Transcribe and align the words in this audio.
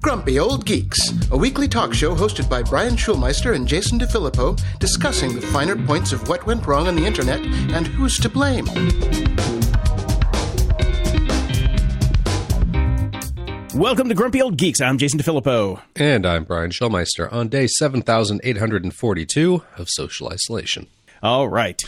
Grumpy 0.00 0.38
Old 0.38 0.64
Geeks, 0.64 0.98
a 1.30 1.36
weekly 1.36 1.68
talk 1.68 1.92
show 1.92 2.14
hosted 2.14 2.48
by 2.48 2.62
Brian 2.62 2.94
Schulmeister 2.96 3.54
and 3.54 3.68
Jason 3.68 3.98
DeFilippo, 3.98 4.58
discussing 4.78 5.34
the 5.34 5.42
finer 5.42 5.76
points 5.76 6.12
of 6.12 6.26
what 6.26 6.46
went 6.46 6.66
wrong 6.66 6.88
on 6.88 6.96
the 6.96 7.04
internet 7.04 7.40
and 7.40 7.86
who's 7.86 8.18
to 8.18 8.30
blame. 8.30 8.64
Welcome 13.74 14.08
to 14.08 14.14
Grumpy 14.14 14.40
Old 14.40 14.56
Geeks. 14.56 14.80
I'm 14.80 14.96
Jason 14.96 15.20
DeFilippo. 15.20 15.82
And 15.96 16.24
I'm 16.24 16.44
Brian 16.44 16.70
Schulmeister 16.70 17.30
on 17.30 17.48
day 17.48 17.66
7842 17.66 19.62
of 19.76 19.88
social 19.90 20.28
isolation. 20.30 20.86
All 21.22 21.48
right. 21.48 21.80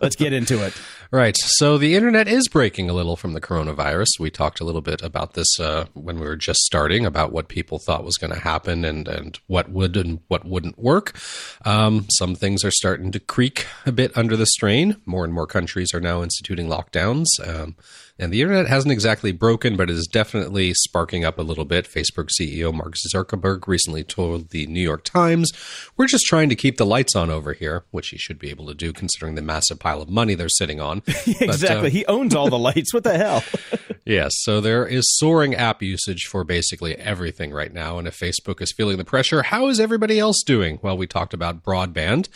Let's 0.00 0.16
get 0.16 0.32
into 0.34 0.64
it. 0.64 0.74
Right. 1.10 1.36
So 1.36 1.78
the 1.78 1.94
internet 1.94 2.26
is 2.26 2.48
breaking 2.48 2.90
a 2.90 2.92
little 2.92 3.16
from 3.16 3.32
the 3.32 3.40
coronavirus. 3.40 4.06
We 4.18 4.30
talked 4.30 4.60
a 4.60 4.64
little 4.64 4.80
bit 4.80 5.02
about 5.02 5.34
this 5.34 5.60
uh, 5.60 5.86
when 5.94 6.18
we 6.18 6.26
were 6.26 6.36
just 6.36 6.60
starting 6.60 7.06
about 7.06 7.32
what 7.32 7.48
people 7.48 7.78
thought 7.78 8.04
was 8.04 8.16
going 8.16 8.32
to 8.32 8.40
happen 8.40 8.84
and, 8.84 9.06
and 9.06 9.38
what 9.46 9.70
would 9.70 9.96
and 9.96 10.20
what 10.28 10.44
wouldn't 10.44 10.78
work. 10.78 11.16
Um, 11.64 12.06
some 12.18 12.34
things 12.34 12.64
are 12.64 12.72
starting 12.72 13.12
to 13.12 13.20
creak 13.20 13.66
a 13.84 13.92
bit 13.92 14.16
under 14.16 14.36
the 14.36 14.46
strain. 14.46 14.96
More 15.06 15.24
and 15.24 15.32
more 15.32 15.46
countries 15.46 15.94
are 15.94 16.00
now 16.00 16.22
instituting 16.22 16.68
lockdowns. 16.68 17.26
Um, 17.44 17.76
and 18.18 18.32
the 18.32 18.40
internet 18.40 18.66
hasn't 18.66 18.92
exactly 18.92 19.30
broken, 19.32 19.76
but 19.76 19.90
it 19.90 19.94
is 19.94 20.08
definitely 20.10 20.72
sparking 20.74 21.24
up 21.24 21.38
a 21.38 21.42
little 21.42 21.64
bit. 21.64 21.86
Facebook 21.86 22.30
CEO 22.40 22.72
Mark 22.72 22.94
Zuckerberg 23.12 23.66
recently 23.68 24.04
told 24.04 24.50
the 24.50 24.66
New 24.66 24.80
York 24.80 25.04
Times, 25.04 25.52
We're 25.96 26.06
just 26.06 26.24
trying 26.24 26.48
to 26.48 26.56
keep 26.56 26.78
the 26.78 26.86
lights 26.86 27.14
on 27.14 27.30
over 27.30 27.52
here, 27.52 27.84
which 27.90 28.08
he 28.08 28.18
should 28.18 28.38
be 28.38 28.50
able 28.50 28.66
to 28.66 28.74
do 28.74 28.92
considering 28.92 29.34
the 29.34 29.42
massive 29.42 29.78
pile 29.78 30.00
of 30.00 30.08
money 30.08 30.34
they're 30.34 30.48
sitting 30.48 30.80
on. 30.80 31.02
exactly. 31.06 31.46
But, 31.56 31.62
uh, 31.62 31.82
he 31.90 32.06
owns 32.06 32.34
all 32.34 32.48
the 32.48 32.58
lights. 32.58 32.94
What 32.94 33.04
the 33.04 33.18
hell? 33.18 33.44
yes. 34.06 34.32
So 34.36 34.60
there 34.60 34.86
is 34.86 35.04
soaring 35.18 35.54
app 35.54 35.82
usage 35.82 36.24
for 36.24 36.44
basically 36.44 36.94
everything 36.96 37.52
right 37.52 37.72
now. 37.72 37.98
And 37.98 38.08
if 38.08 38.18
Facebook 38.18 38.62
is 38.62 38.72
feeling 38.72 38.96
the 38.96 39.04
pressure, 39.04 39.42
how 39.42 39.68
is 39.68 39.78
everybody 39.80 40.18
else 40.18 40.42
doing? 40.44 40.78
Well, 40.82 40.96
we 40.96 41.06
talked 41.06 41.34
about 41.34 41.62
broadband. 41.62 42.28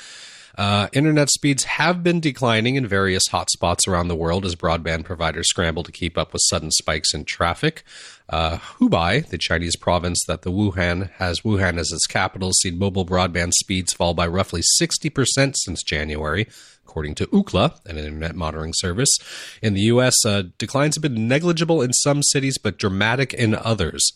Uh, 0.60 0.88
internet 0.92 1.30
speeds 1.30 1.64
have 1.64 2.02
been 2.02 2.20
declining 2.20 2.74
in 2.74 2.86
various 2.86 3.30
hotspots 3.30 3.88
around 3.88 4.08
the 4.08 4.14
world 4.14 4.44
as 4.44 4.54
broadband 4.54 5.06
providers 5.06 5.48
scramble 5.48 5.82
to 5.82 5.90
keep 5.90 6.18
up 6.18 6.34
with 6.34 6.42
sudden 6.44 6.70
spikes 6.70 7.14
in 7.14 7.24
traffic. 7.24 7.82
Uh, 8.28 8.58
Hubei, 8.58 9.26
the 9.26 9.38
Chinese 9.38 9.74
province 9.74 10.22
that 10.26 10.42
the 10.42 10.50
Wuhan 10.50 11.10
has 11.12 11.40
Wuhan 11.40 11.78
as 11.78 11.90
its 11.92 12.06
capital, 12.06 12.52
seen 12.52 12.78
mobile 12.78 13.06
broadband 13.06 13.54
speeds 13.54 13.94
fall 13.94 14.12
by 14.12 14.26
roughly 14.26 14.60
60% 14.78 15.54
since 15.56 15.82
January, 15.82 16.46
according 16.84 17.14
to 17.14 17.26
Ookla, 17.28 17.82
an 17.86 17.96
internet 17.96 18.36
monitoring 18.36 18.74
service. 18.74 19.16
In 19.62 19.72
the 19.72 19.84
U.S., 19.84 20.26
uh, 20.26 20.42
declines 20.58 20.96
have 20.96 21.02
been 21.02 21.26
negligible 21.26 21.80
in 21.80 21.94
some 21.94 22.22
cities, 22.22 22.58
but 22.58 22.76
dramatic 22.76 23.32
in 23.32 23.54
others. 23.54 24.12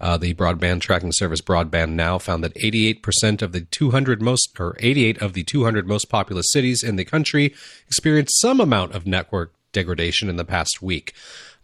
Uh, 0.00 0.16
the 0.16 0.34
broadband 0.34 0.80
tracking 0.80 1.12
service 1.12 1.40
Broadband 1.40 1.90
Now 1.90 2.18
found 2.18 2.42
that 2.44 2.54
88% 2.54 3.42
of 3.42 3.52
the 3.52 3.62
200 3.62 4.20
most, 4.20 4.58
or 4.58 4.76
88 4.80 5.20
of 5.22 5.32
the 5.32 5.44
200 5.44 5.86
most 5.86 6.06
populous 6.08 6.50
cities 6.50 6.82
in 6.82 6.96
the 6.96 7.04
country 7.04 7.54
experienced 7.86 8.40
some 8.40 8.60
amount 8.60 8.92
of 8.92 9.06
network 9.06 9.52
degradation 9.72 10.28
in 10.28 10.36
the 10.36 10.44
past 10.44 10.82
week. 10.82 11.14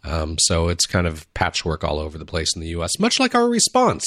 Um, 0.03 0.37
so 0.39 0.67
it's 0.67 0.85
kind 0.85 1.07
of 1.07 1.31
patchwork 1.33 1.83
all 1.83 1.99
over 1.99 2.17
the 2.17 2.25
place 2.25 2.55
in 2.55 2.61
the 2.61 2.69
U.S., 2.69 2.99
much 2.99 3.19
like 3.19 3.35
our 3.35 3.47
response 3.47 4.05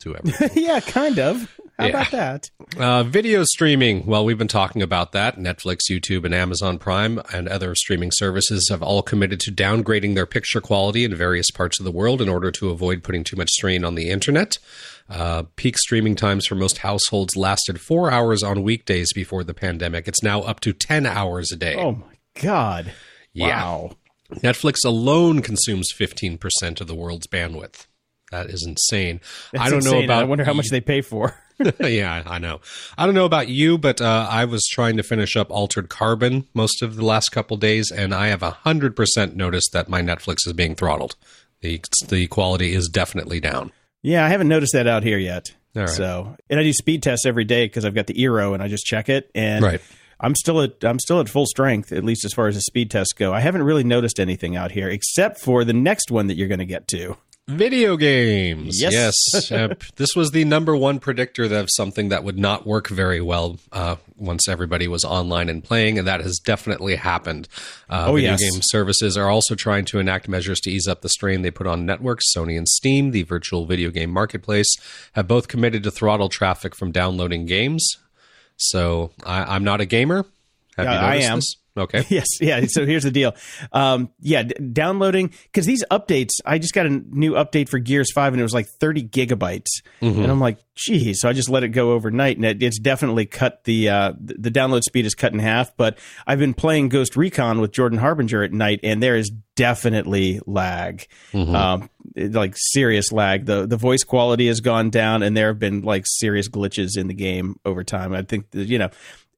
to 0.00 0.16
everything. 0.16 0.50
yeah, 0.64 0.80
kind 0.80 1.18
of. 1.18 1.59
How 1.80 1.86
yeah. 1.86 1.92
about 1.92 2.10
that? 2.10 2.50
Uh, 2.76 3.02
video 3.04 3.42
streaming. 3.44 4.04
Well, 4.04 4.22
we've 4.22 4.36
been 4.36 4.48
talking 4.48 4.82
about 4.82 5.12
that. 5.12 5.38
Netflix, 5.38 5.78
YouTube, 5.90 6.26
and 6.26 6.34
Amazon 6.34 6.78
Prime 6.78 7.22
and 7.32 7.48
other 7.48 7.74
streaming 7.74 8.10
services 8.12 8.68
have 8.70 8.82
all 8.82 9.00
committed 9.00 9.40
to 9.40 9.50
downgrading 9.50 10.14
their 10.14 10.26
picture 10.26 10.60
quality 10.60 11.04
in 11.04 11.14
various 11.14 11.50
parts 11.50 11.80
of 11.80 11.84
the 11.84 11.90
world 11.90 12.20
in 12.20 12.28
order 12.28 12.50
to 12.50 12.68
avoid 12.68 13.02
putting 13.02 13.24
too 13.24 13.36
much 13.36 13.48
strain 13.48 13.82
on 13.82 13.94
the 13.94 14.10
internet. 14.10 14.58
Uh, 15.08 15.44
peak 15.56 15.78
streaming 15.78 16.16
times 16.16 16.46
for 16.46 16.54
most 16.54 16.78
households 16.78 17.34
lasted 17.34 17.80
four 17.80 18.10
hours 18.10 18.42
on 18.42 18.62
weekdays 18.62 19.10
before 19.14 19.42
the 19.42 19.54
pandemic. 19.54 20.06
It's 20.06 20.22
now 20.22 20.42
up 20.42 20.60
to 20.60 20.74
10 20.74 21.06
hours 21.06 21.50
a 21.50 21.56
day. 21.56 21.76
Oh, 21.76 21.92
my 21.92 22.42
God. 22.42 22.92
Yeah. 23.32 23.64
Wow. 23.64 23.96
Netflix 24.34 24.84
alone 24.84 25.40
consumes 25.40 25.88
15% 25.98 26.82
of 26.82 26.86
the 26.86 26.94
world's 26.94 27.26
bandwidth. 27.26 27.86
That 28.30 28.46
is 28.50 28.64
insane. 28.66 29.20
That's 29.52 29.64
I 29.64 29.70
don't 29.70 29.78
insane. 29.78 29.92
know 29.92 30.04
about. 30.04 30.22
I 30.22 30.26
wonder 30.26 30.44
how 30.44 30.52
much 30.52 30.68
they 30.68 30.80
pay 30.80 31.00
for. 31.00 31.34
yeah, 31.80 32.22
I 32.26 32.38
know. 32.38 32.60
I 32.96 33.06
don't 33.06 33.14
know 33.14 33.24
about 33.24 33.48
you, 33.48 33.78
but 33.78 34.00
uh, 34.00 34.26
I 34.30 34.44
was 34.44 34.62
trying 34.70 34.96
to 34.96 35.02
finish 35.02 35.36
up 35.36 35.50
Altered 35.50 35.88
Carbon 35.88 36.46
most 36.54 36.82
of 36.82 36.96
the 36.96 37.04
last 37.04 37.30
couple 37.30 37.56
days, 37.56 37.90
and 37.90 38.14
I 38.14 38.28
have 38.28 38.42
hundred 38.42 38.96
percent 38.96 39.36
noticed 39.36 39.72
that 39.72 39.88
my 39.88 40.02
Netflix 40.02 40.46
is 40.46 40.52
being 40.52 40.74
throttled. 40.74 41.16
the 41.60 41.80
The 42.08 42.26
quality 42.26 42.74
is 42.74 42.88
definitely 42.88 43.40
down. 43.40 43.72
Yeah, 44.02 44.24
I 44.24 44.28
haven't 44.28 44.48
noticed 44.48 44.72
that 44.72 44.86
out 44.86 45.02
here 45.02 45.18
yet. 45.18 45.52
So, 45.86 46.36
and 46.48 46.58
I 46.58 46.62
do 46.64 46.72
speed 46.72 47.02
tests 47.02 47.24
every 47.26 47.44
day 47.44 47.66
because 47.66 47.84
I've 47.84 47.94
got 47.94 48.06
the 48.06 48.14
Eero, 48.14 48.54
and 48.54 48.62
I 48.62 48.68
just 48.68 48.84
check 48.84 49.08
it, 49.08 49.30
and 49.34 49.64
right. 49.64 49.80
I'm 50.18 50.34
still 50.34 50.60
at 50.60 50.84
I'm 50.84 50.98
still 50.98 51.20
at 51.20 51.28
full 51.28 51.46
strength, 51.46 51.92
at 51.92 52.04
least 52.04 52.24
as 52.24 52.32
far 52.32 52.48
as 52.48 52.54
the 52.54 52.60
speed 52.62 52.90
tests 52.90 53.12
go. 53.12 53.32
I 53.32 53.40
haven't 53.40 53.62
really 53.62 53.84
noticed 53.84 54.18
anything 54.18 54.56
out 54.56 54.72
here 54.72 54.88
except 54.88 55.40
for 55.40 55.64
the 55.64 55.72
next 55.72 56.10
one 56.10 56.26
that 56.26 56.36
you're 56.36 56.48
going 56.48 56.58
to 56.58 56.66
get 56.66 56.88
to. 56.88 57.16
Video 57.50 57.96
games. 57.96 58.80
Yes. 58.80 58.92
yes. 59.34 59.52
uh, 59.52 59.74
this 59.96 60.14
was 60.14 60.30
the 60.30 60.44
number 60.44 60.76
one 60.76 61.00
predictor 61.00 61.44
of 61.44 61.68
something 61.70 62.08
that 62.10 62.22
would 62.22 62.38
not 62.38 62.66
work 62.66 62.88
very 62.88 63.20
well 63.20 63.58
uh, 63.72 63.96
once 64.16 64.48
everybody 64.48 64.86
was 64.86 65.04
online 65.04 65.48
and 65.48 65.64
playing, 65.64 65.98
and 65.98 66.06
that 66.06 66.20
has 66.20 66.38
definitely 66.38 66.96
happened. 66.96 67.48
Uh, 67.88 68.06
oh, 68.08 68.14
video 68.14 68.32
yes. 68.32 68.40
game 68.40 68.60
services 68.62 69.16
are 69.16 69.28
also 69.28 69.54
trying 69.54 69.84
to 69.86 69.98
enact 69.98 70.28
measures 70.28 70.60
to 70.60 70.70
ease 70.70 70.86
up 70.86 71.02
the 71.02 71.08
strain 71.08 71.42
they 71.42 71.50
put 71.50 71.66
on 71.66 71.84
networks. 71.84 72.24
Sony 72.34 72.56
and 72.56 72.68
Steam, 72.68 73.10
the 73.10 73.24
virtual 73.24 73.66
video 73.66 73.90
game 73.90 74.10
marketplace, 74.10 74.72
have 75.14 75.26
both 75.26 75.48
committed 75.48 75.82
to 75.82 75.90
throttle 75.90 76.28
traffic 76.28 76.76
from 76.76 76.92
downloading 76.92 77.46
games. 77.46 77.86
So 78.56 79.10
I, 79.24 79.56
am 79.56 79.64
not 79.64 79.80
a 79.80 79.86
gamer. 79.86 80.24
Have 80.76 80.86
you 80.86 80.92
I 80.92 81.14
am. 81.16 81.38
This? 81.38 81.56
Okay. 81.76 82.04
Yes. 82.10 82.26
Yeah. 82.40 82.64
So 82.66 82.86
here's 82.86 83.04
the 83.04 83.10
deal. 83.10 83.34
Um, 83.72 84.10
yeah, 84.20 84.42
d- 84.42 84.54
downloading 84.72 85.32
because 85.44 85.64
these 85.64 85.84
updates. 85.90 86.30
I 86.44 86.58
just 86.58 86.74
got 86.74 86.86
a 86.86 86.90
new 86.90 87.32
update 87.32 87.68
for 87.68 87.78
Gears 87.78 88.10
Five, 88.12 88.32
and 88.32 88.40
it 88.40 88.42
was 88.42 88.52
like 88.52 88.66
30 88.66 89.04
gigabytes, 89.04 89.68
mm-hmm. 90.02 90.22
and 90.22 90.30
I'm 90.30 90.40
like, 90.40 90.58
geez. 90.74 91.20
So 91.20 91.28
I 91.28 91.32
just 91.32 91.48
let 91.48 91.62
it 91.62 91.68
go 91.68 91.92
overnight, 91.92 92.36
and 92.36 92.44
it, 92.44 92.62
it's 92.62 92.78
definitely 92.78 93.26
cut 93.26 93.64
the 93.64 93.88
uh, 93.88 94.12
the 94.18 94.50
download 94.50 94.82
speed 94.82 95.06
is 95.06 95.14
cut 95.14 95.32
in 95.32 95.38
half. 95.38 95.76
But 95.76 95.98
I've 96.26 96.38
been 96.38 96.54
playing 96.54 96.88
Ghost 96.88 97.16
Recon 97.16 97.60
with 97.60 97.70
Jordan 97.70 97.98
Harbinger 97.98 98.42
at 98.42 98.52
night, 98.52 98.80
and 98.82 99.02
there 99.02 99.16
is 99.16 99.30
definitely 99.54 100.40
lag, 100.46 101.06
mm-hmm. 101.32 101.54
um, 101.54 101.90
like 102.16 102.54
serious 102.56 103.12
lag. 103.12 103.46
the 103.46 103.66
The 103.66 103.76
voice 103.76 104.02
quality 104.02 104.48
has 104.48 104.60
gone 104.60 104.90
down, 104.90 105.22
and 105.22 105.36
there 105.36 105.48
have 105.48 105.58
been 105.58 105.82
like 105.82 106.04
serious 106.06 106.48
glitches 106.48 106.96
in 106.96 107.06
the 107.06 107.14
game 107.14 107.60
over 107.64 107.84
time. 107.84 108.12
I 108.12 108.22
think 108.22 108.46
you 108.52 108.78
know 108.78 108.90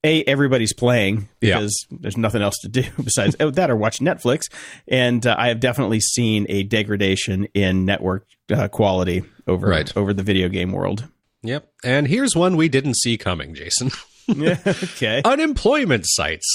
a 0.04 0.24
everybody's 0.24 0.72
playing 0.72 1.28
because 1.40 1.86
yeah. 1.90 1.98
there's 2.00 2.16
nothing 2.16 2.42
else 2.42 2.58
to 2.62 2.68
do 2.68 2.82
besides 3.02 3.36
oh, 3.40 3.50
that 3.50 3.70
or 3.70 3.76
watch 3.76 3.98
Netflix. 3.98 4.42
And 4.88 5.26
uh, 5.26 5.36
I 5.38 5.48
have 5.48 5.60
definitely 5.60 6.00
seen 6.00 6.46
a 6.48 6.62
degradation 6.64 7.46
in 7.54 7.84
network 7.84 8.26
uh, 8.52 8.68
quality 8.68 9.24
over 9.46 9.68
right. 9.68 9.92
over 9.96 10.12
the 10.12 10.22
video 10.22 10.48
game 10.48 10.72
world. 10.72 11.08
Yep. 11.42 11.68
And 11.84 12.06
here's 12.06 12.36
one 12.36 12.56
we 12.56 12.68
didn't 12.68 12.96
see 12.96 13.18
coming, 13.18 13.54
Jason. 13.54 13.90
okay. 14.30 15.22
Unemployment 15.24 16.04
sites. 16.06 16.46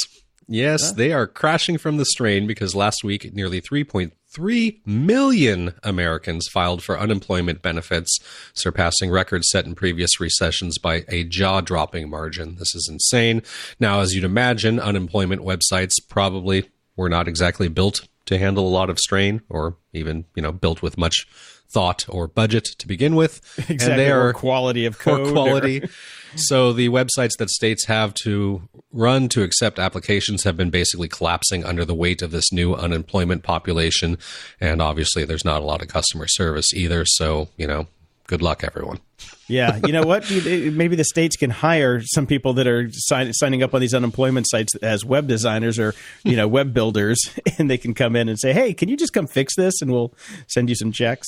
Yes, 0.48 0.90
huh? 0.90 0.96
they 0.96 1.12
are 1.12 1.28
crashing 1.28 1.78
from 1.78 1.98
the 1.98 2.06
strain 2.06 2.48
because 2.48 2.74
last 2.74 3.04
week 3.04 3.34
nearly 3.34 3.62
3.3 3.62 4.12
3 4.38 4.82
million 4.86 5.74
Americans 5.82 6.48
filed 6.54 6.84
for 6.84 7.00
unemployment 7.00 7.64
benefits, 7.64 8.20
surpassing 8.54 9.10
records 9.10 9.50
set 9.50 9.66
in 9.66 9.74
previous 9.74 10.20
recessions 10.20 10.78
by 10.78 11.04
a 11.10 11.24
jaw 11.24 11.60
dropping 11.60 12.08
margin. 12.08 12.54
This 12.60 12.76
is 12.76 12.88
insane. 12.88 13.42
Now, 13.80 14.02
as 14.02 14.14
you'd 14.14 14.24
imagine, 14.24 14.80
unemployment 14.80 15.42
websites 15.42 15.94
probably 16.08 16.70
were 16.96 17.10
not 17.10 17.28
exactly 17.28 17.68
built 17.68 18.08
to 18.28 18.38
handle 18.38 18.68
a 18.68 18.70
lot 18.70 18.90
of 18.90 19.00
strain 19.00 19.42
or 19.50 19.76
even, 19.94 20.26
you 20.36 20.42
know, 20.42 20.52
built 20.52 20.82
with 20.82 20.98
much 20.98 21.28
thought 21.70 22.06
or 22.08 22.28
budget 22.28 22.64
to 22.78 22.88
begin 22.88 23.16
with. 23.16 23.42
Exactly. 23.70 23.92
And 23.92 24.00
they 24.00 24.12
are 24.12 24.32
quality 24.34 24.86
of 24.86 25.00
code. 25.00 25.34
quality. 25.34 25.84
Or- 25.84 25.90
so 26.36 26.72
the 26.72 26.90
websites 26.90 27.38
that 27.40 27.50
states 27.50 27.86
have 27.86 28.14
to 28.24 28.62
run 28.92 29.28
to 29.30 29.44
accept 29.44 29.80
applications 29.80 30.44
have 30.44 30.56
been 30.56 30.70
basically 30.70 31.08
collapsing 31.08 31.66
under 31.66 31.84
the 31.84 31.96
weight 31.96 32.22
of 32.22 32.32
this 32.32 32.52
new 32.52 32.74
unemployment 32.74 33.44
population. 33.44 34.18
And 34.62 34.82
obviously 34.82 35.26
there's 35.26 35.46
not 35.46 35.62
a 35.62 35.66
lot 35.66 35.82
of 35.82 35.88
customer 35.88 36.28
service 36.28 36.74
either. 36.74 37.04
So, 37.06 37.50
you 37.58 37.68
know, 37.68 37.88
good 38.28 38.42
luck 38.42 38.64
everyone. 38.64 39.00
yeah, 39.48 39.80
you 39.86 39.92
know 39.92 40.04
what? 40.04 40.30
Maybe 40.30 40.96
the 40.96 41.04
states 41.04 41.36
can 41.36 41.50
hire 41.50 42.02
some 42.02 42.28
people 42.28 42.54
that 42.54 42.68
are 42.68 42.90
sign, 42.92 43.34
signing 43.34 43.64
up 43.64 43.74
on 43.74 43.82
these 43.82 43.94
unemployment 43.94 44.48
sites 44.48 44.76
as 44.76 45.04
web 45.04 45.28
designers 45.28 45.80
or 45.80 45.96
you 46.24 46.36
know 46.36 46.48
web 46.48 46.74
builders, 46.74 47.18
and 47.58 47.70
they 47.70 47.78
can 47.78 47.94
come 47.94 48.16
in 48.16 48.30
and 48.30 48.38
say, 48.40 48.54
"Hey, 48.54 48.74
can 48.74 48.90
you 48.90 48.98
just 48.98 49.14
come 49.14 49.26
fix 49.26 49.56
this, 49.56 49.82
and 49.82 49.92
we'll 49.92 50.14
send 50.48 50.70
you 50.70 50.76
some 50.76 50.92
checks." 50.92 51.28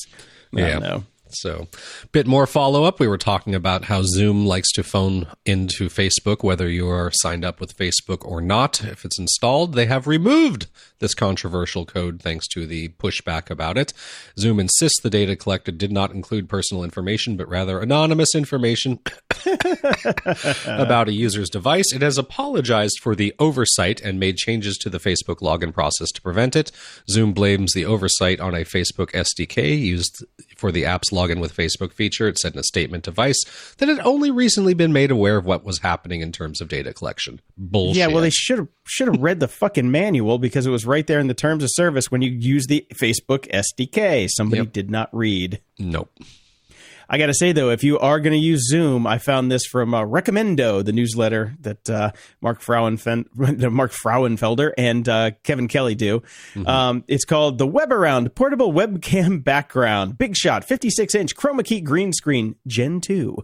I 0.56 0.60
yeah. 0.60 1.00
So, 1.32 1.68
a 2.04 2.08
bit 2.08 2.28
more 2.28 2.48
follow 2.48 2.84
up. 2.84 3.00
We 3.00 3.08
were 3.08 3.18
talking 3.18 3.54
about 3.56 3.86
how 3.86 4.02
Zoom 4.04 4.46
likes 4.46 4.72
to 4.74 4.84
phone 4.84 5.28
into 5.46 5.90
Facebook, 5.90 6.44
whether 6.44 6.70
you 6.70 6.90
are 6.90 7.12
signed 7.14 7.46
up 7.46 7.60
with 7.60 7.78
Facebook 7.78 8.26
or 8.26 8.42
not. 8.42 8.84
If 8.84 9.06
it's 9.06 9.20
installed, 9.20 9.74
they 9.74 9.86
have 9.86 10.08
removed 10.08 10.68
this 11.00 11.14
controversial 11.14 11.86
code 11.86 12.22
thanks 12.22 12.48
to 12.50 12.66
the 12.66 12.90
pushback 12.90 13.50
about 13.50 13.78
it. 13.78 13.94
Zoom 14.38 14.60
insists 14.60 15.02
the 15.02 15.10
data 15.10 15.36
collected 15.36 15.78
did 15.78 15.92
not 15.92 16.12
include 16.12 16.50
personal 16.50 16.84
information, 16.84 17.38
but 17.38 17.48
rather 17.48 17.80
anonymous 17.80 18.36
information 18.36 19.00
about 20.66 21.08
a 21.08 21.14
user's 21.14 21.50
device. 21.50 21.94
It 21.94 22.02
has 22.02 22.18
apologized 22.18 23.00
for 23.02 23.16
the 23.16 23.34
oversight 23.40 24.02
and 24.02 24.20
made 24.20 24.38
changes 24.38 24.78
to 24.78 24.90
the 24.90 25.00
Facebook 25.00 25.38
login 25.38 25.74
process 25.74 26.12
to 26.12 26.22
prevent 26.22 26.56
it. 26.56 26.72
Zoom 27.10 27.34
blames 27.34 27.74
the 27.74 27.86
oversight 27.86 28.40
on 28.40 28.54
a 28.54 28.66
Facebook 28.66 29.12
SDK 29.12 29.80
used 29.80 30.26
for 30.60 30.72
the 30.72 30.86
app's 30.86 31.10
login 31.12 31.40
with 31.40 31.56
Facebook 31.56 31.94
feature. 31.94 32.28
It 32.28 32.38
said 32.38 32.54
in 32.54 32.60
a 32.60 32.64
statement 32.64 33.06
to 33.06 33.12
Vice 33.12 33.42
that 33.78 33.90
it 33.90 33.98
had 33.98 34.06
only 34.06 34.30
recently 34.30 34.74
been 34.74 34.94
made 34.94 35.10
aware 35.10 35.38
of 35.38 35.46
what 35.46 35.64
was 35.64 35.80
happening 35.80 36.22
in 36.22 36.32
terms 36.32 36.62
of 36.62 36.68
data 36.68 36.94
collection. 36.94 37.40
Bullshit. 37.58 37.98
Yeah, 37.98 38.08
well, 38.08 38.22
they 38.22 38.30
should 38.30 38.60
have 38.60 38.68
should 38.86 39.08
have 39.08 39.22
read 39.22 39.40
the 39.40 39.48
fucking 39.48 39.90
manual 39.90 40.38
because 40.38 40.66
it 40.66 40.72
was 40.72 40.86
right 40.86 41.08
there 41.08 41.20
in 41.20 41.28
the 41.28 41.34
terms 41.34 41.64
of 41.64 41.70
service 41.74 42.12
when 42.12 42.22
you 42.22 42.30
use 42.32 42.66
the 42.68 42.86
Facebook 42.94 43.48
SDK. 43.52 44.28
Somebody 44.30 44.64
Yep. 44.64 44.74
did 44.74 44.92
not 44.92 45.10
read. 45.14 45.62
nope. 45.80 46.12
I 47.12 47.18
got 47.18 47.26
to 47.26 47.34
say 47.34 47.52
though, 47.52 47.72
if 47.72 47.84
you 47.84 47.98
are 47.98 48.20
going 48.20 48.34
to 48.34 48.40
use 48.40 48.68
Zoom, 48.70 49.08
I 49.08 49.18
found 49.18 49.52
this 49.52 49.66
from 49.66 49.94
uh, 49.96 50.04
Recommendo, 50.04 50.84
the 50.86 50.92
newsletter 50.92 51.56
that 51.62 51.90
uh, 51.90 52.12
Mark 52.40 52.62
Frauenfen- 52.62 53.26
Mark 53.72 53.92
Frauenfelder 53.92 54.72
and 54.78 55.10
uh, 55.10 55.32
Kevin 55.44 55.68
Kelly 55.68 55.96
do. 55.96 56.22
Um, 56.66 57.04
it's 57.08 57.26
called 57.26 57.58
the 57.58 57.68
Webaround 57.68 58.36
Portable 58.36 58.72
Webcam 58.72 59.44
Background, 59.44 60.18
Big 60.18 60.36
Shot, 60.36 60.64
56 60.64 61.16
inch 61.16 61.36
chroma 61.36 61.66
key 61.66 61.82
green 61.82 62.14
screen, 62.14 62.56
Gen 62.68 63.02
2. 63.02 63.38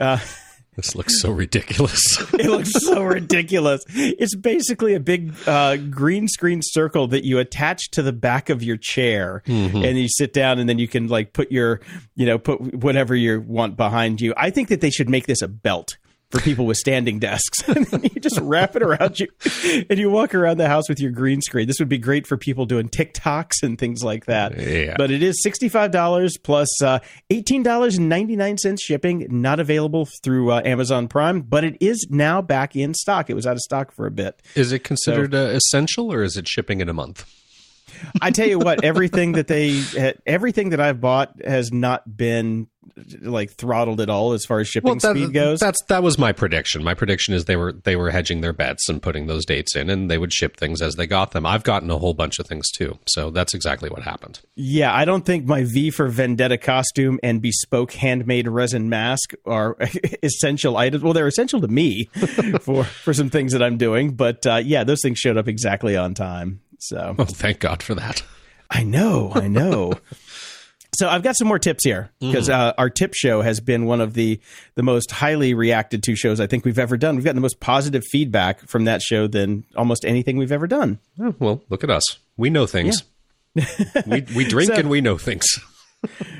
This 0.76 0.94
looks 0.94 1.20
so 1.20 1.30
ridiculous. 1.30 2.00
It 2.34 2.48
looks 2.48 2.70
so 2.72 3.02
ridiculous. 3.02 3.84
It's 3.88 4.34
basically 4.34 4.94
a 4.94 5.00
big 5.00 5.34
uh, 5.46 5.76
green 5.76 6.26
screen 6.26 6.60
circle 6.62 7.06
that 7.08 7.24
you 7.24 7.38
attach 7.38 7.90
to 7.90 8.02
the 8.02 8.12
back 8.12 8.48
of 8.48 8.62
your 8.62 8.76
chair, 8.76 9.42
and 9.46 9.98
you 9.98 10.08
sit 10.08 10.32
down, 10.32 10.58
and 10.58 10.68
then 10.68 10.78
you 10.78 10.88
can 10.88 11.08
like 11.08 11.32
put 11.32 11.52
your, 11.52 11.80
you 12.14 12.24
know, 12.24 12.38
put 12.38 12.74
whatever 12.74 13.14
you 13.14 13.40
want 13.40 13.76
behind 13.76 14.20
you. 14.20 14.32
I 14.36 14.50
think 14.50 14.68
that 14.68 14.80
they 14.80 14.90
should 14.90 15.10
make 15.10 15.26
this 15.26 15.42
a 15.42 15.48
belt 15.48 15.98
for 16.30 16.40
people 16.40 16.66
with 16.66 16.76
standing 16.76 17.18
desks, 17.18 17.60
and 17.68 17.86
then 17.86 18.02
you 18.04 18.20
just 18.20 18.38
wrap 18.40 18.76
it 18.76 18.82
around 18.82 19.18
you, 19.18 19.28
and 19.90 19.98
you 19.98 20.10
walk 20.10 20.34
around 20.34 20.58
the 20.58 20.68
house 20.68 20.88
with 20.88 21.00
your 21.00 21.10
green 21.10 21.40
screen. 21.40 21.66
This 21.66 21.78
would 21.78 21.88
be 21.88 21.98
great 21.98 22.26
for 22.26 22.36
people 22.36 22.66
doing 22.66 22.88
TikToks 22.88 23.62
and 23.62 23.78
things 23.78 24.02
like 24.02 24.26
that. 24.26 24.58
Yeah. 24.58 24.94
But 24.96 25.10
it 25.10 25.22
is 25.22 25.42
sixty 25.42 25.68
five 25.68 25.90
dollars 25.90 26.36
plus 26.36 26.82
uh, 26.82 27.00
eighteen 27.30 27.62
dollars 27.62 27.96
and 27.96 28.08
ninety 28.08 28.36
nine 28.36 28.58
cents 28.58 28.82
shipping. 28.82 29.26
Not 29.30 29.60
available 29.60 30.08
through 30.22 30.52
uh, 30.52 30.62
Amazon 30.64 31.08
Prime, 31.08 31.42
but 31.42 31.64
it 31.64 31.76
is 31.80 32.06
now 32.10 32.40
back 32.40 32.76
in 32.76 32.94
stock. 32.94 33.28
It 33.30 33.34
was 33.34 33.46
out 33.46 33.54
of 33.54 33.60
stock 33.60 33.92
for 33.92 34.06
a 34.06 34.10
bit. 34.10 34.40
is 34.54 34.72
it 34.72 34.84
considered 34.84 35.34
uh, 35.34 35.38
essential 35.38 36.12
or 36.12 36.22
is 36.22 36.36
it 36.36 36.48
shipping 36.48 36.80
in 36.80 36.88
a 36.88 36.94
month? 36.94 37.26
I 38.22 38.30
tell 38.30 38.46
you 38.46 38.58
what, 38.58 38.84
everything 38.84 39.32
that 39.32 39.46
they, 39.46 39.82
everything 40.26 40.70
that 40.70 40.80
I've 40.80 41.00
bought 41.00 41.34
has 41.44 41.72
not 41.72 42.16
been 42.16 42.68
like 43.20 43.50
throttled 43.52 44.00
at 44.00 44.08
all 44.08 44.32
as 44.32 44.44
far 44.44 44.60
as 44.60 44.68
shipping 44.68 44.98
that- 44.98 45.10
speed 45.10 45.32
goes. 45.32 45.60
That's 45.60 45.82
that 45.84 46.02
was 46.02 46.18
my 46.18 46.32
prediction. 46.32 46.82
My 46.82 46.94
prediction 46.94 47.34
is 47.34 47.44
they 47.44 47.56
were 47.56 47.72
they 47.72 47.94
were 47.96 48.10
hedging 48.10 48.40
their 48.40 48.52
bets 48.52 48.88
and 48.88 49.02
putting 49.02 49.26
those 49.26 49.44
dates 49.44 49.76
in, 49.76 49.90
and 49.90 50.10
they 50.10 50.18
would 50.18 50.32
ship 50.32 50.56
things 50.56 50.80
as 50.82 50.94
they 50.96 51.06
got 51.06 51.32
them. 51.32 51.44
I've 51.46 51.62
gotten 51.62 51.90
a 51.90 51.98
whole 51.98 52.14
bunch 52.14 52.38
of 52.38 52.46
things 52.46 52.70
too, 52.70 52.98
so 53.06 53.30
that's 53.30 53.54
exactly 53.54 53.90
what 53.90 54.02
happened. 54.02 54.40
Yeah, 54.56 54.94
I 54.94 55.04
don't 55.04 55.24
think 55.26 55.44
my 55.46 55.64
V 55.64 55.90
for 55.90 56.08
Vendetta 56.08 56.58
costume 56.58 57.18
and 57.22 57.42
bespoke 57.42 57.92
handmade 57.92 58.48
resin 58.48 58.88
mask 58.88 59.34
are 59.44 59.76
essential 60.22 60.76
items. 60.76 61.02
Well, 61.02 61.12
they're 61.12 61.26
essential 61.26 61.60
to 61.60 61.68
me 61.68 62.04
for 62.60 62.84
for 62.84 63.12
some 63.14 63.30
things 63.30 63.52
that 63.52 63.62
I'm 63.62 63.76
doing, 63.76 64.14
but 64.14 64.46
uh, 64.46 64.60
yeah, 64.64 64.84
those 64.84 65.00
things 65.02 65.18
showed 65.18 65.36
up 65.36 65.48
exactly 65.48 65.96
on 65.96 66.14
time. 66.14 66.60
So 66.78 67.14
Oh, 67.18 67.24
thank 67.26 67.60
God 67.60 67.82
for 67.82 67.94
that. 67.94 68.22
I 68.70 68.84
know, 68.84 69.32
I 69.34 69.48
know. 69.48 69.94
So 71.00 71.08
I've 71.08 71.22
got 71.22 71.34
some 71.34 71.48
more 71.48 71.58
tips 71.58 71.82
here 71.82 72.10
because 72.20 72.50
uh, 72.50 72.74
our 72.76 72.90
tip 72.90 73.14
show 73.14 73.40
has 73.40 73.58
been 73.58 73.86
one 73.86 74.02
of 74.02 74.12
the 74.12 74.38
the 74.74 74.82
most 74.82 75.10
highly 75.10 75.54
reacted 75.54 76.02
to 76.02 76.14
shows 76.14 76.40
I 76.40 76.46
think 76.46 76.66
we've 76.66 76.78
ever 76.78 76.98
done. 76.98 77.16
We've 77.16 77.24
gotten 77.24 77.36
the 77.36 77.40
most 77.40 77.58
positive 77.58 78.02
feedback 78.04 78.60
from 78.68 78.84
that 78.84 79.00
show 79.00 79.26
than 79.26 79.64
almost 79.76 80.04
anything 80.04 80.36
we've 80.36 80.52
ever 80.52 80.66
done. 80.66 80.98
Oh, 81.18 81.34
well, 81.38 81.62
look 81.70 81.82
at 81.82 81.88
us. 81.88 82.18
We 82.36 82.50
know 82.50 82.66
things. 82.66 83.02
we 84.06 84.26
we 84.36 84.44
drink 84.44 84.68
So- 84.74 84.78
and 84.78 84.90
we 84.90 85.00
know 85.00 85.16
things. 85.16 85.46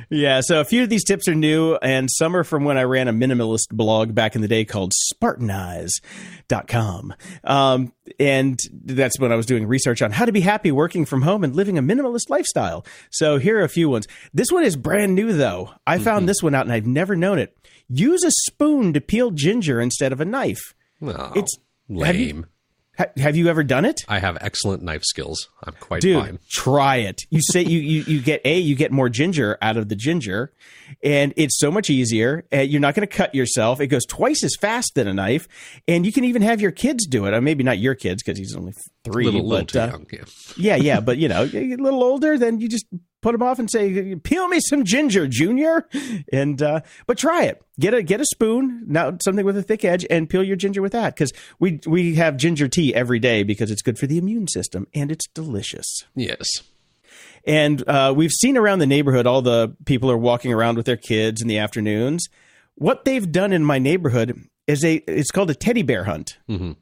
Yeah, 0.08 0.40
so 0.42 0.60
a 0.60 0.64
few 0.64 0.82
of 0.82 0.88
these 0.88 1.04
tips 1.04 1.28
are 1.28 1.34
new, 1.34 1.76
and 1.76 2.08
some 2.10 2.34
are 2.34 2.44
from 2.44 2.64
when 2.64 2.78
I 2.78 2.82
ran 2.84 3.08
a 3.08 3.12
minimalist 3.12 3.68
blog 3.70 4.14
back 4.14 4.34
in 4.34 4.40
the 4.42 4.48
day 4.48 4.64
called 4.64 4.92
Spartanize.com. 6.10 7.14
Um, 7.44 7.92
and 8.18 8.58
that's 8.84 9.18
when 9.20 9.32
I 9.32 9.36
was 9.36 9.46
doing 9.46 9.66
research 9.66 10.02
on 10.02 10.10
how 10.12 10.24
to 10.24 10.32
be 10.32 10.40
happy 10.40 10.72
working 10.72 11.04
from 11.04 11.22
home 11.22 11.44
and 11.44 11.54
living 11.54 11.78
a 11.78 11.82
minimalist 11.82 12.28
lifestyle. 12.30 12.84
So 13.10 13.38
here 13.38 13.58
are 13.60 13.64
a 13.64 13.68
few 13.68 13.88
ones. 13.88 14.06
This 14.34 14.50
one 14.50 14.64
is 14.64 14.76
brand 14.76 15.14
new, 15.14 15.32
though. 15.32 15.70
I 15.86 15.98
found 15.98 16.28
this 16.28 16.42
one 16.42 16.54
out 16.54 16.66
and 16.66 16.72
I've 16.72 16.86
never 16.86 17.14
known 17.16 17.38
it. 17.38 17.56
Use 17.88 18.24
a 18.24 18.30
spoon 18.46 18.92
to 18.94 19.00
peel 19.00 19.30
ginger 19.30 19.80
instead 19.80 20.12
of 20.12 20.20
a 20.20 20.24
knife. 20.24 20.74
Oh, 21.02 21.32
It's- 21.34 21.56
lame. 21.88 22.46
Ha- 23.00 23.06
have 23.16 23.34
you 23.34 23.48
ever 23.48 23.64
done 23.64 23.86
it? 23.86 24.02
I 24.08 24.18
have 24.18 24.36
excellent 24.42 24.82
knife 24.82 25.04
skills. 25.04 25.48
I'm 25.64 25.72
quite 25.80 26.02
dude 26.02 26.22
fine. 26.22 26.38
try 26.50 26.96
it 26.96 27.22
you 27.30 27.40
say 27.42 27.62
you, 27.62 27.78
you 27.78 28.02
you 28.02 28.20
get 28.20 28.40
a 28.44 28.58
you 28.58 28.74
get 28.74 28.92
more 28.92 29.08
ginger 29.08 29.56
out 29.62 29.76
of 29.78 29.88
the 29.88 29.96
ginger 29.96 30.52
and 31.02 31.32
it's 31.36 31.58
so 31.58 31.70
much 31.70 31.88
easier 31.88 32.44
and 32.52 32.68
you're 32.70 32.80
not 32.80 32.94
going 32.94 33.06
to 33.06 33.14
cut 33.14 33.34
yourself 33.34 33.80
it 33.80 33.86
goes 33.88 34.04
twice 34.06 34.42
as 34.44 34.54
fast 34.60 34.92
than 34.94 35.06
a 35.06 35.14
knife 35.14 35.48
and 35.88 36.04
you 36.04 36.12
can 36.12 36.24
even 36.24 36.42
have 36.42 36.60
your 36.60 36.70
kids 36.70 37.06
do 37.06 37.24
it 37.26 37.32
or 37.34 37.40
maybe 37.40 37.62
not 37.64 37.78
your 37.78 37.94
kids 37.94 38.22
because 38.22 38.38
he's 38.38 38.54
only 38.54 38.72
three 39.04 39.24
little, 39.24 39.46
little 39.46 39.64
but 39.64 39.68
too 39.68 39.80
uh, 39.80 39.86
young. 39.86 40.06
Yeah. 40.12 40.24
yeah 40.56 40.76
yeah 40.76 41.00
but 41.00 41.16
you 41.18 41.28
know 41.28 41.42
you 41.42 41.68
get 41.68 41.80
a 41.80 41.82
little 41.82 42.02
older 42.04 42.36
then 42.38 42.60
you 42.60 42.68
just 42.68 42.86
put 43.22 43.32
them 43.32 43.42
off 43.42 43.58
and 43.58 43.70
say 43.70 44.14
peel 44.16 44.46
me 44.48 44.60
some 44.60 44.84
ginger 44.84 45.26
junior 45.26 45.88
and 46.32 46.60
uh 46.62 46.80
but 47.06 47.16
try 47.18 47.44
it 47.44 47.62
get 47.78 47.94
a 47.94 48.02
get 48.02 48.20
a 48.20 48.24
spoon 48.26 48.82
now 48.86 49.16
something 49.24 49.44
with 49.44 49.56
a 49.56 49.62
thick 49.62 49.84
edge 49.84 50.06
and 50.10 50.28
peel 50.28 50.42
your 50.42 50.56
ginger 50.56 50.82
with 50.82 50.92
that 50.92 51.14
because 51.14 51.32
we 51.58 51.80
we 51.86 52.14
have 52.16 52.36
ginger 52.36 52.68
tea 52.68 52.94
every 52.94 53.18
day 53.18 53.42
because 53.42 53.70
it's 53.70 53.82
good 53.82 53.98
for 53.98 54.06
the 54.06 54.18
immune 54.18 54.46
system 54.48 54.86
and 54.94 55.10
it's 55.10 55.26
delicious 55.34 56.04
Yes. 56.14 56.46
and 57.46 57.86
uh, 57.88 58.12
we've 58.14 58.32
seen 58.32 58.56
around 58.56 58.80
the 58.80 58.86
neighborhood 58.86 59.26
all 59.26 59.42
the 59.42 59.74
people 59.86 60.10
are 60.10 60.18
walking 60.18 60.52
around 60.52 60.76
with 60.76 60.86
their 60.86 60.96
kids 60.96 61.40
in 61.40 61.48
the 61.48 61.58
afternoons. 61.58 62.28
What 62.74 63.04
they've 63.04 63.30
done 63.30 63.52
in 63.52 63.64
my 63.64 63.78
neighborhood 63.78 64.38
is 64.66 64.84
a 64.84 64.96
it's 65.06 65.30
called 65.30 65.50
a 65.50 65.54
teddy 65.54 65.82
bear 65.82 66.04
hunt. 66.04 66.38
Mhm. 66.48 66.76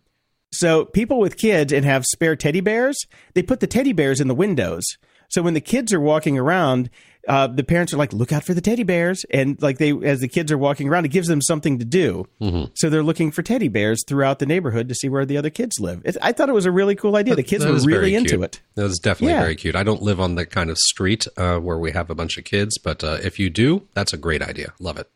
So 0.53 0.87
people 0.87 1.19
with 1.19 1.37
kids 1.37 1.73
and 1.73 1.85
have 1.85 2.05
spare 2.07 2.37
teddy 2.37 2.61
bears, 2.61 2.97
they 3.35 3.43
put 3.43 3.61
the 3.61 3.67
teddy 3.67 3.93
bears 3.93 4.21
in 4.21 4.29
the 4.29 4.35
windows. 4.35 4.85
So 5.29 5.43
when 5.43 5.55
the 5.55 5.61
kids 5.61 5.93
are 5.93 6.01
walking 6.01 6.39
around, 6.39 6.89
uh, 7.29 7.47
the 7.47 7.63
parents 7.63 7.93
are 7.93 7.97
like, 7.99 8.13
"Look 8.13 8.33
out 8.33 8.45
for 8.45 8.55
the 8.55 8.61
teddy 8.61 8.83
bears!" 8.83 9.25
And 9.31 9.61
like 9.63 9.79
they, 9.79 9.93
as 9.93 10.21
the 10.21 10.29
kids 10.29 10.51
are 10.51 10.59
walking 10.59 10.89
around, 10.89 11.05
it 11.05 11.09
gives 11.09 11.29
them 11.29 11.41
something 11.43 11.79
to 11.79 11.85
do. 11.85 12.27
Mm-hmm. 12.41 12.73
So 12.75 12.89
they're 12.91 13.03
looking 13.03 13.31
for 13.31 13.43
teddy 13.43 13.69
bears 13.69 14.03
throughout 14.07 14.39
the 14.39 14.47
neighborhood 14.47 14.89
to 14.89 14.95
see 14.95 15.09
where 15.09 15.25
the 15.27 15.37
other 15.37 15.51
kids 15.51 15.79
live. 15.79 16.03
It, 16.05 16.17
I 16.23 16.33
thought 16.33 16.49
it 16.49 16.55
was 16.55 16.67
a 16.67 16.73
really 16.73 16.95
cool 16.95 17.17
idea. 17.17 17.37
The 17.37 17.43
kids 17.43 17.65
That 17.65 17.73
were 17.73 17.79
really 17.81 18.15
into 18.15 18.43
it. 18.43 18.61
That 18.75 18.85
was 18.85 18.99
definitely 18.99 19.35
Yeah. 19.35 19.43
very 19.43 19.57
cute. 19.57 19.77
I 19.77 19.83
don't 19.83 20.03
live 20.03 20.21
on 20.21 20.35
the 20.35 20.47
kind 20.47 20.71
of 20.71 20.79
street 20.79 21.27
uh, 21.37 21.59
where 21.59 21.79
we 21.79 21.93
have 21.93 22.11
a 22.11 22.15
bunch 22.15 22.39
of 22.39 22.45
kids, 22.45 22.79
but 22.79 23.05
uh, 23.05 23.19
if 23.23 23.39
you 23.39 23.51
do, 23.51 23.87
that's 23.95 24.13
a 24.13 24.17
great 24.19 24.43
idea. 24.43 24.73
Love 24.81 24.99
it. 24.99 25.09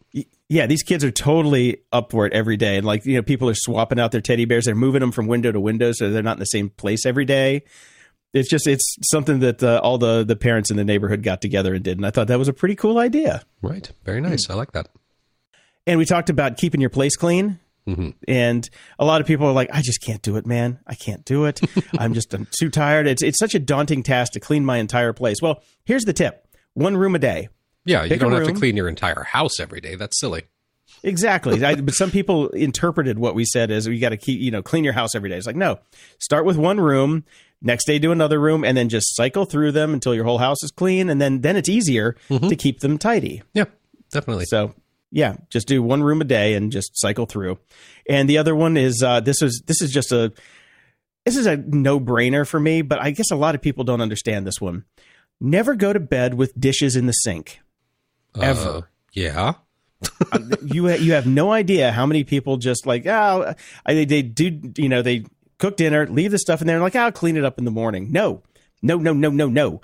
Yeah, 0.49 0.67
these 0.67 0.83
kids 0.83 1.03
are 1.03 1.11
totally 1.11 1.79
up 1.93 2.11
for 2.11 2.27
it 2.27 2.35
every 2.35 2.59
day. 2.59 2.77
And 2.77 2.87
like, 2.87 3.07
you 3.07 3.17
know, 3.17 3.23
people 3.23 3.49
are 3.49 3.55
swapping 3.55 3.99
out 3.99 4.13
their 4.13 4.21
teddy 4.21 4.45
bears. 4.45 4.67
They're 4.67 4.75
moving 4.75 5.01
them 5.01 5.11
from 5.11 5.27
window 5.27 5.51
to 5.51 5.59
window 5.59 5.93
so 5.93 6.11
they're 6.11 6.23
not 6.23 6.37
in 6.37 6.41
the 6.41 6.45
same 6.45 6.69
place 6.69 7.07
every 7.07 7.25
day. 7.25 7.63
It's 8.33 8.49
just, 8.49 8.67
it's 8.67 8.97
something 9.11 9.41
that 9.41 9.63
uh, 9.63 9.81
all 9.83 9.99
the, 9.99 10.25
the 10.25 10.37
parents 10.37 10.71
in 10.71 10.77
the 10.77 10.85
neighborhood 10.85 11.23
got 11.23 11.43
together 11.43 11.75
and 11.75 11.85
did. 11.85 11.99
And 11.99 12.07
I 12.07 12.11
thought 12.11 12.29
that 12.29 12.39
was 12.39 12.49
a 12.49 12.53
pretty 12.53 12.75
cool 12.77 12.99
idea. 12.99 13.43
Right. 13.61 13.91
Very 14.05 14.21
nice. 14.21 14.49
I 14.49 14.55
like 14.55 14.73
that. 14.73 14.89
And 15.87 15.99
we 15.99 16.05
talked 16.05 16.31
about 16.31 16.57
keeping 16.57 16.81
your 16.81 16.91
place 16.91 17.17
clean. 17.17 17.59
And 18.29 18.71
a 18.99 19.05
lot 19.05 19.21
of 19.21 19.27
people 19.27 19.47
are 19.49 19.53
like, 19.53 19.69
I 19.73 19.83
just 19.83 20.01
can't 20.03 20.23
do 20.23 20.37
it, 20.37 20.47
man. 20.47 20.79
I 20.87 20.95
can't 20.95 21.25
do 21.25 21.47
it. 21.47 21.61
I'm 21.99 22.15
just 22.15 22.33
I'm 22.33 22.47
too 22.59 22.71
tired. 22.71 23.07
It's, 23.09 23.23
it's 23.23 23.39
such 23.39 23.55
a 23.55 23.59
daunting 23.59 24.05
task 24.05 24.33
to 24.35 24.41
clean 24.41 24.65
my 24.65 24.79
entire 24.79 25.13
place. 25.13 25.43
Well, 25.43 25.63
here's 25.85 26.05
the 26.05 26.13
tip 26.13 26.47
one 26.75 26.97
room 26.97 27.15
a 27.15 27.19
day. 27.19 27.49
Yeah, 27.85 28.05
you 28.05 28.11
Pick 28.11 28.19
a 28.19 28.21
don't 28.21 28.33
have 28.33 28.47
to 28.47 28.55
clean 28.55 28.77
your 28.77 28.89
entire 28.89 29.25
house 29.25 29.59
every 29.59 29.81
day. 29.81 29.97
That's 29.97 30.19
silly. 30.21 30.45
Exactly. 31.03 31.65
I, 31.65 31.75
but 31.81 31.95
some 31.95 32.13
people 32.13 32.51
interpreted 32.51 33.19
what 33.19 33.35
we 33.35 33.45
said 33.45 33.73
as 33.73 33.89
we 33.89 33.99
got 33.99 34.11
to 34.11 34.17
keep, 34.17 34.41
you 34.41 34.53
know, 34.53 34.63
clean 34.63 34.85
your 34.85 34.93
house 34.93 35.17
every 35.17 35.29
day. 35.29 35.37
It's 35.37 35.47
like, 35.47 35.57
no, 35.57 35.81
start 36.19 36.45
with 36.45 36.57
one 36.57 36.79
room, 36.79 37.25
next 37.63 37.87
day 37.87 37.99
do 37.99 38.13
another 38.13 38.39
room, 38.39 38.65
and 38.65 38.77
then 38.77 38.89
just 38.89 39.15
cycle 39.17 39.45
through 39.45 39.73
them 39.73 39.95
until 39.95 40.15
your 40.15 40.25
whole 40.25 40.39
house 40.39 40.63
is 40.63 40.71
clean. 40.71 41.09
And 41.09 41.21
then, 41.21 41.41
then 41.41 41.57
it's 41.57 41.69
easier 41.69 42.17
to 42.29 42.57
keep 42.57 42.81
them 42.81 42.99
tidy. 42.99 43.43
Yeah, 43.55 43.65
definitely. 44.11 44.45
So 44.47 44.75
yeah, 45.11 45.37
just 45.51 45.69
do 45.69 45.83
one 45.83 46.03
room 46.03 46.21
a 46.21 46.25
day 46.25 46.55
and 46.55 46.73
just 46.73 46.93
cycle 46.95 47.27
through. 47.27 47.59
And 48.09 48.29
the 48.29 48.39
other 48.39 48.55
one 48.55 48.77
is, 48.77 49.03
uh, 49.03 49.21
this 49.21 49.43
is, 49.43 49.63
this 49.67 49.81
is 49.81 49.93
just 49.93 50.11
a, 50.13 50.33
this 51.25 51.37
is 51.37 51.47
a 51.47 51.57
no 51.57 52.01
brainer 52.01 52.47
for 52.47 52.59
me, 52.59 52.83
but 52.83 53.01
I 53.01 53.11
guess 53.11 53.31
a 53.31 53.37
lot 53.37 53.55
of 53.55 53.63
people 53.63 53.85
don't 53.85 54.01
understand 54.01 54.47
this 54.47 54.61
one. 54.61 54.85
Never 55.41 55.75
go 55.75 55.93
to 55.93 56.01
bed 56.01 56.35
with 56.35 56.59
dishes 56.59 56.97
in 56.97 57.07
the 57.07 57.13
sink. 57.13 57.61
Ever. 58.41 58.89
Uh, 59.15 59.19
yeah. 59.21 59.53
you 60.65 60.89
you 60.91 61.13
have 61.13 61.27
no 61.27 61.53
idea 61.53 61.93
how 61.93 62.07
many 62.07 62.25
people 62.25 62.57
just 62.57 62.87
like 62.87 63.07
oh 63.07 63.55
I, 63.85 63.95
they, 63.95 64.05
they 64.05 64.23
do 64.23 64.73
you 64.77 64.89
know 64.89 65.03
they 65.03 65.27
cook 65.63 65.77
dinner 65.77 66.09
leave 66.09 66.33
the 66.33 66.39
stuff 66.39 66.61
in 66.61 66.67
there 66.67 66.75
and 66.75 66.83
like 66.83 66.97
ah, 66.97 67.05
I'll 67.05 67.13
clean 67.13 67.37
it 67.37 67.45
up 67.45 67.57
in 67.57 67.65
the 67.65 67.71
morning. 67.71 68.11
No, 68.11 68.43
No, 68.83 68.97
no, 68.97 69.13
no, 69.13 69.31
no, 69.31 69.47
no 69.47 69.81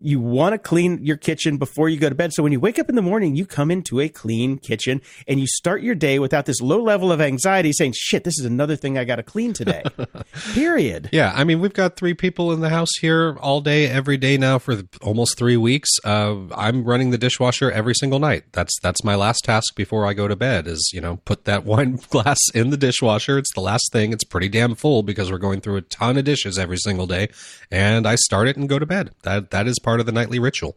you 0.00 0.18
want 0.18 0.54
to 0.54 0.58
clean 0.58 0.98
your 1.04 1.16
kitchen 1.16 1.58
before 1.58 1.88
you 1.88 1.98
go 1.98 2.08
to 2.08 2.14
bed. 2.14 2.32
So 2.32 2.42
when 2.42 2.52
you 2.52 2.60
wake 2.60 2.78
up 2.78 2.88
in 2.88 2.94
the 2.94 3.02
morning, 3.02 3.36
you 3.36 3.44
come 3.44 3.70
into 3.70 4.00
a 4.00 4.08
clean 4.08 4.56
kitchen 4.58 5.02
and 5.28 5.38
you 5.38 5.46
start 5.46 5.82
your 5.82 5.94
day 5.94 6.18
without 6.18 6.46
this 6.46 6.60
low 6.60 6.82
level 6.82 7.12
of 7.12 7.20
anxiety 7.20 7.72
saying, 7.72 7.94
shit, 7.96 8.24
this 8.24 8.38
is 8.38 8.46
another 8.46 8.76
thing 8.76 8.96
I 8.96 9.04
got 9.04 9.16
to 9.16 9.22
clean 9.22 9.52
today. 9.52 9.82
Period. 10.54 11.10
Yeah. 11.12 11.32
I 11.34 11.44
mean, 11.44 11.60
we've 11.60 11.74
got 11.74 11.96
three 11.96 12.14
people 12.14 12.52
in 12.52 12.60
the 12.60 12.70
house 12.70 12.90
here 13.00 13.36
all 13.40 13.60
day, 13.60 13.88
every 13.88 14.16
day 14.16 14.38
now 14.38 14.58
for 14.58 14.82
almost 15.02 15.36
three 15.36 15.58
weeks. 15.58 15.90
Uh, 16.02 16.36
I'm 16.54 16.84
running 16.84 17.10
the 17.10 17.18
dishwasher 17.18 17.70
every 17.70 17.94
single 17.94 18.18
night. 18.18 18.44
That's, 18.52 18.72
that's 18.82 19.04
my 19.04 19.16
last 19.16 19.44
task 19.44 19.74
before 19.76 20.06
I 20.06 20.14
go 20.14 20.28
to 20.28 20.36
bed 20.36 20.66
is, 20.66 20.90
you 20.94 21.00
know, 21.02 21.16
put 21.26 21.44
that 21.44 21.64
wine 21.70 21.98
glass 22.08 22.38
in 22.54 22.70
the 22.70 22.78
dishwasher. 22.78 23.36
It's 23.36 23.52
the 23.54 23.60
last 23.60 23.92
thing. 23.92 24.12
It's 24.12 24.24
pretty 24.24 24.48
damn 24.48 24.74
full 24.76 25.02
because 25.02 25.30
we're 25.30 25.38
going 25.38 25.60
through 25.60 25.76
a 25.76 25.82
ton 25.82 26.16
of 26.16 26.24
dishes 26.24 26.58
every 26.58 26.78
single 26.78 27.06
day. 27.06 27.28
And 27.70 28.06
I 28.06 28.14
start 28.14 28.48
it 28.48 28.56
and 28.56 28.68
go 28.68 28.78
to 28.78 28.86
bed. 28.86 29.10
That, 29.22 29.50
that 29.50 29.66
is 29.66 29.78
part 29.78 29.89
part 29.90 30.00
of 30.00 30.06
the 30.06 30.12
nightly 30.12 30.38
ritual. 30.38 30.76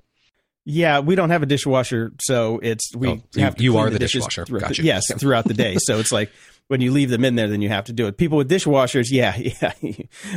Yeah, 0.65 0.99
we 1.01 1.15
don't 1.15 1.29
have 1.29 1.43
a 1.43 1.45
dishwasher, 1.45 2.13
so 2.21 2.59
it's 2.63 2.95
we 2.95 3.07
Oh, 3.09 3.21
you- 3.35 3.43
have 3.43 3.55
to 3.57 3.63
you 3.63 3.77
are 3.77 3.89
the 3.89 3.99
dishes 3.99 4.25
dishwasher. 4.25 4.45
Gotcha. 4.59 4.81
the- 4.81 4.87
yes, 4.87 5.03
throughout 5.19 5.45
the 5.45 5.53
day. 5.53 5.75
So 5.79 5.99
it's 5.99 6.11
like 6.11 6.31
when 6.69 6.79
you 6.81 6.91
leave 6.91 7.09
them 7.09 7.25
in 7.25 7.35
there, 7.35 7.47
then 7.49 7.61
you 7.61 7.69
have 7.69 7.83
to 7.85 7.93
do 7.93 8.07
it. 8.07 8.17
People 8.17 8.37
with 8.37 8.49
dishwashers, 8.49 9.07
yeah, 9.11 9.35
yeah, 9.61 9.73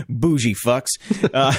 bougie 0.08 0.54
fucks. 0.54 0.90
Uh, 1.32 1.54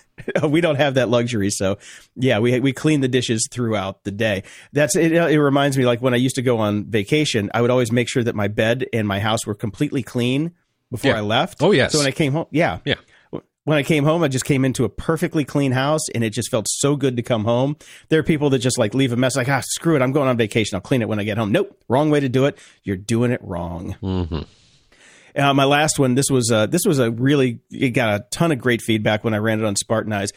we 0.48 0.60
don't 0.60 0.76
have 0.76 0.94
that 0.94 1.08
luxury, 1.08 1.50
so 1.50 1.78
yeah, 2.14 2.38
we 2.38 2.60
we 2.60 2.72
clean 2.72 3.00
the 3.00 3.08
dishes 3.08 3.48
throughout 3.50 4.04
the 4.04 4.12
day. 4.12 4.44
That's 4.72 4.94
it. 4.94 5.12
It 5.12 5.40
reminds 5.40 5.76
me 5.76 5.84
like 5.84 6.00
when 6.00 6.14
I 6.14 6.18
used 6.18 6.36
to 6.36 6.42
go 6.42 6.58
on 6.58 6.84
vacation, 6.90 7.50
I 7.52 7.60
would 7.60 7.70
always 7.70 7.90
make 7.90 8.08
sure 8.08 8.22
that 8.22 8.34
my 8.36 8.46
bed 8.48 8.86
and 8.92 9.06
my 9.08 9.18
house 9.18 9.44
were 9.46 9.54
completely 9.56 10.02
clean 10.04 10.52
before 10.92 11.10
Yeah. 11.12 11.18
I 11.18 11.22
left. 11.22 11.60
Oh, 11.62 11.72
yes. 11.72 11.90
So 11.92 11.98
when 11.98 12.06
I 12.06 12.12
came 12.12 12.32
home, 12.34 12.46
yeah, 12.52 12.78
Yeah. 12.84 12.96
When 13.64 13.78
I 13.78 13.82
came 13.82 14.04
home, 14.04 14.22
I 14.22 14.28
just 14.28 14.44
came 14.44 14.64
into 14.64 14.84
a 14.84 14.88
perfectly 14.88 15.44
clean 15.44 15.72
house 15.72 16.08
and 16.14 16.24
it 16.24 16.30
just 16.30 16.50
felt 16.50 16.66
so 16.68 16.96
good 16.96 17.16
to 17.16 17.22
come 17.22 17.44
home. 17.44 17.76
There 18.08 18.18
are 18.18 18.24
people 18.24 18.50
that 18.50 18.58
just 18.58 18.78
like 18.78 18.94
leave 18.94 19.12
a 19.12 19.16
mess 19.16 19.36
like, 19.36 19.48
ah, 19.48 19.62
screw 19.64 19.94
it. 19.94 20.02
I'm 20.02 20.12
going 20.12 20.28
on 20.28 20.36
vacation. 20.36 20.74
I'll 20.74 20.80
clean 20.80 21.02
it 21.02 21.08
when 21.08 21.20
I 21.20 21.24
get 21.24 21.38
home. 21.38 21.52
Nope. 21.52 21.76
Wrong 21.88 22.10
way 22.10 22.20
to 22.20 22.28
do 22.28 22.46
it. 22.46 22.58
You're 22.82 22.96
doing 22.96 23.30
it 23.30 23.40
wrong. 23.42 23.96
Uh, 25.36 25.54
my 25.54 25.64
last 25.64 25.98
one, 25.98 26.14
this 26.14 26.28
was, 26.28 26.50
uh, 26.50 26.66
this 26.66 26.84
was 26.84 26.98
a 26.98 27.10
really, 27.10 27.60
it 27.70 27.90
got 27.90 28.14
a 28.14 28.26
ton 28.30 28.52
of 28.52 28.58
great 28.58 28.82
feedback 28.82 29.24
when 29.24 29.32
I 29.32 29.38
ran 29.38 29.60
it 29.60 29.64
on 29.64 29.74
Spartanize. 29.76 30.30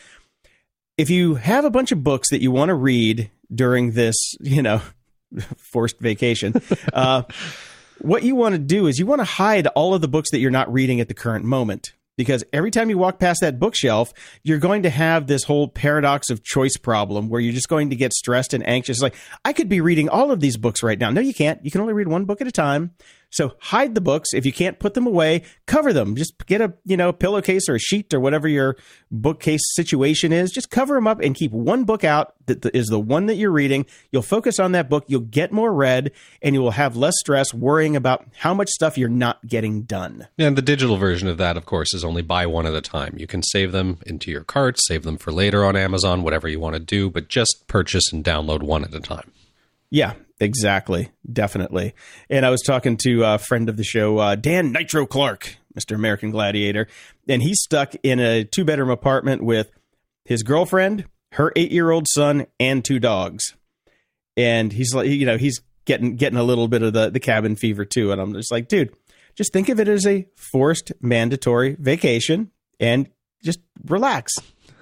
If 0.97 1.09
you 1.09 1.35
have 1.35 1.65
a 1.65 1.69
bunch 1.69 1.91
of 1.91 2.03
books 2.03 2.29
that 2.29 2.41
you 2.41 2.51
want 2.51 2.69
to 2.69 2.75
read 2.75 3.29
during 3.53 3.91
this, 3.91 4.15
you 4.39 4.61
know, 4.61 4.81
forced 5.57 5.99
vacation, 5.99 6.61
uh, 6.93 7.23
what 7.99 8.23
you 8.23 8.35
want 8.35 8.53
to 8.53 8.59
do 8.59 8.87
is 8.87 8.99
you 8.99 9.05
want 9.05 9.19
to 9.19 9.25
hide 9.25 9.67
all 9.67 9.93
of 9.93 10.01
the 10.01 10.07
books 10.07 10.31
that 10.31 10.39
you're 10.39 10.51
not 10.51 10.71
reading 10.71 11.01
at 11.01 11.07
the 11.07 11.13
current 11.13 11.43
moment. 11.43 11.91
Because 12.17 12.43
every 12.53 12.71
time 12.71 12.89
you 12.89 12.97
walk 12.97 13.19
past 13.19 13.41
that 13.41 13.59
bookshelf, 13.59 14.13
you're 14.43 14.57
going 14.57 14.83
to 14.83 14.89
have 14.89 15.27
this 15.27 15.43
whole 15.43 15.67
paradox 15.67 16.29
of 16.29 16.43
choice 16.43 16.77
problem 16.77 17.29
where 17.29 17.41
you're 17.41 17.53
just 17.53 17.67
going 17.67 17.89
to 17.89 17.95
get 17.95 18.13
stressed 18.13 18.53
and 18.53 18.65
anxious. 18.67 19.01
Like, 19.01 19.15
I 19.43 19.53
could 19.53 19.67
be 19.67 19.81
reading 19.81 20.07
all 20.09 20.31
of 20.31 20.39
these 20.39 20.57
books 20.57 20.81
right 20.81 20.99
now. 20.99 21.09
No, 21.09 21.21
you 21.21 21.33
can't. 21.33 21.63
You 21.63 21.71
can 21.71 21.81
only 21.81 21.93
read 21.93 22.07
one 22.07 22.25
book 22.25 22.41
at 22.41 22.47
a 22.47 22.51
time. 22.51 22.91
So 23.35 23.51
hide 23.59 23.95
the 23.95 24.01
books. 24.01 24.29
If 24.33 24.45
you 24.45 24.53
can't 24.53 24.79
put 24.79 24.93
them 24.93 25.05
away, 25.05 25.43
cover 25.67 25.91
them. 25.91 26.15
Just 26.15 26.45
get 26.45 26.61
a, 26.61 26.73
you 26.85 26.95
know, 26.95 27.11
pillowcase 27.11 27.67
or 27.67 27.75
a 27.75 27.79
sheet 27.79 28.13
or 28.13 28.21
whatever 28.21 28.47
your 28.47 28.77
bookcase 29.11 29.59
situation 29.73 30.31
is. 30.31 30.51
Just 30.51 30.69
cover 30.69 30.95
them 30.95 31.05
up 31.05 31.19
and 31.19 31.35
keep 31.35 31.51
one 31.51 31.83
book 31.83 32.05
out 32.05 32.33
that 32.45 32.65
is 32.73 32.87
the 32.87 32.99
one 32.99 33.25
that 33.25 33.35
you're 33.35 33.51
reading. 33.51 33.85
You'll 34.09 34.21
focus 34.21 34.57
on 34.57 34.71
that 34.71 34.89
book. 34.89 35.03
You'll 35.07 35.19
get 35.19 35.51
more 35.51 35.73
read 35.73 36.13
and 36.41 36.55
you 36.55 36.61
will 36.61 36.71
have 36.71 36.95
less 36.95 37.15
stress 37.19 37.53
worrying 37.53 37.97
about 37.97 38.25
how 38.37 38.53
much 38.53 38.69
stuff 38.69 38.97
you're 38.97 39.09
not 39.09 39.45
getting 39.45 39.81
done. 39.81 40.29
And 40.37 40.57
the 40.57 40.61
digital 40.61 40.95
version 40.95 41.27
of 41.27 41.37
that, 41.37 41.57
of 41.57 41.65
course, 41.65 41.93
is 41.93 42.05
only 42.05 42.21
buy 42.21 42.45
one 42.45 42.65
at 42.65 42.73
a 42.73 42.79
time. 42.79 43.15
You 43.17 43.27
can 43.27 43.43
save 43.43 43.73
them 43.73 43.97
into 44.05 44.31
your 44.31 44.45
cart, 44.45 44.79
save 44.81 45.03
them 45.03 45.17
for 45.17 45.33
later 45.33 45.65
on 45.65 45.75
Amazon, 45.75 46.23
whatever 46.23 46.47
you 46.47 46.61
want 46.61 46.75
to 46.75 46.79
do, 46.79 47.09
but 47.09 47.27
just 47.27 47.65
purchase 47.67 48.13
and 48.13 48.23
download 48.23 48.63
one 48.63 48.85
at 48.85 48.93
a 48.93 49.01
time. 49.01 49.33
Yeah, 49.89 50.13
exactly. 50.39 51.11
Definitely. 51.31 51.93
And 52.29 52.45
I 52.45 52.49
was 52.49 52.61
talking 52.61 52.97
to 53.03 53.23
a 53.23 53.37
friend 53.37 53.69
of 53.69 53.77
the 53.77 53.83
show, 53.83 54.17
uh, 54.17 54.35
Dan 54.35 54.71
Nitro 54.71 55.05
Clark, 55.05 55.55
Mr. 55.77 55.95
American 55.95 56.31
Gladiator, 56.31 56.87
and 57.27 57.41
he's 57.41 57.61
stuck 57.61 57.93
in 58.03 58.19
a 58.19 58.43
two 58.43 58.65
bedroom 58.65 58.89
apartment 58.89 59.43
with 59.43 59.71
his 60.23 60.43
girlfriend, 60.43 61.05
her 61.33 61.51
eight 61.55 61.71
year 61.71 61.91
old 61.91 62.07
son, 62.09 62.47
and 62.59 62.83
two 62.83 62.99
dogs. 62.99 63.55
And 64.37 64.71
he's 64.71 64.93
like, 64.93 65.07
you 65.07 65.25
know, 65.25 65.37
he's 65.37 65.61
getting 65.85 66.15
getting 66.15 66.37
a 66.37 66.43
little 66.43 66.67
bit 66.67 66.81
of 66.81 66.93
the, 66.93 67.09
the 67.09 67.19
cabin 67.19 67.55
fever 67.55 67.85
too. 67.85 68.11
And 68.11 68.19
I'm 68.19 68.33
just 68.33 68.51
like, 68.51 68.67
dude, 68.67 68.93
just 69.35 69.53
think 69.53 69.69
of 69.69 69.79
it 69.79 69.87
as 69.87 70.05
a 70.05 70.25
forced 70.35 70.91
mandatory 71.01 71.75
vacation 71.79 72.51
and 72.79 73.09
just 73.43 73.59
relax. 73.85 74.33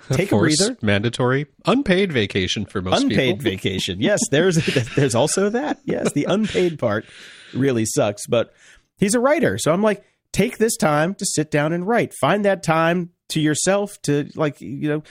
Take 0.11 0.31
a 0.31 0.37
breather. 0.37 0.77
mandatory, 0.81 1.47
unpaid 1.65 2.11
vacation 2.11 2.65
for 2.65 2.81
most 2.81 2.95
people. 2.95 3.11
unpaid 3.11 3.39
people. 3.39 3.51
vacation. 3.51 4.01
Yes, 4.01 4.19
there's 4.31 4.57
there's 4.95 5.15
also 5.15 5.49
that. 5.49 5.79
Yes, 5.85 6.11
the 6.13 6.25
unpaid 6.25 6.79
part 6.79 7.05
really 7.53 7.85
sucks, 7.85 8.27
but 8.27 8.53
he's 8.97 9.15
a 9.15 9.19
writer, 9.19 9.57
so 9.57 9.71
I'm 9.71 9.81
like, 9.81 10.03
take 10.31 10.57
this 10.57 10.75
time 10.75 11.15
to 11.15 11.25
sit 11.25 11.51
down 11.51 11.71
and 11.71 11.87
write. 11.87 12.13
Find 12.19 12.43
that 12.45 12.63
time 12.63 13.11
to 13.29 13.39
yourself 13.39 14.01
to 14.03 14.29
like 14.35 14.59
you 14.59 14.89
know 14.89 15.03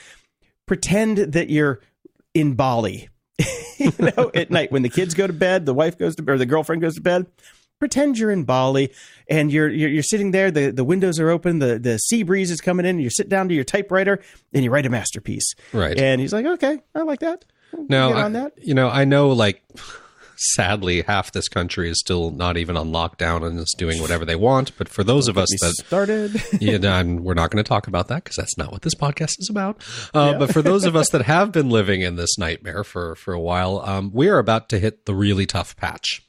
pretend 0.67 1.19
that 1.19 1.51
you're 1.51 1.81
in 2.35 2.55
Bali. 2.55 3.09
you 3.79 3.93
know, 3.99 4.31
at 4.35 4.51
night 4.51 4.71
when 4.71 4.83
the 4.83 4.89
kids 4.89 5.15
go 5.15 5.27
to 5.27 5.33
bed, 5.33 5.67
the 5.67 5.75
wife 5.75 5.99
goes 5.99 6.17
to 6.17 6.23
bed, 6.23 6.35
or 6.35 6.39
the 6.39 6.47
girlfriend 6.47 6.83
goes 6.83 6.95
to 6.97 7.01
bed. 7.01 7.27
Pretend 7.83 8.17
you're 8.17 8.31
in 8.31 8.45
Bali 8.45 8.93
and 9.29 9.51
you're, 9.53 9.69
you're 9.69 9.91
you're 9.91 10.03
sitting 10.05 10.31
there. 10.31 10.53
The, 10.53 10.71
the 10.71 10.85
windows 10.85 11.19
are 11.19 11.31
open. 11.31 11.59
The 11.59 11.81
the 11.81 11.99
sea 11.99 12.23
breeze 12.23 12.53
is 12.53 12.61
coming 12.61 12.87
in. 12.87 13.01
You 13.01 13.11
sit 13.11 13.29
down 13.29 13.49
to 13.49 13.55
your 13.57 13.65
typewriter 13.65 14.23
and 14.53 14.63
you 14.63 14.71
write 14.71 14.87
a 14.87 14.89
masterpiece. 14.91 15.53
Right. 15.73 15.99
And 15.99 16.21
he's 16.21 16.33
like, 16.33 16.47
okay, 16.47 16.79
I 16.95 17.03
like 17.03 17.19
that. 17.21 17.45
We'll 17.73 17.87
Now, 17.89 18.09
get 18.11 18.17
I- 18.19 18.23
on 18.23 18.33
that. 18.35 18.53
you 18.57 18.75
know, 18.75 18.89
I 18.89 19.05
know 19.05 19.31
like 19.31 19.63
sadly 20.37 21.03
half 21.03 21.33
this 21.33 21.49
country 21.49 21.89
is 21.91 21.99
still 21.99 22.31
not 22.31 22.57
even 22.57 22.77
on 22.77 22.91
lockdown 22.93 23.45
and 23.47 23.59
is 23.59 23.75
doing 23.77 24.01
whatever 24.01 24.25
they 24.25 24.37
want, 24.37 24.77
but 24.79 24.89
for 24.89 25.03
those 25.05 25.27
of 25.29 25.37
us 25.39 25.49
that 25.61 25.73
started. 25.85 26.41
yeah, 26.61 26.79
and 27.01 27.25
we're 27.25 27.35
not 27.35 27.51
going 27.51 27.63
to 27.63 27.69
talk 27.69 27.87
about 27.89 28.09
that 28.09 28.23
because 28.25 28.37
that's 28.37 28.57
not 28.59 28.71
what 28.73 28.83
this 28.83 28.95
podcast 28.95 29.33
is 29.41 29.49
about. 29.51 29.83
Uh, 30.15 30.39
But 30.39 30.53
for 30.53 30.63
those 30.63 30.85
of 30.85 30.95
us 30.97 31.11
that 31.11 31.23
have 31.27 31.51
been 31.53 31.69
living 31.71 32.01
in 32.01 32.15
this 32.17 32.39
nightmare 32.39 32.85
for 32.85 33.15
for 33.17 33.35
a 33.35 33.41
while, 33.41 33.81
um, 33.85 34.11
we 34.15 34.29
are 34.29 34.39
about 34.39 34.69
to 34.71 34.79
hit 34.79 35.07
the 35.07 35.15
really 35.15 35.47
tough 35.47 35.77
patch. 35.77 36.23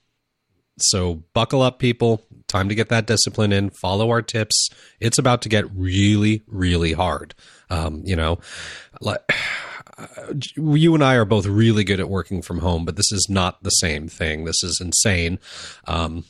So 0.77 1.23
buckle 1.33 1.61
up, 1.61 1.79
people. 1.79 2.25
Time 2.47 2.69
to 2.69 2.75
get 2.75 2.89
that 2.89 3.07
discipline 3.07 3.51
in. 3.51 3.69
Follow 3.69 4.09
our 4.09 4.21
tips. 4.21 4.69
It's 4.99 5.17
about 5.17 5.41
to 5.43 5.49
get 5.49 5.65
really, 5.75 6.43
really 6.47 6.93
hard. 6.93 7.35
Um, 7.69 8.01
you 8.05 8.15
know, 8.15 8.39
like 9.01 9.21
you 10.55 10.93
and 10.93 11.03
I 11.03 11.15
are 11.15 11.25
both 11.25 11.45
really 11.45 11.83
good 11.83 11.99
at 11.99 12.09
working 12.09 12.41
from 12.41 12.59
home, 12.59 12.85
but 12.85 12.95
this 12.95 13.11
is 13.11 13.27
not 13.29 13.63
the 13.63 13.69
same 13.69 14.07
thing. 14.07 14.45
This 14.45 14.63
is 14.63 14.79
insane. 14.81 15.39
Um, 15.87 16.25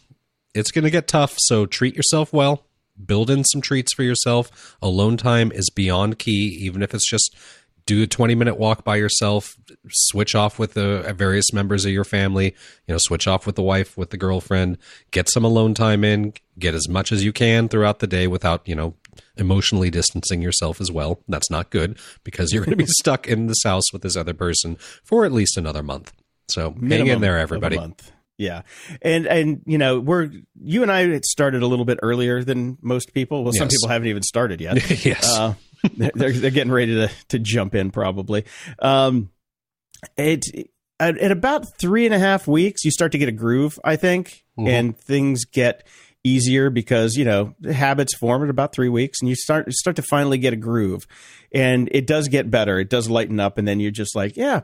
it's 0.54 0.72
going 0.72 0.84
to 0.84 0.92
get 0.92 1.08
tough, 1.08 1.36
so 1.40 1.66
treat 1.66 1.96
yourself 1.96 2.32
well. 2.32 2.66
Build 3.04 3.32
in 3.32 3.44
some 3.44 3.62
treats 3.62 3.94
for 3.94 4.04
yourself. 4.04 4.78
Alone 4.82 5.18
time 5.18 5.52
is 5.52 5.72
beyond 5.72 6.20
key, 6.20 6.60
even 6.62 6.84
if 6.84 6.94
it's 6.94 7.10
just 7.10 7.36
do 7.86 8.04
a 8.04 8.08
20 8.08 8.36
minute 8.36 8.58
walk 8.58 8.84
by 8.84 8.96
yourself, 8.96 9.58
switch 9.90 10.36
off 10.36 10.58
with 10.58 10.74
the 10.74 11.14
various 11.18 11.52
members 11.54 11.86
of 11.86 11.92
your 11.92 12.04
family, 12.04 12.56
you 12.88 12.94
know, 12.94 12.98
switch 12.98 13.28
off 13.28 13.46
with 13.46 13.56
the 13.56 13.64
wife, 13.64 13.98
with 13.98 14.10
the 14.10 14.18
girlfriend, 14.18 14.78
get 15.12 15.30
some 15.30 15.44
alone 15.44 15.74
time 15.74 16.04
in, 16.04 16.34
get 16.58 16.74
as 16.74 16.88
much 16.88 17.12
as 17.12 17.24
you 17.24 17.34
can 17.34 17.68
throughout 17.68 18.00
the 18.00 18.08
day 18.08 18.28
without, 18.28 18.68
you 18.68 18.76
know, 18.76 18.94
emotionally 19.38 19.90
distancing 19.90 20.42
yourself 20.42 20.80
as 20.80 20.92
well. 20.92 21.20
That's 21.28 21.50
not 21.50 21.70
good 21.70 21.98
because 22.24 22.52
you're 22.54 22.64
going 22.64 22.78
to 22.78 22.84
be 22.84 22.86
stuck 23.00 23.28
in 23.28 23.48
this 23.48 23.64
house 23.64 23.92
with 23.92 24.02
this 24.02 24.16
other 24.16 24.34
person 24.34 24.78
for 25.04 25.26
at 25.26 25.32
least 25.32 25.58
another 25.58 25.84
month. 25.84 26.14
So 26.48 26.72
hang 26.72 27.08
in 27.08 27.22
there, 27.22 27.38
everybody. 27.38 27.80
Yeah, 28.38 28.64
and 29.02 29.28
and 29.28 29.62
you 29.66 29.78
know 29.78 30.00
we're 30.00 30.30
you 30.60 30.82
and 30.82 30.92
I 30.92 31.20
started 31.24 31.62
a 31.62 31.68
little 31.68 31.86
bit 31.86 32.00
earlier 32.02 32.44
than 32.44 32.78
most 32.82 33.14
people. 33.14 33.44
Well, 33.44 33.54
some 33.54 33.68
people 33.68 33.90
haven't 33.90 34.08
even 34.08 34.24
started 34.24 34.60
yet. 34.60 34.76
yes. 35.06 35.38
uh, 35.38 35.54
they're 35.98 36.32
they're 36.32 36.52
getting 36.52 36.72
ready 36.72 36.94
to 36.96 37.10
to 37.30 37.40
jump 37.40 37.76
in 37.76 37.92
probably. 37.92 38.46
Um, 38.80 39.30
it 40.18 40.46
at, 41.00 41.18
at 41.18 41.32
about 41.32 41.78
three 41.78 42.06
and 42.06 42.14
a 42.14 42.20
half 42.20 42.48
weeks, 42.48 42.84
you 42.86 42.92
start 42.92 43.12
to 43.14 43.18
get 43.18 43.30
a 43.30 43.34
groove, 43.34 43.80
I 43.84 43.96
think, 43.96 44.44
Mhm. 44.58 44.68
and 44.70 44.98
things 44.98 45.46
get 45.46 45.86
easier 46.24 46.70
because 46.70 47.16
you 47.16 47.26
know 47.26 47.54
habits 47.72 48.16
form 48.16 48.44
at 48.44 48.50
about 48.50 48.74
three 48.74 48.90
weeks, 48.90 49.20
and 49.22 49.30
you 49.30 49.36
start 49.36 49.68
you 49.68 49.74
start 49.74 49.96
to 49.98 50.04
finally 50.04 50.38
get 50.38 50.54
a 50.54 50.58
groove, 50.58 51.06
and 51.54 51.90
it 51.92 52.08
does 52.08 52.28
get 52.28 52.50
better. 52.52 52.80
It 52.80 52.90
does 52.90 53.10
lighten 53.10 53.40
up, 53.40 53.58
and 53.58 53.68
then 53.68 53.80
you're 53.80 53.92
just 53.92 54.16
like, 54.16 54.38
yeah. 54.38 54.62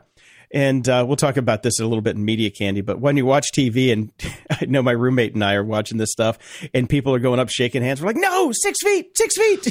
And 0.52 0.88
uh, 0.88 1.04
we'll 1.06 1.16
talk 1.16 1.36
about 1.36 1.62
this 1.62 1.78
a 1.78 1.86
little 1.86 2.02
bit 2.02 2.16
in 2.16 2.24
media 2.24 2.50
candy. 2.50 2.80
But 2.80 3.00
when 3.00 3.16
you 3.16 3.24
watch 3.24 3.52
TV, 3.52 3.92
and 3.92 4.10
I 4.50 4.64
know 4.66 4.82
my 4.82 4.90
roommate 4.92 5.34
and 5.34 5.44
I 5.44 5.54
are 5.54 5.64
watching 5.64 5.98
this 5.98 6.10
stuff, 6.10 6.38
and 6.74 6.88
people 6.88 7.14
are 7.14 7.20
going 7.20 7.38
up 7.38 7.50
shaking 7.50 7.82
hands, 7.82 8.00
we're 8.00 8.08
like, 8.08 8.16
no, 8.16 8.50
six 8.52 8.78
feet, 8.82 9.16
six 9.16 9.36
feet. 9.36 9.68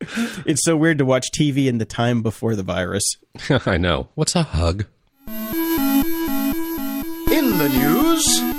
it's 0.46 0.64
so 0.64 0.76
weird 0.76 0.98
to 0.98 1.04
watch 1.04 1.32
TV 1.32 1.66
in 1.66 1.78
the 1.78 1.84
time 1.84 2.22
before 2.22 2.54
the 2.54 2.62
virus. 2.62 3.16
I 3.66 3.76
know. 3.76 4.08
What's 4.14 4.36
a 4.36 4.44
hug? 4.44 4.86
In 5.28 5.34
the 7.58 7.68
news, 7.68 8.51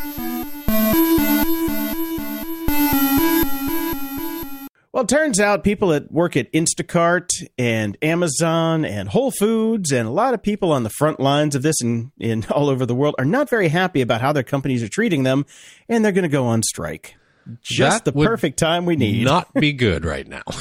Well, 4.94 5.06
it 5.06 5.10
turns 5.10 5.40
out 5.40 5.64
people 5.64 5.88
that 5.88 6.12
work 6.12 6.38
at 6.38 6.52
Instacart 6.54 7.28
and 7.58 7.98
Amazon 8.04 8.86
and 8.86 9.10
Whole 9.10 9.32
Foods 9.32 9.92
and 9.92 10.08
a 10.08 10.12
lot 10.12 10.36
of 10.36 10.44
people 10.44 10.72
on 10.72 10.84
the 10.84 10.92
front 10.92 11.20
lines 11.20 11.56
of 11.56 11.64
this 11.64 11.82
and 11.82 12.12
in 12.20 12.46
all 12.52 12.70
over 12.70 12.86
the 12.86 12.94
world 12.94 13.16
are 13.18 13.26
not 13.26 13.50
very 13.50 13.70
happy 13.70 14.02
about 14.02 14.22
how 14.22 14.32
their 14.32 14.44
companies 14.44 14.84
are 14.84 14.88
treating 14.88 15.24
them, 15.24 15.48
and 15.90 16.06
they're 16.06 16.12
going 16.12 16.22
to 16.22 16.30
go 16.30 16.46
on 16.46 16.62
strike. 16.62 17.16
Just 17.64 18.06
That 18.06 18.12
the 18.14 18.18
would 18.20 18.28
perfect 18.28 18.60
time 18.60 18.86
we 18.86 18.96
need. 18.96 19.26
Not 19.26 19.52
be 19.56 19.74
good 19.74 20.06
right 20.06 20.28
now. 20.28 20.44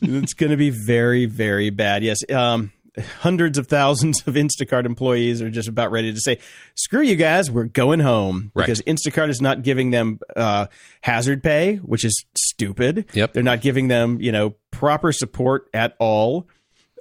it's 0.00 0.32
going 0.32 0.50
to 0.50 0.56
be 0.56 0.70
very, 0.70 1.26
very 1.26 1.70
bad. 1.70 2.04
Yes. 2.04 2.18
Um, 2.30 2.72
hundreds 3.20 3.58
of 3.58 3.66
thousands 3.66 4.22
of 4.26 4.34
Instacart 4.34 4.84
employees 4.86 5.40
are 5.42 5.50
just 5.50 5.68
about 5.68 5.90
ready 5.90 6.12
to 6.12 6.20
say, 6.20 6.38
screw 6.74 7.02
you 7.02 7.16
guys, 7.16 7.50
we're 7.50 7.64
going 7.64 8.00
home. 8.00 8.52
Right. 8.54 8.66
Because 8.66 8.82
Instacart 8.82 9.28
is 9.28 9.40
not 9.40 9.62
giving 9.62 9.90
them 9.90 10.18
uh, 10.36 10.66
hazard 11.02 11.42
pay, 11.42 11.76
which 11.76 12.04
is 12.04 12.24
stupid. 12.36 13.06
Yep. 13.12 13.32
They're 13.32 13.42
not 13.42 13.60
giving 13.60 13.88
them, 13.88 14.20
you 14.20 14.32
know, 14.32 14.54
proper 14.70 15.12
support 15.12 15.68
at 15.74 15.96
all. 15.98 16.48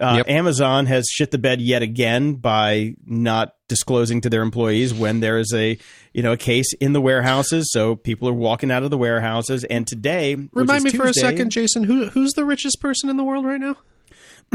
Uh, 0.02 0.16
Yep. 0.18 0.30
Amazon 0.30 0.86
has 0.86 1.08
shit 1.12 1.32
the 1.32 1.38
bed 1.38 1.60
yet 1.60 1.82
again 1.82 2.36
by 2.36 2.96
not 3.06 3.56
disclosing 3.68 4.22
to 4.22 4.30
their 4.30 4.42
employees 4.42 4.94
when 4.94 5.20
there 5.20 5.38
is 5.38 5.54
a 5.54 5.78
you 6.14 6.24
know 6.24 6.32
a 6.32 6.38
case 6.38 6.72
in 6.80 6.94
the 6.94 7.02
warehouses. 7.02 7.70
So 7.74 7.98
people 7.98 8.30
are 8.30 8.34
walking 8.34 8.72
out 8.72 8.84
of 8.84 8.92
the 8.92 8.98
warehouses. 8.98 9.66
And 9.66 9.86
today, 9.86 10.36
Remind 10.54 10.86
me 10.86 10.92
is 10.92 10.96
for 10.96 11.06
a 11.06 11.14
second, 11.14 11.50
Jason, 11.50 11.84
who 11.84 12.08
who's 12.08 12.32
the 12.32 12.46
richest 12.46 12.80
person 12.80 13.10
in 13.10 13.18
the 13.18 13.26
world 13.26 13.46
right 13.46 13.60
now? 13.60 13.76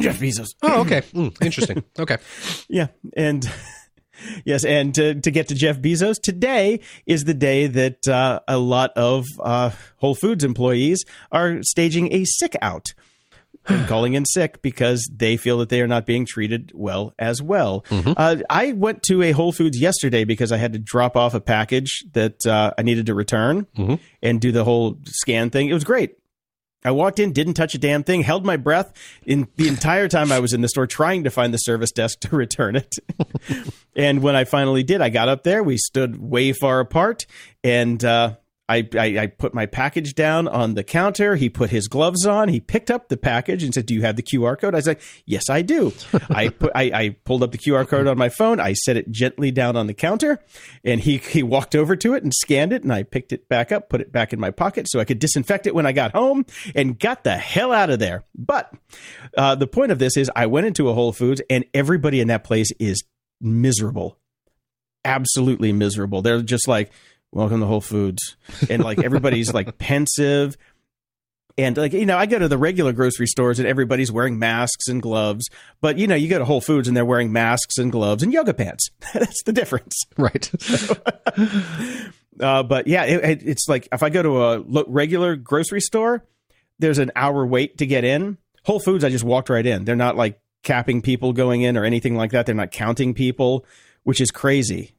Jeff 0.01 0.19
Bezos. 0.21 0.49
Oh, 0.63 0.81
okay. 0.83 1.03
Mm, 1.13 1.43
interesting. 1.45 1.85
Okay. 1.99 2.19
Yeah, 2.69 2.89
and 3.17 3.49
yes, 4.45 4.65
and 4.65 4.95
to, 4.95 5.15
to 5.21 5.31
get 5.31 5.49
to 5.49 5.55
Jeff 5.55 5.79
Bezos, 5.81 6.21
today 6.21 6.81
is 7.07 7.25
the 7.25 7.35
day 7.35 7.67
that 7.67 8.09
uh, 8.09 8.41
a 8.49 8.59
lot 8.59 8.91
of 8.97 9.27
uh, 9.41 9.71
Whole 9.99 10.15
Foods 10.15 10.45
employees 10.45 11.05
are 11.31 11.63
staging 11.63 12.13
a 12.13 12.25
sick 12.25 12.57
out. 12.63 12.95
and 13.69 13.89
calling 13.89 14.13
in 14.13 14.27
sick 14.27 14.61
because 14.61 15.09
they 15.15 15.39
feel 15.39 15.57
that 15.57 15.71
they 15.71 15.81
are 15.81 15.87
not 15.87 16.05
being 16.05 16.27
treated 16.27 16.71
well 16.75 17.15
as 17.19 17.41
well. 17.41 17.83
Uh, 17.91 18.37
I 18.51 18.73
went 18.73 19.03
to 19.05 19.23
a 19.23 19.33
Whole 19.33 19.53
Foods 19.53 19.79
yesterday 19.81 20.25
because 20.25 20.53
I 20.53 20.59
had 20.59 20.75
to 20.75 20.79
drop 20.79 21.17
off 21.17 21.33
a 21.33 21.41
package 21.41 22.05
that 22.13 22.45
uh, 22.45 22.73
I 22.77 22.83
needed 22.83 23.07
to 23.07 23.15
return 23.15 23.67
and 24.23 24.39
do 24.39 24.53
the 24.53 24.65
whole 24.65 24.99
scan 25.07 25.49
thing. 25.49 25.71
It 25.71 25.73
was 25.75 25.85
great. 25.85 26.19
I 26.85 26.91
walked 26.91 27.19
in, 27.19 27.33
didn't 27.33 27.55
touch 27.55 27.75
a 27.75 27.79
damn 27.79 28.05
thing, 28.05 28.23
held 28.23 28.45
my 28.45 28.57
breath 28.57 28.93
in 29.25 29.49
the 29.57 29.69
entire 29.69 30.07
time 30.07 30.31
I 30.31 30.39
was 30.39 30.53
in 30.53 30.61
the 30.61 30.69
store 30.69 30.87
trying 30.87 31.25
to 31.25 31.31
find 31.31 31.55
the 31.55 31.59
service 31.59 31.91
desk 31.93 32.21
to 32.21 32.37
return 32.37 32.77
it. 32.77 32.97
and 33.97 34.23
when 34.23 34.37
I 34.37 34.45
finally 34.45 34.83
did, 34.83 35.01
I 35.01 35.09
got 35.09 35.29
up 35.29 35.45
there. 35.45 35.63
We 35.63 35.79
stood 35.79 36.21
way 36.21 36.53
far 36.53 36.81
apart, 36.81 37.27
and 37.63 38.05
uh, 38.05 38.35
I, 38.67 38.89
I, 38.95 39.19
I 39.19 39.27
put 39.27 39.53
my 39.53 39.67
package 39.67 40.15
down 40.15 40.49
on 40.49 40.75
the 40.75 40.83
counter. 40.83 41.37
He 41.37 41.51
put 41.51 41.69
his 41.69 41.87
gloves 41.87 42.27
on. 42.27 42.49
He 42.49 42.61
picked 42.61 42.91
up 42.91 43.09
the 43.09 43.19
package 43.19 43.63
and 43.63 43.75
said, 43.75 43.85
"Do 43.85 43.93
you 43.93 44.03
have 44.03 44.17
the 44.17 44.23
QR 44.23 44.59
code?" 44.59 44.75
I 44.75 44.79
was 44.79 44.87
like, 44.87 45.03
"Yes, 45.27 45.51
I 45.51 45.61
do." 45.61 45.93
I 46.31 46.49
put 46.49 46.73
I, 46.75 46.83
I 46.95 47.09
pulled 47.25 47.43
up 47.43 47.53
the 47.53 47.59
QR 47.59 47.87
code 47.87 48.07
on 48.07 48.17
my 48.17 48.31
phone. 48.31 48.61
I 48.61 48.73
set 48.73 48.97
it 48.97 49.11
gently 49.11 49.51
down 49.51 49.77
on 49.77 49.87
the 49.87 49.93
counter, 49.93 50.41
and 50.83 51.01
he 51.01 51.19
he 51.19 51.43
walked 51.43 51.75
over 51.75 51.95
to 51.97 52.15
it 52.15 52.23
and 52.23 52.33
scanned 52.33 52.73
it, 52.73 52.83
and 52.83 52.93
I 52.93 53.03
picked 53.03 53.33
it 53.33 53.51
back 53.51 53.71
up, 53.71 53.91
put 53.91 54.01
it 54.01 54.11
back 54.11 54.33
in 54.33 54.41
my 54.41 54.51
pocket 54.51 54.89
so 54.89 54.99
I 54.99 55.05
could 55.05 55.19
disinfect 55.19 55.67
it 55.67 55.75
when 55.75 55.85
I 55.85 55.93
got 55.93 56.13
home, 56.13 56.47
and 56.75 56.99
got 56.99 57.23
the 57.23 57.37
hell 57.37 57.71
out 57.71 57.91
of 57.91 57.99
there. 57.99 58.25
But 58.35 58.73
uh, 59.37 59.57
the 59.57 59.67
point 59.67 59.93
of 59.93 59.99
this 59.99 60.17
is, 60.17 60.31
I 60.35 60.47
went 60.47 60.67
into 60.67 60.89
a 60.89 60.95
Whole 60.95 61.13
Foods, 61.13 61.43
and 61.51 61.67
everybody 61.75 62.21
in 62.21 62.29
that 62.29 62.45
place 62.45 62.73
is 62.79 63.05
miserable 63.43 64.19
absolutely 65.05 65.73
miserable. 65.73 66.23
They're 66.23 66.41
just 66.43 66.67
like, 66.67 66.91
welcome 67.35 67.61
to 67.61 67.67
Whole 67.67 67.81
Foods. 67.81 68.37
And 68.71 68.83
like 68.83 69.03
everybody's 69.03 69.53
like 69.53 69.77
pensive. 69.79 70.57
And 71.57 71.77
like, 71.77 71.93
you 71.93 72.05
know, 72.07 72.17
I 72.19 72.27
go 72.27 72.39
to 72.39 72.49
the 72.49 72.59
regular 72.59 72.93
grocery 72.93 73.29
stores 73.29 73.61
and 73.61 73.69
everybody's 73.69 74.11
wearing 74.11 74.41
masks 74.41 74.89
and 74.89 75.01
gloves. 75.01 75.49
But, 75.81 75.99
you 75.99 76.09
know, 76.09 76.17
you 76.17 76.29
go 76.29 76.39
to 76.41 76.45
Whole 76.45 76.61
Foods 76.61 76.89
and 76.89 76.97
they're 76.97 77.05
wearing 77.05 77.33
masks 77.33 77.79
and 77.79 77.93
gloves 77.93 78.25
and 78.25 78.33
yoga 78.33 78.53
pants. 78.55 78.91
That's 79.15 79.43
the 79.45 79.53
difference. 79.53 79.95
Right. 80.17 80.51
Uh, 82.41 82.65
but 82.65 82.89
yeah, 82.89 83.05
it, 83.05 83.25
it- 83.25 83.43
it's 83.49 83.69
like 83.69 83.87
if 83.93 84.03
I 84.03 84.11
go 84.11 84.21
to 84.21 84.43
a 84.45 84.59
lo- 84.59 84.85
regular 84.89 85.37
grocery 85.37 85.81
store, 85.81 86.25
there's 86.81 86.99
an 86.99 87.13
hour 87.15 87.47
wait 87.47 87.79
to 87.79 87.87
get 87.87 88.03
in. 88.03 88.39
Whole 88.65 88.81
Foods, 88.81 89.05
I 89.05 89.11
just 89.11 89.23
walked 89.23 89.51
right 89.51 89.65
in. 89.65 89.85
They're 89.85 89.95
not 89.95 90.17
like 90.17 90.41
capping 90.65 91.01
people 91.01 91.33
going 91.33 91.63
in 91.63 91.77
or 91.77 91.85
anything 91.85 92.17
like 92.17 92.33
that. 92.33 92.47
They're 92.47 92.55
not 92.57 92.73
counting 92.73 93.15
people, 93.15 93.65
which 94.03 94.21
is 94.21 94.33
crazy. 94.33 94.94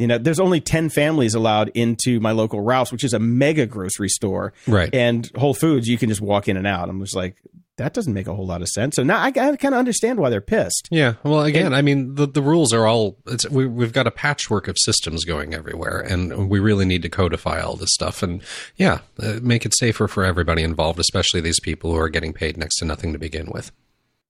You 0.00 0.06
know, 0.06 0.16
there's 0.16 0.40
only 0.40 0.62
10 0.62 0.88
families 0.88 1.34
allowed 1.34 1.68
into 1.74 2.20
my 2.20 2.32
local 2.32 2.62
Ralph's, 2.62 2.90
which 2.90 3.04
is 3.04 3.12
a 3.12 3.18
mega 3.18 3.66
grocery 3.66 4.08
store. 4.08 4.54
Right. 4.66 4.88
And 4.94 5.30
Whole 5.36 5.52
Foods, 5.52 5.88
you 5.88 5.98
can 5.98 6.08
just 6.08 6.22
walk 6.22 6.48
in 6.48 6.56
and 6.56 6.66
out. 6.66 6.88
I'm 6.88 7.00
just 7.00 7.14
like, 7.14 7.36
that 7.76 7.92
doesn't 7.92 8.14
make 8.14 8.26
a 8.26 8.34
whole 8.34 8.46
lot 8.46 8.62
of 8.62 8.68
sense. 8.68 8.96
So 8.96 9.02
now 9.02 9.18
I, 9.18 9.26
I 9.26 9.30
kind 9.30 9.74
of 9.74 9.74
understand 9.74 10.18
why 10.18 10.30
they're 10.30 10.40
pissed. 10.40 10.88
Yeah. 10.90 11.14
Well, 11.22 11.42
again, 11.42 11.74
I 11.74 11.82
mean, 11.82 12.14
the, 12.14 12.26
the 12.26 12.40
rules 12.40 12.72
are 12.72 12.86
all, 12.86 13.18
it's, 13.26 13.48
we, 13.50 13.66
we've 13.66 13.92
got 13.92 14.06
a 14.06 14.10
patchwork 14.10 14.68
of 14.68 14.76
systems 14.78 15.26
going 15.26 15.52
everywhere, 15.52 16.00
and 16.00 16.48
we 16.48 16.60
really 16.60 16.86
need 16.86 17.02
to 17.02 17.10
codify 17.10 17.60
all 17.60 17.76
this 17.76 17.92
stuff. 17.92 18.22
And 18.22 18.42
yeah, 18.76 19.00
uh, 19.22 19.38
make 19.42 19.66
it 19.66 19.74
safer 19.76 20.08
for 20.08 20.24
everybody 20.24 20.62
involved, 20.62 20.98
especially 20.98 21.42
these 21.42 21.60
people 21.60 21.92
who 21.92 21.98
are 21.98 22.08
getting 22.08 22.32
paid 22.32 22.56
next 22.56 22.76
to 22.78 22.86
nothing 22.86 23.12
to 23.12 23.18
begin 23.18 23.50
with. 23.52 23.70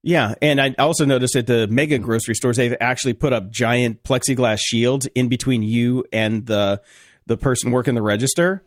Yeah, 0.02 0.34
and 0.40 0.60
I 0.60 0.74
also 0.78 1.04
noticed 1.04 1.36
at 1.36 1.46
the 1.46 1.66
mega 1.68 1.98
grocery 1.98 2.34
stores 2.34 2.56
they've 2.56 2.76
actually 2.80 3.12
put 3.14 3.32
up 3.32 3.50
giant 3.50 4.02
plexiglass 4.02 4.58
shields 4.60 5.06
in 5.14 5.28
between 5.28 5.62
you 5.62 6.04
and 6.12 6.46
the 6.46 6.80
the 7.26 7.36
person 7.36 7.70
working 7.70 7.94
the 7.94 8.02
register, 8.02 8.60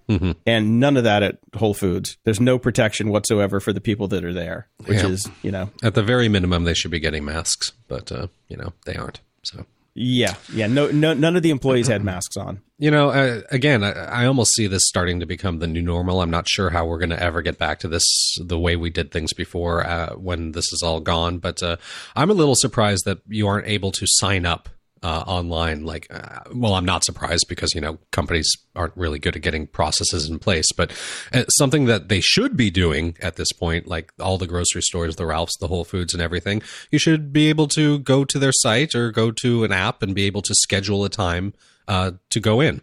and 0.45 0.79
none 0.79 0.95
of 0.95 1.03
that 1.03 1.21
at 1.21 1.39
Whole 1.55 1.73
Foods. 1.73 2.17
There's 2.23 2.39
no 2.39 2.57
protection 2.57 3.09
whatsoever 3.09 3.59
for 3.59 3.73
the 3.73 3.81
people 3.81 4.07
that 4.09 4.23
are 4.23 4.31
there, 4.31 4.67
which 4.85 4.99
Yeah. 4.99 5.07
is 5.09 5.29
you 5.41 5.51
know 5.51 5.69
At 5.83 5.95
the 5.95 6.03
very 6.03 6.29
minimum, 6.29 6.63
they 6.63 6.73
should 6.73 6.91
be 6.91 6.99
getting 6.99 7.25
masks, 7.25 7.73
but, 7.89 8.09
uh, 8.11 8.27
you 8.47 8.55
know, 8.55 8.71
they 8.85 8.95
aren't. 8.95 9.19
So. 9.43 9.65
Yeah 9.95 10.36
yeah 10.53 10.67
no 10.67 10.89
no 10.91 11.13
none 11.13 11.36
of 11.36 11.43
the 11.43 11.49
employees 11.49 11.88
had 11.88 12.03
masks 12.13 12.38
on. 12.38 12.62
You 12.79 12.91
know, 12.91 13.12
uh, 13.12 13.41
again, 13.49 13.82
I, 13.82 13.91
I 13.91 14.25
almost 14.25 14.56
see 14.56 14.67
this 14.67 14.86
starting 14.88 15.21
to 15.21 15.25
become 15.25 15.60
the 15.60 15.67
new 15.67 15.82
normal. 15.82 16.21
I'm 16.21 16.29
not 16.29 16.49
sure 16.49 16.69
how 16.69 16.86
we're 16.86 16.97
going 16.97 17.12
to 17.12 17.23
ever 17.23 17.41
get 17.41 17.58
back 17.58 17.79
to 17.79 17.88
this 17.88 18.03
the 18.41 18.60
way 18.60 18.75
we 18.75 18.89
did 18.89 19.10
things 19.10 19.32
before 19.32 19.88
uh, 19.88 20.15
when 20.15 20.51
this 20.51 20.73
is 20.73 20.82
all 20.84 20.99
gone. 20.99 21.38
But 21.38 21.63
uh, 21.63 21.77
I'm 22.13 22.29
a 22.29 22.34
little 22.34 22.56
surprised 22.56 23.06
that 23.06 23.19
you 23.29 23.47
aren't 23.47 23.67
able 23.67 23.93
to 23.93 24.06
sign 24.06 24.45
up 24.45 24.67
uh, 25.03 25.23
online. 25.27 25.85
Like, 25.85 26.07
uh, 26.09 26.39
well, 26.53 26.73
I'm 26.75 26.85
not 26.85 27.03
surprised 27.03 27.45
because 27.49 27.73
you 27.75 27.81
know 27.81 27.99
companies 28.11 28.51
aren't 28.75 28.95
really 28.95 29.19
good 29.19 29.35
at 29.35 29.41
getting 29.41 29.67
processes 29.67 30.29
in 30.29 30.39
place. 30.39 30.71
But 30.75 30.91
uh, 31.33 31.43
something 31.57 31.85
that 31.85 32.09
they 32.09 32.21
should 32.21 32.57
be 32.57 32.71
doing 32.71 33.17
at 33.21 33.35
this 33.35 33.51
point, 33.51 33.87
like 33.87 34.11
all 34.19 34.37
the 34.37 34.47
grocery 34.47 34.81
stores, 34.81 35.15
the 35.15 35.25
Ralphs, 35.25 35.57
the 35.59 35.67
Whole 35.67 35.83
Foods, 35.83 36.13
and 36.13 36.21
everything, 36.21 36.61
you 36.89 36.99
should 36.99 37.33
be 37.33 37.49
able 37.49 37.67
to 37.69 37.99
go 37.99 38.25
to 38.25 38.39
their 38.39 38.53
site 38.53 38.95
or 38.95 39.11
go 39.11 39.31
to 39.31 39.63
an 39.63 39.71
app 39.71 40.01
and 40.01 40.15
be 40.15 40.25
able 40.25 40.41
to 40.41 40.55
schedule 40.55 41.03
a 41.03 41.09
time 41.09 41.53
uh, 41.87 42.11
to 42.29 42.39
go 42.39 42.61
in. 42.61 42.81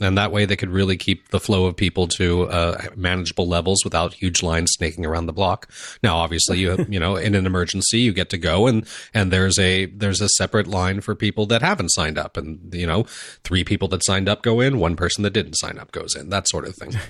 And 0.00 0.18
that 0.18 0.32
way 0.32 0.44
they 0.44 0.56
could 0.56 0.70
really 0.70 0.96
keep 0.96 1.28
the 1.28 1.38
flow 1.38 1.66
of 1.66 1.76
people 1.76 2.08
to 2.08 2.48
uh, 2.48 2.82
manageable 2.96 3.46
levels 3.46 3.84
without 3.84 4.12
huge 4.12 4.42
lines 4.42 4.72
snaking 4.72 5.06
around 5.06 5.26
the 5.26 5.32
block. 5.32 5.70
Now, 6.02 6.16
obviously, 6.16 6.58
you 6.58 6.84
you 6.88 6.98
know, 6.98 7.14
in 7.14 7.36
an 7.36 7.46
emergency, 7.46 8.00
you 8.00 8.12
get 8.12 8.28
to 8.30 8.38
go 8.38 8.66
and 8.66 8.86
and 9.12 9.32
there's 9.32 9.56
a 9.58 9.86
there's 9.86 10.20
a 10.20 10.28
separate 10.30 10.66
line 10.66 11.00
for 11.00 11.14
people 11.14 11.46
that 11.46 11.62
haven't 11.62 11.90
signed 11.90 12.18
up, 12.18 12.36
and 12.36 12.74
you 12.74 12.86
know, 12.86 13.04
three 13.44 13.62
people 13.62 13.86
that 13.88 14.04
signed 14.04 14.28
up 14.28 14.42
go 14.42 14.60
in, 14.60 14.78
one 14.78 14.96
person 14.96 15.22
that 15.22 15.30
didn't 15.30 15.54
sign 15.54 15.78
up 15.78 15.92
goes 15.92 16.16
in, 16.16 16.28
that 16.30 16.48
sort 16.48 16.66
of 16.66 16.74
thing. 16.76 16.92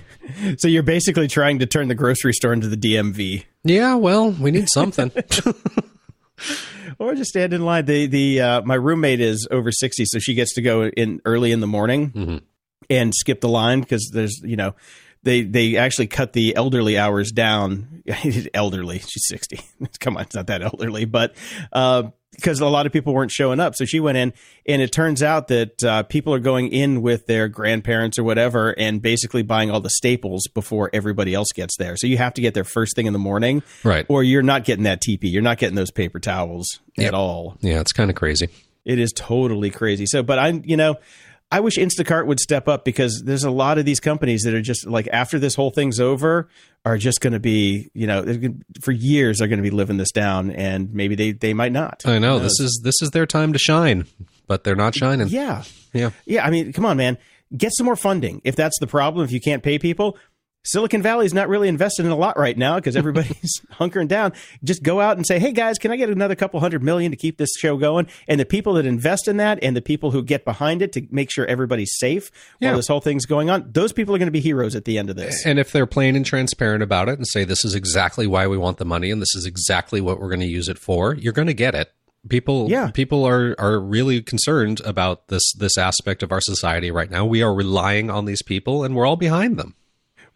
So 0.57 0.67
you're 0.67 0.83
basically 0.83 1.27
trying 1.27 1.59
to 1.59 1.65
turn 1.65 1.87
the 1.87 1.95
grocery 1.95 2.33
store 2.33 2.51
into 2.51 2.67
the 2.67 2.77
DMV. 2.77 3.45
yeah, 3.63 3.95
well, 3.95 4.31
we 4.31 4.51
need 4.51 4.69
something. 4.69 5.11
Or 6.97 7.13
just 7.13 7.29
stand 7.29 7.53
in 7.53 7.65
line. 7.65 7.85
The 7.85 8.05
the 8.07 8.41
uh, 8.41 8.61
my 8.61 8.75
roommate 8.75 9.19
is 9.19 9.47
over 9.51 9.71
sixty, 9.71 10.05
so 10.05 10.19
she 10.19 10.33
gets 10.33 10.53
to 10.55 10.61
go 10.61 10.85
in 10.85 11.19
early 11.25 11.51
in 11.51 11.59
the 11.59 11.67
morning 11.67 12.41
and 12.89 13.13
skip 13.15 13.41
the 13.41 13.49
line 13.49 13.81
because 13.81 14.09
there's 14.13 14.39
you 14.43 14.55
know 14.55 14.75
they 15.23 15.41
they 15.43 15.77
actually 15.77 16.07
cut 16.07 16.33
the 16.33 16.55
elderly 16.55 16.97
hours 16.97 17.31
down. 17.31 18.03
elderly, 18.53 18.99
she's 18.99 19.23
sixty. 19.27 19.59
Come 19.99 20.17
on, 20.17 20.23
it's 20.23 20.35
not 20.35 20.47
that 20.47 20.61
elderly, 20.61 21.05
but 21.05 21.35
Uh, 21.71 22.03
because 22.31 22.59
a 22.59 22.67
lot 22.67 22.85
of 22.85 22.91
people 22.91 23.13
weren't 23.13 23.31
showing 23.31 23.61
up, 23.61 23.75
so 23.75 23.85
she 23.85 24.01
went 24.01 24.17
in, 24.17 24.33
and 24.67 24.81
it 24.81 24.91
turns 24.91 25.23
out 25.23 25.47
that 25.47 25.81
uh, 25.85 26.03
people 26.03 26.33
are 26.33 26.39
going 26.39 26.67
in 26.67 27.01
with 27.01 27.27
their 27.27 27.47
grandparents 27.47 28.19
or 28.19 28.25
whatever, 28.25 28.71
and 28.77 29.01
basically 29.01 29.41
buying 29.41 29.71
all 29.71 29.79
the 29.79 29.89
staples 29.89 30.45
before 30.53 30.89
everybody 30.91 31.33
else 31.33 31.53
gets 31.55 31.77
there. 31.77 31.95
So 31.95 32.07
you 32.07 32.17
have 32.17 32.33
to 32.33 32.41
get 32.41 32.53
there 32.53 32.65
first 32.65 32.93
thing 32.93 33.05
in 33.05 33.13
the 33.13 33.19
morning, 33.19 33.63
Right. 33.85 34.05
Or 34.09 34.21
you're 34.21 34.43
not 34.43 34.65
getting 34.65 34.83
that 34.83 35.01
TP. 35.01 35.31
You're 35.31 35.43
not 35.43 35.59
getting 35.59 35.77
those 35.77 35.91
paper 35.91 36.19
towels 36.19 36.81
Yep. 36.97 37.07
at 37.07 37.13
all. 37.13 37.55
yeah, 37.61 37.79
it's 37.79 37.93
kind 37.93 38.09
of 38.09 38.17
crazy. 38.17 38.49
It 38.83 38.99
is 38.99 39.13
totally 39.13 39.69
crazy. 39.69 40.05
So, 40.05 40.21
but 40.21 40.37
I'm, 40.37 40.61
you 40.65 40.75
know, 40.75 40.97
I 41.51 41.59
wish 41.59 41.77
Instacart 41.77 42.25
would 42.25 42.39
step 42.39 42.67
up 42.67 42.83
because 42.85 43.21
there's 43.23 43.43
a 43.43 43.51
lot 43.51 43.77
of 43.77 43.85
these 43.85 43.99
companies 43.99 44.41
that 44.43 44.53
are 44.53 44.61
just 44.61 44.87
like 44.87 45.07
after 45.13 45.37
this 45.39 45.55
whole 45.55 45.69
thing's 45.71 45.99
over 45.99 46.49
are 46.83 46.97
just 46.97 47.21
going 47.21 47.33
to 47.33 47.39
be, 47.39 47.89
you 47.93 48.07
know, 48.07 48.25
for 48.81 48.91
years 48.91 49.37
they're 49.39 49.47
going 49.47 49.59
to 49.59 49.63
be 49.63 49.69
living 49.69 49.97
this 49.97 50.11
down, 50.11 50.51
and 50.51 50.93
maybe 50.93 51.15
they 51.15 51.31
they 51.31 51.53
might 51.53 51.71
not. 51.71 52.01
I 52.05 52.19
know 52.19 52.39
this 52.39 52.59
is 52.59 52.81
this 52.83 52.95
is 53.01 53.11
their 53.11 53.25
time 53.25 53.53
to 53.53 53.59
shine, 53.59 54.05
but 54.47 54.63
they're 54.63 54.75
not 54.75 54.95
shining. 54.95 55.27
yeah, 55.29 55.63
Yeah. 55.93 56.09
yeah. 56.25 56.45
I 56.45 56.49
mean, 56.49 56.73
come 56.73 56.85
on, 56.85 56.97
man, 56.97 57.17
get 57.55 57.71
some 57.75 57.85
more 57.85 57.95
funding. 57.95 58.41
If 58.43 58.55
that's 58.55 58.77
the 58.79 58.87
problem, 58.87 59.23
if 59.23 59.31
you 59.31 59.39
can't 59.39 59.63
pay 59.63 59.77
people. 59.79 60.17
Silicon 60.65 61.01
Valley 61.01 61.25
is 61.25 61.33
not 61.33 61.47
really 61.47 61.67
invested 61.67 62.05
in 62.05 62.11
a 62.11 62.15
lot 62.17 62.37
right 62.37 62.57
now 62.57 62.75
because 62.75 62.95
everybody's 62.95 63.61
hunkering 63.73 64.07
down. 64.07 64.33
Just 64.63 64.83
go 64.83 64.99
out 64.99 65.15
and 65.17 65.25
say, 65.25 65.39
"Hey 65.39 65.51
guys, 65.51 65.77
can 65.77 65.91
I 65.91 65.95
get 65.95 66.09
another 66.09 66.35
couple 66.35 66.59
hundred 66.59 66.83
million 66.83 67.11
to 67.11 67.17
keep 67.17 67.37
this 67.37 67.51
show 67.57 67.77
going?" 67.77 68.07
And 68.27 68.39
the 68.39 68.45
people 68.45 68.73
that 68.73 68.85
invest 68.85 69.27
in 69.27 69.37
that 69.37 69.59
and 69.61 69.75
the 69.77 69.81
people 69.81 70.11
who 70.11 70.23
get 70.23 70.43
behind 70.43 70.81
it 70.81 70.91
to 70.93 71.07
make 71.11 71.31
sure 71.31 71.45
everybody's 71.45 71.95
safe 71.97 72.31
Yeah. 72.59 72.69
while 72.69 72.77
this 72.77 72.87
whole 72.87 72.99
thing's 73.01 73.25
going 73.25 73.49
on, 73.49 73.69
those 73.71 73.93
people 73.93 74.13
are 74.15 74.17
going 74.17 74.27
to 74.27 74.31
be 74.31 74.41
heroes 74.41 74.75
at 74.75 74.85
the 74.85 74.97
end 74.97 75.09
of 75.09 75.15
this. 75.15 75.45
And 75.45 75.59
if 75.59 75.71
they're 75.71 75.85
plain 75.85 76.15
and 76.15 76.25
transparent 76.25 76.81
about 76.83 77.09
it 77.09 77.17
and 77.17 77.27
say 77.27 77.43
this 77.45 77.63
is 77.63 77.75
exactly 77.75 78.27
why 78.27 78.47
we 78.47 78.57
want 78.57 78.77
the 78.77 78.85
money 78.85 79.11
and 79.11 79.21
this 79.21 79.35
is 79.35 79.45
exactly 79.45 80.01
what 80.01 80.19
we're 80.19 80.29
going 80.29 80.39
to 80.41 80.47
use 80.47 80.67
it 80.67 80.79
for, 80.79 81.13
you're 81.13 81.33
going 81.33 81.47
to 81.47 81.53
get 81.53 81.75
it. 81.75 81.91
People 82.27 82.67
Yeah. 82.71 82.89
people 82.89 83.23
are 83.27 83.55
are 83.59 83.79
really 83.79 84.23
concerned 84.23 84.81
about 84.83 85.27
this 85.27 85.43
this 85.53 85.77
aspect 85.77 86.23
of 86.23 86.31
our 86.31 86.41
society 86.41 86.89
right 86.89 87.11
now. 87.11 87.23
We 87.23 87.43
are 87.43 87.53
relying 87.53 88.09
on 88.09 88.25
these 88.25 88.41
people 88.41 88.83
and 88.83 88.95
we're 88.95 89.05
all 89.05 89.15
behind 89.15 89.57
them. 89.57 89.75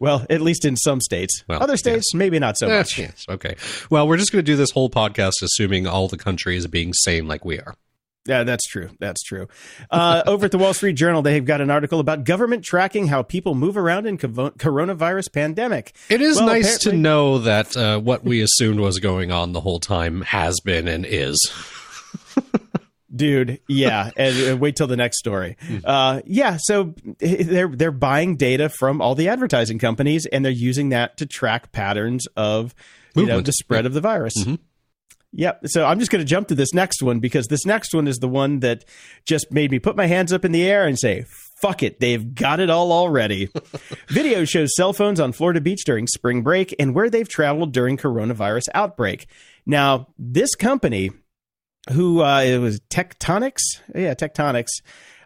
Well, 0.00 0.26
at 0.30 0.40
least 0.40 0.64
in 0.64 0.76
some 0.76 1.00
states. 1.00 1.44
Well, 1.46 1.62
Other 1.62 1.76
states, 1.76 2.14
maybe 2.14 2.38
not 2.38 2.56
so 2.58 2.66
Yes, 2.68 2.90
much. 2.90 2.98
yes. 2.98 3.24
Okay. 3.28 3.54
Well, 3.90 4.08
we're 4.08 4.16
just 4.16 4.32
going 4.32 4.42
to 4.44 4.50
do 4.50 4.56
this 4.56 4.70
whole 4.70 4.88
podcast 4.90 5.34
assuming 5.42 5.86
all 5.86 6.08
the 6.08 6.16
country 6.16 6.56
is 6.56 6.66
being 6.66 6.92
sane 6.94 7.28
like 7.28 7.44
we 7.44 7.58
are. 7.58 7.74
Yeah, 8.26 8.44
that's 8.44 8.66
true. 8.66 8.90
That's 9.00 9.22
true. 9.22 9.48
Uh, 9.90 10.22
over 10.26 10.44
at 10.44 10.52
the 10.52 10.58
Wall 10.58 10.74
Street 10.74 10.92
Journal, 10.92 11.22
they've 11.22 11.44
got 11.44 11.60
an 11.62 11.70
article 11.70 12.00
about 12.00 12.24
government 12.24 12.62
tracking 12.64 13.06
how 13.08 13.22
people 13.22 13.54
move 13.54 13.76
around 13.78 14.06
in 14.06 14.18
co- 14.18 14.50
coronavirus 14.50 15.32
pandemic. 15.32 15.94
It 16.10 16.20
is 16.20 16.36
Well, 16.36 16.46
nice 16.46 16.78
to 16.80 16.92
know 16.92 17.38
that 17.38 17.74
uh, 17.76 17.98
what 17.98 18.22
we 18.22 18.42
assumed 18.42 18.78
was 18.80 18.98
going 19.00 19.30
on 19.32 19.52
the 19.52 19.60
whole 19.60 19.80
time 19.80 20.20
has 20.22 20.60
been 20.60 20.86
and 20.86 21.06
is. 21.06 21.38
Dude 23.20 23.60
yeah 23.68 24.10
and 24.16 24.52
uh, 24.52 24.56
wait 24.56 24.74
till 24.74 24.86
the 24.86 24.96
next 24.96 25.18
story 25.18 25.56
uh, 25.84 26.20
yeah 26.24 26.56
so 26.58 26.94
they're 27.18 27.68
they're 27.68 27.92
buying 27.92 28.36
data 28.36 28.68
from 28.68 29.00
all 29.00 29.14
the 29.14 29.28
advertising 29.28 29.78
companies 29.78 30.26
and 30.26 30.44
they're 30.44 30.50
using 30.50 30.88
that 30.88 31.16
to 31.16 31.26
track 31.26 31.70
patterns 31.72 32.26
of 32.36 32.74
you 33.14 33.26
know 33.26 33.40
the 33.40 33.52
spread 33.52 33.86
of 33.86 33.92
the 33.92 34.00
virus 34.00 34.34
Yep. 35.32 35.68
So 35.68 35.86
I'm 35.86 35.98
just 35.98 36.10
going 36.10 36.20
to 36.20 36.28
jump 36.28 36.48
to 36.48 36.54
this 36.54 36.74
next 36.74 37.02
one 37.02 37.20
because 37.20 37.46
this 37.46 37.64
next 37.64 37.94
one 37.94 38.08
is 38.08 38.18
the 38.18 38.28
one 38.28 38.60
that 38.60 38.84
just 39.26 39.52
made 39.52 39.70
me 39.70 39.78
put 39.78 39.96
my 39.96 40.06
hands 40.06 40.32
up 40.32 40.44
in 40.44 40.52
the 40.52 40.68
air 40.68 40.86
and 40.86 40.98
say, 40.98 41.24
fuck 41.60 41.82
it. 41.82 42.00
They've 42.00 42.34
got 42.34 42.58
it 42.58 42.70
all 42.70 42.90
already. 42.92 43.48
Video 44.08 44.44
shows 44.44 44.74
cell 44.74 44.92
phones 44.92 45.20
on 45.20 45.32
Florida 45.32 45.60
Beach 45.60 45.84
during 45.84 46.06
spring 46.06 46.42
break 46.42 46.74
and 46.78 46.94
where 46.94 47.10
they've 47.10 47.28
traveled 47.28 47.72
during 47.72 47.96
coronavirus 47.96 48.68
outbreak. 48.74 49.28
Now, 49.66 50.08
this 50.18 50.54
company, 50.56 51.10
who 51.90 52.22
uh, 52.22 52.40
it 52.40 52.58
was 52.58 52.80
Tectonix, 52.90 53.58
yeah, 53.94 54.14
Tectonix. 54.14 54.66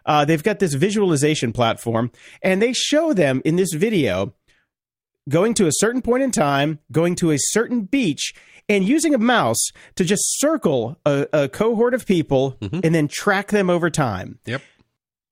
Uh, 0.05 0.23
they've 0.23 0.43
got 0.43 0.59
this 0.59 0.73
visualization 0.73 1.51
platform, 1.51 2.11
and 2.41 2.61
they 2.61 2.73
show 2.73 3.13
them 3.13 3.41
in 3.43 3.55
this 3.55 3.73
video 3.73 4.33
going 5.27 5.53
to 5.55 5.67
a 5.67 5.71
certain 5.71 6.01
point 6.01 6.23
in 6.23 6.31
time, 6.31 6.79
going 6.91 7.15
to 7.15 7.31
a 7.31 7.37
certain 7.39 7.81
beach, 7.81 8.33
and 8.69 8.83
using 8.83 9.13
a 9.13 9.17
mouse 9.17 9.69
to 9.95 10.03
just 10.05 10.23
circle 10.39 10.97
a, 11.05 11.27
a 11.33 11.49
cohort 11.49 11.93
of 11.93 12.05
people 12.05 12.57
and 12.83 12.95
then 12.95 13.07
track 13.07 13.49
them 13.49 13.69
over 13.69 13.89
time. 13.89 14.39
Yep. 14.45 14.61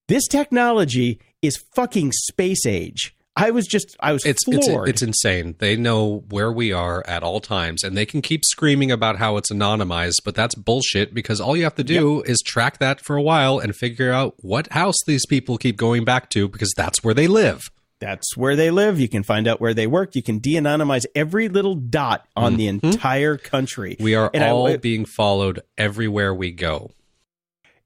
This 0.07 0.27
technology 0.27 1.19
is 1.41 1.63
fucking 1.75 2.11
space 2.11 2.65
age. 2.65 3.15
I 3.35 3.49
was 3.49 3.65
just, 3.65 3.95
I 3.99 4.11
was 4.13 4.23
It's 4.25 4.47
it's 4.47 4.67
floored. 4.67 4.89
it's 4.89 5.01
insane. 5.01 5.55
They 5.57 5.75
know 5.75 6.23
where 6.29 6.51
we 6.51 6.71
are 6.71 7.03
at 7.07 7.23
all 7.23 7.39
times, 7.39 7.83
and 7.83 7.97
they 7.97 8.05
can 8.05 8.21
keep 8.21 8.45
screaming 8.45 8.91
about 8.91 9.17
how 9.17 9.37
it's 9.37 9.51
anonymized, 9.51 10.17
but 10.23 10.35
that's 10.35 10.53
bullshit. 10.53 11.13
Because 11.15 11.41
all 11.41 11.57
you 11.57 11.63
have 11.63 11.73
to 11.75 11.83
do 11.83 12.21
is 12.21 12.39
track 12.45 12.77
that 12.77 13.01
for 13.01 13.15
a 13.15 13.21
while 13.23 13.57
and 13.57 13.75
figure 13.75 14.11
out 14.11 14.35
what 14.41 14.71
house 14.71 14.97
these 15.07 15.25
people 15.25 15.57
keep 15.57 15.77
going 15.77 16.05
back 16.05 16.29
to, 16.31 16.47
because 16.47 16.71
that's 16.77 17.03
where 17.03 17.15
they 17.15 17.25
live. 17.27 17.63
That's 17.99 18.35
where 18.35 18.55
they 18.55 18.69
live. 18.69 18.99
You 18.99 19.07
can 19.07 19.23
find 19.23 19.47
out 19.47 19.61
where 19.61 19.73
they 19.73 19.87
work. 19.87 20.13
You 20.13 20.21
can 20.21 20.39
de-anonymize 20.39 21.05
every 21.15 21.47
little 21.47 21.75
dot 21.75 22.27
on 22.35 22.57
the 22.57 22.67
mm-hmm. 22.67 22.85
entire 22.85 23.37
country. 23.37 23.95
We 23.99 24.13
are 24.13 24.29
And 24.33 24.43
I- 24.43 24.49
all 24.49 24.77
being 24.77 25.05
followed 25.05 25.61
everywhere 25.77 26.33
we 26.35 26.51
go. 26.51 26.91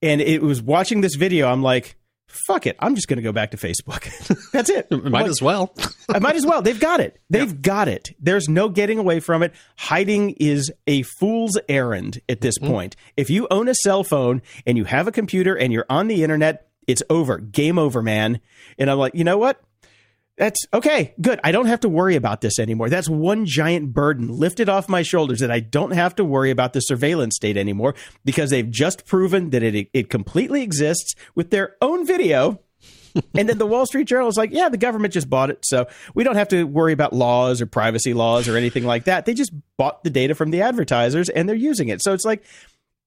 and 0.01 0.19
it 0.19 0.41
was 0.41 0.61
watching 0.61 1.01
this 1.01 1.15
video. 1.15 1.47
I'm 1.47 1.61
like, 1.61 1.96
fuck 2.27 2.67
it. 2.67 2.75
I'm 2.79 2.95
just 2.95 3.07
going 3.07 3.17
to 3.17 3.23
go 3.23 3.31
back 3.31 3.51
to 3.51 3.57
Facebook. 3.57 4.51
That's 4.51 4.69
it. 4.69 4.89
Might 4.91 5.11
Like, 5.11 5.27
as 5.27 5.41
well. 5.41 5.73
I 6.09 6.19
might 6.19 6.35
as 6.35 6.45
well. 6.45 6.61
They've 6.61 6.79
got 6.79 6.99
it. 6.99 7.19
They've 7.29 7.61
got 7.61 7.87
it. 7.87 8.09
There's 8.19 8.47
no 8.47 8.69
getting 8.69 8.99
away 8.99 9.19
from 9.19 9.43
it. 9.43 9.53
Hiding 9.77 10.31
is 10.31 10.71
a 10.85 11.03
fool's 11.03 11.57
errand 11.67 12.21
at 12.29 12.41
this 12.41 12.57
mm-hmm. 12.59 12.71
point. 12.71 12.95
If 13.15 13.29
you 13.29 13.47
own 13.51 13.67
a 13.67 13.75
cell 13.75 14.03
phone 14.03 14.41
and 14.65 14.77
you 14.77 14.85
have 14.85 15.07
a 15.07 15.11
computer 15.11 15.55
and 15.55 15.73
you're 15.73 15.85
on 15.89 16.07
the 16.07 16.23
internet, 16.23 16.67
it's 16.87 17.03
over. 17.09 17.37
Game 17.37 17.77
over, 17.77 18.01
man. 18.01 18.39
And 18.77 18.89
I'm 18.89 18.97
like, 18.97 19.15
you 19.15 19.23
know 19.23 19.37
what? 19.37 19.61
That's 20.37 20.59
okay. 20.71 21.15
Good. 21.19 21.39
I 21.43 21.51
don't 21.51 21.65
have 21.65 21.79
to 21.79 21.89
worry 21.89 22.15
about 22.15 22.41
this 22.41 22.59
anymore. 22.59 22.89
That's 22.89 23.09
one 23.09 23.45
giant 23.45 23.91
burden 23.93 24.27
lifted 24.27 24.69
off 24.69 24.87
my 24.87 25.01
shoulders 25.01 25.39
that 25.39 25.49
I 25.49 25.59
don't 25.59 25.91
have 25.91 26.15
to 26.15 26.23
worry 26.23 26.51
about 26.51 26.73
the 26.73 26.79
surveillance 26.79 27.35
state 27.35 27.57
anymore 27.57 27.95
because 28.23 28.51
they've 28.51 28.69
just 28.69 29.07
proven 29.07 29.49
that 29.49 29.63
it 29.63 29.89
it 29.93 30.09
completely 30.11 30.61
exists 30.61 31.15
with 31.33 31.49
their 31.49 31.75
own 31.81 32.05
video. 32.05 32.59
and 33.33 33.49
then 33.49 33.57
the 33.57 33.65
Wall 33.65 33.87
Street 33.87 34.07
Journal 34.07 34.27
is 34.27 34.37
like, 34.37 34.51
yeah, 34.51 34.69
the 34.69 34.77
government 34.77 35.11
just 35.11 35.27
bought 35.27 35.49
it. 35.49 35.59
So 35.63 35.87
we 36.13 36.23
don't 36.23 36.35
have 36.35 36.49
to 36.49 36.65
worry 36.65 36.93
about 36.93 37.13
laws 37.13 37.59
or 37.59 37.65
privacy 37.65 38.13
laws 38.13 38.47
or 38.47 38.57
anything 38.57 38.83
like 38.83 39.05
that. 39.05 39.25
They 39.25 39.33
just 39.33 39.51
bought 39.75 40.03
the 40.03 40.11
data 40.11 40.35
from 40.35 40.51
the 40.51 40.61
advertisers 40.61 41.29
and 41.29 41.49
they're 41.49 41.55
using 41.55 41.87
it. 41.87 42.03
So 42.03 42.13
it's 42.13 42.25
like, 42.25 42.43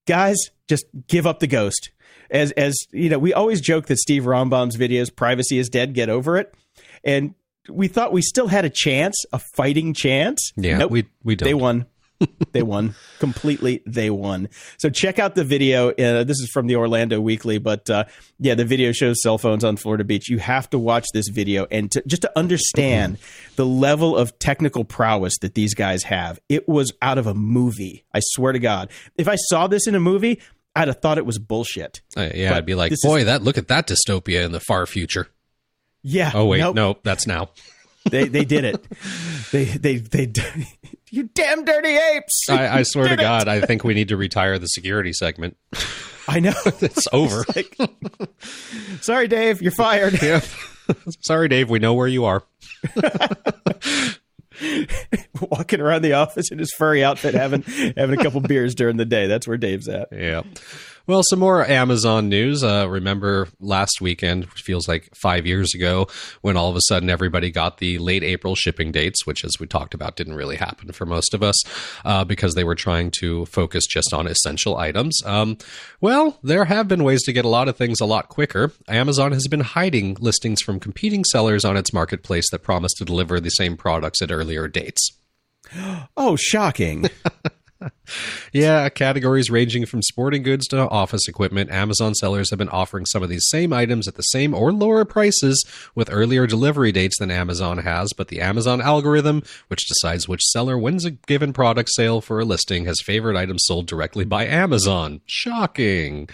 guys, 0.05 0.35
just 0.67 0.85
give 1.07 1.25
up 1.25 1.39
the 1.39 1.47
ghost. 1.47 1.91
As 2.31 2.51
as 2.53 2.75
you 2.91 3.09
know, 3.09 3.19
we 3.19 3.33
always 3.33 3.61
joke 3.61 3.87
that 3.87 3.97
Steve 3.97 4.23
Rambam's 4.23 4.77
videos, 4.77 5.13
privacy 5.15 5.57
is 5.59 5.69
dead, 5.69 5.93
get 5.93 6.09
over 6.09 6.37
it. 6.37 6.53
And 7.03 7.35
we 7.69 7.87
thought 7.87 8.11
we 8.13 8.21
still 8.21 8.47
had 8.47 8.65
a 8.65 8.69
chance, 8.69 9.23
a 9.33 9.39
fighting 9.55 9.93
chance. 9.93 10.51
Yeah, 10.55 10.77
Nope. 10.79 10.91
we 10.91 11.05
we 11.23 11.35
don't. 11.35 11.47
They 11.47 11.53
won. 11.53 11.85
they 12.51 12.61
won 12.61 12.93
completely. 13.17 13.81
They 13.87 14.11
won. 14.11 14.49
So 14.77 14.91
check 14.91 15.17
out 15.17 15.33
the 15.33 15.43
video. 15.43 15.89
Uh, 15.89 16.23
this 16.23 16.39
is 16.39 16.51
from 16.53 16.67
the 16.67 16.75
Orlando 16.75 17.19
Weekly, 17.19 17.57
but 17.57 17.89
uh, 17.89 18.03
yeah, 18.39 18.53
the 18.53 18.63
video 18.63 18.91
shows 18.91 19.21
cell 19.23 19.39
phones 19.39 19.63
on 19.63 19.75
Florida 19.75 20.03
Beach. 20.03 20.29
You 20.29 20.37
have 20.37 20.69
to 20.69 20.77
watch 20.77 21.07
this 21.15 21.29
video 21.29 21.65
and 21.71 21.91
to, 21.91 22.03
just 22.05 22.21
to 22.21 22.31
understand 22.37 23.17
the 23.55 23.65
level 23.65 24.15
of 24.15 24.37
technical 24.37 24.83
prowess 24.85 25.33
that 25.41 25.55
these 25.55 25.73
guys 25.73 26.03
have. 26.03 26.39
It 26.47 26.69
was 26.69 26.93
out 27.01 27.17
of 27.17 27.25
a 27.25 27.33
movie. 27.33 28.05
I 28.13 28.19
swear 28.21 28.53
to 28.53 28.59
God. 28.59 28.91
If 29.17 29.27
I 29.27 29.35
saw 29.35 29.65
this 29.65 29.87
in 29.87 29.95
a 29.95 29.99
movie, 29.99 30.39
I'd 30.75 30.87
have 30.87 31.01
thought 31.01 31.17
it 31.17 31.25
was 31.25 31.37
bullshit. 31.37 32.01
Uh, 32.15 32.29
yeah, 32.33 32.49
But 32.51 32.57
I'd 32.57 32.65
be 32.65 32.75
like, 32.75 32.89
this 32.91 33.03
is- 33.03 33.09
boy, 33.09 33.23
that 33.25 33.43
look 33.43 33.57
at 33.57 33.67
that 33.69 33.87
dystopia 33.87 34.45
in 34.45 34.51
the 34.51 34.59
far 34.59 34.85
future. 34.85 35.27
Yeah. 36.03 36.31
Oh 36.33 36.45
wait, 36.45 36.59
nope. 36.59 36.75
no, 36.75 36.97
that's 37.03 37.27
now. 37.27 37.49
They 38.09 38.27
they 38.27 38.45
did 38.45 38.63
it. 38.65 38.83
they 39.51 39.65
they 39.65 39.97
they. 39.97 40.31
You 41.13 41.23
damn 41.35 41.65
dirty 41.65 41.89
apes! 41.97 42.45
I, 42.49 42.79
I 42.79 42.83
swear 42.83 43.09
to 43.09 43.17
God, 43.17 43.49
I 43.49 43.59
think 43.59 43.83
we 43.83 43.93
need 43.93 44.07
to 44.07 44.17
retire 44.17 44.57
the 44.57 44.65
security 44.67 45.11
segment. 45.11 45.57
I 46.25 46.39
know. 46.39 46.53
It's 46.79 47.05
over. 47.11 47.43
Like, 47.53 47.77
sorry, 49.01 49.27
Dave, 49.27 49.61
you're 49.61 49.73
fired. 49.73 50.21
yeah. 50.23 50.39
Sorry, 51.19 51.49
Dave. 51.49 51.69
We 51.69 51.79
know 51.79 51.93
where 51.95 52.07
you 52.07 52.23
are. 52.25 52.43
Walking 55.41 55.81
around 55.81 56.01
the 56.01 56.13
office 56.13 56.51
in 56.51 56.59
his 56.59 56.71
furry 56.73 57.03
outfit, 57.03 57.33
having 57.33 57.63
having 57.63 58.19
a 58.19 58.23
couple 58.23 58.41
beers 58.41 58.75
during 58.75 58.97
the 58.97 59.05
day. 59.05 59.27
That's 59.27 59.47
where 59.47 59.57
Dave's 59.57 59.87
at. 59.87 60.09
Yeah. 60.11 60.43
Well, 61.11 61.23
some 61.23 61.39
more 61.39 61.69
Amazon 61.69 62.29
news. 62.29 62.63
Uh, 62.63 62.87
remember 62.89 63.49
last 63.59 63.99
weekend, 63.99 64.45
which 64.45 64.61
feels 64.61 64.87
like 64.87 65.13
five 65.13 65.45
years 65.45 65.75
ago, 65.75 66.07
when 66.39 66.55
all 66.55 66.69
of 66.69 66.77
a 66.77 66.81
sudden 66.83 67.09
everybody 67.09 67.51
got 67.51 67.79
the 67.79 67.97
late 67.97 68.23
April 68.23 68.55
shipping 68.55 68.93
dates, 68.93 69.27
which, 69.27 69.43
as 69.43 69.59
we 69.59 69.67
talked 69.67 69.93
about, 69.93 70.15
didn't 70.15 70.35
really 70.35 70.55
happen 70.55 70.93
for 70.93 71.05
most 71.05 71.33
of 71.33 71.43
us 71.43 71.61
uh, 72.05 72.23
because 72.23 72.55
they 72.55 72.63
were 72.63 72.75
trying 72.75 73.11
to 73.19 73.45
focus 73.47 73.85
just 73.87 74.13
on 74.13 74.25
essential 74.25 74.77
items. 74.77 75.19
Um, 75.25 75.57
well, 75.99 76.39
there 76.43 76.63
have 76.63 76.87
been 76.87 77.03
ways 77.03 77.23
to 77.23 77.33
get 77.33 77.43
a 77.43 77.49
lot 77.49 77.67
of 77.67 77.75
things 77.75 77.99
a 77.99 78.05
lot 78.05 78.29
quicker. 78.29 78.71
Amazon 78.87 79.33
has 79.33 79.49
been 79.49 79.59
hiding 79.59 80.15
listings 80.21 80.61
from 80.61 80.79
competing 80.79 81.25
sellers 81.25 81.65
on 81.65 81.75
its 81.75 81.91
marketplace 81.91 82.49
that 82.51 82.63
promise 82.63 82.93
to 82.93 83.03
deliver 83.03 83.41
the 83.41 83.49
same 83.49 83.75
products 83.75 84.21
at 84.21 84.31
earlier 84.31 84.69
dates. 84.69 85.11
Oh, 86.15 86.37
shocking! 86.37 87.09
Yeah, 88.53 88.89
categories 88.89 89.49
ranging 89.49 89.85
from 89.85 90.01
sporting 90.01 90.43
goods 90.43 90.67
to 90.67 90.89
office 90.89 91.27
equipment, 91.27 91.71
Amazon 91.71 92.13
sellers 92.13 92.49
have 92.49 92.59
been 92.59 92.69
offering 92.69 93.05
some 93.05 93.23
of 93.23 93.29
these 93.29 93.47
same 93.47 93.71
items 93.71 94.07
at 94.07 94.15
the 94.15 94.23
same 94.23 94.53
or 94.53 94.73
lower 94.73 95.05
prices 95.05 95.65
with 95.95 96.11
earlier 96.11 96.45
delivery 96.45 96.91
dates 96.91 97.17
than 97.17 97.31
Amazon 97.31 97.77
has, 97.77 98.11
but 98.13 98.27
the 98.27 98.41
Amazon 98.41 98.81
algorithm, 98.81 99.43
which 99.69 99.87
decides 99.87 100.27
which 100.27 100.43
seller 100.43 100.77
wins 100.77 101.05
a 101.05 101.11
given 101.11 101.53
product 101.53 101.89
sale 101.93 102.19
for 102.19 102.41
a 102.41 102.45
listing, 102.45 102.85
has 102.85 103.01
favored 103.05 103.37
items 103.37 103.63
sold 103.65 103.87
directly 103.87 104.25
by 104.25 104.45
Amazon. 104.45 105.21
Shocking. 105.25 106.27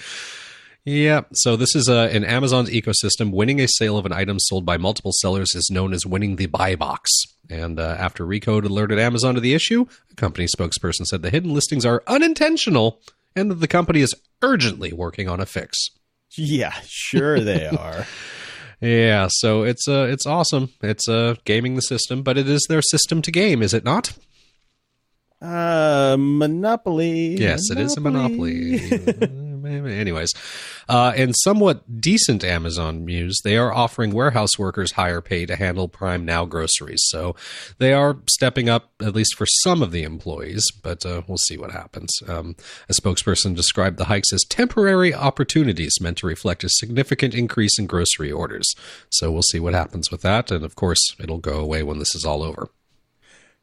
Yeah, 0.84 1.22
so 1.34 1.58
this 1.58 1.76
is 1.76 1.90
uh, 1.90 2.10
in 2.14 2.24
Amazon's 2.24 2.70
ecosystem. 2.70 3.32
Winning 3.32 3.60
a 3.60 3.68
sale 3.68 3.98
of 3.98 4.06
an 4.06 4.14
item 4.14 4.40
sold 4.40 4.66
by 4.66 4.78
multiple 4.78 5.12
sellers 5.14 5.54
is 5.54 5.70
known 5.70 5.94
as 5.94 6.06
winning 6.06 6.38
the 6.38 6.46
buy 6.46 6.76
box. 6.76 7.12
And 7.50 7.80
uh, 7.80 7.96
after 7.98 8.26
Recode 8.26 8.66
alerted 8.66 9.00
Amazon 9.00 9.36
to 9.36 9.42
the 9.42 9.54
issue, 9.54 9.86
a 10.12 10.16
company 10.16 10.48
spokesperson 10.48 11.06
said 11.06 11.22
the 11.22 11.30
hidden 11.30 11.54
listings 11.54 11.86
are 11.86 12.04
unintentional 12.08 13.00
and 13.36 13.50
that 13.52 13.56
the 13.62 13.68
company 13.68 14.02
is 14.02 14.14
urgently 14.42 14.92
working 14.92 15.30
on 15.30 15.40
a 15.40 15.46
fix. 15.46 15.78
yeah, 16.38 16.74
sure 16.86 17.40
they 17.40 17.66
are. 17.68 18.06
Yeah, 18.82 19.28
so 19.32 19.64
it's 19.64 19.88
uh 19.88 20.08
it's 20.10 20.26
awesome. 20.28 20.70
It's 20.84 21.08
uh 21.10 21.36
gaming 21.46 21.76
the 21.76 21.82
system, 21.82 22.22
but 22.22 22.38
it 22.38 22.48
is 22.50 22.66
their 22.70 22.82
system 22.82 23.22
to 23.24 23.32
game, 23.32 23.62
is 23.64 23.74
it 23.74 23.84
not? 23.84 24.14
Uh, 25.42 26.16
Monopoly. 26.20 27.38
Yes, 27.38 27.70
it 27.72 27.80
is 27.80 27.96
a 27.96 28.02
monopoly. 28.02 28.80
Anyways, 29.68 30.34
uh, 30.90 31.14
in 31.16 31.34
somewhat 31.34 32.02
decent 32.02 32.44
Amazon 32.44 33.06
news, 33.06 33.40
they 33.44 33.58
are 33.58 33.74
offering 33.74 34.14
warehouse 34.14 34.58
workers 34.58 34.94
higher 34.94 35.22
pay 35.22 35.46
to 35.46 35.56
handle 35.56 35.88
Prime 35.88 36.26
Now 36.26 36.46
groceries. 36.46 37.02
So 37.08 37.36
they 37.78 37.94
are 37.94 38.18
stepping 38.30 38.70
up, 38.70 38.92
at 39.02 39.16
least 39.16 39.36
for 39.36 39.46
some 39.64 39.82
of 39.82 39.92
the 39.92 40.04
employees, 40.04 40.66
but 40.82 41.06
uh, 41.06 41.22
we'll 41.28 41.38
see 41.38 41.58
what 41.58 41.72
happens. 41.72 42.12
Um, 42.28 42.56
a 42.90 42.94
spokesperson 42.94 43.56
described 43.56 43.98
the 43.98 44.06
hikes 44.06 44.34
as 44.34 44.44
temporary 44.50 45.14
opportunities 45.14 46.00
meant 46.02 46.18
to 46.20 46.28
reflect 46.28 46.64
a 46.64 46.70
significant 46.70 47.34
increase 47.34 47.78
in 47.78 47.88
grocery 47.88 48.32
orders. 48.32 48.74
So 49.10 49.32
we'll 49.32 49.42
see 49.44 49.60
what 49.60 49.74
happens 49.74 50.12
with 50.12 50.22
that. 50.22 50.52
And 50.52 50.64
of 50.64 50.76
course, 50.76 51.16
it'll 51.20 51.38
go 51.40 51.60
away 51.60 51.84
when 51.84 52.00
this 52.00 52.16
is 52.16 52.26
all 52.26 52.44
over. 52.44 52.70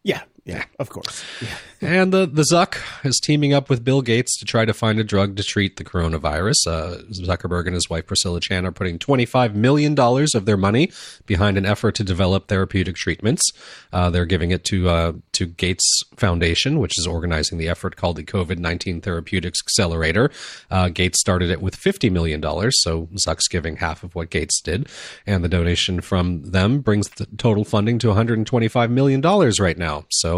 Yeah, 0.02 0.22
yeah, 0.44 0.64
of 0.78 0.90
course. 0.90 1.24
Yeah. 1.40 1.57
And 1.80 2.12
the, 2.12 2.26
the 2.26 2.42
Zuck 2.42 2.76
is 3.02 3.18
teaming 3.18 3.54
up 3.54 3.70
with 3.70 3.83
Bill 3.83 4.02
Gates 4.02 4.38
to 4.38 4.44
try 4.44 4.66
to 4.66 4.74
find 4.74 4.98
a 4.98 5.04
drug 5.04 5.37
to 5.37 5.42
treat 5.42 5.76
the 5.76 5.85
coronavirus. 5.85 6.66
Uh, 6.66 6.96
Zuckerberg 7.12 7.64
and 7.66 7.74
his 7.74 7.88
wife 7.88 8.07
Priscilla 8.07 8.40
Chan 8.40 8.66
are 8.66 8.72
putting 8.72 8.98
$25 8.98 9.54
million 9.54 9.98
of 9.98 10.44
their 10.44 10.59
money 10.59 10.92
behind 11.24 11.57
an 11.57 11.64
effort 11.64 11.94
to 11.94 12.04
develop 12.04 12.48
therapeutic 12.48 12.96
treatments. 12.96 13.42
Uh, 13.90 14.11
they're 14.11 14.26
giving 14.26 14.50
it 14.50 14.64
to 14.64 14.88
uh, 14.88 15.12
to 15.33 15.46
Gates 15.46 16.02
Foundation, 16.16 16.78
which 16.78 16.98
is 16.98 17.07
organizing 17.07 17.57
the 17.57 17.68
effort 17.68 17.96
called 17.96 18.16
the 18.16 18.24
COVID 18.24 18.59
19 18.59 19.00
Therapeutics 19.00 19.61
Accelerator. 19.62 20.30
Uh, 20.70 20.90
Gates 20.90 21.20
started 21.20 21.50
it 21.50 21.62
with 21.62 21.78
$50 21.78 22.11
million, 22.11 22.42
so 22.70 23.09
Zuck's 23.26 23.48
giving 23.48 23.76
half 23.76 24.02
of 24.02 24.14
what 24.14 24.30
Gates 24.30 24.61
did. 24.61 24.88
And 25.26 25.42
the 25.42 25.48
donation 25.48 26.00
from 26.00 26.42
them 26.50 26.80
brings 26.80 27.09
the 27.09 27.26
total 27.38 27.64
funding 27.64 27.98
to 28.00 28.09
$125 28.09 28.90
million 28.90 29.22
right 29.22 29.78
now. 29.78 30.04
So 30.11 30.33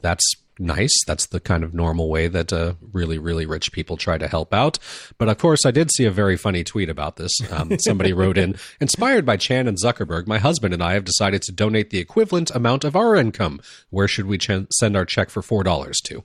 that's 0.00 0.24
nice. 0.58 0.92
That's 1.06 1.26
the 1.26 1.40
kind 1.40 1.64
of 1.64 1.74
normal 1.74 2.08
way 2.08 2.28
that 2.28 2.52
uh, 2.52 2.74
really, 2.92 3.18
really 3.18 3.46
rich 3.46 3.72
people 3.72 3.96
try 3.96 4.18
to 4.18 4.28
help 4.28 4.54
out. 4.54 4.78
But 5.18 5.28
of 5.28 5.38
course, 5.38 5.66
I 5.66 5.70
did 5.70 5.90
see 5.92 6.04
a 6.04 6.10
very 6.10 6.36
funny 6.36 6.64
tweet 6.64 6.88
about 6.88 7.16
this. 7.16 7.32
Um, 7.50 7.78
somebody 7.80 8.12
wrote 8.12 8.38
in, 8.38 8.56
inspired 8.80 9.26
by 9.26 9.36
Chan 9.36 9.68
and 9.68 9.78
Zuckerberg, 9.82 10.26
my 10.26 10.38
husband 10.38 10.74
and 10.74 10.82
I 10.82 10.94
have 10.94 11.04
decided 11.04 11.42
to 11.42 11.52
donate 11.52 11.90
the 11.90 11.98
equivalent 11.98 12.50
amount 12.54 12.84
of 12.84 12.96
our 12.96 13.16
income. 13.16 13.60
Where 13.90 14.08
should 14.08 14.26
we 14.26 14.38
ch- 14.38 14.50
send 14.72 14.96
our 14.96 15.04
check 15.04 15.30
for 15.30 15.42
$4 15.42 15.92
to? 16.04 16.24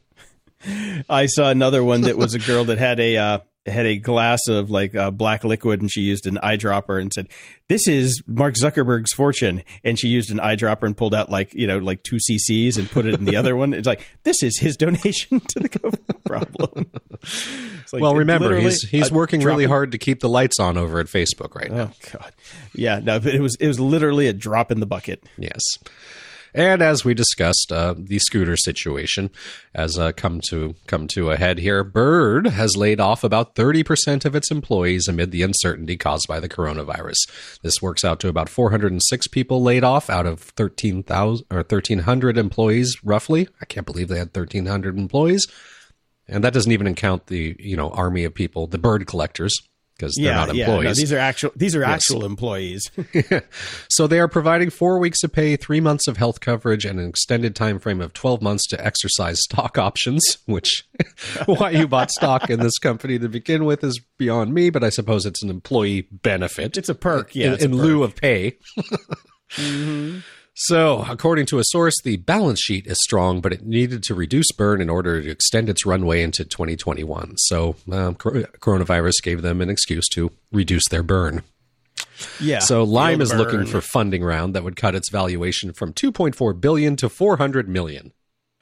I 1.10 1.26
saw 1.28 1.50
another 1.50 1.84
one 1.84 2.02
that 2.02 2.18
was 2.18 2.34
a 2.34 2.40
girl 2.40 2.66
that 2.66 2.78
had 2.78 3.00
a 3.00 3.18
uh, 3.18 3.40
had 3.70 3.86
a 3.86 3.98
glass 3.98 4.48
of 4.48 4.70
like 4.70 4.96
uh, 4.96 5.12
black 5.12 5.44
liquid 5.44 5.82
and 5.82 5.92
she 5.92 6.02
used 6.02 6.26
an 6.28 6.38
eyedropper 6.44 7.02
and 7.02 7.14
said, 7.14 7.28
"This 7.68 7.88
is 7.88 8.22
Mark 8.28 8.56
Zuckerberg's 8.56 9.14
fortune." 9.14 9.64
And 9.84 10.00
she 10.00 10.08
used 10.08 10.32
an 10.32 10.38
eyedropper 10.38 10.84
and 10.84 10.96
pulled 10.96 11.14
out 11.14 11.30
like 11.30 11.54
you 11.54 11.68
know 11.68 11.78
like 11.78 12.04
two 12.04 12.18
cc's 12.18 12.78
and 12.78 12.90
put 12.90 13.06
it 13.06 13.14
in 13.16 13.26
the 13.26 13.36
other 13.36 13.56
one. 13.56 13.74
It's 13.74 13.88
like 13.88 14.06
this 14.24 14.44
is 14.44 14.58
his 14.60 14.78
donation 14.78 15.40
to 15.48 15.60
the 15.60 15.70
COVID 15.70 16.24
problem. 16.26 16.92
Like, 17.92 18.02
well, 18.02 18.16
remember 18.16 18.58
he's 18.60 18.82
he's 18.82 19.12
working 19.12 19.42
really 19.42 19.66
hard 19.66 19.92
to 19.94 19.98
keep 19.98 20.20
the 20.20 20.30
lights 20.30 20.60
on 20.60 20.78
over 20.78 21.00
at 21.00 21.08
Facebook 21.08 21.56
right 21.56 21.72
now. 21.72 21.92
Oh 21.92 22.10
God, 22.12 22.34
yeah, 22.74 23.00
no, 23.00 23.20
but 23.20 23.34
it 23.34 23.42
was 23.42 23.56
it 23.60 23.68
was 23.68 23.80
literally 23.80 24.28
a 24.28 24.34
drop 24.34 24.72
in 24.72 24.80
the 24.80 24.86
bucket. 24.86 25.24
Yes. 25.38 25.62
And 26.54 26.82
as 26.82 27.06
we 27.06 27.14
discussed, 27.14 27.72
uh, 27.72 27.96
the 27.98 28.20
scooter 28.20 28.58
situation 28.58 29.30
has 29.76 29.98
uh, 29.98 30.12
come 30.12 30.42
to 30.50 30.76
come 30.88 31.08
to 31.10 31.32
a 31.32 31.38
head 31.38 31.60
here. 31.60 31.84
Bird 31.84 32.48
has 32.48 32.76
laid 32.76 33.00
off 33.00 33.24
about 33.24 33.56
30% 33.56 34.26
of 34.26 34.36
its 34.36 34.52
employees 34.52 35.08
amid 35.08 35.32
the 35.32 35.44
uncertainty 35.44 35.98
caused 35.98 36.28
by 36.28 36.40
the 36.40 36.50
coronavirus. 36.50 37.18
This 37.62 37.82
works 37.82 38.04
out 38.04 38.20
to 38.22 38.28
about 38.28 38.50
406 38.50 39.28
people 39.28 39.62
laid 39.62 39.84
off 39.84 40.10
out 40.10 40.26
of 40.26 40.40
13,000 40.42 41.46
or 41.52 41.58
1,300 41.58 42.38
employees, 42.38 42.98
roughly. 43.04 43.48
I 43.62 43.66
can't 43.66 43.86
believe 43.86 44.08
they 44.08 44.20
had 44.20 44.36
1,300 44.36 44.98
employees. 44.98 45.48
And 46.28 46.44
that 46.44 46.54
doesn't 46.54 46.72
even 46.72 46.94
count 46.96 47.28
the 47.28 47.56
you 47.60 47.76
know 47.76 47.90
army 47.90 48.24
of 48.24 48.34
people, 48.34 48.68
the 48.68 48.78
bird 48.78 49.08
collectors 49.08 49.60
because 50.00 50.16
they're 50.16 50.26
yeah, 50.26 50.36
not 50.36 50.50
employees. 50.50 50.84
Yeah, 50.84 50.90
no, 50.90 50.94
these 50.94 51.14
are 51.14 51.18
actual 51.18 51.52
these 51.56 51.76
are 51.76 51.82
yes. 51.82 51.90
actual 51.90 52.26
employees. 52.26 52.90
so 53.90 54.08
they 54.08 54.20
are 54.20 54.28
providing 54.28 54.70
four 54.70 55.00
weeks 55.00 55.24
of 55.24 55.32
pay, 55.32 55.56
three 55.56 55.82
months 55.82 56.08
of 56.08 56.18
health 56.18 56.40
coverage, 56.40 56.86
and 56.86 57.00
an 57.00 57.10
extended 57.10 57.56
time 57.56 57.80
frame 57.80 58.02
of 58.02 58.14
twelve 58.14 58.42
months 58.42 58.66
to 58.68 58.86
exercise 58.86 59.40
stock 59.44 59.78
options. 59.78 60.38
Which 60.46 60.88
why 61.46 61.72
you 61.72 61.88
bought 61.88 62.12
stock 62.12 62.50
in 62.50 62.60
this 62.60 62.78
company 62.78 63.20
to 63.20 63.30
begin 63.30 63.66
with 63.66 63.84
is 63.84 64.00
beyond 64.18 64.54
me, 64.54 64.70
but 64.70 64.84
I 64.84 64.90
suppose 64.90 65.26
it's 65.26 65.44
an 65.44 65.50
employee 65.50 66.08
benefit. 66.12 66.78
It's 66.78 66.90
a 66.90 66.96
perk, 66.96 67.36
yeah, 67.36 67.54
in, 67.54 67.62
in 67.62 67.72
perk. 67.72 67.82
lieu 67.82 68.04
of 68.04 68.16
pay. 68.16 68.58
mm-hmm. 69.52 70.20
So, 70.64 71.06
according 71.08 71.46
to 71.48 71.60
a 71.60 71.64
source, 71.64 71.96
the 72.04 72.18
balance 72.18 72.60
sheet 72.60 72.86
is 72.86 72.98
strong, 73.04 73.40
but 73.40 73.54
it 73.54 73.66
needed 73.66 74.04
to 74.04 74.14
reduce 74.14 74.52
burn 74.52 74.82
in 74.82 74.90
order 74.90 75.22
to 75.22 75.30
extend 75.30 75.70
its 75.70 75.86
runway 75.86 76.22
into 76.22 76.44
2021. 76.44 77.38
So, 77.38 77.78
um, 77.90 78.16
coronavirus 78.16 79.24
gave 79.24 79.42
them 79.42 79.62
an 79.62 79.70
excuse 79.70 80.10
to 80.10 80.32
reduce 80.52 80.86
their 80.90 81.02
burn. 81.02 81.44
Yeah. 82.42 82.60
So 82.60 82.84
Lime 82.84 83.22
is 83.22 83.30
burn. 83.30 83.38
looking 83.38 83.66
for 83.66 83.80
funding 83.80 84.22
round 84.22 84.54
that 84.54 84.66
would 84.66 84.76
cut 84.76 84.96
its 84.96 85.10
valuation 85.10 85.72
from 85.72 85.94
2.4 85.94 86.60
billion 86.60 86.98
to 86.98 87.08
400 87.08 87.70
million. 87.70 88.12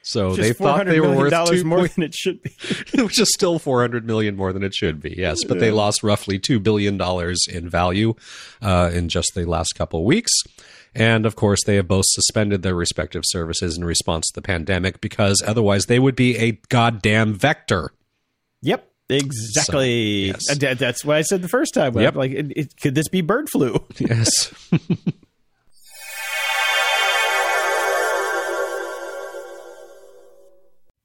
So 0.02 0.36
they 0.36 0.52
thought 0.52 0.86
they 0.86 1.00
were 1.00 1.14
worth 1.14 1.30
dollars 1.30 1.64
more 1.64 1.86
than 1.86 2.04
it 2.04 2.14
should 2.14 2.40
be, 2.42 2.54
which 2.94 3.20
is 3.20 3.30
still 3.34 3.58
400 3.58 4.06
million 4.06 4.36
more 4.36 4.52
than 4.52 4.62
it 4.62 4.72
should 4.72 5.02
be. 5.02 5.14
Yes, 5.18 5.44
but 5.44 5.56
yeah. 5.56 5.62
they 5.62 5.70
lost 5.70 6.02
roughly 6.02 6.38
2 6.38 6.60
billion 6.60 6.96
dollars 6.96 7.44
in 7.50 7.68
value 7.68 8.14
uh, 8.62 8.90
in 8.94 9.08
just 9.08 9.34
the 9.34 9.44
last 9.44 9.74
couple 9.74 9.98
of 9.98 10.06
weeks. 10.06 10.32
And 10.98 11.24
of 11.26 11.36
course, 11.36 11.60
they 11.64 11.76
have 11.76 11.86
both 11.86 12.04
suspended 12.08 12.62
their 12.62 12.74
respective 12.74 13.22
services 13.24 13.76
in 13.78 13.84
response 13.84 14.26
to 14.26 14.32
the 14.34 14.42
pandemic 14.42 15.00
because 15.00 15.42
otherwise 15.46 15.86
they 15.86 15.98
would 15.98 16.16
be 16.16 16.36
a 16.36 16.60
goddamn 16.68 17.34
vector. 17.34 17.92
Yep. 18.62 18.84
Exactly. 19.08 20.32
So, 20.32 20.52
yes. 20.52 20.62
Uh, 20.62 20.74
that's 20.74 21.04
what 21.04 21.16
I 21.16 21.22
said 21.22 21.40
the 21.40 21.48
first 21.48 21.72
time. 21.72 21.96
Yep. 21.96 22.14
Like, 22.16 22.32
it, 22.32 22.52
it, 22.54 22.76
could 22.80 22.94
this 22.94 23.08
be 23.08 23.20
bird 23.20 23.48
flu? 23.48 23.82
Yes. 23.98 24.52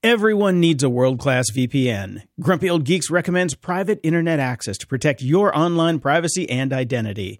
Everyone 0.03 0.60
needs 0.60 0.84
a 0.84 0.89
world 0.89 1.17
class 1.17 1.45
VPN. 1.56 2.23
Grumpy 2.41 2.69
Old 2.69 2.84
Geeks 2.84 3.10
recommends 3.10 3.56
private 3.56 4.01
internet 4.03 4.38
access 4.38 4.77
to 4.79 4.88
protect 4.88 5.21
your 5.21 5.58
online 5.58 5.99
privacy 5.99 6.49
and 6.49 6.73
identity. 6.73 7.39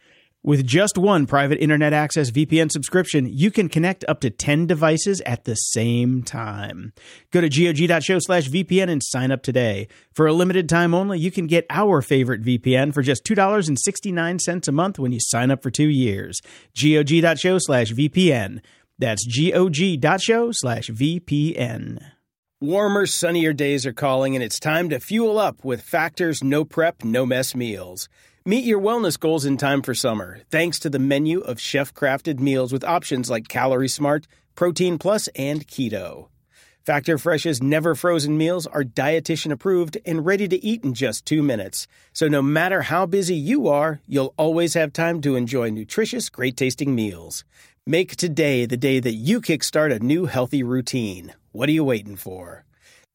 With 0.43 0.65
just 0.65 0.97
one 0.97 1.27
private 1.27 1.59
internet 1.61 1.93
access 1.93 2.31
VPN 2.31 2.71
subscription, 2.71 3.27
you 3.31 3.51
can 3.51 3.69
connect 3.69 4.03
up 4.07 4.21
to 4.21 4.31
10 4.31 4.65
devices 4.65 5.21
at 5.21 5.43
the 5.43 5.53
same 5.53 6.23
time. 6.23 6.93
Go 7.29 7.41
to 7.41 7.47
gog.show 7.47 8.17
slash 8.17 8.49
VPN 8.49 8.89
and 8.89 9.03
sign 9.03 9.31
up 9.31 9.43
today. 9.43 9.87
For 10.11 10.25
a 10.25 10.33
limited 10.33 10.67
time 10.67 10.95
only, 10.95 11.19
you 11.19 11.29
can 11.29 11.45
get 11.45 11.67
our 11.69 12.01
favorite 12.01 12.41
VPN 12.41 12.91
for 12.91 13.03
just 13.03 13.23
$2.69 13.23 14.67
a 14.67 14.71
month 14.71 14.97
when 14.97 15.11
you 15.11 15.19
sign 15.21 15.51
up 15.51 15.61
for 15.61 15.69
two 15.69 15.89
years. 15.89 16.41
gog.show 16.75 17.59
slash 17.59 17.91
VPN. 17.91 18.61
That's 18.97 19.23
gog.show 19.27 20.53
slash 20.53 20.89
VPN. 20.89 22.03
Warmer, 22.59 23.05
sunnier 23.05 23.53
days 23.53 23.85
are 23.85 23.93
calling, 23.93 24.35
and 24.35 24.43
it's 24.43 24.59
time 24.59 24.89
to 24.89 24.99
fuel 24.99 25.37
up 25.37 25.63
with 25.63 25.81
Factor's 25.81 26.43
no 26.43 26.65
prep, 26.65 27.03
no 27.03 27.27
mess 27.27 27.53
meals. 27.53 28.09
Meet 28.43 28.65
your 28.65 28.81
wellness 28.81 29.19
goals 29.19 29.45
in 29.45 29.57
time 29.57 29.83
for 29.83 29.93
summer, 29.93 30.39
thanks 30.49 30.79
to 30.79 30.89
the 30.89 30.97
menu 30.97 31.41
of 31.41 31.61
chef 31.61 31.93
crafted 31.93 32.39
meals 32.39 32.73
with 32.73 32.83
options 32.83 33.29
like 33.29 33.47
Calorie 33.47 33.87
Smart, 33.87 34.25
Protein 34.55 34.97
Plus, 34.97 35.27
and 35.35 35.67
Keto. 35.67 36.27
Factor 36.83 37.19
Fresh's 37.19 37.61
never 37.61 37.93
frozen 37.93 38.39
meals 38.39 38.65
are 38.65 38.83
dietitian 38.83 39.51
approved 39.51 39.99
and 40.07 40.25
ready 40.25 40.47
to 40.47 40.65
eat 40.65 40.83
in 40.83 40.95
just 40.95 41.23
two 41.23 41.43
minutes. 41.43 41.85
So 42.13 42.27
no 42.27 42.41
matter 42.41 42.81
how 42.81 43.05
busy 43.05 43.35
you 43.35 43.67
are, 43.67 44.01
you'll 44.07 44.33
always 44.37 44.73
have 44.73 44.91
time 44.91 45.21
to 45.21 45.35
enjoy 45.35 45.69
nutritious, 45.69 46.27
great 46.27 46.57
tasting 46.57 46.95
meals. 46.95 47.45
Make 47.85 48.15
today 48.15 48.65
the 48.65 48.75
day 48.75 48.99
that 49.01 49.13
you 49.13 49.39
kickstart 49.39 49.93
a 49.93 49.99
new 50.03 50.25
healthy 50.25 50.63
routine. 50.63 51.35
What 51.51 51.69
are 51.69 51.73
you 51.73 51.83
waiting 51.83 52.15
for? 52.15 52.65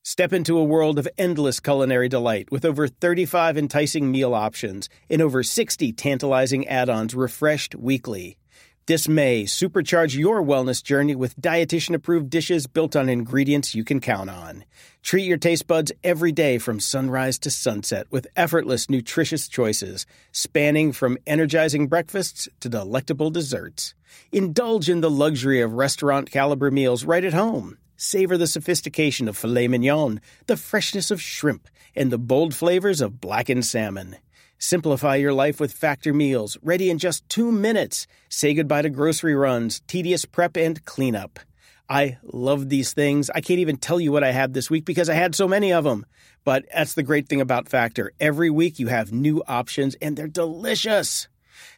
Step 0.09 0.33
into 0.33 0.57
a 0.57 0.63
world 0.63 1.01
of 1.01 1.09
endless 1.19 1.59
culinary 1.59 2.09
delight 2.09 2.49
with 2.53 2.65
over 2.65 2.87
35 2.87 3.59
enticing 3.59 4.09
meal 4.09 4.35
options 4.35 4.89
and 5.11 5.21
over 5.21 5.43
60 5.43 5.93
tantalizing 5.95 6.65
add 6.69 6.89
ons 6.89 7.13
refreshed 7.13 7.75
weekly. 7.75 8.39
This 8.87 9.09
May, 9.09 9.43
supercharge 9.47 10.17
your 10.17 10.41
wellness 10.41 10.81
journey 10.81 11.17
with 11.17 11.35
dietitian 11.41 11.97
approved 11.97 12.31
dishes 12.31 12.69
built 12.69 12.95
on 12.95 13.09
ingredients 13.09 13.75
you 13.75 13.83
can 13.83 13.99
count 13.99 14.31
on. 14.31 14.65
Treat 15.03 15.25
your 15.25 15.39
taste 15.39 15.67
buds 15.67 15.91
every 16.05 16.31
day 16.31 16.59
from 16.59 16.79
sunrise 16.79 17.37
to 17.41 17.51
sunset 17.51 18.07
with 18.09 18.29
effortless, 18.37 18.89
nutritious 18.89 19.49
choices, 19.49 20.07
spanning 20.31 20.93
from 20.93 21.19
energizing 21.27 21.89
breakfasts 21.89 22.49
to 22.61 22.69
delectable 22.69 23.31
desserts. 23.31 23.97
Indulge 24.31 24.89
in 24.89 25.01
the 25.01 25.11
luxury 25.11 25.61
of 25.61 25.73
restaurant 25.73 26.31
caliber 26.31 26.71
meals 26.71 27.05
right 27.05 27.25
at 27.25 27.35
home. 27.35 27.79
Savor 27.97 28.37
the 28.37 28.47
sophistication 28.47 29.27
of 29.27 29.37
filet 29.37 29.69
mignon, 29.69 30.21
the 30.47 30.57
freshness 30.57 31.11
of 31.11 31.21
shrimp, 31.21 31.69
and 31.95 32.13
the 32.13 32.19
bold 32.19 32.55
flavors 32.55 33.01
of 33.01 33.21
blackened 33.21 33.65
salmon. 33.65 34.17
Simplify 34.59 35.17
your 35.17 35.33
life 35.33 35.61
with 35.61 35.73
Factor 35.73 36.13
meals, 36.13 36.59
ready 36.63 36.91
in 36.91 36.99
just 36.99 37.27
two 37.29 37.51
minutes. 37.51 38.07
Say 38.29 38.53
goodbye 38.55 38.83
to 38.83 38.91
grocery 38.91 39.35
runs, 39.35 39.81
tedious 39.87 40.25
prep, 40.27 40.57
and 40.57 40.85
cleanup. 40.85 41.41
I 41.89 42.19
love 42.23 42.69
these 42.69 42.93
things. 42.93 43.31
I 43.31 43.41
can't 43.41 43.61
even 43.61 43.77
tell 43.77 44.01
you 44.01 44.13
what 44.13 44.25
I 44.25 44.33
had 44.33 44.53
this 44.53 44.69
week 44.69 44.85
because 44.85 45.09
I 45.09 45.15
had 45.15 45.35
so 45.35 45.47
many 45.49 45.73
of 45.73 45.85
them. 45.85 46.05
But 46.45 46.65
that's 46.75 46.95
the 46.95 47.03
great 47.03 47.29
thing 47.29 47.41
about 47.41 47.69
Factor. 47.69 48.13
Every 48.21 48.51
week 48.51 48.79
you 48.79 48.89
have 48.89 49.13
new 49.13 49.43
options 49.47 49.95
and 50.03 50.17
they're 50.17 50.27
delicious. 50.27 51.29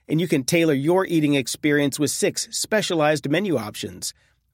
And 0.09 0.21
you 0.21 0.27
can 0.27 0.45
tailor 0.45 0.75
your 0.75 1.05
eating 1.05 1.35
experience 1.35 1.99
with 1.99 2.11
six 2.11 2.49
specialized 2.51 3.29
menu 3.29 3.57
options. 3.57 4.15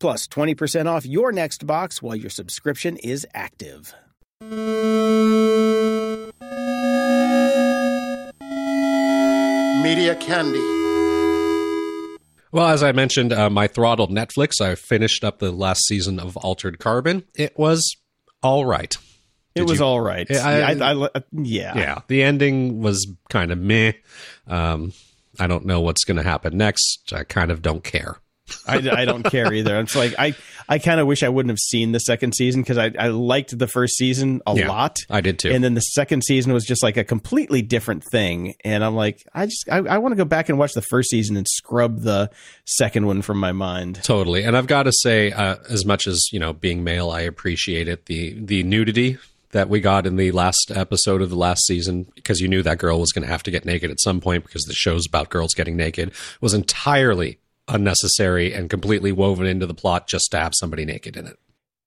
plus 0.00 0.26
20% 0.26 0.86
off 0.86 1.06
your 1.06 1.30
next 1.30 1.66
box 1.66 2.02
while 2.02 2.16
your 2.16 2.30
subscription 2.30 2.96
is 2.96 3.26
active. 3.34 3.94
Media 9.82 10.14
Candy. 10.16 10.58
Well, 12.52 12.68
as 12.68 12.82
I 12.82 12.92
mentioned, 12.92 13.32
uh, 13.32 13.48
my 13.48 13.66
throttled 13.66 14.10
Netflix. 14.10 14.60
I 14.60 14.74
finished 14.74 15.24
up 15.24 15.38
the 15.38 15.50
last 15.50 15.86
season 15.86 16.18
of 16.20 16.36
Altered 16.36 16.78
Carbon. 16.78 17.24
It 17.34 17.58
was 17.58 17.96
all 18.42 18.64
right. 18.66 18.94
It 19.54 19.62
was 19.62 19.78
you- 19.78 19.84
all 19.84 20.00
right. 20.00 20.26
Yeah, 20.28 20.46
I- 20.46 20.72
yeah, 20.72 20.84
I, 20.84 21.04
I, 21.14 21.22
yeah. 21.32 21.76
Yeah, 21.78 21.98
the 22.08 22.22
ending 22.22 22.80
was 22.82 23.06
kind 23.30 23.50
of 23.52 23.58
meh. 23.58 23.92
Um, 24.46 24.92
I 25.38 25.46
don't 25.46 25.64
know 25.64 25.80
what's 25.80 26.04
going 26.04 26.18
to 26.18 26.22
happen 26.22 26.56
next. 26.56 27.12
I 27.12 27.24
kind 27.24 27.50
of 27.50 27.62
don't 27.62 27.82
care. 27.84 28.16
I, 28.66 28.76
I 29.02 29.04
don't 29.04 29.22
care 29.22 29.52
either. 29.52 29.78
It's 29.80 29.96
like 29.96 30.14
I, 30.18 30.34
I 30.68 30.78
kind 30.78 31.00
of 31.00 31.06
wish 31.06 31.22
I 31.22 31.28
wouldn't 31.28 31.50
have 31.50 31.58
seen 31.58 31.92
the 31.92 31.98
second 32.00 32.34
season 32.34 32.62
because 32.62 32.78
I, 32.78 32.92
I 32.98 33.08
liked 33.08 33.58
the 33.58 33.66
first 33.66 33.96
season 33.96 34.40
a 34.46 34.54
Yeah, 34.56 34.68
lot. 34.68 34.98
I 35.08 35.20
did 35.20 35.38
too. 35.38 35.50
And 35.50 35.62
then 35.64 35.74
the 35.74 35.80
second 35.80 36.22
season 36.22 36.52
was 36.52 36.64
just 36.64 36.82
like 36.82 36.96
a 36.96 37.04
completely 37.04 37.62
different 37.62 38.04
thing. 38.10 38.54
And 38.64 38.84
I'm 38.84 38.94
like, 38.94 39.26
I 39.34 39.46
just, 39.46 39.68
I, 39.70 39.78
I 39.78 39.98
want 39.98 40.12
to 40.12 40.16
go 40.16 40.24
back 40.24 40.48
and 40.48 40.58
watch 40.58 40.72
the 40.74 40.82
first 40.82 41.10
season 41.10 41.36
and 41.36 41.46
scrub 41.48 42.00
the 42.00 42.30
second 42.66 43.06
one 43.06 43.22
from 43.22 43.38
my 43.38 43.52
mind. 43.52 44.00
Totally, 44.02 44.44
and 44.44 44.56
I've 44.56 44.66
got 44.66 44.84
to 44.84 44.92
say, 44.92 45.32
uh, 45.32 45.56
as 45.68 45.84
much 45.84 46.06
as 46.06 46.28
you 46.32 46.38
know, 46.38 46.52
being 46.52 46.84
male, 46.84 47.10
I 47.10 47.20
appreciate 47.22 47.88
it. 47.88 48.06
The 48.06 48.38
the 48.40 48.62
nudity 48.62 49.18
that 49.52 49.68
we 49.68 49.80
got 49.80 50.06
in 50.06 50.14
the 50.14 50.30
last 50.30 50.70
episode 50.72 51.20
of 51.20 51.28
the 51.28 51.36
last 51.36 51.66
season, 51.66 52.06
because 52.14 52.38
you 52.38 52.46
knew 52.46 52.62
that 52.62 52.78
girl 52.78 53.00
was 53.00 53.10
going 53.10 53.24
to 53.24 53.28
have 53.28 53.42
to 53.42 53.50
get 53.50 53.64
naked 53.64 53.90
at 53.90 53.98
some 53.98 54.20
point, 54.20 54.44
because 54.44 54.62
the 54.62 54.72
show's 54.72 55.06
about 55.08 55.28
girls 55.28 55.54
getting 55.54 55.76
naked, 55.76 56.12
was 56.40 56.54
entirely 56.54 57.38
unnecessary 57.70 58.52
and 58.52 58.68
completely 58.68 59.12
woven 59.12 59.46
into 59.46 59.66
the 59.66 59.74
plot 59.74 60.08
just 60.08 60.30
to 60.30 60.38
have 60.38 60.52
somebody 60.54 60.84
naked 60.84 61.16
in 61.16 61.26
it. 61.26 61.38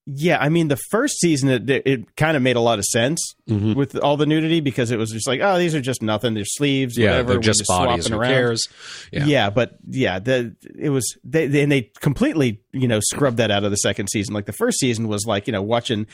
Yeah, 0.05 0.37
I 0.37 0.49
mean, 0.49 0.67
the 0.67 0.75
first 0.91 1.17
season 1.21 1.47
it, 1.49 1.69
it 1.87 2.15
kind 2.17 2.35
of 2.35 2.43
made 2.43 2.57
a 2.57 2.59
lot 2.61 2.77
of 2.79 2.85
sense 2.85 3.19
Mm-hmm. 3.49 3.73
with 3.73 3.97
all 3.97 4.15
the 4.15 4.25
nudity 4.25 4.61
because 4.61 4.89
it 4.91 4.97
was 4.97 5.11
just 5.11 5.27
like, 5.27 5.41
oh, 5.43 5.57
these 5.57 5.75
are 5.75 5.81
just 5.81 6.01
nothing. 6.01 6.33
They're 6.33 6.45
sleeves, 6.45 6.97
Yeah, 6.97 7.09
whatever. 7.09 7.27
they're 7.27 7.37
we're 7.39 7.41
just 7.41 7.65
bodies. 7.67 8.07
Who 8.07 8.15
around. 8.17 8.29
cares? 8.31 8.67
Yeah. 9.11 9.25
Yeah. 9.25 9.49
but 9.49 9.75
yeah, 9.85 10.19
the 10.19 10.55
it 10.79 10.89
was 10.91 11.17
they, 11.25 11.47
they 11.47 11.61
and 11.61 11.69
they 11.69 11.91
completely 11.99 12.61
you 12.71 12.87
know 12.87 13.01
scrubbed 13.01 13.37
that 13.37 13.51
out 13.51 13.65
of 13.65 13.71
the 13.71 13.75
second 13.77 14.07
season. 14.09 14.33
Like 14.33 14.45
the 14.45 14.53
first 14.53 14.79
season 14.79 15.09
was 15.09 15.25
like 15.25 15.45
you 15.47 15.51
know 15.51 15.61
watching 15.61 16.07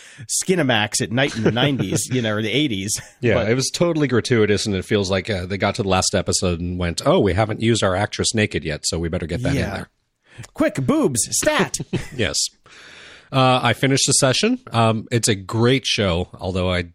Skinamax 0.43 1.01
at 1.03 1.11
night 1.11 1.35
in 1.37 1.43
the 1.43 1.51
nineties, 1.63 2.07
you 2.11 2.21
know, 2.23 2.33
or 2.33 2.41
the 2.41 2.49
eighties. 2.51 2.99
Yeah, 3.21 3.35
but, 3.35 3.49
it 3.51 3.53
was 3.55 3.69
totally 3.71 4.07
gratuitous, 4.07 4.65
and 4.65 4.75
it 4.75 4.83
feels 4.85 5.11
like 5.11 5.29
uh, 5.29 5.45
they 5.45 5.57
got 5.59 5.75
to 5.75 5.83
the 5.83 5.89
last 5.89 6.15
episode 6.15 6.59
and 6.59 6.79
went, 6.79 7.01
"Oh, 7.05 7.19
we 7.19 7.33
haven't 7.33 7.61
used 7.61 7.83
our 7.83 7.95
actress 7.95 8.33
naked 8.33 8.63
yet, 8.63 8.81
so 8.85 8.97
we 8.97 9.09
better 9.09 9.27
get 9.27 9.43
that 9.43 9.55
in 9.55 9.61
there." 9.61 9.89
quick 10.53 10.75
boobs 10.75 11.19
stat. 11.31 11.77
Yes. 12.15 12.37
Uh, 13.31 13.59
I 13.61 13.73
finished 13.73 14.03
the 14.07 14.13
session. 14.13 14.59
Um, 14.71 15.07
it's 15.11 15.27
a 15.27 15.35
great 15.35 15.85
show, 15.85 16.29
although 16.33 16.71
I, 16.71 16.85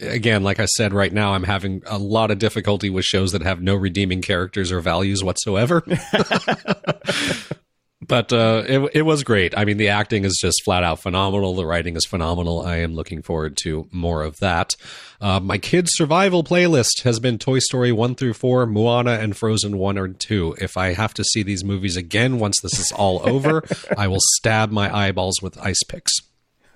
again, 0.00 0.42
like 0.42 0.60
I 0.60 0.66
said, 0.66 0.92
right 0.94 1.12
now 1.12 1.34
I'm 1.34 1.44
having 1.44 1.82
a 1.86 1.98
lot 1.98 2.30
of 2.30 2.38
difficulty 2.38 2.90
with 2.90 3.04
shows 3.04 3.32
that 3.32 3.42
have 3.42 3.60
no 3.60 3.74
redeeming 3.74 4.22
characters 4.22 4.72
or 4.72 4.80
values 4.80 5.22
whatsoever. 5.22 5.82
but 8.06 8.32
uh, 8.32 8.64
it, 8.66 8.90
it 8.94 9.02
was 9.02 9.22
great. 9.22 9.56
I 9.56 9.64
mean, 9.64 9.76
the 9.76 9.88
acting 9.88 10.24
is 10.24 10.38
just 10.40 10.62
flat 10.64 10.82
out 10.82 11.00
phenomenal. 11.00 11.54
The 11.54 11.66
writing 11.66 11.96
is 11.96 12.04
phenomenal. 12.06 12.62
I 12.62 12.76
am 12.76 12.94
looking 12.94 13.22
forward 13.22 13.56
to 13.58 13.88
more 13.92 14.22
of 14.22 14.38
that. 14.38 14.74
Uh, 15.20 15.40
my 15.40 15.58
kids' 15.58 15.90
survival 15.94 16.44
playlist 16.44 17.02
has 17.04 17.18
been 17.18 17.38
Toy 17.38 17.58
Story 17.58 17.92
1 17.92 18.14
through 18.14 18.34
4, 18.34 18.66
Moana, 18.66 19.12
and 19.12 19.36
Frozen 19.36 19.78
1 19.78 19.98
or 19.98 20.08
2. 20.08 20.56
If 20.60 20.76
I 20.76 20.92
have 20.92 21.14
to 21.14 21.24
see 21.24 21.42
these 21.42 21.64
movies 21.64 21.96
again 21.96 22.38
once 22.38 22.60
this 22.60 22.78
is 22.78 22.92
all 22.92 23.26
over, 23.28 23.62
I 23.96 24.08
will 24.08 24.20
stab 24.34 24.70
my 24.70 24.94
eyeballs 24.94 25.40
with 25.40 25.58
ice 25.58 25.82
picks. 25.88 26.12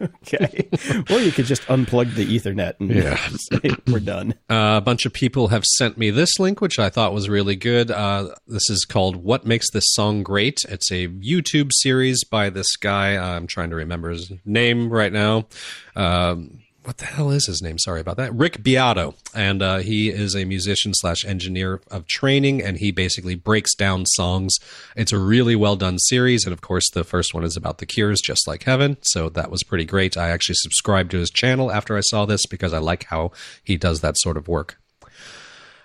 Okay, 0.00 0.68
or 1.10 1.20
you 1.20 1.32
could 1.32 1.46
just 1.46 1.62
unplug 1.62 2.14
the 2.14 2.24
Ethernet 2.38 2.74
and 2.80 2.90
Yeah. 2.90 3.16
say, 3.36 3.70
we're 3.86 4.00
done. 4.00 4.34
Uh, 4.50 4.74
a 4.78 4.80
bunch 4.80 5.06
of 5.06 5.12
people 5.12 5.48
have 5.48 5.64
sent 5.64 5.98
me 5.98 6.10
this 6.10 6.38
link, 6.38 6.60
which 6.60 6.78
I 6.78 6.88
thought 6.90 7.12
was 7.12 7.28
really 7.28 7.56
good. 7.56 7.90
Uh, 7.90 8.34
this 8.46 8.68
is 8.70 8.84
called 8.84 9.16
What 9.16 9.44
Makes 9.46 9.70
This 9.72 9.84
Song 9.88 10.22
Great. 10.22 10.58
It's 10.68 10.90
a 10.90 11.08
YouTube 11.08 11.70
series 11.72 12.24
by 12.24 12.50
this 12.50 12.76
guy. 12.76 13.16
I'm 13.16 13.46
trying 13.46 13.70
to 13.70 13.76
remember 13.76 14.10
his 14.10 14.30
name 14.44 14.90
right 14.90 15.12
now. 15.12 15.46
Um, 15.96 16.60
what 16.88 16.96
the 16.96 17.04
hell 17.04 17.30
is 17.30 17.44
his 17.44 17.60
name? 17.60 17.76
Sorry 17.76 18.00
about 18.00 18.16
that. 18.16 18.34
Rick 18.34 18.62
Beato. 18.62 19.14
And 19.34 19.60
uh, 19.60 19.78
he 19.80 20.08
is 20.08 20.34
a 20.34 20.46
musician 20.46 20.94
slash 20.94 21.22
engineer 21.22 21.82
of 21.90 22.06
training, 22.06 22.62
and 22.62 22.78
he 22.78 22.92
basically 22.92 23.34
breaks 23.34 23.74
down 23.74 24.06
songs. 24.06 24.54
It's 24.96 25.12
a 25.12 25.18
really 25.18 25.54
well 25.54 25.76
done 25.76 25.98
series. 25.98 26.46
And 26.46 26.52
of 26.54 26.62
course, 26.62 26.88
the 26.88 27.04
first 27.04 27.34
one 27.34 27.44
is 27.44 27.58
about 27.58 27.76
the 27.76 27.84
Cure's, 27.84 28.22
just 28.22 28.48
like 28.48 28.62
heaven. 28.62 28.96
So 29.02 29.28
that 29.28 29.50
was 29.50 29.62
pretty 29.64 29.84
great. 29.84 30.16
I 30.16 30.30
actually 30.30 30.54
subscribed 30.54 31.10
to 31.10 31.18
his 31.18 31.28
channel 31.28 31.70
after 31.70 31.94
I 31.94 32.00
saw 32.00 32.24
this 32.24 32.46
because 32.46 32.72
I 32.72 32.78
like 32.78 33.04
how 33.04 33.32
he 33.62 33.76
does 33.76 34.00
that 34.00 34.16
sort 34.16 34.38
of 34.38 34.48
work. 34.48 34.80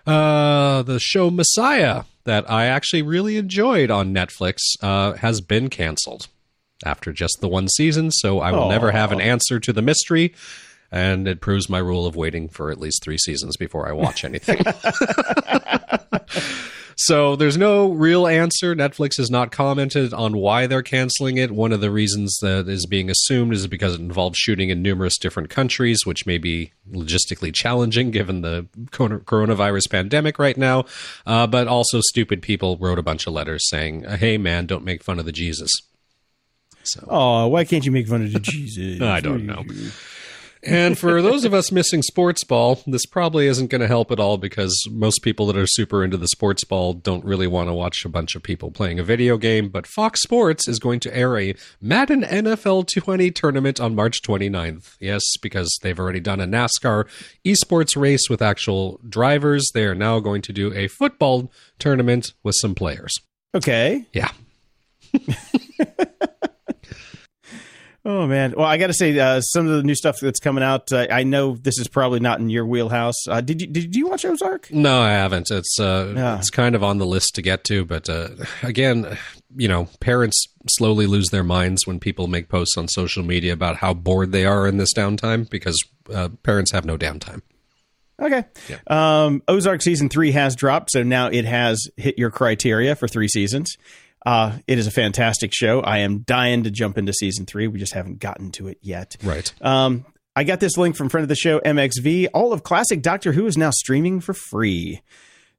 Uh, 0.07 0.83
the 0.83 1.01
show 1.01 1.29
Messiah 1.29 2.03
that 2.23 2.49
I 2.49 2.67
actually 2.67 3.01
really 3.01 3.35
enjoyed 3.35 3.91
on 3.91 4.13
Netflix 4.13 4.59
uh, 4.81 5.17
has 5.17 5.41
been 5.41 5.69
canceled 5.69 6.29
after 6.85 7.11
just 7.11 7.39
the 7.41 7.49
one 7.49 7.67
season, 7.67 8.09
so 8.09 8.39
I 8.39 8.53
will 8.53 8.69
never 8.69 8.91
have 8.91 9.11
an 9.11 9.19
answer 9.19 9.59
to 9.59 9.73
the 9.73 9.81
mystery. 9.81 10.33
And 10.93 11.27
it 11.27 11.41
proves 11.41 11.69
my 11.69 11.79
rule 11.79 12.05
of 12.05 12.15
waiting 12.15 12.47
for 12.47 12.69
at 12.69 12.79
least 12.79 13.03
three 13.03 13.17
seasons 13.17 13.57
before 13.57 13.89
I 13.89 13.93
watch 13.93 14.23
anything. 14.23 14.61
So 16.95 17.35
there's 17.35 17.57
no 17.57 17.91
real 17.91 18.27
answer. 18.27 18.75
Netflix 18.75 19.17
has 19.17 19.31
not 19.31 19.51
commented 19.51 20.13
on 20.13 20.37
why 20.37 20.67
they're 20.67 20.83
canceling 20.83 21.37
it. 21.37 21.51
One 21.51 21.71
of 21.71 21.81
the 21.81 21.91
reasons 21.91 22.37
that 22.41 22.67
is 22.67 22.85
being 22.85 23.09
assumed 23.09 23.53
is 23.53 23.67
because 23.67 23.95
it 23.95 24.01
involves 24.01 24.37
shooting 24.37 24.69
in 24.69 24.81
numerous 24.81 25.17
different 25.17 25.49
countries, 25.49 26.05
which 26.05 26.25
may 26.25 26.37
be 26.37 26.71
logistically 26.91 27.53
challenging 27.53 28.11
given 28.11 28.41
the 28.41 28.67
coronavirus 28.91 29.89
pandemic 29.89 30.37
right 30.37 30.57
now. 30.57 30.85
Uh, 31.25 31.47
but 31.47 31.67
also, 31.67 31.99
stupid 32.01 32.41
people 32.41 32.77
wrote 32.77 32.99
a 32.99 33.03
bunch 33.03 33.27
of 33.27 33.33
letters 33.33 33.67
saying, 33.69 34.03
"Hey, 34.03 34.37
man, 34.37 34.65
don't 34.65 34.85
make 34.85 35.03
fun 35.03 35.19
of 35.19 35.25
the 35.25 35.31
Jesus." 35.31 35.71
So 36.83 37.05
Oh, 37.09 37.47
why 37.47 37.63
can't 37.63 37.85
you 37.85 37.91
make 37.91 38.07
fun 38.07 38.23
of 38.23 38.33
the 38.33 38.39
Jesus? 38.39 39.01
I 39.01 39.19
don't 39.19 39.45
know. 39.45 39.63
And 40.65 40.97
for 40.97 41.21
those 41.21 41.43
of 41.43 41.53
us 41.53 41.71
missing 41.71 42.01
sports 42.01 42.43
ball, 42.43 42.81
this 42.87 43.05
probably 43.05 43.47
isn't 43.47 43.69
going 43.69 43.81
to 43.81 43.87
help 43.87 44.11
at 44.11 44.19
all 44.19 44.37
because 44.37 44.73
most 44.89 45.19
people 45.19 45.45
that 45.47 45.57
are 45.57 45.67
super 45.67 46.03
into 46.03 46.15
the 46.15 46.27
sports 46.27 46.63
ball 46.63 46.93
don't 46.93 47.25
really 47.25 47.47
want 47.47 47.69
to 47.69 47.73
watch 47.73 48.05
a 48.05 48.09
bunch 48.09 48.35
of 48.35 48.43
people 48.43 48.71
playing 48.71 48.99
a 48.99 49.03
video 49.03 49.37
game. 49.37 49.69
But 49.69 49.85
Fox 49.85 50.21
Sports 50.21 50.67
is 50.67 50.79
going 50.79 51.01
to 51.01 51.15
air 51.15 51.37
a 51.37 51.55
Madden 51.81 52.21
NFL 52.21 52.87
20 52.87 53.31
tournament 53.31 53.79
on 53.81 53.95
March 53.95 54.21
29th. 54.21 54.95
Yes, 54.99 55.21
because 55.41 55.77
they've 55.81 55.99
already 55.99 56.21
done 56.21 56.39
a 56.39 56.47
NASCAR 56.47 57.07
esports 57.45 57.99
race 57.99 58.29
with 58.29 58.41
actual 58.41 58.99
drivers. 59.07 59.69
They 59.73 59.83
are 59.83 59.95
now 59.95 60.19
going 60.19 60.41
to 60.43 60.53
do 60.53 60.73
a 60.73 60.87
football 60.87 61.51
tournament 61.77 62.33
with 62.41 62.55
some 62.59 62.73
players. 62.73 63.13
Okay. 63.53 64.05
Yeah. 64.13 64.31
Oh 68.05 68.27
man! 68.27 68.53
Well, 68.57 68.65
I 68.67 68.75
got 68.77 68.87
to 68.87 68.93
say, 68.93 69.17
uh, 69.17 69.39
some 69.39 69.65
of 69.65 69.77
the 69.77 69.83
new 69.83 69.95
stuff 69.95 70.19
that's 70.19 70.41
coming 70.41 70.61
out. 70.61 70.91
Uh, 70.91 71.07
I 71.09 71.23
know 71.23 71.55
this 71.55 71.79
is 71.79 71.87
probably 71.87 72.19
not 72.19 72.39
in 72.41 72.49
your 72.49 72.65
wheelhouse. 72.65 73.15
Uh, 73.29 73.39
did 73.39 73.61
you 73.61 73.67
did 73.67 73.95
you 73.95 74.07
watch 74.09 74.25
Ozark? 74.25 74.69
No, 74.71 74.99
I 75.01 75.11
haven't. 75.11 75.49
It's 75.49 75.79
uh, 75.79 76.11
Yeah. 76.13 76.37
it's 76.37 76.49
kind 76.49 76.75
of 76.75 76.83
on 76.83 76.97
the 76.97 77.05
list 77.05 77.35
to 77.35 77.41
get 77.41 77.63
to, 77.65 77.85
but 77.85 78.09
uh, 78.09 78.29
again, 78.61 79.17
you 79.55 79.69
know, 79.69 79.87
parents 80.01 80.45
slowly 80.69 81.07
lose 81.07 81.29
their 81.29 81.45
minds 81.45 81.87
when 81.87 81.97
people 81.97 82.27
make 82.27 82.49
posts 82.49 82.77
on 82.77 82.89
social 82.89 83.23
media 83.23 83.53
about 83.53 83.77
how 83.77 83.93
bored 83.93 84.33
they 84.33 84.45
are 84.45 84.67
in 84.67 84.75
this 84.75 84.93
downtime 84.93 85.49
because 85.49 85.81
uh, 86.13 86.27
parents 86.43 86.73
have 86.73 86.83
no 86.83 86.97
downtime. 86.97 87.41
Okay. 88.21 88.43
Um, 88.87 89.41
Ozark 89.47 89.81
season 89.81 90.07
three 90.09 90.31
has 90.33 90.55
dropped, 90.57 90.91
so 90.91 91.03
now 91.03 91.27
it 91.27 91.45
has 91.45 91.87
hit 91.97 92.17
your 92.19 92.29
criteria 92.31 92.95
for 92.95 93.07
three 93.07 93.27
seasons. 93.29 93.77
Uh, 94.25 94.57
it 94.67 94.77
is 94.77 94.87
a 94.87 94.91
fantastic 94.91 95.51
show. 95.53 95.81
I 95.81 95.99
am 95.99 96.19
dying 96.19 96.63
to 96.63 96.71
jump 96.71 96.97
into 96.97 97.13
season 97.13 97.45
three. 97.45 97.67
We 97.67 97.79
just 97.79 97.93
haven't 97.93 98.19
gotten 98.19 98.51
to 98.53 98.67
it 98.67 98.77
yet. 98.81 99.15
Right. 99.23 99.53
Um, 99.61 100.05
I 100.35 100.43
got 100.45 100.59
this 100.59 100.77
link 100.77 100.95
from 100.95 101.09
friend 101.09 101.23
of 101.23 101.29
the 101.29 101.35
show, 101.35 101.59
MXV. 101.59 102.27
All 102.33 102.53
of 102.53 102.63
classic 102.63 103.01
Doctor 103.01 103.33
Who 103.33 103.45
is 103.45 103.57
now 103.57 103.69
streaming 103.71 104.19
for 104.21 104.33
free. 104.33 105.01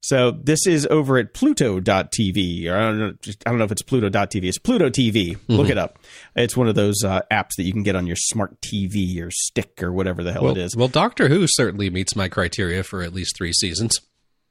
So 0.00 0.32
this 0.32 0.66
is 0.66 0.86
over 0.90 1.16
at 1.16 1.32
Pluto.tv. 1.32 2.66
Or 2.68 2.76
I 2.76 2.80
don't 2.80 2.98
know, 2.98 3.12
just, 3.22 3.42
I 3.46 3.50
don't 3.50 3.58
know 3.58 3.64
if 3.64 3.72
it's 3.72 3.80
Pluto.tv. 3.82 4.44
It's 4.44 4.58
Pluto 4.58 4.90
TV. 4.90 5.38
Look 5.48 5.70
it 5.70 5.78
up. 5.78 5.98
It's 6.36 6.56
one 6.56 6.68
of 6.68 6.74
those 6.74 7.02
uh, 7.04 7.22
apps 7.30 7.50
that 7.56 7.62
you 7.62 7.72
can 7.72 7.82
get 7.82 7.96
on 7.96 8.06
your 8.06 8.16
smart 8.16 8.60
TV 8.60 9.22
or 9.22 9.30
stick 9.30 9.82
or 9.82 9.92
whatever 9.92 10.22
the 10.22 10.32
hell 10.32 10.42
Well, 10.42 10.52
it 10.52 10.58
is. 10.58 10.76
well, 10.76 10.88
Doctor 10.88 11.28
Who 11.28 11.46
certainly 11.48 11.88
meets 11.88 12.14
my 12.16 12.28
criteria 12.28 12.82
for 12.82 13.02
at 13.02 13.14
least 13.14 13.36
three 13.36 13.52
seasons. 13.54 13.98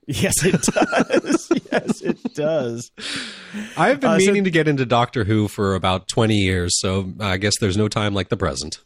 Yes, 0.07 0.43
it 0.43 0.61
does. 0.61 1.51
yes, 1.71 2.01
it 2.01 2.33
does. 2.33 2.91
I've 3.77 3.99
been 3.99 4.09
Uh, 4.11 4.19
so- 4.19 4.25
meaning 4.27 4.43
to 4.43 4.51
get 4.51 4.67
into 4.67 4.85
Doctor 4.85 5.23
Who 5.23 5.47
for 5.47 5.75
about 5.75 6.07
20 6.07 6.35
years, 6.35 6.79
so 6.79 7.13
I 7.19 7.37
guess 7.37 7.53
there's 7.59 7.77
no 7.77 7.87
time 7.87 8.13
like 8.13 8.29
the 8.29 8.37
present. 8.37 8.79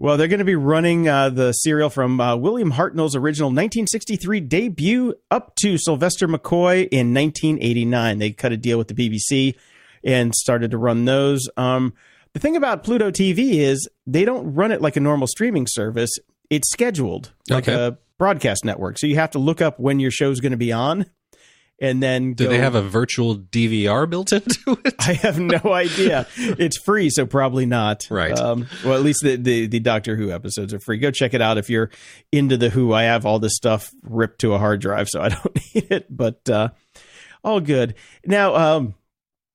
Well, 0.00 0.16
they're 0.16 0.28
going 0.28 0.38
to 0.38 0.44
be 0.44 0.54
running 0.54 1.08
uh, 1.08 1.30
the 1.30 1.50
serial 1.52 1.90
from 1.90 2.20
uh, 2.20 2.36
William 2.36 2.70
Hartnell's 2.72 3.16
original 3.16 3.48
1963 3.48 4.40
debut 4.40 5.14
up 5.30 5.54
to 5.56 5.76
Sylvester 5.76 6.28
McCoy 6.28 6.82
in 6.92 7.12
1989. 7.12 8.18
They 8.18 8.30
cut 8.30 8.52
a 8.52 8.56
deal 8.56 8.78
with 8.78 8.86
the 8.88 8.94
BBC 8.94 9.56
and 10.04 10.32
started 10.34 10.70
to 10.70 10.78
run 10.78 11.04
those. 11.04 11.48
Um, 11.56 11.94
the 12.32 12.38
thing 12.38 12.54
about 12.54 12.84
Pluto 12.84 13.10
TV 13.10 13.54
is 13.54 13.88
they 14.06 14.24
don't 14.24 14.54
run 14.54 14.70
it 14.70 14.80
like 14.80 14.94
a 14.96 15.00
normal 15.00 15.26
streaming 15.26 15.66
service. 15.68 16.10
It's 16.48 16.70
scheduled 16.70 17.32
like 17.50 17.68
Okay. 17.68 17.74
a 17.74 17.98
broadcast 18.18 18.64
network. 18.64 18.98
So 18.98 19.06
you 19.06 19.16
have 19.16 19.30
to 19.32 19.38
look 19.38 19.60
up 19.62 19.78
when 19.78 20.00
your 20.00 20.10
show's 20.10 20.40
going 20.40 20.52
to 20.52 20.58
be 20.58 20.72
on 20.72 21.06
and 21.80 22.02
then 22.02 22.34
Do 22.34 22.44
go- 22.44 22.50
they 22.50 22.58
have 22.58 22.74
a 22.74 22.82
virtual 22.82 23.36
DVR 23.36 24.10
built 24.10 24.32
into 24.32 24.78
it? 24.84 24.94
I 24.98 25.12
have 25.14 25.38
no 25.38 25.60
idea. 25.72 26.26
It's 26.36 26.76
free, 26.78 27.08
so 27.10 27.24
probably 27.24 27.66
not. 27.66 28.08
Right. 28.10 28.36
Um, 28.36 28.66
well, 28.84 28.94
at 28.94 29.02
least 29.02 29.20
the, 29.22 29.36
the 29.36 29.66
the 29.68 29.78
Doctor 29.80 30.16
Who 30.16 30.32
episodes 30.32 30.74
are 30.74 30.80
free. 30.80 30.98
Go 30.98 31.10
check 31.12 31.34
it 31.34 31.40
out 31.40 31.56
if 31.56 31.70
you're 31.70 31.90
into 32.32 32.56
the 32.56 32.68
Who. 32.70 32.92
I 32.92 33.04
have 33.04 33.24
all 33.24 33.38
this 33.38 33.54
stuff 33.54 33.90
ripped 34.02 34.40
to 34.40 34.54
a 34.54 34.58
hard 34.58 34.80
drive, 34.80 35.08
so 35.08 35.20
I 35.20 35.28
don't 35.28 35.74
need 35.74 35.86
it. 35.92 36.06
But 36.10 36.48
uh, 36.50 36.70
all 37.44 37.60
good. 37.60 37.94
Now, 38.26 38.56
um, 38.56 38.94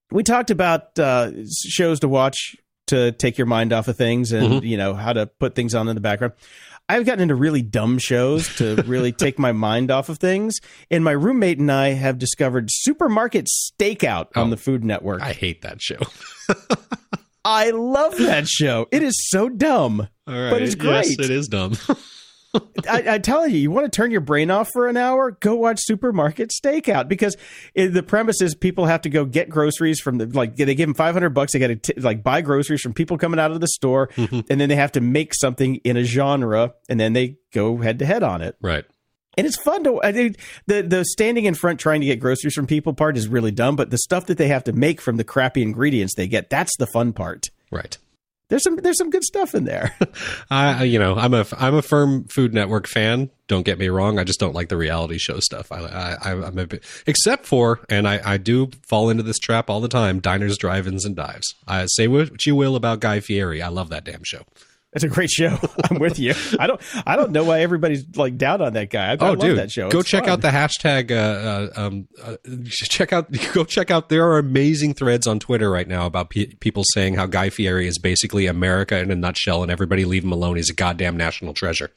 we 0.09 0.23
talked 0.23 0.49
about 0.51 0.97
uh, 0.97 1.31
shows 1.67 1.99
to 2.01 2.07
watch 2.07 2.55
to 2.87 3.11
take 3.11 3.37
your 3.37 3.47
mind 3.47 3.73
off 3.73 3.87
of 3.89 3.97
things, 3.97 4.31
and 4.31 4.63
you 4.63 4.77
know 4.77 4.93
how 4.93 5.11
to 5.11 5.25
put 5.25 5.55
things 5.55 5.75
on 5.75 5.89
in 5.89 5.95
the 5.95 6.01
background. 6.01 6.33
I've 6.89 7.05
gotten 7.05 7.21
into 7.21 7.35
really 7.35 7.61
dumb 7.61 7.97
shows 7.97 8.53
to 8.57 8.75
really 8.85 9.11
take 9.13 9.39
my 9.39 9.51
mind 9.51 9.89
off 9.89 10.09
of 10.09 10.17
things. 10.19 10.55
And 10.91 11.03
my 11.03 11.11
roommate 11.11 11.57
and 11.59 11.71
I 11.71 11.89
have 11.93 12.17
discovered 12.19 12.67
Supermarket 12.69 13.47
Stakeout 13.47 14.27
on 14.35 14.47
Oh. 14.47 14.49
the 14.51 14.57
Food 14.57 14.83
Network. 14.83 15.21
I 15.21 15.33
hate 15.33 15.61
that 15.61 15.81
show. 15.81 15.97
I 17.45 17.71
love 17.71 18.17
that 18.19 18.47
show. 18.47 18.87
It 18.91 19.03
is 19.03 19.15
so 19.29 19.49
dumb, 19.49 20.07
All 20.27 20.33
right. 20.33 20.49
but 20.49 20.61
it's 20.61 20.75
great. 20.75 21.05
Yes, 21.07 21.19
it 21.19 21.29
is 21.29 21.47
dumb. 21.47 21.73
I, 22.89 23.03
I 23.13 23.17
tell 23.19 23.47
you, 23.47 23.57
you 23.57 23.71
want 23.71 23.91
to 23.91 23.95
turn 23.95 24.11
your 24.11 24.21
brain 24.21 24.51
off 24.51 24.69
for 24.73 24.87
an 24.87 24.97
hour? 24.97 25.31
Go 25.31 25.55
watch 25.55 25.79
Supermarket 25.81 26.51
Stakeout 26.51 27.07
because 27.07 27.35
it, 27.73 27.89
the 27.93 28.03
premise 28.03 28.41
is 28.41 28.55
people 28.55 28.85
have 28.85 29.01
to 29.01 29.09
go 29.09 29.25
get 29.25 29.49
groceries 29.49 29.99
from 29.99 30.17
the 30.17 30.25
like 30.27 30.55
they 30.55 30.75
give 30.75 30.87
them 30.87 30.93
five 30.93 31.13
hundred 31.13 31.31
bucks. 31.31 31.53
They 31.53 31.59
got 31.59 31.67
to 31.67 31.75
t- 31.75 31.99
like 31.99 32.23
buy 32.23 32.41
groceries 32.41 32.81
from 32.81 32.93
people 32.93 33.17
coming 33.17 33.39
out 33.39 33.51
of 33.51 33.61
the 33.61 33.67
store, 33.67 34.09
and 34.17 34.43
then 34.47 34.69
they 34.69 34.75
have 34.75 34.91
to 34.93 35.01
make 35.01 35.33
something 35.33 35.75
in 35.77 35.97
a 35.97 36.03
genre, 36.03 36.73
and 36.89 36.99
then 36.99 37.13
they 37.13 37.37
go 37.51 37.77
head 37.77 37.99
to 37.99 38.05
head 38.05 38.23
on 38.23 38.41
it. 38.41 38.55
right. 38.61 38.85
And 39.35 39.47
it's 39.47 39.57
fun 39.57 39.83
to 39.85 39.99
I 40.03 40.11
think 40.11 40.37
the 40.67 40.83
the 40.83 41.03
standing 41.05 41.45
in 41.45 41.55
front 41.55 41.79
trying 41.79 42.01
to 42.01 42.05
get 42.05 42.19
groceries 42.19 42.53
from 42.53 42.67
people 42.67 42.93
part 42.93 43.17
is 43.17 43.27
really 43.27 43.49
dumb, 43.51 43.75
but 43.75 43.89
the 43.89 43.97
stuff 43.97 44.27
that 44.27 44.37
they 44.37 44.47
have 44.49 44.63
to 44.65 44.73
make 44.73 45.01
from 45.01 45.17
the 45.17 45.23
crappy 45.23 45.63
ingredients 45.63 46.13
they 46.13 46.27
get 46.27 46.51
that's 46.51 46.77
the 46.77 46.85
fun 46.85 47.13
part. 47.13 47.47
Right. 47.71 47.97
There's 48.53 48.65
some 48.65 48.75
there's 48.75 48.99
some 48.99 49.09
good 49.09 49.23
stuff 49.23 49.55
in 49.55 49.63
there. 49.63 49.95
I, 50.51 50.83
you 50.83 50.99
know, 50.99 51.15
I'm 51.15 51.33
a 51.33 51.43
I'm 51.57 51.73
a 51.73 51.81
firm 51.81 52.25
Food 52.25 52.53
Network 52.53 52.87
fan. 52.87 53.31
Don't 53.47 53.65
get 53.65 53.79
me 53.79 53.87
wrong. 53.89 54.19
I 54.19 54.23
just 54.23 54.39
don't 54.39 54.53
like 54.53 54.69
the 54.69 54.77
reality 54.77 55.17
show 55.17 55.39
stuff. 55.39 55.71
I, 55.71 55.79
I 56.21 56.33
I'm 56.33 56.59
a 56.59 56.67
bit, 56.67 56.83
except 57.07 57.47
for, 57.47 57.79
and 57.89 58.07
I 58.07 58.21
I 58.23 58.37
do 58.37 58.69
fall 58.87 59.09
into 59.09 59.23
this 59.23 59.39
trap 59.39 59.71
all 59.71 59.81
the 59.81 59.87
time. 59.87 60.19
Diners, 60.19 60.55
drive-ins, 60.59 61.03
and 61.03 61.15
dives. 61.15 61.55
I 61.67 61.87
say 61.87 62.07
what 62.07 62.45
you 62.45 62.55
will 62.55 62.75
about 62.75 62.99
Guy 62.99 63.21
Fieri. 63.21 63.59
I 63.59 63.69
love 63.69 63.89
that 63.89 64.03
damn 64.03 64.23
show. 64.23 64.43
It's 64.95 65.03
a 65.03 65.07
great 65.09 65.29
show. 65.29 65.57
I'm 65.89 65.99
with 65.99 66.19
you. 66.19 66.33
I 66.59 66.67
don't. 66.67 66.79
I 67.05 67.15
don't 67.15 67.31
know 67.31 67.43
why 67.43 67.61
everybody's 67.61 68.05
like 68.15 68.37
down 68.37 68.61
on 68.61 68.73
that 68.73 68.89
guy. 68.89 69.07
I, 69.07 69.11
I 69.13 69.17
Oh, 69.19 69.25
love 69.31 69.39
dude, 69.39 69.57
that 69.57 69.71
show. 69.71 69.89
go 69.89 69.99
It's 69.99 70.09
check 70.09 70.23
fun. 70.25 70.33
out 70.33 70.41
the 70.41 70.49
hashtag. 70.49 71.11
Uh, 71.11 71.15
uh, 71.15 71.69
um, 71.87 72.07
uh, 72.23 72.35
check 72.69 73.11
out. 73.13 73.31
Go 73.53 73.63
check 73.63 73.89
out. 73.91 74.09
There 74.09 74.25
are 74.27 74.37
amazing 74.37 74.93
threads 74.93 75.25
on 75.27 75.39
Twitter 75.39 75.69
right 75.71 75.87
now 75.87 76.05
about 76.05 76.29
pe- 76.29 76.53
people 76.59 76.83
saying 76.93 77.15
how 77.15 77.25
Guy 77.25 77.49
Fieri 77.49 77.87
is 77.87 77.97
basically 77.97 78.45
America 78.47 78.99
in 78.99 79.09
a 79.11 79.15
nutshell, 79.15 79.63
and 79.63 79.71
everybody 79.71 80.05
leave 80.05 80.23
him 80.23 80.31
alone. 80.31 80.55
He's 80.57 80.69
a 80.69 80.73
goddamn 80.75 81.17
national 81.17 81.53
treasure. 81.53 81.91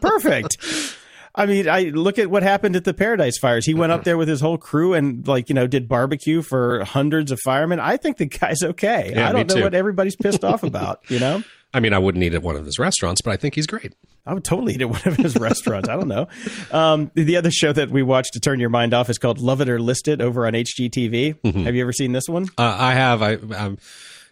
perfect. 0.00 0.58
I 1.38 1.46
mean, 1.46 1.68
I 1.68 1.84
look 1.84 2.18
at 2.18 2.28
what 2.30 2.42
happened 2.42 2.74
at 2.74 2.82
the 2.82 2.92
Paradise 2.92 3.38
Fires. 3.38 3.64
He 3.64 3.72
went 3.72 3.92
up 3.92 4.02
there 4.02 4.18
with 4.18 4.26
his 4.26 4.40
whole 4.40 4.58
crew 4.58 4.92
and 4.92 5.26
like 5.26 5.48
you 5.48 5.54
know 5.54 5.68
did 5.68 5.88
barbecue 5.88 6.42
for 6.42 6.84
hundreds 6.84 7.30
of 7.30 7.38
firemen. 7.44 7.78
I 7.78 7.96
think 7.96 8.16
the 8.16 8.26
guy's 8.26 8.62
okay. 8.62 9.12
Yeah, 9.14 9.28
I 9.28 9.32
don't 9.32 9.48
know 9.48 9.54
too. 9.54 9.62
what 9.62 9.72
everybody's 9.72 10.16
pissed 10.16 10.44
off 10.44 10.62
about. 10.64 11.00
You 11.08 11.20
know. 11.20 11.44
I 11.72 11.80
mean, 11.80 11.92
I 11.92 11.98
wouldn't 11.98 12.24
eat 12.24 12.34
at 12.34 12.42
one 12.42 12.56
of 12.56 12.64
his 12.64 12.78
restaurants, 12.78 13.20
but 13.20 13.30
I 13.30 13.36
think 13.36 13.54
he's 13.54 13.66
great. 13.66 13.94
I 14.26 14.34
would 14.34 14.42
totally 14.42 14.74
eat 14.74 14.82
at 14.82 14.90
one 14.90 15.02
of 15.04 15.16
his 15.16 15.36
restaurants. 15.36 15.88
I 15.88 15.96
don't 15.96 16.08
know. 16.08 16.26
Um, 16.72 17.10
the 17.14 17.36
other 17.36 17.50
show 17.50 17.72
that 17.72 17.90
we 17.90 18.02
watched 18.02 18.32
to 18.32 18.40
turn 18.40 18.58
your 18.58 18.70
mind 18.70 18.94
off 18.94 19.08
is 19.08 19.18
called 19.18 19.38
Love 19.38 19.60
It 19.60 19.68
or 19.68 19.78
List 19.78 20.08
It 20.08 20.20
over 20.20 20.46
on 20.46 20.54
HGTV. 20.54 21.40
Mm-hmm. 21.40 21.64
Have 21.64 21.74
you 21.74 21.82
ever 21.82 21.92
seen 21.92 22.12
this 22.12 22.28
one? 22.28 22.48
Uh, 22.58 22.76
I 22.78 22.94
have. 22.94 23.22
I 23.22 23.34
um, 23.34 23.78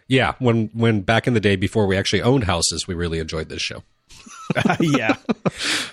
yeah. 0.07 0.33
When 0.39 0.71
when 0.73 1.01
back 1.01 1.25
in 1.25 1.35
the 1.35 1.39
day 1.39 1.55
before 1.55 1.87
we 1.87 1.95
actually 1.95 2.21
owned 2.21 2.43
houses, 2.45 2.85
we 2.87 2.95
really 2.95 3.19
enjoyed 3.19 3.49
this 3.49 3.61
show. 3.61 3.83
yeah. 4.79 5.15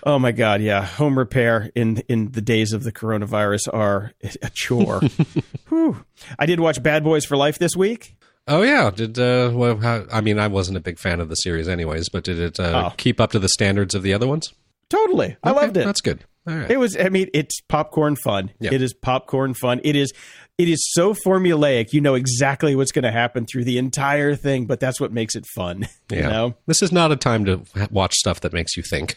Oh 0.05 0.19
my 0.19 0.33
God. 0.33 0.61
Yeah. 0.61 0.85
Home 0.85 1.19
repair 1.19 1.71
in 1.75 1.99
in 2.09 2.33
the 2.33 2.41
days 2.43 2.73
of 2.73 2.83
the 2.85 2.93
coronavirus 2.93 3.73
are 3.73 4.13
a 4.43 4.51
chore. 4.51 5.01
Whew. 5.69 6.05
I 6.39 6.47
did 6.47 6.61
watch 6.61 6.83
Bad 6.83 7.05
Boys 7.05 7.25
for 7.25 7.37
Life 7.37 7.59
this 7.59 7.77
week. 7.77 8.17
Oh 8.47 8.63
yeah. 8.63 8.91
Did 8.91 9.19
uh, 9.19 9.51
well? 9.55 9.77
How, 9.79 10.05
I 10.13 10.21
mean, 10.21 10.39
I 10.39 10.49
wasn't 10.49 10.77
a 10.77 10.81
big 10.81 10.99
fan 10.99 11.21
of 11.21 11.29
the 11.29 11.37
series, 11.37 11.69
anyways. 11.69 12.09
But 12.09 12.25
did 12.25 12.39
it 12.39 12.61
uh, 12.61 12.91
Oh. 12.91 12.95
keep 12.97 13.21
up 13.21 13.33
to 13.33 13.39
the 13.39 13.49
standards 13.49 13.95
of 13.95 14.03
the 14.03 14.13
other 14.13 14.27
ones? 14.27 14.53
Totally. 14.91 15.37
I 15.43 15.51
loved 15.53 15.77
it. 15.77 15.85
That's 15.87 16.01
good. 16.03 16.25
Right. 16.47 16.71
It 16.71 16.77
was. 16.79 16.95
I 16.97 17.09
mean, 17.09 17.29
it's 17.33 17.63
popcorn 17.63 18.17
fun. 18.17 18.51
Yeah. 18.61 18.75
It 18.75 18.83
is 18.83 18.93
popcorn 18.93 19.55
fun. 19.55 19.81
It 19.83 19.97
is. 19.97 20.13
It 20.57 20.69
is 20.69 20.87
so 20.93 21.15
formulaic. 21.15 21.93
You 21.93 22.01
know 22.01 22.15
exactly 22.15 22.77
what's 22.77 22.93
going 22.93 23.03
to 23.03 23.11
happen 23.11 23.45
through 23.45 23.65
the 23.65 23.77
entire 23.79 24.37
thing, 24.37 24.67
but 24.67 24.79
that's 24.79 25.01
what 25.01 25.13
makes 25.13 25.35
it 25.35 25.47
fun. 25.47 25.89
You 26.13 26.19
Yeah. 26.19 26.29
know. 26.29 26.55
This 26.67 26.81
is 26.83 26.93
not 26.93 27.11
a 27.13 27.17
time 27.17 27.45
to 27.47 27.63
watch 27.91 28.15
stuff 28.15 28.41
that 28.41 28.53
makes 28.53 28.77
you 28.77 28.83
think. 28.83 29.17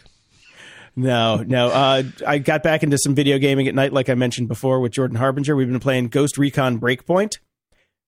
No, 0.96 1.36
no. 1.46 1.68
Uh, 1.68 2.02
I 2.26 2.38
got 2.38 2.62
back 2.64 2.82
into 2.82 2.98
some 2.98 3.14
video 3.14 3.38
gaming 3.38 3.68
at 3.68 3.74
night, 3.74 3.92
like 3.92 4.08
I 4.08 4.14
mentioned 4.14 4.48
before, 4.48 4.80
with 4.80 4.90
Jordan 4.92 5.16
Harbinger. 5.16 5.54
We've 5.54 5.68
been 5.68 5.78
playing 5.78 6.08
Ghost 6.08 6.38
Recon 6.38 6.80
Breakpoint, 6.80 7.38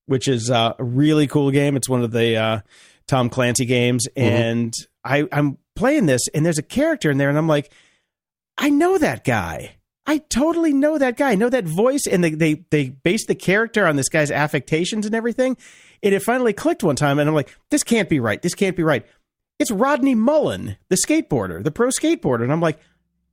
which 0.07 0.27
is 0.27 0.51
uh, 0.51 0.73
a 0.77 0.83
really 0.83 1.29
cool 1.29 1.53
game. 1.53 1.77
It's 1.77 1.89
one 1.89 2.03
of 2.03 2.11
the 2.11 2.37
uh, 2.37 2.61
Tom 3.07 3.29
Clancy 3.31 3.65
games, 3.67 4.09
and 4.17 4.73
I, 5.05 5.29
I'm 5.31 5.59
playing 5.77 6.07
this, 6.07 6.23
and 6.35 6.45
there's 6.45 6.59
a 6.59 6.63
character 6.65 7.11
in 7.13 7.19
there, 7.19 7.29
and 7.29 7.39
I'm 7.39 7.47
like, 7.47 7.71
I 8.59 8.71
know 8.71 8.99
that 8.99 9.23
guy. 9.25 9.77
I 10.07 10.19
totally 10.19 10.73
know 10.73 10.99
that 10.99 11.17
guy. 11.17 11.31
I 11.31 11.35
know 11.35 11.51
that 11.51 11.65
voice, 11.65 12.07
and 12.11 12.25
they 12.25 12.31
they 12.31 12.65
they 12.71 12.89
base 12.89 13.27
the 13.27 13.35
character 13.35 13.87
on 13.87 13.97
this 13.97 14.09
guy's 14.09 14.31
affectations 14.31 15.07
and 15.07 15.15
everything. 15.15 15.57
And 16.03 16.15
it 16.15 16.23
finally 16.23 16.53
clicked 16.53 16.83
one 16.83 16.97
time, 16.97 17.19
and 17.19 17.29
I'm 17.29 17.35
like, 17.35 17.55
this 17.71 17.83
can't 17.83 18.09
be 18.09 18.21
right. 18.21 18.41
This 18.41 18.55
can't 18.55 18.77
be 18.77 18.83
right. 18.83 19.07
It's 19.59 19.71
Rodney 19.71 20.15
Mullen, 20.15 20.79
the 20.89 20.97
skateboarder, 20.97 21.63
the 21.63 21.71
pro 21.71 21.89
skateboarder, 21.89 22.43
and 22.43 22.53
I'm 22.53 22.63
like, 22.63 22.79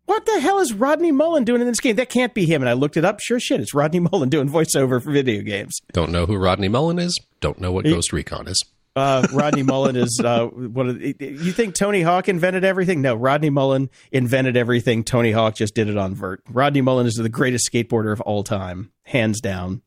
what 0.05 0.25
the 0.25 0.39
hell 0.39 0.59
is 0.59 0.73
Rodney 0.73 1.11
Mullen 1.11 1.45
doing 1.45 1.61
in 1.61 1.67
this 1.67 1.79
game? 1.79 1.95
That 1.95 2.09
can't 2.09 2.33
be 2.33 2.45
him. 2.45 2.61
And 2.61 2.69
I 2.69 2.73
looked 2.73 2.97
it 2.97 3.05
up. 3.05 3.19
Sure 3.21 3.39
shit, 3.39 3.61
it's 3.61 3.73
Rodney 3.73 3.99
Mullen 3.99 4.29
doing 4.29 4.49
voiceover 4.49 5.01
for 5.01 5.11
video 5.11 5.41
games. 5.41 5.79
Don't 5.93 6.11
know 6.11 6.25
who 6.25 6.37
Rodney 6.37 6.67
Mullen 6.67 6.99
is. 6.99 7.17
Don't 7.39 7.59
know 7.59 7.71
what 7.71 7.85
Ghost 7.85 8.11
Recon 8.11 8.47
is. 8.47 8.61
Uh, 8.97 9.27
Rodney 9.31 9.61
Mullen 9.61 9.95
is 9.95 10.19
uh, 10.23 10.47
one 10.47 10.89
of 10.89 10.99
you 10.99 11.51
think 11.51 11.75
Tony 11.75 12.01
Hawk 12.01 12.27
invented 12.27 12.63
everything? 12.63 13.03
No, 13.03 13.13
Rodney 13.13 13.51
Mullen 13.51 13.91
invented 14.11 14.57
everything. 14.57 15.03
Tony 15.03 15.31
Hawk 15.31 15.53
just 15.53 15.75
did 15.75 15.87
it 15.87 15.97
on 15.97 16.15
vert. 16.15 16.41
Rodney 16.49 16.81
Mullen 16.81 17.05
is 17.05 17.13
the 17.13 17.29
greatest 17.29 17.69
skateboarder 17.71 18.11
of 18.11 18.21
all 18.21 18.43
time, 18.43 18.91
hands 19.03 19.39
down. 19.39 19.83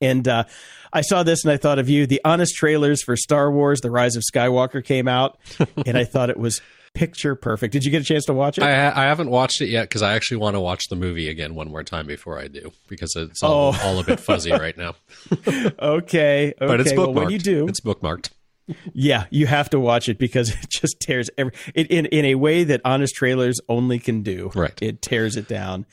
And 0.00 0.28
uh, 0.28 0.44
I 0.92 1.00
saw 1.00 1.24
this 1.24 1.42
and 1.42 1.50
I 1.52 1.56
thought 1.56 1.80
of 1.80 1.88
you. 1.88 2.06
The 2.06 2.20
honest 2.24 2.54
trailers 2.54 3.02
for 3.02 3.16
Star 3.16 3.50
Wars: 3.50 3.80
The 3.80 3.90
Rise 3.90 4.14
of 4.14 4.22
Skywalker 4.22 4.84
came 4.84 5.08
out, 5.08 5.38
and 5.84 5.98
I 5.98 6.04
thought 6.04 6.30
it 6.30 6.38
was 6.38 6.60
picture 6.96 7.34
perfect. 7.36 7.72
Did 7.72 7.84
you 7.84 7.90
get 7.90 8.00
a 8.02 8.04
chance 8.04 8.24
to 8.24 8.32
watch 8.32 8.58
it? 8.58 8.64
I, 8.64 8.88
I 8.88 9.04
haven't 9.06 9.30
watched 9.30 9.60
it 9.60 9.68
yet 9.68 9.82
because 9.88 10.02
I 10.02 10.14
actually 10.14 10.38
want 10.38 10.54
to 10.54 10.60
watch 10.60 10.88
the 10.88 10.96
movie 10.96 11.28
again 11.28 11.54
one 11.54 11.68
more 11.70 11.82
time 11.84 12.06
before 12.06 12.38
I 12.38 12.48
do 12.48 12.72
because 12.88 13.14
it's 13.16 13.42
all, 13.42 13.74
Oh. 13.74 13.80
all 13.84 13.98
a 14.00 14.04
bit 14.04 14.18
fuzzy 14.18 14.50
right 14.50 14.76
now. 14.76 14.94
okay, 15.46 15.70
okay. 15.80 16.54
But 16.58 16.80
it's 16.80 16.92
bookmarked. 16.92 16.96
Well, 16.96 17.12
when 17.12 17.30
you 17.30 17.38
do, 17.38 17.68
it's 17.68 17.80
bookmarked. 17.80 18.30
yeah, 18.94 19.26
you 19.30 19.46
have 19.46 19.70
to 19.70 19.78
watch 19.80 20.08
it 20.08 20.18
because 20.18 20.50
it 20.62 20.68
just 20.70 20.98
tears 21.00 21.30
every 21.38 21.52
it, 21.74 21.86
in 21.90 22.06
in 22.06 22.24
a 22.24 22.34
way 22.34 22.64
that 22.64 22.80
honest 22.84 23.14
trailers 23.14 23.60
only 23.68 23.98
can 23.98 24.22
do. 24.22 24.50
Right. 24.54 24.80
it 24.82 25.02
tears 25.02 25.36
it 25.36 25.46
down. 25.48 25.86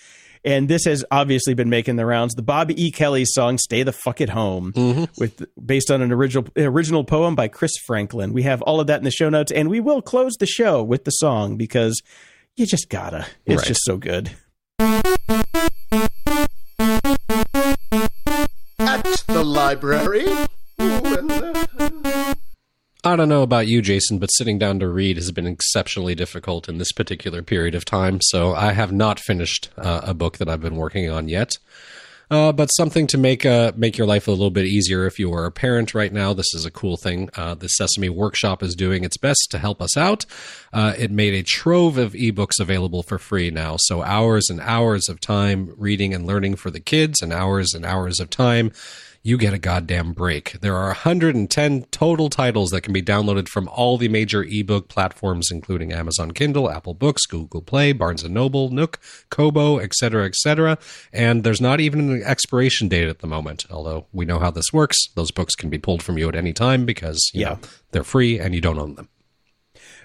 And 0.46 0.68
this 0.70 0.84
has 0.86 1.06
obviously 1.10 1.54
been 1.54 1.70
making 1.70 1.96
the 1.96 2.06
rounds. 2.06 2.34
The 2.36 2.42
Bobby 2.42 2.82
E. 2.84 2.92
Kelly 2.92 3.24
song 3.26 3.58
"Stay 3.58 3.84
the 3.84 3.94
Fuck 3.94 4.20
at 4.20 4.30
Home," 4.30 4.74
mm-hmm. 4.74 5.06
with 5.18 5.46
based 5.66 5.90
on 5.90 6.02
an 6.02 6.12
original 6.12 6.46
original 6.58 7.04
poem 7.06 7.34
by 7.36 7.48
Chris 7.48 7.72
Franklin. 7.86 8.34
We 8.34 8.44
have 8.44 8.62
all 8.64 8.80
of 8.80 8.88
that 8.88 8.98
in 8.98 9.04
the 9.06 9.12
show 9.12 9.30
notes, 9.30 9.52
and 9.52 9.70
we 9.70 9.80
will 9.80 10.02
close 10.02 10.34
the 10.36 10.46
show 10.46 10.84
with 10.84 11.06
the 11.06 11.12
song 11.12 11.56
because 11.56 12.02
you 12.58 12.66
just 12.66 12.90
gotta. 12.90 13.26
It's 13.46 13.62
Right. 13.62 13.68
just 13.68 13.82
so 13.86 13.98
good. 13.98 14.32
At 18.80 19.04
the 19.28 19.44
library. 19.46 20.26
When 20.78 21.28
the- 21.28 21.43
I 23.06 23.18
don't 23.18 23.28
know 23.28 23.44
about 23.44 23.68
you, 23.68 23.82
Jason, 23.82 24.18
but 24.18 24.28
sitting 24.28 24.58
down 24.58 24.80
to 24.80 24.88
read 24.88 25.18
has 25.18 25.30
been 25.34 25.46
exceptionally 25.46 26.16
difficult 26.16 26.70
in 26.70 26.78
this 26.78 26.94
particular 26.94 27.44
period 27.44 27.76
of 27.76 27.84
time. 27.84 28.20
So 28.22 28.54
I 28.54 28.72
have 28.72 28.94
not 28.94 29.20
finished 29.20 29.70
uh, 29.78 30.02
a 30.04 30.14
book 30.14 30.38
that 30.38 30.48
I've 30.48 30.62
been 30.62 30.78
working 30.78 31.10
on 31.10 31.28
yet. 31.28 31.58
Uh, 32.32 32.54
but 32.54 32.68
something 32.68 33.06
to 33.06 33.18
make 33.18 33.46
uh, 33.46 33.74
make 33.76 33.98
your 33.98 34.08
life 34.08 34.28
a 34.28 34.32
little 34.32 34.50
bit 34.50 34.66
easier 34.66 35.06
if 35.06 35.20
you 35.20 35.32
are 35.34 35.46
a 35.46 35.52
parent 35.52 35.94
right 35.94 36.14
now. 36.14 36.34
This 36.34 36.54
is 36.56 36.66
a 36.66 36.72
cool 36.72 36.96
thing. 36.96 37.30
Uh, 37.36 37.54
the 37.54 37.68
Sesame 37.68 38.08
Workshop 38.08 38.64
is 38.64 38.74
doing 38.74 39.04
its 39.04 39.18
best 39.18 39.50
to 39.52 39.60
help 39.60 39.82
us 39.82 39.98
out. 39.98 40.26
Uh, 40.72 40.94
it 40.98 41.12
made 41.12 41.34
a 41.34 41.44
trove 41.44 41.98
of 41.98 42.14
ebooks 42.14 42.60
available 42.60 43.04
for 43.04 43.20
free 43.20 43.52
now. 43.52 43.76
So 43.78 44.02
hours 44.02 44.50
and 44.50 44.62
hours 44.62 45.10
of 45.10 45.20
time 45.20 45.74
reading 45.78 46.14
and 46.14 46.26
learning 46.26 46.56
for 46.56 46.72
the 46.72 46.80
kids, 46.80 47.22
and 47.22 47.34
hours 47.34 47.74
and 47.74 47.86
hours 47.86 48.22
of 48.22 48.30
time 48.30 48.72
you 49.26 49.38
get 49.38 49.54
a 49.54 49.58
goddamn 49.58 50.12
break. 50.12 50.60
There 50.60 50.76
are 50.76 50.88
110 50.88 51.84
total 51.92 52.30
titles 52.30 52.72
that 52.72 52.82
can 52.82 52.92
be 52.92 53.02
downloaded 53.02 53.48
from 53.48 53.70
all 53.70 53.98
the 53.98 54.10
major 54.10 54.44
ebook 54.44 54.90
platforms, 54.90 55.50
including 55.50 55.94
Amazon 55.94 56.32
Kindle, 56.32 56.70
Apple 56.70 56.94
Books, 56.94 57.26
Google 57.26 57.62
Play, 57.62 57.94
Barnes 57.94 58.24
& 58.24 58.30
Noble, 58.30 58.70
Nook, 58.70 59.00
Kobo, 59.30 59.80
etc., 59.80 60.26
etc. 60.26 60.78
And 61.14 61.46
there's 61.46 61.62
not 61.62 61.80
even 61.80 62.12
an 62.12 62.22
expiration 62.24 62.90
date 62.90 63.08
at 63.08 63.20
the 63.20 63.28
moment, 63.28 63.66
although 63.72 64.08
we 64.12 64.26
know 64.26 64.40
how 64.40 64.52
this 64.52 64.74
works. 64.74 64.98
Those 65.16 65.32
books 65.32 65.56
can 65.56 65.70
be 65.70 65.78
pulled 65.80 66.04
from 66.04 66.18
you 66.18 66.28
at 66.28 66.36
any 66.36 66.52
time 66.52 66.86
because 66.86 67.32
you 67.34 67.42
Yeah. 67.42 67.50
know, 67.50 67.60
they're 67.92 68.04
free 68.04 68.40
and 68.40 68.54
you 68.54 68.60
don't 68.60 68.78
own 68.78 68.96
them. 68.96 69.08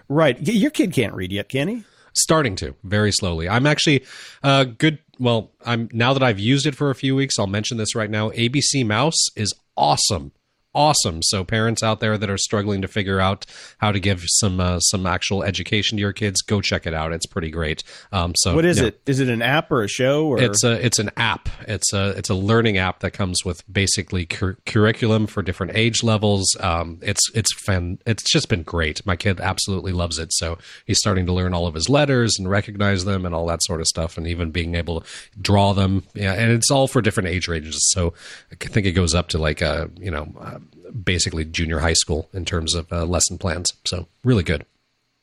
Right, 0.08 0.40
your 0.40 0.70
kid 0.70 0.92
can't 0.92 1.12
read 1.14 1.32
yet, 1.32 1.48
can 1.48 1.68
he? 1.68 1.84
Starting 2.14 2.56
to 2.56 2.74
very 2.84 3.12
slowly. 3.12 3.48
I'm 3.48 3.66
actually 3.66 4.04
uh 4.42 4.64
good 4.64 4.98
well 5.18 5.50
i'm 5.64 5.88
now 5.92 6.12
that 6.12 6.22
i've 6.22 6.38
used 6.38 6.66
it 6.66 6.74
for 6.74 6.90
a 6.90 6.94
few 6.94 7.14
weeks 7.14 7.38
i'll 7.38 7.46
mention 7.46 7.76
this 7.76 7.94
right 7.94 8.10
now 8.10 8.30
abc 8.30 8.86
mouse 8.86 9.16
is 9.36 9.52
awesome 9.76 10.32
awesome 10.74 11.22
so 11.22 11.42
parents 11.44 11.82
out 11.82 12.00
there 12.00 12.18
that 12.18 12.28
are 12.28 12.36
struggling 12.36 12.82
to 12.82 12.88
figure 12.88 13.20
out 13.20 13.46
how 13.78 13.90
to 13.90 13.98
give 13.98 14.22
some 14.26 14.60
uh, 14.60 14.78
some 14.80 15.06
actual 15.06 15.42
education 15.42 15.96
to 15.96 16.00
your 16.00 16.12
kids 16.12 16.42
go 16.42 16.60
check 16.60 16.86
it 16.86 16.94
out 16.94 17.12
it's 17.12 17.26
pretty 17.26 17.50
great 17.50 17.82
um 18.12 18.32
so 18.36 18.54
What 18.54 18.64
is 18.64 18.78
yeah. 18.78 18.88
it? 18.88 19.00
Is 19.06 19.20
it 19.20 19.28
an 19.28 19.42
app 19.42 19.70
or 19.72 19.82
a 19.82 19.88
show? 19.88 20.26
Or 20.26 20.40
It's 20.40 20.62
a 20.64 20.84
it's 20.84 20.98
an 20.98 21.10
app. 21.16 21.48
It's 21.66 21.92
a 21.92 22.10
it's 22.10 22.28
a 22.30 22.34
learning 22.34 22.76
app 22.76 23.00
that 23.00 23.12
comes 23.12 23.44
with 23.44 23.62
basically 23.72 24.26
cur- 24.26 24.58
curriculum 24.66 25.26
for 25.26 25.42
different 25.42 25.74
age 25.74 26.02
levels. 26.02 26.46
Um, 26.60 26.98
it's 27.02 27.22
it's 27.34 27.52
fan. 27.64 27.98
It's 28.06 28.30
just 28.30 28.48
been 28.48 28.62
great. 28.62 29.04
My 29.06 29.16
kid 29.16 29.40
absolutely 29.40 29.92
loves 29.92 30.18
it. 30.18 30.32
So 30.32 30.58
he's 30.86 30.98
starting 30.98 31.26
to 31.26 31.32
learn 31.32 31.54
all 31.54 31.66
of 31.66 31.74
his 31.74 31.88
letters 31.88 32.36
and 32.38 32.48
recognize 32.48 33.04
them 33.04 33.24
and 33.26 33.34
all 33.34 33.46
that 33.46 33.62
sort 33.62 33.80
of 33.80 33.86
stuff, 33.86 34.16
and 34.18 34.26
even 34.26 34.50
being 34.50 34.74
able 34.74 35.00
to 35.00 35.06
draw 35.40 35.72
them. 35.72 36.04
Yeah, 36.14 36.34
and 36.34 36.52
it's 36.52 36.70
all 36.70 36.86
for 36.88 37.00
different 37.00 37.28
age 37.30 37.48
ranges. 37.48 37.90
So 37.90 38.14
I 38.52 38.54
think 38.56 38.86
it 38.86 38.92
goes 38.92 39.14
up 39.14 39.28
to 39.28 39.38
like 39.38 39.60
a 39.62 39.90
you 39.98 40.10
know 40.10 40.57
basically 41.04 41.44
junior 41.44 41.80
high 41.80 41.92
school 41.94 42.28
in 42.32 42.44
terms 42.44 42.74
of 42.74 42.92
uh, 42.92 43.04
lesson 43.04 43.38
plans. 43.38 43.72
So 43.86 44.06
really 44.24 44.42
good. 44.42 44.64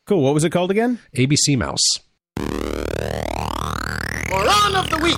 cool. 0.06 0.22
What 0.22 0.34
was 0.34 0.44
it 0.44 0.52
called 0.52 0.72
again? 0.72 1.00
ABC 1.16 1.58
Mouse. 1.58 1.82
Moron 4.30 4.76
of 4.76 4.90
the 4.90 5.00
week. 5.02 5.18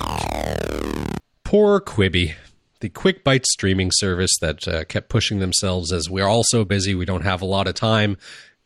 Poor 1.44 1.80
Quibi, 1.80 2.34
the 2.80 2.88
quick 2.88 3.24
bite 3.24 3.46
streaming 3.46 3.90
service 3.92 4.32
that 4.40 4.68
uh, 4.68 4.84
kept 4.84 5.08
pushing 5.08 5.38
themselves 5.38 5.92
as 5.92 6.10
we're 6.10 6.26
all 6.26 6.42
so 6.44 6.64
busy, 6.64 6.94
we 6.94 7.04
don't 7.04 7.22
have 7.24 7.40
a 7.42 7.46
lot 7.46 7.66
of 7.66 7.74
time. 7.74 8.16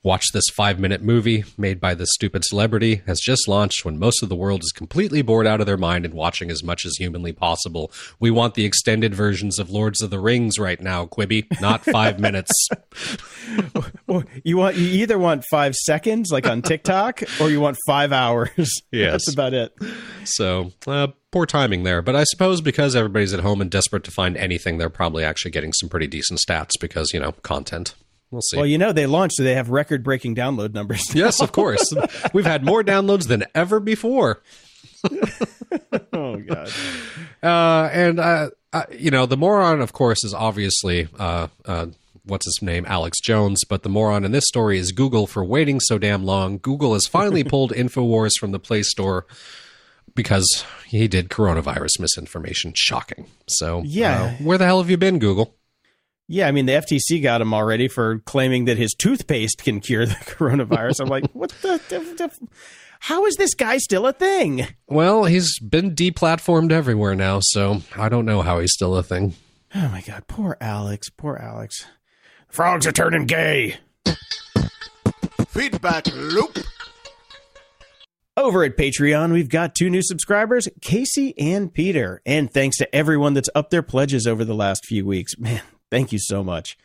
Watch 0.05 0.33
this 0.33 0.47
five 0.53 0.81
minute 0.81 1.01
movie 1.01 1.45
made 1.57 1.81
by 1.81 1.95
this 1.95 2.09
stupid 2.15 2.45
celebrity 2.45 3.03
has 3.07 3.21
just 3.21 3.47
launched 3.47 3.85
when 3.85 4.01
most 4.01 4.21
of 4.21 4.29
the 4.29 4.35
world 4.35 4.63
is 4.65 4.73
completely 4.73 5.23
bored 5.23 5.47
out 5.47 5.61
of 5.61 5.67
their 5.67 5.77
mind 5.77 6.05
and 6.05 6.13
watching 6.13 6.51
as 6.51 6.65
much 6.65 6.85
as 6.85 6.97
humanly 6.99 7.33
possible. 7.33 7.93
We 8.19 8.33
want 8.33 8.55
the 8.55 8.65
extended 8.65 9.15
versions 9.15 9.61
of 9.61 9.71
Lords 9.71 10.03
of 10.03 10.11
the 10.11 10.19
Rings 10.19 10.59
right 10.59 10.81
now, 10.81 11.07
Quibi, 11.07 11.47
not 11.61 11.85
five 11.85 12.19
minutes. 12.21 12.51
Well, 14.09 14.25
you 14.43 14.57
want 14.57 14.75
you 14.77 14.89
either 15.03 15.21
want 15.21 15.45
five 15.49 15.77
seconds, 15.77 16.31
like 16.33 16.49
on 16.49 16.63
TikTok, 16.63 17.23
or 17.41 17.49
you 17.51 17.61
want 17.61 17.77
five 17.87 18.13
hours. 18.13 18.51
Yes. 18.91 19.13
that's 19.13 19.33
about 19.33 19.55
it. 19.55 19.73
So, 20.25 20.73
uh, 20.87 21.09
poor 21.31 21.47
timing 21.47 21.85
there. 21.85 22.03
But 22.03 22.15
I 22.17 22.25
suppose 22.25 22.61
because 22.61 22.95
everybody's 22.97 23.33
at 23.33 23.41
home 23.41 23.61
and 23.61 23.71
desperate 23.71 24.05
to 24.05 24.11
find 24.11 24.37
anything, 24.37 24.79
they're 24.79 24.91
probably 24.91 25.25
actually 25.25 25.51
getting 25.53 25.73
some 25.73 25.89
pretty 25.89 26.07
decent 26.07 26.41
stats 26.41 26.73
because, 26.81 27.11
you 27.15 27.21
know, 27.21 27.33
content. 27.43 27.95
We'll 28.33 28.41
see. 28.43 28.57
Well, 28.57 28.67
you 28.67 28.79
know 28.79 28.93
they 28.93 29.07
launched, 29.07 29.37
so 29.37 29.45
they 29.45 29.55
have 29.55 29.69
record-breaking 29.71 30.35
download 30.35 30.73
numbers. 30.73 31.15
Yes, 31.15 31.41
of 31.41 31.53
course. 31.53 31.95
We've 32.33 32.47
had 32.47 32.65
more 32.65 32.83
downloads 32.83 33.29
than 33.29 33.45
ever 33.55 33.79
before. 33.79 34.43
oh 36.13 36.37
god. 36.39 36.71
Uh, 37.43 37.91
and, 37.93 38.19
uh, 38.19 38.51
uh, 38.73 38.85
you 38.91 39.11
know, 39.11 39.27
the 39.27 39.37
moron, 39.37 39.81
of 39.81 39.93
course, 39.93 40.25
is 40.25 40.33
obviously, 40.33 41.09
uh, 41.19 41.49
uh, 41.67 41.87
what's 42.25 42.47
his 42.47 42.59
name? 42.63 42.85
Alex 42.89 43.21
Jones. 43.21 43.65
But 43.69 43.83
the 43.83 43.89
moron 43.89 44.25
in 44.25 44.33
this 44.33 44.47
story 44.47 44.79
is 44.79 44.93
Google 44.93 45.27
for 45.27 45.45
waiting 45.45 45.79
so 45.81 45.99
damn 45.99 46.25
long. 46.25 46.59
Google 46.59 46.95
has 46.95 47.07
finally 47.07 47.45
pulled 47.53 47.73
InfoWars 47.73 48.33
from 48.41 48.53
the 48.53 48.59
Play 48.61 48.83
Store 48.83 49.27
because 50.15 50.65
he 50.87 51.07
did 51.09 51.29
coronavirus 51.29 51.99
misinformation. 52.01 52.73
Shocking. 52.77 53.27
So, 53.47 53.83
Yeah. 53.85 54.23
uh, 54.23 54.31
where 54.45 54.57
the 54.59 54.65
hell 54.67 54.81
have 54.81 54.89
you 54.91 54.97
been, 54.97 55.19
Google? 55.19 55.55
Yeah, 56.33 56.49
I 56.49 56.53
mean 56.53 56.65
the 56.65 56.73
FTC 56.73 57.23
got 57.23 57.43
him 57.43 57.53
already 57.53 57.89
for 57.89 58.21
claiming 58.21 58.65
that 58.65 58.79
his 58.79 58.95
toothpaste 58.95 59.63
can 59.63 59.81
cure 59.81 60.07
the 60.07 60.15
coronavirus. 60.25 61.03
I'm 61.03 61.09
like, 61.09 61.31
what 61.35 61.51
the, 61.61 61.79
the, 61.91 61.99
the 61.99 62.49
How 63.01 63.27
is 63.27 63.37
this 63.37 63.53
guy 63.55 63.77
still 63.77 64.07
a 64.07 64.15
thing? 64.15 64.67
Well, 64.87 65.27
he's 65.27 65.59
been 65.59 65.95
deplatformed 65.95 66.73
everywhere 66.73 67.15
now, 67.15 67.41
so 67.43 67.83
I 67.99 68.09
don't 68.09 68.25
know 68.25 68.41
how 68.41 68.61
he's 68.61 68.73
still 68.73 68.97
a 68.97 69.03
thing. 69.03 69.35
Oh 69.75 69.89
my 69.89 70.01
god, 70.01 70.27
poor 70.27 70.57
Alex, 70.59 71.11
poor 71.11 71.37
Alex. 71.37 71.85
Frogs 72.49 72.87
are 72.87 72.93
turning 72.93 73.27
gay. 73.27 73.77
Feedback 75.49 76.07
loop. 76.15 76.57
Over 78.39 78.65
at 78.65 78.79
Patreon, 78.79 79.35
we've 79.35 79.51
got 79.51 79.75
two 79.75 79.91
new 79.91 80.03
subscribers, 80.03 80.67
Casey 80.81 81.39
and 81.39 81.75
Peter. 81.75 82.23
And 82.25 82.51
thanks 82.51 82.79
to 82.79 82.95
everyone 82.95 83.35
that's 83.35 83.51
up 83.55 83.69
their 83.69 83.83
pledges 83.83 84.27
over 84.27 84.47
the 84.47 84.55
last 84.55 84.87
few 84.87 85.05
weeks. 85.05 85.39
Man, 85.39 85.61
thank 85.93 86.11
you 86.11 86.19
so 86.19 86.43
much. 86.43 86.77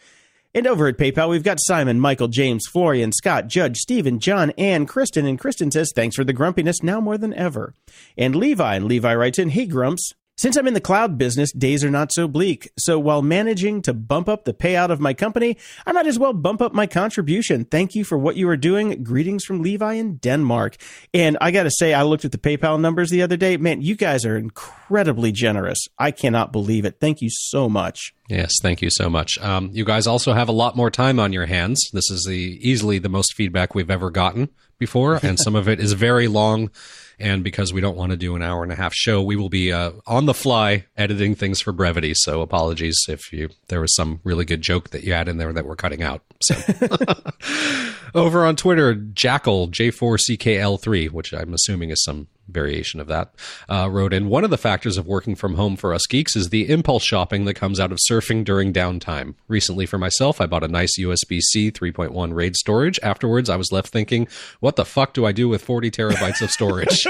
And 0.53 0.67
over 0.67 0.87
at 0.87 0.97
PayPal, 0.97 1.29
we've 1.29 1.43
got 1.43 1.59
Simon, 1.61 1.99
Michael, 1.99 2.27
James, 2.27 2.65
Florian, 2.71 3.11
Scott, 3.13 3.47
Judge, 3.47 3.77
Stephen, 3.77 4.19
John, 4.19 4.51
and 4.57 4.87
Kristen. 4.87 5.25
And 5.25 5.39
Kristen 5.39 5.71
says, 5.71 5.91
thanks 5.95 6.15
for 6.15 6.23
the 6.23 6.33
grumpiness 6.33 6.83
now 6.83 6.99
more 6.99 7.17
than 7.17 7.33
ever. 7.33 7.73
And 8.17 8.35
Levi, 8.35 8.75
and 8.75 8.85
Levi 8.85 9.15
writes 9.15 9.39
in, 9.39 9.49
hey, 9.49 9.65
Grumps. 9.65 10.13
Since 10.39 10.55
I'm 10.55 10.67
in 10.67 10.75
the 10.75 10.81
cloud 10.81 11.17
business, 11.17 11.51
days 11.51 11.83
are 11.83 11.89
not 11.89 12.13
so 12.13 12.27
bleak. 12.27 12.69
So 12.77 12.99
while 12.99 13.23
managing 13.23 13.81
to 13.81 13.93
bump 13.93 14.29
up 14.29 14.45
the 14.45 14.53
payout 14.53 14.91
of 14.91 14.99
my 14.99 15.15
company, 15.15 15.57
I 15.83 15.93
might 15.93 16.05
as 16.05 16.19
well 16.19 16.31
bump 16.31 16.61
up 16.61 16.75
my 16.75 16.85
contribution. 16.85 17.65
Thank 17.65 17.95
you 17.95 18.03
for 18.03 18.19
what 18.19 18.35
you 18.35 18.47
are 18.49 18.55
doing. 18.55 19.03
Greetings 19.03 19.43
from 19.43 19.63
Levi 19.63 19.93
in 19.93 20.17
Denmark. 20.17 20.77
And 21.11 21.39
I 21.41 21.49
got 21.49 21.63
to 21.63 21.71
say, 21.71 21.95
I 21.95 22.03
looked 22.03 22.23
at 22.23 22.33
the 22.33 22.37
PayPal 22.37 22.79
numbers 22.79 23.09
the 23.09 23.23
other 23.23 23.35
day. 23.35 23.57
Man, 23.57 23.81
you 23.81 23.95
guys 23.95 24.25
are 24.25 24.37
incredibly 24.37 25.31
generous. 25.31 25.79
I 25.97 26.11
cannot 26.11 26.51
believe 26.51 26.85
it. 26.85 26.99
Thank 26.99 27.19
you 27.23 27.29
so 27.31 27.67
much. 27.67 28.13
Yes, 28.29 28.57
thank 28.61 28.83
you 28.83 28.91
so 28.91 29.09
much. 29.09 29.39
Um, 29.39 29.71
you 29.73 29.85
guys 29.85 30.05
also 30.05 30.33
have 30.33 30.49
a 30.49 30.51
lot 30.51 30.75
more 30.75 30.91
time 30.91 31.19
on 31.19 31.33
your 31.33 31.47
hands. 31.47 31.89
This 31.93 32.11
is 32.11 32.25
the 32.25 32.59
easily 32.61 32.99
the 32.99 33.09
most 33.09 33.33
feedback 33.33 33.73
we've 33.73 33.89
ever 33.89 34.11
gotten 34.11 34.49
before, 34.79 35.19
and 35.23 35.39
some 35.43 35.55
of 35.55 35.67
it 35.67 35.79
is 35.79 35.93
very 35.93 36.27
long. 36.27 36.71
And 37.19 37.43
because 37.43 37.73
we 37.73 37.81
don't 37.81 37.97
want 37.97 38.11
to 38.11 38.17
do 38.17 38.35
an 38.35 38.43
hour 38.43 38.61
and 38.61 38.71
a 38.71 38.75
half 38.75 38.93
show, 38.93 39.23
we 39.23 39.35
will 39.35 39.49
be 39.49 39.73
uh, 39.73 39.91
on 40.05 40.27
the 40.27 40.35
fly 40.35 40.85
editing 40.95 41.33
things 41.33 41.59
for 41.59 41.71
brevity. 41.71 42.13
So 42.13 42.41
apologies 42.41 42.95
if 43.09 43.33
you 43.33 43.49
there 43.69 43.81
was 43.81 43.95
some 43.95 44.19
really 44.23 44.45
good 44.45 44.61
joke 44.61 44.91
that 44.91 45.03
you 45.03 45.13
had 45.13 45.27
in 45.27 45.37
there 45.37 45.51
that 45.51 45.65
we're 45.65 45.75
cutting 45.75 46.03
out. 46.03 46.21
So 46.43 46.55
over 48.13 48.45
on 48.45 48.55
Twitter, 48.55 48.93
Jackal 48.93 49.67
J4CKL3, 49.69 51.09
which 51.09 51.33
I'm 51.33 51.55
assuming 51.55 51.89
is 51.89 52.03
some 52.03 52.27
variation 52.47 52.99
of 52.99 53.07
that, 53.07 53.33
uh, 53.69 53.89
wrote 53.91 54.13
in 54.13 54.29
One 54.29 54.43
of 54.43 54.49
the 54.49 54.57
factors 54.57 54.97
of 54.97 55.05
working 55.05 55.35
from 55.35 55.55
home 55.55 55.75
for 55.75 55.93
us 55.93 56.05
geeks 56.07 56.35
is 56.35 56.49
the 56.49 56.69
impulse 56.69 57.03
shopping 57.03 57.45
that 57.45 57.55
comes 57.55 57.79
out 57.79 57.91
of 57.91 57.99
surfing 58.09 58.43
during 58.43 58.73
downtime. 58.73 59.35
Recently, 59.47 59.85
for 59.85 59.97
myself, 59.97 60.39
I 60.41 60.45
bought 60.45 60.63
a 60.63 60.67
nice 60.67 60.97
USB 60.99 61.39
C 61.41 61.71
3.1 61.71 62.33
RAID 62.33 62.55
storage. 62.55 62.99
Afterwards, 63.03 63.49
I 63.49 63.55
was 63.55 63.71
left 63.71 63.89
thinking, 63.89 64.27
what 64.59 64.75
the 64.75 64.85
fuck 64.85 65.13
do 65.13 65.25
I 65.25 65.31
do 65.31 65.49
with 65.49 65.63
40 65.63 65.91
terabytes 65.91 66.41
of 66.41 66.51
storage? 66.51 67.05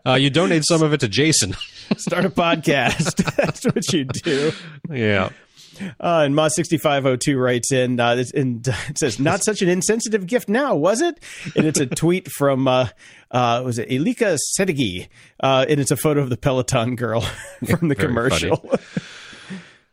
uh, 0.06 0.14
you 0.14 0.30
donate 0.30 0.64
some 0.64 0.82
of 0.82 0.92
it 0.92 1.00
to 1.00 1.08
Jason. 1.08 1.54
Start 1.96 2.24
a 2.24 2.30
podcast. 2.30 3.34
That's 3.36 3.64
what 3.64 3.92
you 3.92 4.04
do. 4.04 4.52
yeah. 4.90 5.30
Uh, 5.80 6.22
and 6.24 6.34
Moz6502 6.34 7.40
writes 7.42 7.72
in, 7.72 7.98
uh, 7.98 8.22
and 8.34 8.66
it 8.88 8.98
says, 8.98 9.18
not 9.18 9.42
such 9.42 9.62
an 9.62 9.68
insensitive 9.68 10.26
gift 10.26 10.48
now, 10.48 10.74
was 10.74 11.00
it? 11.00 11.22
And 11.56 11.66
it's 11.66 11.80
a 11.80 11.86
tweet 11.96 12.28
from, 12.30 12.68
uh, 12.68 12.88
uh, 13.30 13.62
was 13.64 13.78
it 13.78 13.88
Elika 13.88 14.36
Sedegi? 14.58 15.08
Uh, 15.40 15.64
and 15.68 15.80
it's 15.80 15.90
a 15.90 15.96
photo 15.96 16.20
of 16.20 16.30
the 16.30 16.36
Peloton 16.36 16.96
girl 16.96 17.20
from 17.66 17.88
the 17.88 17.94
commercial. 17.94 18.70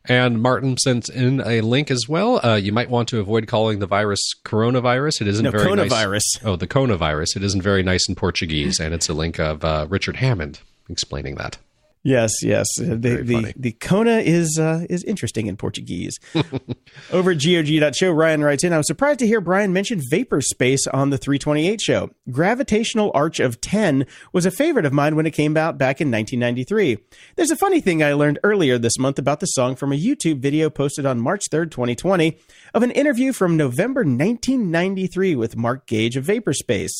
And 0.05 0.41
Martin 0.41 0.77
sent 0.77 1.07
in 1.09 1.41
a 1.45 1.61
link 1.61 1.91
as 1.91 2.07
well. 2.09 2.43
Uh, 2.43 2.55
you 2.55 2.71
might 2.71 2.89
want 2.89 3.09
to 3.09 3.19
avoid 3.19 3.47
calling 3.47 3.79
the 3.79 3.85
virus 3.85 4.19
coronavirus. 4.43 5.21
It 5.21 5.27
isn't 5.27 5.43
No, 5.43 5.51
very 5.51 5.65
nice. 5.75 6.23
Oh, 6.43 6.55
the 6.55 6.67
coronavirus. 6.67 7.35
It 7.35 7.43
isn't 7.43 7.61
very 7.61 7.83
nice 7.83 8.09
in 8.09 8.15
Portuguese, 8.15 8.79
and 8.79 8.93
it's 8.93 9.07
a 9.07 9.13
link 9.13 9.39
of 9.39 9.63
uh, 9.63 9.85
Richard 9.87 10.15
Hammond 10.15 10.61
explaining 10.89 11.35
that. 11.35 11.57
Yes, 12.03 12.41
yes. 12.41 12.67
The 12.77 12.95
Very 12.95 13.23
the, 13.23 13.33
funny. 13.33 13.53
the 13.57 13.71
Kona 13.73 14.19
is 14.19 14.57
uh, 14.57 14.85
is 14.89 15.03
interesting 15.03 15.47
in 15.47 15.57
Portuguese. 15.57 16.17
Over 17.11 17.31
at 17.31 17.41
GOG.show, 17.41 18.11
Ryan 18.11 18.43
writes 18.43 18.63
in, 18.63 18.71
I 18.71 18.77
was 18.77 18.87
surprised 18.87 19.19
to 19.19 19.27
hear 19.27 19.41
Brian 19.41 19.73
mention 19.73 19.99
Vaporspace 20.11 20.87
on 20.93 21.09
the 21.09 21.17
328 21.17 21.81
show. 21.81 22.09
Gravitational 22.31 23.11
Arch 23.13 23.41
of 23.41 23.59
10 23.59 24.05
was 24.31 24.45
a 24.45 24.51
favorite 24.51 24.85
of 24.85 24.93
mine 24.93 25.17
when 25.17 25.25
it 25.25 25.31
came 25.31 25.57
out 25.57 25.77
back 25.77 25.99
in 25.99 26.09
1993. 26.09 26.99
There's 27.35 27.51
a 27.51 27.57
funny 27.57 27.81
thing 27.81 28.01
I 28.01 28.13
learned 28.13 28.39
earlier 28.43 28.77
this 28.77 28.97
month 28.97 29.19
about 29.19 29.41
the 29.41 29.47
song 29.47 29.75
from 29.75 29.91
a 29.91 29.99
YouTube 29.99 30.39
video 30.39 30.69
posted 30.69 31.05
on 31.05 31.19
March 31.19 31.49
3rd, 31.51 31.71
2020, 31.71 32.37
of 32.73 32.81
an 32.81 32.91
interview 32.91 33.33
from 33.33 33.57
November 33.57 34.01
1993 34.01 35.35
with 35.35 35.57
Mark 35.57 35.85
Gage 35.85 36.15
of 36.15 36.25
Vaporspace. 36.25 36.91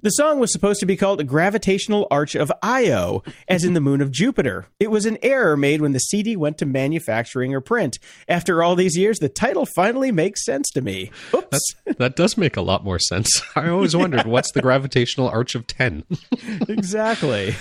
The 0.00 0.10
song 0.10 0.38
was 0.38 0.52
supposed 0.52 0.78
to 0.78 0.86
be 0.86 0.96
called 0.96 1.26
Gravitational 1.26 2.06
Arch 2.08 2.36
of 2.36 2.52
Io, 2.62 3.24
as 3.48 3.64
in 3.64 3.72
the 3.72 3.80
moon 3.80 4.00
of 4.00 4.12
Jupiter. 4.12 4.68
It 4.78 4.92
was 4.92 5.06
an 5.06 5.18
error 5.24 5.56
made 5.56 5.80
when 5.80 5.90
the 5.90 5.98
CD 5.98 6.36
went 6.36 6.56
to 6.58 6.66
manufacturing 6.66 7.52
or 7.52 7.60
print. 7.60 7.98
After 8.28 8.62
all 8.62 8.76
these 8.76 8.96
years, 8.96 9.18
the 9.18 9.28
title 9.28 9.66
finally 9.66 10.12
makes 10.12 10.44
sense 10.44 10.70
to 10.74 10.82
me. 10.82 11.10
Oops. 11.34 11.74
That 11.96 12.14
does 12.14 12.36
make 12.38 12.56
a 12.56 12.60
lot 12.60 12.84
more 12.84 13.00
sense. 13.00 13.42
I 13.56 13.70
always 13.70 13.96
wondered 13.96 14.24
what's 14.24 14.52
the 14.52 14.62
gravitational 14.62 15.28
arch 15.30 15.56
of 15.56 15.66
10? 15.66 16.04
exactly. 16.68 17.56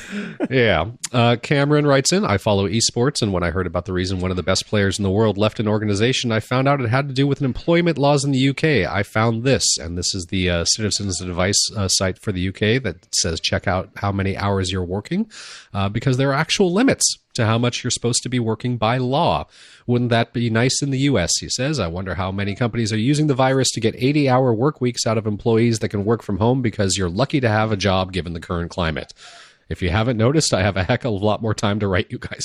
yeah. 0.52 0.92
Uh, 1.12 1.38
Cameron 1.42 1.88
writes 1.88 2.14
in 2.14 2.24
I 2.24 2.38
follow 2.38 2.70
esports, 2.70 3.24
and 3.24 3.34
when 3.34 3.42
I 3.42 3.50
heard 3.50 3.66
about 3.66 3.86
the 3.86 3.94
reason 3.94 4.20
one 4.20 4.30
of 4.30 4.38
the 4.38 4.44
best 4.44 4.68
players 4.68 5.00
in 5.00 5.04
the 5.04 5.10
world 5.10 5.40
left 5.40 5.60
an 5.60 5.68
organization, 5.68 6.32
I 6.32 6.40
found 6.40 6.68
out 6.68 6.82
it 6.82 6.90
had 6.90 7.08
to 7.08 7.16
do 7.16 7.26
with 7.26 7.42
employment 7.42 7.98
laws 7.98 8.24
in 8.24 8.32
the 8.32 8.50
UK. 8.50 8.88
I 8.88 9.02
found 9.02 9.44
this, 9.44 9.66
and 9.80 9.98
this 9.98 10.14
is 10.14 10.28
the 10.28 10.52
uh, 10.52 10.66
Citizens 10.66 11.20
Advice 11.20 11.72
uh, 11.76 11.88
site 11.88 12.20
for 12.28 12.34
the 12.34 12.50
UK 12.50 12.84
that 12.84 13.08
says 13.16 13.40
check 13.40 13.70
out 13.70 13.90
how 13.96 14.12
many 14.12 14.36
hours 14.36 14.70
you're 14.70 14.84
working, 14.84 15.32
uh, 15.74 15.88
because 15.88 16.18
there 16.18 16.32
are 16.32 16.34
actual 16.34 16.74
limits 16.74 17.06
to 17.36 17.46
how 17.46 17.58
much 17.58 17.86
you're 17.86 17.92
supposed 17.92 18.22
to 18.24 18.28
be 18.28 18.38
working 18.38 18.76
by 18.76 18.98
law. 18.98 19.48
Wouldn't 19.86 20.10
that 20.10 20.34
be 20.34 20.50
nice 20.50 20.82
in 20.82 20.90
the 20.90 21.00
US? 21.12 21.32
He 21.40 21.48
says. 21.48 21.80
I 21.80 21.88
wonder 21.88 22.16
how 22.16 22.30
many 22.34 22.54
companies 22.54 22.92
are 22.92 22.98
using 22.98 23.28
the 23.28 23.34
virus 23.34 23.72
to 23.72 23.80
get 23.80 23.96
80 23.98 24.28
hour 24.28 24.54
work 24.54 24.82
weeks 24.82 25.08
out 25.08 25.18
of 25.18 25.26
employees 25.26 25.80
that 25.80 25.88
can 25.88 26.04
work 26.04 26.22
from 26.22 26.38
home 26.38 26.62
because 26.62 26.98
you're 26.98 27.08
lucky 27.08 27.40
to 27.40 27.48
have 27.48 27.72
a 27.72 27.78
job 27.78 28.12
given 28.12 28.34
the 28.34 28.42
current 28.42 28.72
climate. 28.72 29.14
If 29.70 29.82
you 29.82 29.90
haven't 29.90 30.18
noticed, 30.18 30.54
I 30.54 30.64
have 30.64 30.76
a 30.76 30.84
heck 30.84 31.06
of 31.06 31.14
a 31.14 31.16
lot 31.16 31.42
more 31.42 31.54
time 31.54 31.80
to 31.80 31.88
write 31.88 32.12
you 32.12 32.20
guys. 32.20 32.44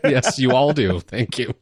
yes, 0.04 0.38
you 0.38 0.52
all 0.52 0.74
do. 0.74 1.00
Thank 1.00 1.38
you. 1.38 1.54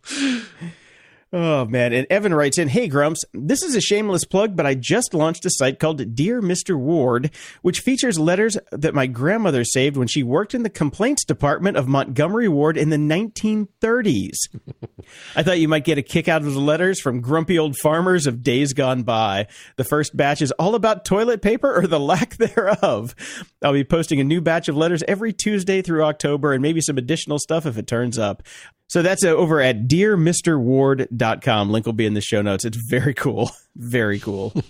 Oh 1.32 1.64
man, 1.64 1.92
and 1.92 2.08
Evan 2.10 2.34
writes 2.34 2.58
in, 2.58 2.66
"Hey 2.66 2.88
Grumps, 2.88 3.24
this 3.32 3.62
is 3.62 3.76
a 3.76 3.80
shameless 3.80 4.24
plug, 4.24 4.56
but 4.56 4.66
I 4.66 4.74
just 4.74 5.14
launched 5.14 5.46
a 5.46 5.50
site 5.50 5.78
called 5.78 6.16
Dear 6.16 6.42
Mr. 6.42 6.76
Ward, 6.76 7.30
which 7.62 7.80
features 7.80 8.18
letters 8.18 8.58
that 8.72 8.96
my 8.96 9.06
grandmother 9.06 9.62
saved 9.62 9.96
when 9.96 10.08
she 10.08 10.24
worked 10.24 10.56
in 10.56 10.64
the 10.64 10.70
complaints 10.70 11.24
department 11.24 11.76
of 11.76 11.86
Montgomery 11.86 12.48
Ward 12.48 12.76
in 12.76 12.90
the 12.90 12.96
1930s. 12.96 14.38
I 15.36 15.44
thought 15.44 15.60
you 15.60 15.68
might 15.68 15.84
get 15.84 15.98
a 15.98 16.02
kick 16.02 16.26
out 16.26 16.42
of 16.42 16.52
the 16.52 16.60
letters 16.60 17.00
from 17.00 17.20
grumpy 17.20 17.56
old 17.60 17.76
farmers 17.76 18.26
of 18.26 18.42
days 18.42 18.72
gone 18.72 19.04
by. 19.04 19.46
The 19.76 19.84
first 19.84 20.16
batch 20.16 20.42
is 20.42 20.50
all 20.52 20.74
about 20.74 21.04
toilet 21.04 21.42
paper 21.42 21.72
or 21.72 21.86
the 21.86 22.00
lack 22.00 22.36
thereof. 22.38 23.14
I'll 23.62 23.72
be 23.72 23.84
posting 23.84 24.18
a 24.18 24.24
new 24.24 24.40
batch 24.40 24.68
of 24.68 24.76
letters 24.76 25.04
every 25.06 25.32
Tuesday 25.32 25.80
through 25.80 26.02
October 26.02 26.52
and 26.52 26.60
maybe 26.60 26.80
some 26.80 26.98
additional 26.98 27.38
stuff 27.38 27.66
if 27.66 27.78
it 27.78 27.86
turns 27.86 28.18
up. 28.18 28.42
So 28.90 29.02
that's 29.02 29.24
uh, 29.24 29.28
over 29.28 29.60
at 29.60 29.86
dearmrward.com. 29.86 31.70
Link 31.70 31.86
will 31.86 31.92
be 31.92 32.06
in 32.06 32.14
the 32.14 32.20
show 32.20 32.42
notes. 32.42 32.64
It's 32.64 32.76
very 32.76 33.14
cool. 33.14 33.52
Very 33.76 34.18
cool. 34.18 34.52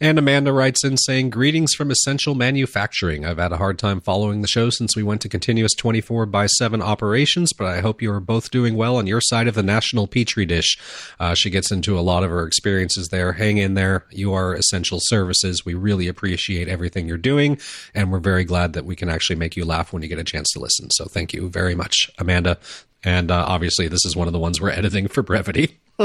And 0.00 0.18
Amanda 0.18 0.52
writes 0.52 0.84
in 0.84 0.96
saying, 0.96 1.30
Greetings 1.30 1.74
from 1.74 1.90
Essential 1.90 2.34
Manufacturing. 2.34 3.26
I've 3.26 3.38
had 3.38 3.52
a 3.52 3.56
hard 3.56 3.78
time 3.78 4.00
following 4.00 4.42
the 4.42 4.48
show 4.48 4.70
since 4.70 4.96
we 4.96 5.02
went 5.02 5.20
to 5.22 5.28
continuous 5.28 5.74
24 5.74 6.26
by 6.26 6.46
7 6.46 6.80
operations, 6.80 7.52
but 7.52 7.66
I 7.66 7.80
hope 7.80 8.00
you 8.00 8.12
are 8.12 8.20
both 8.20 8.50
doing 8.50 8.76
well 8.76 8.96
on 8.96 9.08
your 9.08 9.20
side 9.20 9.48
of 9.48 9.54
the 9.54 9.62
national 9.62 10.06
petri 10.06 10.46
dish. 10.46 10.78
Uh, 11.18 11.34
she 11.34 11.50
gets 11.50 11.72
into 11.72 11.98
a 11.98 12.00
lot 12.00 12.22
of 12.22 12.30
her 12.30 12.46
experiences 12.46 13.08
there. 13.08 13.32
Hang 13.32 13.58
in 13.58 13.74
there. 13.74 14.06
You 14.10 14.32
are 14.32 14.54
essential 14.54 15.00
services. 15.02 15.64
We 15.66 15.74
really 15.74 16.06
appreciate 16.06 16.68
everything 16.68 17.08
you're 17.08 17.18
doing, 17.18 17.58
and 17.94 18.12
we're 18.12 18.20
very 18.20 18.44
glad 18.44 18.72
that 18.74 18.84
we 18.84 18.94
can 18.94 19.08
actually 19.08 19.36
make 19.36 19.56
you 19.56 19.64
laugh 19.64 19.92
when 19.92 20.02
you 20.02 20.08
get 20.08 20.18
a 20.18 20.24
chance 20.24 20.50
to 20.52 20.60
listen. 20.60 20.90
So 20.92 21.06
thank 21.06 21.32
you 21.32 21.50
very 21.50 21.74
much, 21.74 22.10
Amanda. 22.18 22.58
And 23.04 23.30
uh, 23.30 23.44
obviously, 23.46 23.88
this 23.88 24.04
is 24.04 24.16
one 24.16 24.26
of 24.26 24.32
the 24.32 24.38
ones 24.38 24.60
we're 24.60 24.70
editing 24.70 25.06
for 25.06 25.22
brevity. 25.22 25.78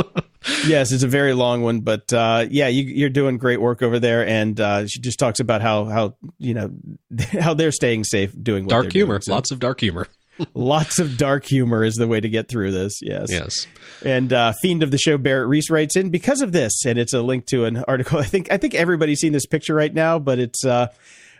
yes, 0.66 0.92
it's 0.92 1.04
a 1.04 1.08
very 1.08 1.34
long 1.34 1.64
one, 1.64 1.82
but 1.82 2.12
uh, 2.14 2.46
yeah, 2.50 2.68
you, 2.68 2.84
you're 2.84 3.10
doing 3.10 3.38
great 3.38 3.60
work 3.60 3.82
over 3.82 4.00
there. 4.00 4.28
And 4.28 4.60
uh, 4.60 4.88
she 4.88 5.00
just 5.00 5.18
talks 5.18 5.40
about 5.40 5.62
how 5.62 5.86
how 5.86 6.16
you 6.38 6.54
know 6.54 6.72
how 7.40 7.54
they're 7.54 7.72
staying 7.72 8.04
safe 8.04 8.34
doing 8.42 8.66
what 8.66 8.70
dark 8.70 8.84
they're 8.86 8.92
humor, 8.92 9.14
doing. 9.16 9.22
So 9.22 9.34
lots 9.34 9.52
of 9.52 9.60
dark 9.60 9.80
humor. 9.80 10.08
lots 10.54 11.00
of 11.00 11.18
dark 11.18 11.46
humor 11.46 11.84
is 11.84 11.96
the 11.96 12.08
way 12.08 12.20
to 12.20 12.30
get 12.30 12.48
through 12.48 12.72
this. 12.72 13.00
Yes. 13.02 13.28
Yes. 13.30 13.68
And 14.04 14.34
uh, 14.34 14.54
fiend 14.62 14.84
of 14.84 14.92
the 14.92 14.98
show 14.98 15.18
Barrett 15.18 15.48
Reese 15.48 15.70
writes 15.70 15.96
in 15.96 16.10
because 16.10 16.42
of 16.42 16.52
this, 16.52 16.86
and 16.86 16.98
it's 16.98 17.14
a 17.14 17.22
link 17.22 17.46
to 17.48 17.66
an 17.66 17.84
article. 17.88 18.20
I 18.20 18.26
think 18.26 18.52
I 18.52 18.58
think 18.58 18.76
everybody's 18.76 19.20
seen 19.20 19.34
this 19.34 19.46
picture 19.46 19.76
right 19.76 19.94
now, 19.94 20.20
but 20.20 20.40
it's 20.40 20.66
uh, 20.66 20.88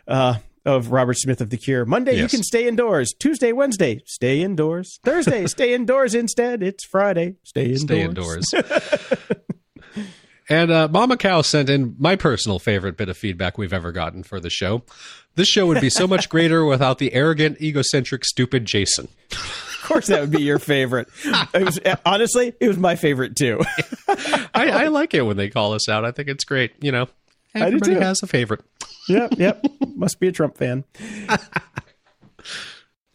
uh, 0.06 0.34
of 0.64 0.90
Robert 0.90 1.18
Smith 1.18 1.40
of 1.40 1.50
the 1.50 1.56
Cure. 1.56 1.84
Monday 1.84 2.20
you 2.20 2.28
can 2.28 2.42
stay 2.42 2.66
indoors. 2.66 3.12
Tuesday, 3.18 3.52
Wednesday, 3.52 4.00
stay 4.06 4.42
indoors. 4.42 4.98
Thursday, 5.04 5.46
stay 5.48 5.74
indoors 5.74 6.14
instead. 6.14 6.62
It's 6.62 6.84
Friday, 6.84 7.36
stay 7.44 7.72
indoors. 7.72 7.80
Stay 7.82 8.02
indoors. 8.02 8.54
and 10.48 10.70
uh, 10.70 10.88
Mama 10.90 11.16
Cow 11.16 11.42
sent 11.42 11.68
in 11.68 11.94
my 11.98 12.16
personal 12.16 12.58
favorite 12.58 12.96
bit 12.96 13.08
of 13.08 13.16
feedback 13.16 13.58
we've 13.58 13.72
ever 13.72 13.92
gotten 13.92 14.22
for 14.22 14.40
the 14.40 14.50
show. 14.50 14.82
This 15.36 15.48
show 15.48 15.66
would 15.66 15.80
be 15.80 15.90
so 15.90 16.06
much 16.06 16.28
greater 16.28 16.64
without 16.66 16.98
the 16.98 17.12
arrogant, 17.12 17.60
egocentric, 17.60 18.24
stupid 18.24 18.64
Jason. 18.64 19.08
Of 19.32 19.80
course, 19.82 20.06
that 20.06 20.20
would 20.20 20.30
be 20.30 20.42
your 20.42 20.58
favorite. 20.58 21.08
It 21.52 21.62
was 21.62 21.78
honestly, 22.06 22.54
it 22.58 22.68
was 22.68 22.78
my 22.78 22.96
favorite 22.96 23.36
too. 23.36 23.60
I, 24.54 24.84
I 24.84 24.88
like 24.88 25.12
it 25.12 25.22
when 25.22 25.36
they 25.36 25.50
call 25.50 25.74
us 25.74 25.90
out. 25.90 26.06
I 26.06 26.10
think 26.10 26.28
it's 26.28 26.44
great. 26.44 26.72
You 26.80 26.90
know, 26.90 27.08
everybody 27.54 27.94
has 27.94 28.22
a 28.22 28.26
favorite. 28.26 28.62
Yep, 29.08 29.34
yep. 29.38 29.64
Must 29.94 30.18
be 30.20 30.28
a 30.28 30.32
Trump 30.32 30.56
fan. 30.56 30.84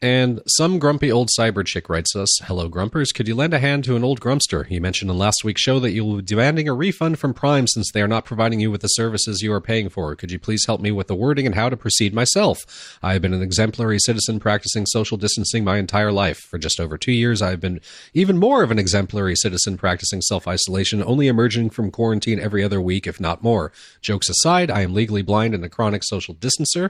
And 0.01 0.39
some 0.47 0.79
grumpy 0.79 1.11
old 1.11 1.27
cyber 1.37 1.65
chick 1.65 1.89
writes 1.89 2.15
us, 2.15 2.29
Hello, 2.43 2.69
Grumpers. 2.69 3.11
Could 3.11 3.27
you 3.27 3.35
lend 3.35 3.53
a 3.53 3.59
hand 3.59 3.83
to 3.83 3.97
an 3.97 4.03
old 4.05 4.21
Grumpster? 4.21 4.69
You 4.69 4.79
mentioned 4.79 5.11
in 5.11 5.17
last 5.17 5.43
week's 5.43 5.61
show 5.61 5.77
that 5.81 5.91
you 5.91 6.15
be 6.15 6.21
demanding 6.21 6.69
a 6.69 6.73
refund 6.73 7.19
from 7.19 7.33
Prime 7.33 7.67
since 7.67 7.91
they 7.91 8.01
are 8.01 8.07
not 8.07 8.23
providing 8.23 8.61
you 8.61 8.71
with 8.71 8.79
the 8.79 8.87
services 8.87 9.41
you 9.41 9.51
are 9.51 9.59
paying 9.59 9.89
for. 9.89 10.15
Could 10.15 10.31
you 10.31 10.39
please 10.39 10.65
help 10.65 10.79
me 10.79 10.89
with 10.91 11.07
the 11.07 11.15
wording 11.15 11.45
and 11.45 11.53
how 11.53 11.67
to 11.67 11.75
proceed 11.75 12.13
myself? 12.13 12.97
I 13.03 13.11
have 13.11 13.21
been 13.21 13.33
an 13.33 13.41
exemplary 13.41 13.99
citizen 13.99 14.39
practicing 14.39 14.85
social 14.85 15.17
distancing 15.17 15.65
my 15.65 15.77
entire 15.77 16.13
life. 16.13 16.37
For 16.37 16.57
just 16.57 16.79
over 16.79 16.97
two 16.97 17.11
years, 17.11 17.41
I 17.41 17.49
have 17.49 17.59
been 17.59 17.81
even 18.13 18.37
more 18.37 18.63
of 18.63 18.71
an 18.71 18.79
exemplary 18.79 19.35
citizen 19.35 19.77
practicing 19.77 20.21
self 20.21 20.47
isolation, 20.47 21.03
only 21.03 21.27
emerging 21.27 21.71
from 21.71 21.91
quarantine 21.91 22.39
every 22.39 22.63
other 22.63 22.79
week, 22.79 23.05
if 23.05 23.19
not 23.19 23.43
more. 23.43 23.73
Jokes 24.01 24.29
aside, 24.29 24.71
I 24.71 24.79
am 24.79 24.93
legally 24.93 25.23
blind 25.23 25.53
and 25.53 25.65
a 25.65 25.69
chronic 25.69 26.05
social 26.05 26.35
distancer. 26.35 26.89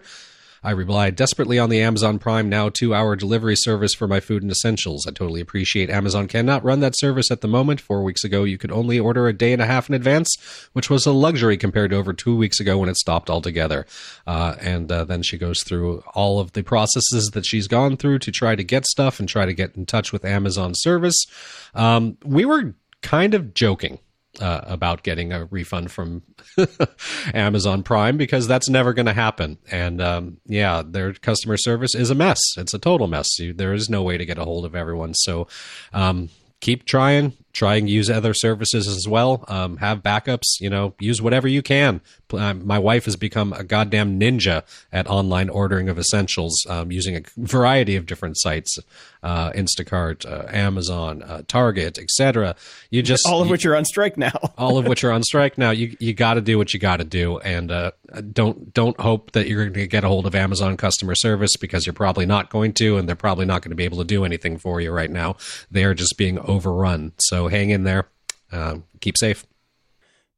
I 0.64 0.72
rely 0.72 1.10
desperately 1.10 1.58
on 1.58 1.70
the 1.70 1.82
Amazon 1.82 2.20
Prime 2.20 2.50
Now 2.50 2.70
two 2.70 2.94
hour 2.94 3.16
delivery 3.16 3.56
service 3.56 3.94
for 3.94 4.08
my 4.08 4.20
food 4.20 4.44
and 4.44 4.52
essentials. 4.52 5.06
I 5.08 5.12
totally 5.12 5.42
appreciate 5.42 5.90
Amazon 5.90 6.28
cannot 6.28 6.64
run 6.64 6.80
that 6.82 6.98
service 6.98 7.32
at 7.32 7.42
the 7.42 7.48
moment. 7.48 7.80
Four 7.80 8.04
weeks 8.04 8.24
ago, 8.24 8.44
you 8.44 8.58
could 8.58 8.72
only 8.72 9.00
order 9.00 9.28
a 9.28 9.34
day 9.34 9.54
and 9.54 9.62
a 9.62 9.66
half 9.66 9.88
in 9.88 9.96
advance, 9.96 10.36
which 10.74 10.90
was 10.90 11.06
a 11.06 11.12
luxury 11.12 11.58
compared 11.58 11.92
to 11.92 11.98
over 11.98 12.14
two 12.14 12.36
weeks 12.36 12.60
ago 12.60 12.78
when 12.78 12.90
it 12.90 12.98
stopped 12.98 13.30
altogether. 13.30 13.86
Uh, 14.28 14.56
and 14.60 14.92
uh, 14.92 15.06
then 15.06 15.24
she 15.24 15.38
goes 15.38 15.64
through 15.64 16.04
all 16.14 16.40
of 16.40 16.52
the 16.54 16.64
processes 16.64 17.30
that 17.34 17.46
she's 17.46 17.68
gone 17.68 17.96
through 17.96 18.20
to 18.20 18.32
try 18.32 18.56
to 18.56 18.64
get 18.64 18.86
stuff 18.86 19.20
and 19.20 19.30
try 19.30 19.46
to 19.46 19.54
get 19.54 19.76
in 19.76 19.86
touch 19.86 20.12
with 20.12 20.26
Amazon 20.26 20.74
service. 20.76 21.26
Um, 21.74 22.18
we 22.24 22.46
were 22.46 22.76
kind 23.02 23.34
of 23.34 23.54
joking 23.54 24.00
uh, 24.40 24.62
about 24.66 25.04
getting 25.04 25.32
a 25.32 25.46
refund 25.46 25.92
from 25.92 26.24
Amazon 27.34 27.84
Prime 27.84 28.18
because 28.18 28.48
that's 28.48 28.70
never 28.70 28.94
going 28.94 29.06
to 29.06 29.14
happen. 29.14 29.58
And 29.72 30.02
um, 30.02 30.38
yeah, 30.46 30.82
their 30.86 31.14
customer 31.14 31.58
service 31.58 31.96
is 31.96 32.10
a 32.10 32.16
mess. 32.16 32.40
It's 32.58 32.74
a 32.74 32.80
total 32.80 33.08
mess. 33.08 33.28
You, 33.40 33.54
there 33.54 33.74
is 33.74 33.90
no 33.90 34.04
way 34.04 34.18
to 34.18 34.26
get 34.26 34.38
a 34.38 34.44
hold 34.44 34.66
of 34.66 34.76
everyone. 34.76 35.14
So 35.14 35.48
um, 35.94 36.30
keep 36.62 36.86
trying 36.86 37.34
try 37.54 37.76
and 37.76 37.90
use 37.90 38.10
other 38.10 38.34
services 38.34 38.88
as 38.88 39.08
well. 39.08 39.44
Um, 39.48 39.78
have 39.78 40.02
backups, 40.02 40.60
you 40.60 40.70
know, 40.70 40.94
use 41.00 41.22
whatever 41.22 41.48
you 41.48 41.62
can. 41.62 42.02
Um, 42.34 42.66
my 42.66 42.78
wife 42.78 43.06
has 43.06 43.16
become 43.16 43.54
a 43.54 43.64
goddamn 43.64 44.20
ninja 44.20 44.64
at 44.92 45.08
online 45.08 45.50
ordering 45.50 45.90
of 45.90 45.98
essentials 45.98 46.66
um, 46.70 46.92
using 46.92 47.16
a 47.16 47.22
variety 47.38 47.96
of 47.96 48.06
different 48.06 48.40
sites, 48.40 48.78
uh, 49.24 49.52
Instacart, 49.52 50.26
uh, 50.30 50.46
Amazon, 50.56 51.24
uh, 51.24 51.42
Target, 51.48 51.98
etc. 51.98 52.56
You 52.92 53.02
just 53.02 53.26
all 53.26 53.42
of 53.42 53.48
you, 53.48 53.52
which 53.52 53.66
are 53.66 53.76
on 53.76 53.86
strike 53.86 54.18
now. 54.18 54.38
all 54.58 54.78
of 54.78 54.88
which 54.88 55.04
are 55.04 55.12
on 55.12 55.24
strike 55.24 55.58
now. 55.58 55.72
You 55.72 55.96
you 56.00 56.14
got 56.14 56.36
to 56.36 56.42
do 56.42 56.58
what 56.58 56.74
you 56.74 56.80
got 56.80 56.98
to 56.98 57.04
do, 57.04 57.40
and 57.40 57.72
uh, 57.72 57.92
don't 58.32 58.74
don't 58.74 59.00
hope 59.00 59.32
that 59.32 59.48
you're 59.48 59.66
going 59.66 59.74
to 59.74 59.88
get 59.88 60.04
a 60.04 60.08
hold 60.08 60.26
of 60.26 60.36
Amazon 60.36 60.78
customer 60.78 61.16
service 61.16 61.56
because 61.58 61.86
you're 61.86 61.94
probably 61.94 62.26
not 62.26 62.50
going 62.50 62.74
to, 62.74 62.98
and 62.98 63.08
they're 63.08 63.16
probably 63.16 63.46
not 63.46 63.62
going 63.62 63.72
to 63.72 63.76
be 63.76 63.86
able 63.86 63.98
to 63.98 64.04
do 64.04 64.24
anything 64.24 64.58
for 64.58 64.80
you 64.80 64.92
right 64.92 65.12
now. 65.12 65.36
They 65.72 65.84
are 65.84 65.94
just 65.94 66.18
being 66.18 66.40
overrun. 66.40 67.14
So 67.18 67.39
hang 67.48 67.70
in 67.70 67.84
there. 67.84 68.10
Uh, 68.52 68.78
keep 69.00 69.18
safe. 69.18 69.46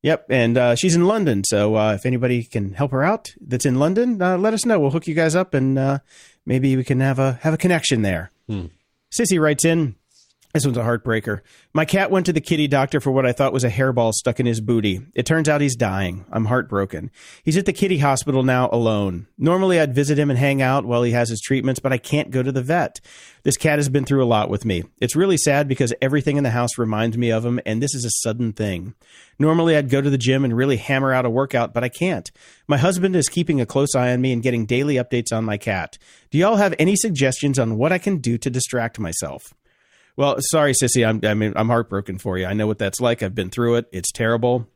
Yep, 0.04 0.26
and 0.30 0.58
uh, 0.58 0.76
she's 0.76 0.95
in 0.95 1.06
London, 1.06 1.43
so 1.43 1.76
uh, 1.76 1.93
if 1.93 2.08
anybody 2.08 2.43
can 2.43 2.74
help 2.74 2.91
her 2.91 3.04
out 3.04 3.34
that's 3.39 3.68
in 3.68 3.76
London, 3.76 4.20
uh, 4.20 4.36
let 4.38 4.54
us 4.54 4.66
know. 4.66 4.80
We'll 4.80 4.89
hook 4.89 5.06
you 5.06 5.14
guys 5.14 5.36
up, 5.36 5.54
and 5.54 5.78
uh, 5.78 5.99
maybe 6.43 6.76
we 6.76 6.84
can 6.84 6.99
have 7.02 7.20
a 7.20 7.34
have 7.43 7.54
a 7.54 7.58
connection 7.58 8.02
there. 8.02 8.32
Hmm. 8.47 8.68
Sissy 9.12 9.39
writes 9.39 9.64
in. 9.64 9.95
This 10.54 10.66
one's 10.66 10.78
a 10.78 10.84
heartbreaker. 10.84 11.39
My 11.74 11.86
cat 11.86 12.12
went 12.12 12.26
to 12.26 12.34
the 12.34 12.41
kitty 12.41 12.68
doctor 12.68 12.99
for 12.99 13.12
what 13.12 13.26
I 13.26 13.32
thought 13.32 13.54
was 13.54 13.64
a 13.64 13.70
hairball 13.70 14.12
stuck 14.12 14.38
in 14.38 14.45
his 14.45 14.60
booty. 14.60 15.02
It 15.16 15.26
turns 15.26 15.47
out 15.47 15.62
he's 15.62 15.78
dying. 15.78 16.26
I'm 16.30 16.45
heartbroken. 16.45 17.10
He's 17.43 17.56
at 17.56 17.66
the 17.66 17.72
kitty 17.72 17.99
hospital 17.99 18.43
now 18.43 18.70
alone. 18.70 19.28
Normally 19.38 19.80
I'd 19.80 19.95
visit 19.95 20.20
him 20.20 20.30
and 20.30 20.38
hang 20.38 20.62
out 20.62 20.84
while 20.84 21.04
he 21.04 21.12
has 21.12 21.30
his 21.30 21.39
treatments, 21.39 21.80
but 21.80 21.93
I 21.93 21.97
can't 21.97 22.32
go 22.32 22.43
to 22.43 22.52
the 22.52 22.62
vet. 22.62 22.99
This 23.43 23.56
cat 23.56 23.80
has 23.80 23.88
been 23.88 24.04
through 24.04 24.24
a 24.24 24.28
lot 24.28 24.49
with 24.49 24.66
me. 24.66 24.84
It's 24.99 25.16
really 25.16 25.38
sad 25.38 25.70
because 25.70 25.93
everything 26.02 26.36
in 26.36 26.43
the 26.43 26.49
house 26.52 26.78
reminds 26.78 27.18
me 27.18 27.32
of 27.32 27.45
him, 27.45 27.62
and 27.66 27.82
this 27.82 27.95
is 27.95 28.04
a 28.04 28.12
sudden 28.12 28.52
thing. 28.52 28.93
Normally 29.39 29.78
I'd 29.78 29.89
go 29.89 30.02
to 30.02 30.10
the 30.10 30.18
gym 30.18 30.43
and 30.43 30.56
really 30.56 30.78
hammer 30.78 31.14
out 31.14 31.26
a 31.26 31.30
workout, 31.30 31.74
but 31.74 31.84
I 31.84 31.89
can't. 31.89 32.30
My 32.68 32.78
husband 32.78 33.16
is 33.16 33.30
keeping 33.30 33.62
a 33.62 33.66
close 33.66 33.95
eye 33.95 34.12
on 34.12 34.20
me 34.20 34.34
and 34.34 34.43
getting 34.43 34.66
daily 34.66 34.95
updates 34.95 35.32
on 35.32 35.45
my 35.45 35.58
cat. 35.58 35.97
Do 36.30 36.38
y'all 36.38 36.58
have 36.58 36.76
any 36.78 36.97
suggestions 36.97 37.58
on 37.58 37.78
what 37.78 37.93
I 37.93 37.97
can 37.97 38.18
do 38.18 38.38
to 38.38 38.49
distract 38.49 38.99
myself? 38.99 39.54
Well, 40.18 40.38
sorry, 40.39 40.74
Sissy. 40.74 41.07
I'm, 41.07 41.22
I 41.24 41.34
mean, 41.34 41.53
I'm 41.55 41.70
heartbroken 41.70 42.18
for 42.18 42.38
you. 42.38 42.45
I 42.45 42.53
know 42.53 42.68
what 42.68 42.80
that's 42.80 42.99
like. 43.01 43.24
I've 43.24 43.36
been 43.36 43.49
through 43.49 43.76
it. 43.76 43.88
It's 43.91 44.12
terrible. 44.12 44.68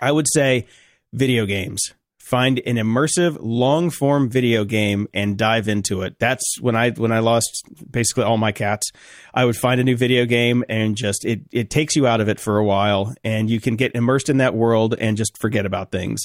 I 0.00 0.10
would 0.10 0.26
say 0.32 0.66
video 1.12 1.46
games 1.46 1.92
find 2.32 2.62
an 2.64 2.76
immersive 2.76 3.36
long 3.42 3.90
form 3.90 4.30
video 4.30 4.64
game 4.64 5.06
and 5.12 5.36
dive 5.36 5.68
into 5.68 6.00
it. 6.00 6.18
That's 6.18 6.58
when 6.62 6.74
i 6.74 6.88
when 6.88 7.12
i 7.12 7.18
lost 7.18 7.62
basically 7.90 8.24
all 8.24 8.38
my 8.38 8.52
cats. 8.52 8.90
I 9.34 9.44
would 9.44 9.56
find 9.56 9.78
a 9.82 9.84
new 9.84 9.98
video 9.98 10.24
game 10.24 10.64
and 10.66 10.96
just 10.96 11.26
it 11.26 11.42
it 11.52 11.68
takes 11.68 11.94
you 11.94 12.06
out 12.06 12.22
of 12.22 12.30
it 12.30 12.40
for 12.40 12.56
a 12.56 12.64
while 12.64 13.14
and 13.22 13.50
you 13.50 13.60
can 13.60 13.76
get 13.76 13.94
immersed 13.94 14.30
in 14.30 14.38
that 14.38 14.54
world 14.54 14.94
and 14.98 15.14
just 15.14 15.36
forget 15.42 15.66
about 15.66 15.92
things. 15.92 16.22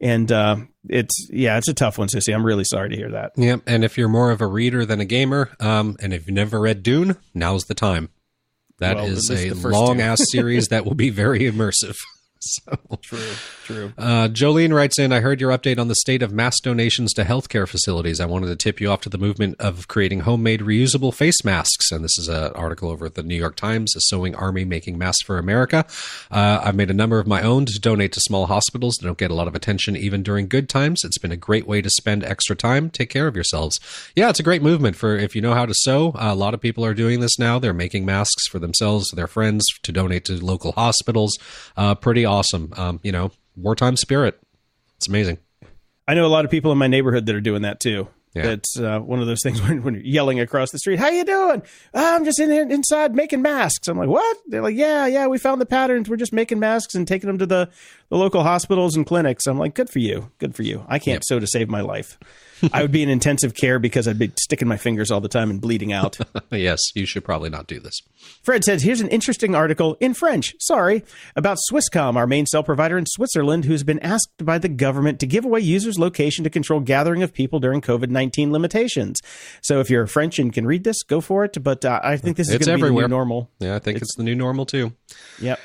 And 0.00 0.32
uh, 0.32 0.56
it's 0.88 1.28
yeah 1.30 1.58
it's 1.58 1.68
a 1.68 1.74
tough 1.74 1.98
one 1.98 2.08
sissy 2.08 2.34
i'm 2.34 2.46
really 2.46 2.64
sorry 2.64 2.88
to 2.88 2.96
hear 2.96 3.10
that. 3.10 3.32
Yeah 3.36 3.56
and 3.66 3.84
if 3.84 3.98
you're 3.98 4.08
more 4.08 4.30
of 4.30 4.40
a 4.40 4.46
reader 4.46 4.86
than 4.86 5.00
a 5.00 5.04
gamer 5.04 5.50
um, 5.60 5.98
and 6.00 6.14
if 6.14 6.26
you've 6.26 6.34
never 6.34 6.58
read 6.58 6.82
dune 6.82 7.16
now's 7.34 7.64
the 7.66 7.74
time. 7.74 8.08
That 8.78 8.96
well, 8.96 9.04
is 9.04 9.30
a 9.30 9.52
long 9.52 10.00
ass 10.00 10.22
series 10.32 10.68
that 10.68 10.86
will 10.86 10.94
be 10.94 11.10
very 11.10 11.40
immersive 11.40 11.98
so 12.42 12.78
true, 13.02 13.32
true. 13.64 13.92
Uh, 13.98 14.26
Jolene 14.28 14.72
writes 14.72 14.98
in, 14.98 15.12
I 15.12 15.20
heard 15.20 15.42
your 15.42 15.50
update 15.50 15.78
on 15.78 15.88
the 15.88 15.94
state 15.96 16.22
of 16.22 16.32
mass 16.32 16.58
donations 16.58 17.12
to 17.12 17.24
healthcare 17.24 17.68
facilities. 17.68 18.18
I 18.18 18.24
wanted 18.24 18.46
to 18.46 18.56
tip 18.56 18.80
you 18.80 18.90
off 18.90 19.02
to 19.02 19.10
the 19.10 19.18
movement 19.18 19.56
of 19.58 19.88
creating 19.88 20.20
homemade 20.20 20.60
reusable 20.60 21.12
face 21.12 21.44
masks. 21.44 21.92
And 21.92 22.02
this 22.02 22.18
is 22.18 22.28
an 22.28 22.52
article 22.54 22.88
over 22.88 23.04
at 23.04 23.14
the 23.14 23.22
New 23.22 23.34
York 23.34 23.56
Times, 23.56 23.94
a 23.94 24.00
sewing 24.00 24.34
army 24.34 24.64
making 24.64 24.96
masks 24.96 25.22
for 25.22 25.36
America. 25.36 25.84
Uh, 26.30 26.62
I've 26.64 26.74
made 26.74 26.90
a 26.90 26.94
number 26.94 27.18
of 27.18 27.26
my 27.26 27.42
own 27.42 27.66
to 27.66 27.78
donate 27.78 28.12
to 28.12 28.20
small 28.20 28.46
hospitals 28.46 28.94
that 28.96 29.06
don't 29.06 29.18
get 29.18 29.30
a 29.30 29.34
lot 29.34 29.46
of 29.46 29.54
attention 29.54 29.94
even 29.94 30.22
during 30.22 30.48
good 30.48 30.70
times. 30.70 31.04
It's 31.04 31.18
been 31.18 31.32
a 31.32 31.36
great 31.36 31.66
way 31.66 31.82
to 31.82 31.90
spend 31.90 32.24
extra 32.24 32.56
time. 32.56 32.88
Take 32.88 33.10
care 33.10 33.26
of 33.26 33.34
yourselves. 33.34 33.78
Yeah, 34.16 34.30
it's 34.30 34.40
a 34.40 34.44
great 34.44 34.62
movement 34.62 34.96
for 34.96 35.14
if 35.14 35.36
you 35.36 35.42
know 35.42 35.52
how 35.52 35.66
to 35.66 35.74
sew. 35.74 36.12
Uh, 36.12 36.32
a 36.32 36.34
lot 36.34 36.54
of 36.54 36.60
people 36.62 36.86
are 36.86 36.94
doing 36.94 37.20
this 37.20 37.38
now. 37.38 37.58
They're 37.58 37.74
making 37.74 38.06
masks 38.06 38.46
for 38.48 38.58
themselves, 38.58 39.10
their 39.10 39.26
friends, 39.26 39.66
to 39.82 39.92
donate 39.92 40.24
to 40.24 40.42
local 40.42 40.72
hospitals. 40.72 41.38
Uh, 41.76 41.94
pretty 41.94 42.24
awesome. 42.30 42.72
Um, 42.76 43.00
you 43.02 43.12
know, 43.12 43.32
wartime 43.56 43.96
spirit. 43.96 44.40
It's 44.96 45.08
amazing. 45.08 45.38
I 46.06 46.14
know 46.14 46.24
a 46.24 46.28
lot 46.28 46.44
of 46.44 46.50
people 46.50 46.72
in 46.72 46.78
my 46.78 46.86
neighborhood 46.86 47.26
that 47.26 47.34
are 47.34 47.40
doing 47.40 47.62
that 47.62 47.80
too. 47.80 48.08
Yeah. 48.34 48.50
It's 48.50 48.78
uh, 48.78 49.00
one 49.00 49.20
of 49.20 49.26
those 49.26 49.42
things 49.42 49.60
when, 49.66 49.82
when, 49.82 49.94
you're 49.94 50.04
yelling 50.04 50.38
across 50.38 50.70
the 50.70 50.78
street, 50.78 51.00
"How 51.00 51.08
you 51.08 51.24
doing?" 51.24 51.62
Oh, 51.92 52.16
I'm 52.16 52.24
just 52.24 52.38
in 52.38 52.50
here 52.50 52.62
inside 52.68 53.14
making 53.14 53.42
masks. 53.42 53.88
I'm 53.88 53.98
like, 53.98 54.08
"What?" 54.08 54.36
They're 54.46 54.62
like, 54.62 54.76
"Yeah, 54.76 55.06
yeah, 55.06 55.26
we 55.26 55.38
found 55.38 55.60
the 55.60 55.66
patterns. 55.66 56.08
We're 56.08 56.16
just 56.16 56.32
making 56.32 56.60
masks 56.60 56.94
and 56.94 57.08
taking 57.08 57.26
them 57.26 57.38
to 57.38 57.46
the, 57.46 57.68
the 58.08 58.16
local 58.16 58.44
hospitals 58.44 58.94
and 58.94 59.04
clinics." 59.04 59.46
I'm 59.48 59.58
like, 59.58 59.74
"Good 59.74 59.90
for 59.90 59.98
you, 59.98 60.30
good 60.38 60.54
for 60.54 60.62
you." 60.62 60.84
I 60.88 61.00
can't 61.00 61.16
yep. 61.16 61.24
sew 61.24 61.40
to 61.40 61.46
save 61.46 61.68
my 61.68 61.80
life. 61.80 62.18
I 62.72 62.82
would 62.82 62.92
be 62.92 63.02
in 63.02 63.08
intensive 63.08 63.54
care 63.54 63.78
because 63.78 64.06
I'd 64.06 64.18
be 64.18 64.32
sticking 64.38 64.68
my 64.68 64.76
fingers 64.76 65.10
all 65.10 65.20
the 65.20 65.28
time 65.28 65.50
and 65.50 65.60
bleeding 65.60 65.92
out. 65.92 66.18
yes, 66.50 66.80
you 66.94 67.06
should 67.06 67.24
probably 67.24 67.50
not 67.50 67.66
do 67.66 67.80
this. 67.80 68.00
Fred 68.42 68.64
says, 68.64 68.82
here's 68.82 69.00
an 69.00 69.08
interesting 69.08 69.54
article 69.54 69.96
in 70.00 70.14
French, 70.14 70.54
sorry, 70.60 71.04
about 71.36 71.58
Swisscom, 71.70 72.16
our 72.16 72.26
main 72.26 72.46
cell 72.46 72.62
provider 72.62 72.98
in 72.98 73.06
Switzerland, 73.06 73.64
who's 73.64 73.82
been 73.82 74.00
asked 74.00 74.44
by 74.44 74.58
the 74.58 74.68
government 74.68 75.20
to 75.20 75.26
give 75.26 75.44
away 75.44 75.60
users' 75.60 75.98
location 75.98 76.44
to 76.44 76.50
control 76.50 76.80
gathering 76.80 77.22
of 77.22 77.32
people 77.32 77.60
during 77.60 77.80
COVID 77.80 78.10
19 78.10 78.52
limitations. 78.52 79.20
So 79.62 79.80
if 79.80 79.90
you're 79.90 80.06
French 80.06 80.38
and 80.38 80.52
can 80.52 80.66
read 80.66 80.84
this, 80.84 81.02
go 81.02 81.20
for 81.20 81.44
it. 81.44 81.62
But 81.62 81.84
uh, 81.84 82.00
I 82.02 82.16
think 82.16 82.36
this 82.36 82.48
is 82.48 82.58
going 82.58 82.78
to 82.78 82.84
be 82.86 82.94
the 82.94 83.00
new 83.00 83.08
normal. 83.08 83.50
Yeah, 83.58 83.76
I 83.76 83.78
think 83.78 83.96
it's, 83.96 84.04
it's 84.04 84.16
the 84.16 84.24
new 84.24 84.34
normal 84.34 84.66
too. 84.66 84.92
Yep. 85.40 85.60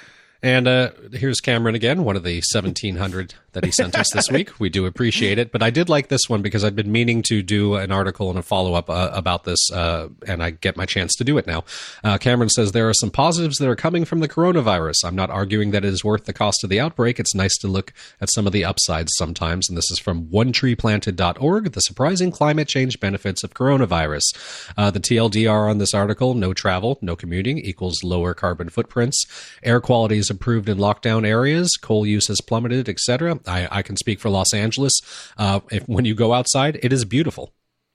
And 0.45 0.67
uh, 0.67 0.91
here's 1.11 1.39
Cameron 1.39 1.73
again, 1.73 2.03
one 2.03 2.15
of 2.15 2.23
the 2.23 2.35
1700 2.53 3.33
that 3.55 3.65
he 3.65 3.71
sent 3.71 3.97
us 3.97 4.07
this 4.13 4.29
week. 4.29 4.59
We 4.59 4.69
do 4.69 4.85
appreciate 4.85 5.39
it. 5.39 5.51
But 5.51 5.63
I 5.63 5.71
did 5.71 5.89
like 5.89 6.09
this 6.09 6.21
one 6.27 6.41
because 6.41 6.63
I've 6.63 6.75
been 6.75 6.91
meaning 6.91 7.23
to 7.23 7.41
do 7.41 7.75
an 7.75 7.91
article 7.91 8.29
and 8.29 8.37
a 8.37 8.43
follow 8.43 8.75
up 8.75 8.89
uh, 8.89 9.09
about 9.13 9.45
this, 9.45 9.71
uh, 9.71 10.09
and 10.27 10.43
I 10.43 10.51
get 10.51 10.77
my 10.77 10.85
chance 10.85 11.15
to 11.15 11.23
do 11.23 11.37
it 11.37 11.47
now. 11.47 11.63
Uh, 12.03 12.17
Cameron 12.17 12.49
says 12.49 12.71
there 12.71 12.89
are 12.89 12.93
some 12.93 13.09
positives 13.09 13.57
that 13.57 13.67
are 13.67 13.75
coming 13.75 14.05
from 14.05 14.19
the 14.19 14.29
coronavirus. 14.29 15.03
I'm 15.03 15.15
not 15.15 15.29
arguing 15.29 15.71
that 15.71 15.83
it 15.83 15.93
is 15.93 16.03
worth 16.03 16.25
the 16.25 16.33
cost 16.33 16.63
of 16.63 16.69
the 16.69 16.79
outbreak. 16.79 17.19
It's 17.19 17.33
nice 17.33 17.57
to 17.57 17.67
look 17.67 17.93
at 18.21 18.29
some 18.31 18.45
of 18.45 18.53
the 18.53 18.65
upsides 18.65 19.11
sometimes. 19.17 19.67
And 19.69 19.77
this 19.77 19.89
is 19.89 19.99
from 19.99 20.25
onetreeplanted.org 20.27 21.71
The 21.71 21.81
Surprising 21.81 22.31
Climate 22.31 22.67
Change 22.67 22.99
Benefits 22.99 23.43
of 23.43 23.53
Coronavirus. 23.53 24.71
Uh, 24.77 24.91
the 24.91 24.99
TLDR 24.99 25.69
on 25.69 25.77
this 25.77 25.93
article 25.93 26.33
no 26.33 26.53
travel, 26.53 26.99
no 27.01 27.15
commuting 27.15 27.57
equals 27.57 28.03
lower 28.03 28.33
carbon 28.33 28.69
footprints. 28.69 29.25
Air 29.63 29.79
quality 29.79 30.17
is 30.17 30.29
improved 30.29 30.69
in 30.69 30.77
lockdown 30.77 31.25
areas. 31.25 31.77
Coal 31.81 32.05
use 32.05 32.27
has 32.27 32.41
plummeted, 32.41 32.89
etc. 32.89 33.39
I, 33.47 33.67
I 33.71 33.81
can 33.81 33.97
speak 33.97 34.19
for 34.19 34.29
Los 34.29 34.53
Angeles. 34.53 34.99
Uh, 35.37 35.59
if, 35.71 35.87
when 35.87 36.05
you 36.05 36.15
go 36.15 36.33
outside, 36.33 36.79
it 36.81 36.91
is 36.91 37.05
beautiful. 37.05 37.53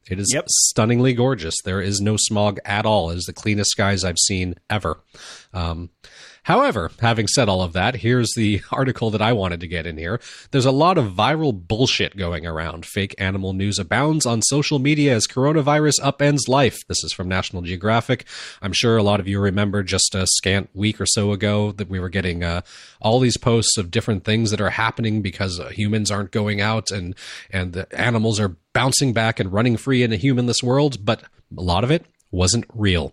It 0.09 0.19
is 0.19 0.33
yep. 0.33 0.47
stunningly 0.49 1.13
gorgeous. 1.13 1.55
There 1.65 1.81
is 1.81 2.01
no 2.01 2.17
smog 2.17 2.59
at 2.65 2.87
all. 2.87 3.11
It 3.11 3.19
is 3.19 3.25
the 3.25 3.33
cleanest 3.33 3.71
skies 3.71 4.03
I've 4.03 4.19
seen 4.19 4.55
ever. 4.69 5.01
Um, 5.53 5.91
However, 6.45 6.91
having 7.01 7.27
said 7.27 7.49
all 7.49 7.63
of 7.63 7.73
that, 7.75 7.97
here's 7.97 8.33
the 8.35 8.63
article 8.73 9.11
that 9.11 9.23
I 9.23 9.33
wanted 9.33 9.61
to 9.61 9.69
get 9.69 9.87
in 9.87 9.99
here. 9.99 10.21
There's 10.51 10.65
a 10.65 10.71
lot 10.71 10.99
of 10.99 11.13
viral 11.13 11.53
bullshit 11.53 12.17
going 12.17 12.47
around. 12.47 12.87
Fake 12.87 13.15
animal 13.19 13.53
news 13.53 13.79
abounds 13.79 14.27
on 14.27 14.43
social 14.43 14.79
media 14.79 15.15
as 15.15 15.27
coronavirus 15.27 16.01
upends 16.01 16.49
life. 16.49 16.79
This 16.89 17.05
is 17.05 17.13
from 17.13 17.29
National 17.29 17.63
Geographic. 17.63 18.27
I'm 18.63 18.73
sure 18.73 18.97
a 18.97 19.03
lot 19.03 19.21
of 19.21 19.29
you 19.29 19.41
remember 19.41 19.83
just 19.83 20.15
a 20.15 20.27
scant 20.27 20.71
week 20.75 21.01
or 21.01 21.07
so 21.07 21.33
ago 21.33 21.73
that 21.73 21.91
we 21.91 22.01
were 22.01 22.09
getting 22.09 22.43
uh, 22.43 22.63
all 23.01 23.21
these 23.21 23.37
posts 23.37 23.77
of 23.77 23.91
different 23.91 24.25
things 24.25 24.51
that 24.51 24.61
are 24.61 24.71
happening 24.71 25.23
because 25.23 25.61
uh, 25.61 25.69
humans 25.69 26.11
aren't 26.11 26.31
going 26.31 26.61
out 26.61 26.91
and 26.91 27.15
and 27.51 27.73
the 27.73 27.87
animals 27.99 28.41
are 28.41 28.57
bouncing 28.73 29.13
back 29.13 29.41
and 29.41 29.53
running 29.53 29.77
free 29.77 30.03
in 30.03 30.13
a 30.13 30.17
humanless 30.17 30.63
world, 30.63 31.05
but 31.05 31.23
a 31.57 31.63
lot 31.63 31.85
of 31.85 31.91
it 31.91 32.07
wasn't 32.31 32.65
real. 32.75 33.13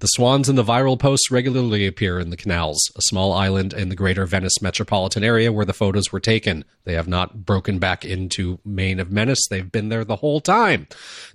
The 0.00 0.06
swans 0.08 0.48
in 0.48 0.56
the 0.56 0.64
viral 0.64 0.98
posts 0.98 1.30
regularly 1.30 1.86
appear 1.86 2.18
in 2.18 2.30
the 2.30 2.36
canals, 2.36 2.78
a 2.96 3.02
small 3.02 3.32
island 3.32 3.72
in 3.72 3.88
the 3.88 3.96
greater 3.96 4.26
Venice 4.26 4.60
metropolitan 4.60 5.24
area 5.24 5.52
where 5.52 5.64
the 5.64 5.72
photos 5.72 6.12
were 6.12 6.20
taken. 6.20 6.64
They 6.84 6.94
have 6.94 7.08
not 7.08 7.44
broken 7.44 7.78
back 7.78 8.04
into 8.04 8.58
Main 8.64 9.00
of 9.00 9.10
Menace. 9.10 9.46
They've 9.48 9.70
been 9.70 9.88
there 9.88 10.04
the 10.04 10.16
whole 10.16 10.40
time. 10.40 10.86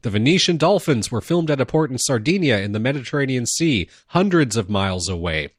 The 0.02 0.10
Venetian 0.10 0.58
dolphins 0.58 1.12
were 1.12 1.22
filmed 1.22 1.52
at 1.52 1.62
a 1.62 1.66
port 1.66 1.92
in 1.92 1.98
Sardinia 1.98 2.60
in 2.60 2.72
the 2.72 2.80
Mediterranean 2.80 3.46
Sea, 3.46 3.90
hundreds 4.08 4.58
of 4.58 4.70
miles 4.70 5.10
away. 5.10 5.50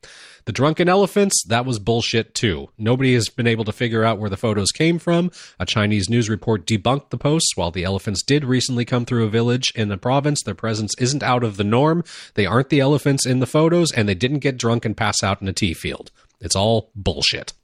The 0.47 0.53
drunken 0.53 0.89
elephants, 0.89 1.43
that 1.49 1.65
was 1.65 1.79
bullshit 1.79 2.35
too. 2.35 2.69
Nobody 2.77 3.15
has 3.15 3.29
been 3.29 3.47
able 3.47 3.65
to 3.65 3.73
figure 3.73 4.05
out 4.05 4.19
where 4.19 4.29
the 4.29 4.37
photos 4.37 4.73
came 4.73 4.99
from. 4.99 5.31
A 5.59 5.65
Chinese 5.65 6.11
news 6.11 6.29
report 6.29 6.67
debunked 6.67 7.09
the 7.11 7.17
posts. 7.17 7.57
While 7.57 7.71
the 7.71 7.85
elephants 7.85 8.23
did 8.23 8.45
recently 8.45 8.85
come 8.85 9.07
through 9.07 9.25
a 9.25 9.31
village 9.31 9.73
in 9.75 9.89
the 9.89 9.97
province, 9.97 10.43
their 10.43 10.55
presence 10.55 10.93
isn't 10.99 11.23
out 11.23 11.45
of 11.45 11.57
the 11.57 11.65
norm. 11.65 12.05
They 12.35 12.45
aren't 12.45 12.69
the 12.69 12.81
elephants 12.81 13.25
in 13.25 13.41
the 13.41 13.47
photos, 13.47 13.91
and 13.93 14.07
they 14.07 14.15
didn't 14.15 14.41
get 14.41 14.59
drunk 14.59 14.85
and 14.85 14.97
pass 14.97 15.23
out 15.23 15.41
in 15.41 15.49
a 15.49 15.53
tea 15.53 15.73
field. 15.73 16.11
It's 16.41 16.57
all 16.57 16.91
bullshit. 16.95 17.55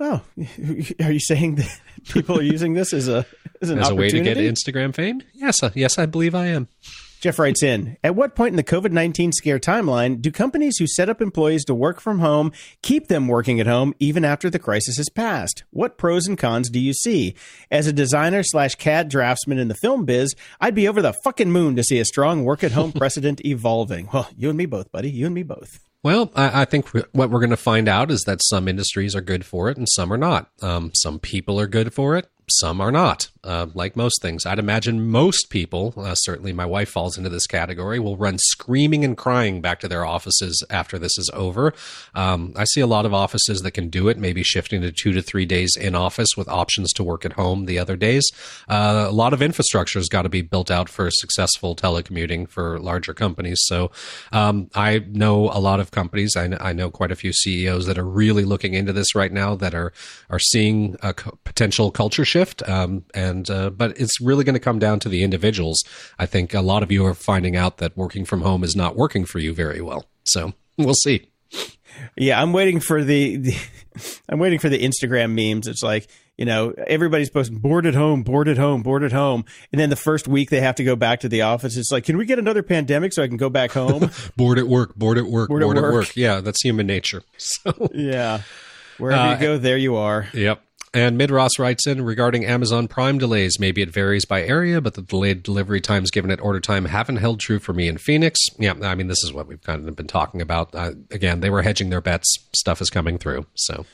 Oh, 0.00 0.22
are 1.02 1.12
you 1.12 1.20
saying 1.20 1.56
that 1.56 1.80
people 2.08 2.38
are 2.38 2.42
using 2.42 2.74
this 2.74 2.92
as 2.92 3.08
a 3.08 3.26
as 3.60 3.70
an 3.70 3.78
As 3.78 3.90
a 3.90 3.94
way 3.94 4.08
to 4.08 4.20
get? 4.20 4.36
Instagram 4.36 4.94
fame? 4.94 5.22
Yes, 5.34 5.58
yes, 5.74 5.98
I 5.98 6.06
believe 6.06 6.34
I 6.34 6.46
am. 6.46 6.68
Jeff 7.20 7.38
writes 7.38 7.62
in 7.62 7.96
At 8.04 8.14
what 8.14 8.34
point 8.34 8.52
in 8.52 8.56
the 8.56 8.64
COVID 8.64 8.92
19 8.92 9.32
scare 9.32 9.58
timeline 9.58 10.20
do 10.20 10.30
companies 10.30 10.78
who 10.78 10.86
set 10.86 11.08
up 11.08 11.20
employees 11.20 11.64
to 11.64 11.74
work 11.74 12.00
from 12.00 12.18
home 12.18 12.52
keep 12.82 13.08
them 13.08 13.28
working 13.28 13.60
at 13.60 13.66
home 13.66 13.94
even 13.98 14.24
after 14.24 14.50
the 14.50 14.58
crisis 14.58 14.96
has 14.96 15.08
passed? 15.08 15.64
What 15.70 15.98
pros 15.98 16.26
and 16.26 16.38
cons 16.38 16.70
do 16.70 16.78
you 16.78 16.92
see? 16.92 17.34
As 17.70 17.86
a 17.86 17.92
designer 17.92 18.42
slash 18.42 18.74
CAD 18.74 19.08
draftsman 19.08 19.58
in 19.58 19.68
the 19.68 19.74
film 19.74 20.04
biz, 20.04 20.34
I'd 20.60 20.74
be 20.74 20.88
over 20.88 21.02
the 21.02 21.14
fucking 21.24 21.50
moon 21.50 21.76
to 21.76 21.82
see 21.82 21.98
a 21.98 22.04
strong 22.04 22.44
work 22.44 22.62
at 22.62 22.72
home 22.72 22.92
precedent 22.94 23.44
evolving. 23.44 24.08
Well, 24.12 24.28
you 24.36 24.48
and 24.48 24.58
me 24.58 24.66
both, 24.66 24.92
buddy. 24.92 25.10
You 25.10 25.26
and 25.26 25.34
me 25.34 25.42
both. 25.42 25.80
Well, 26.02 26.30
I, 26.36 26.62
I 26.62 26.64
think 26.66 26.88
wh- 26.90 27.12
what 27.12 27.30
we're 27.30 27.40
going 27.40 27.50
to 27.50 27.56
find 27.56 27.88
out 27.88 28.10
is 28.10 28.22
that 28.22 28.40
some 28.44 28.68
industries 28.68 29.16
are 29.16 29.20
good 29.20 29.44
for 29.44 29.70
it 29.70 29.76
and 29.76 29.88
some 29.90 30.12
are 30.12 30.18
not. 30.18 30.50
Um, 30.62 30.92
some 30.94 31.18
people 31.18 31.58
are 31.58 31.66
good 31.66 31.92
for 31.92 32.16
it. 32.16 32.28
Some 32.48 32.80
are 32.80 32.92
not. 32.92 33.30
Uh, 33.46 33.66
like 33.74 33.96
most 33.96 34.20
things, 34.20 34.44
I'd 34.44 34.58
imagine 34.58 35.08
most 35.08 35.50
people, 35.50 35.94
uh, 35.96 36.14
certainly 36.14 36.52
my 36.52 36.66
wife 36.66 36.88
falls 36.88 37.16
into 37.16 37.30
this 37.30 37.46
category, 37.46 38.00
will 38.00 38.16
run 38.16 38.38
screaming 38.38 39.04
and 39.04 39.16
crying 39.16 39.60
back 39.60 39.80
to 39.80 39.88
their 39.88 40.04
offices 40.04 40.64
after 40.68 40.98
this 40.98 41.16
is 41.16 41.30
over. 41.32 41.72
Um, 42.14 42.52
I 42.56 42.64
see 42.64 42.80
a 42.80 42.86
lot 42.86 43.06
of 43.06 43.14
offices 43.14 43.62
that 43.62 43.72
can 43.72 43.88
do 43.88 44.08
it, 44.08 44.18
maybe 44.18 44.42
shifting 44.42 44.82
to 44.82 44.90
two 44.92 45.12
to 45.12 45.22
three 45.22 45.46
days 45.46 45.70
in 45.78 45.94
office 45.94 46.30
with 46.36 46.48
options 46.48 46.92
to 46.94 47.04
work 47.04 47.24
at 47.24 47.34
home 47.34 47.66
the 47.66 47.78
other 47.78 47.96
days. 47.96 48.24
Uh, 48.68 49.06
a 49.08 49.12
lot 49.12 49.32
of 49.32 49.42
infrastructure 49.42 49.98
has 49.98 50.08
got 50.08 50.22
to 50.22 50.28
be 50.28 50.42
built 50.42 50.70
out 50.70 50.88
for 50.88 51.08
successful 51.10 51.76
telecommuting 51.76 52.48
for 52.48 52.78
larger 52.80 53.14
companies. 53.14 53.58
So 53.64 53.90
um, 54.32 54.70
I 54.74 55.04
know 55.08 55.50
a 55.50 55.60
lot 55.60 55.80
of 55.80 55.90
companies. 55.90 56.34
I, 56.36 56.56
I 56.60 56.72
know 56.72 56.90
quite 56.90 57.12
a 57.12 57.16
few 57.16 57.32
CEOs 57.32 57.86
that 57.86 57.98
are 57.98 58.04
really 58.04 58.44
looking 58.44 58.74
into 58.74 58.92
this 58.92 59.14
right 59.14 59.32
now 59.32 59.54
that 59.56 59.74
are 59.74 59.92
are 60.30 60.38
seeing 60.38 60.96
a 61.02 61.14
potential 61.14 61.90
culture 61.90 62.24
shift. 62.24 62.66
Um, 62.68 63.04
and 63.14 63.35
uh, 63.50 63.70
but 63.70 63.98
it's 64.00 64.20
really 64.20 64.44
going 64.44 64.54
to 64.54 64.60
come 64.60 64.78
down 64.78 65.00
to 65.00 65.08
the 65.08 65.22
individuals. 65.22 65.82
I 66.18 66.26
think 66.26 66.54
a 66.54 66.60
lot 66.60 66.82
of 66.82 66.90
you 66.90 67.04
are 67.06 67.14
finding 67.14 67.56
out 67.56 67.78
that 67.78 67.96
working 67.96 68.24
from 68.24 68.42
home 68.42 68.64
is 68.64 68.74
not 68.76 68.96
working 68.96 69.24
for 69.24 69.38
you 69.38 69.52
very 69.52 69.80
well. 69.80 70.06
So 70.24 70.52
we'll 70.78 70.94
see. 70.94 71.30
Yeah, 72.16 72.40
I'm 72.42 72.52
waiting 72.52 72.80
for 72.80 73.02
the, 73.02 73.36
the 73.36 73.56
I'm 74.28 74.38
waiting 74.38 74.58
for 74.58 74.68
the 74.68 74.78
Instagram 74.82 75.32
memes. 75.34 75.66
It's 75.66 75.82
like, 75.82 76.08
you 76.36 76.44
know, 76.44 76.74
everybody's 76.86 77.30
posting 77.30 77.56
bored 77.58 77.86
at 77.86 77.94
home, 77.94 78.22
bored 78.22 78.48
at 78.48 78.58
home, 78.58 78.82
bored 78.82 79.02
at 79.02 79.12
home. 79.12 79.46
And 79.72 79.80
then 79.80 79.88
the 79.88 79.96
first 79.96 80.28
week 80.28 80.50
they 80.50 80.60
have 80.60 80.74
to 80.74 80.84
go 80.84 80.94
back 80.94 81.20
to 81.20 81.28
the 81.30 81.40
office. 81.42 81.76
It's 81.78 81.90
like, 81.90 82.04
can 82.04 82.18
we 82.18 82.26
get 82.26 82.38
another 82.38 82.62
pandemic 82.62 83.14
so 83.14 83.22
I 83.22 83.28
can 83.28 83.38
go 83.38 83.48
back 83.48 83.70
home? 83.72 84.10
Bored 84.36 84.58
at 84.58 84.66
work, 84.68 84.94
bored 84.96 85.16
at 85.16 85.24
work, 85.24 85.48
Bored 85.48 85.62
bored, 85.62 85.78
at 85.78 85.84
at, 85.84 85.86
work. 85.86 85.94
work. 85.94 86.16
Yeah, 86.16 86.40
that's 86.42 86.62
human 86.62 86.86
nature. 86.86 87.22
So 87.38 87.88
yeah. 87.94 88.42
Wherever 88.98 89.20
Uh, 89.22 89.32
you 89.34 89.40
go, 89.40 89.58
there 89.58 89.78
you 89.78 89.96
are. 89.96 90.28
Yep. 90.34 90.62
And 90.94 91.20
Midross 91.20 91.58
writes 91.58 91.86
in 91.86 92.02
regarding 92.02 92.46
Amazon 92.46 92.88
Prime 92.88 93.18
delays. 93.18 93.58
Maybe 93.60 93.82
it 93.82 93.90
varies 93.90 94.24
by 94.24 94.42
area, 94.42 94.80
but 94.80 94.94
the 94.94 95.02
delayed 95.02 95.42
delivery 95.42 95.80
times 95.80 96.10
given 96.10 96.30
at 96.30 96.40
order 96.40 96.60
time 96.60 96.86
haven't 96.86 97.16
held 97.16 97.40
true 97.40 97.58
for 97.58 97.72
me 97.72 97.88
in 97.88 97.98
Phoenix. 97.98 98.40
Yeah, 98.58 98.74
I 98.82 98.94
mean, 98.94 99.08
this 99.08 99.22
is 99.22 99.32
what 99.32 99.46
we've 99.46 99.62
kind 99.62 99.86
of 99.88 99.96
been 99.96 100.06
talking 100.06 100.40
about. 100.40 100.74
Uh, 100.74 100.92
again, 101.10 101.40
they 101.40 101.50
were 101.50 101.62
hedging 101.62 101.90
their 101.90 102.00
bets. 102.00 102.34
Stuff 102.54 102.80
is 102.80 102.88
coming 102.88 103.18
through. 103.18 103.46
So, 103.54 103.84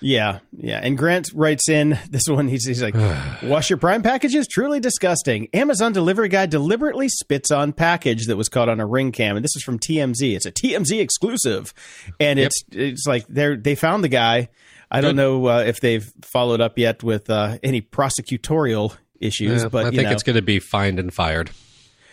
Yeah, 0.00 0.40
yeah. 0.58 0.80
And 0.82 0.98
Grant 0.98 1.30
writes 1.32 1.68
in 1.68 1.98
this 2.10 2.24
one. 2.28 2.48
He's, 2.48 2.66
he's 2.66 2.82
like, 2.82 2.94
"Wash 3.42 3.70
your 3.70 3.78
Prime 3.78 4.02
packages? 4.02 4.46
Truly 4.48 4.80
disgusting. 4.80 5.48
Amazon 5.54 5.92
delivery 5.92 6.28
guy 6.28 6.46
deliberately 6.46 7.08
spits 7.08 7.50
on 7.50 7.72
package 7.72 8.26
that 8.26 8.36
was 8.36 8.48
caught 8.48 8.68
on 8.68 8.80
a 8.80 8.86
ring 8.86 9.12
cam, 9.12 9.36
and 9.36 9.44
this 9.44 9.54
is 9.56 9.62
from 9.62 9.78
TMZ. 9.78 10.34
It's 10.34 10.44
a 10.44 10.52
TMZ 10.52 11.00
exclusive, 11.00 11.72
and 12.20 12.38
it's 12.38 12.62
it's 12.72 13.06
like 13.06 13.26
they 13.28 13.56
they 13.56 13.74
found 13.74 14.04
the 14.04 14.08
guy. 14.08 14.48
I 14.92 15.00
don't 15.00 15.16
know 15.16 15.46
uh, 15.48 15.64
if 15.66 15.80
they've 15.80 16.04
followed 16.22 16.60
up 16.60 16.78
yet 16.78 17.02
with 17.02 17.28
uh, 17.30 17.58
any 17.62 17.80
prosecutorial 17.80 18.96
issues, 19.18 19.62
yeah, 19.62 19.68
but 19.68 19.86
I 19.86 19.90
think 19.90 20.02
know. 20.02 20.10
it's 20.10 20.22
going 20.22 20.36
to 20.36 20.42
be 20.42 20.58
fined 20.60 20.98
and 20.98 21.12
fired. 21.12 21.50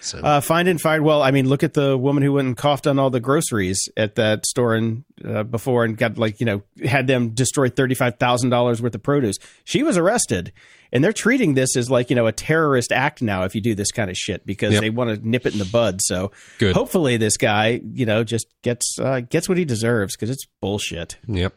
So, 0.01 0.19
Uh, 0.19 0.39
find 0.39 0.69
and 0.69 0.79
fired. 0.79 1.01
Well, 1.01 1.21
I 1.21 1.31
mean, 1.31 1.49
look 1.49 1.61
at 1.61 1.73
the 1.73 1.97
woman 1.97 2.23
who 2.23 2.31
went 2.33 2.47
and 2.47 2.55
coughed 2.55 2.87
on 2.87 2.97
all 2.97 3.09
the 3.09 3.19
groceries 3.19 3.89
at 3.97 4.15
that 4.15 4.45
store 4.45 4.75
and 4.75 5.03
uh, 5.25 5.43
before 5.43 5.83
and 5.83 5.97
got 5.97 6.17
like 6.17 6.39
you 6.39 6.45
know 6.45 6.61
had 6.85 7.05
them 7.07 7.31
destroy 7.31 7.67
thirty 7.67 7.95
five 7.95 8.17
thousand 8.17 8.49
dollars 8.49 8.81
worth 8.81 8.95
of 8.95 9.03
produce. 9.03 9.35
She 9.65 9.83
was 9.83 9.97
arrested, 9.97 10.53
and 10.93 11.03
they're 11.03 11.11
treating 11.11 11.53
this 11.55 11.75
as 11.75 11.89
like 11.91 12.09
you 12.09 12.15
know 12.15 12.27
a 12.27 12.31
terrorist 12.31 12.93
act 12.93 13.21
now 13.21 13.43
if 13.43 13.55
you 13.55 13.59
do 13.59 13.75
this 13.75 13.91
kind 13.91 14.09
of 14.09 14.15
shit 14.15 14.45
because 14.45 14.71
Yep. 14.71 14.81
they 14.81 14.89
want 14.89 15.19
to 15.21 15.27
nip 15.27 15.45
it 15.45 15.51
in 15.51 15.59
the 15.59 15.65
bud. 15.65 15.99
So 16.01 16.31
Good. 16.59 16.75
hopefully 16.75 17.17
this 17.17 17.35
guy 17.35 17.81
you 17.93 18.05
know 18.05 18.23
just 18.23 18.47
gets 18.61 18.97
uh, 19.01 19.19
gets 19.19 19.49
what 19.49 19.57
he 19.57 19.65
deserves 19.65 20.15
because 20.15 20.29
it's 20.29 20.45
bullshit. 20.61 21.17
Yep. 21.27 21.53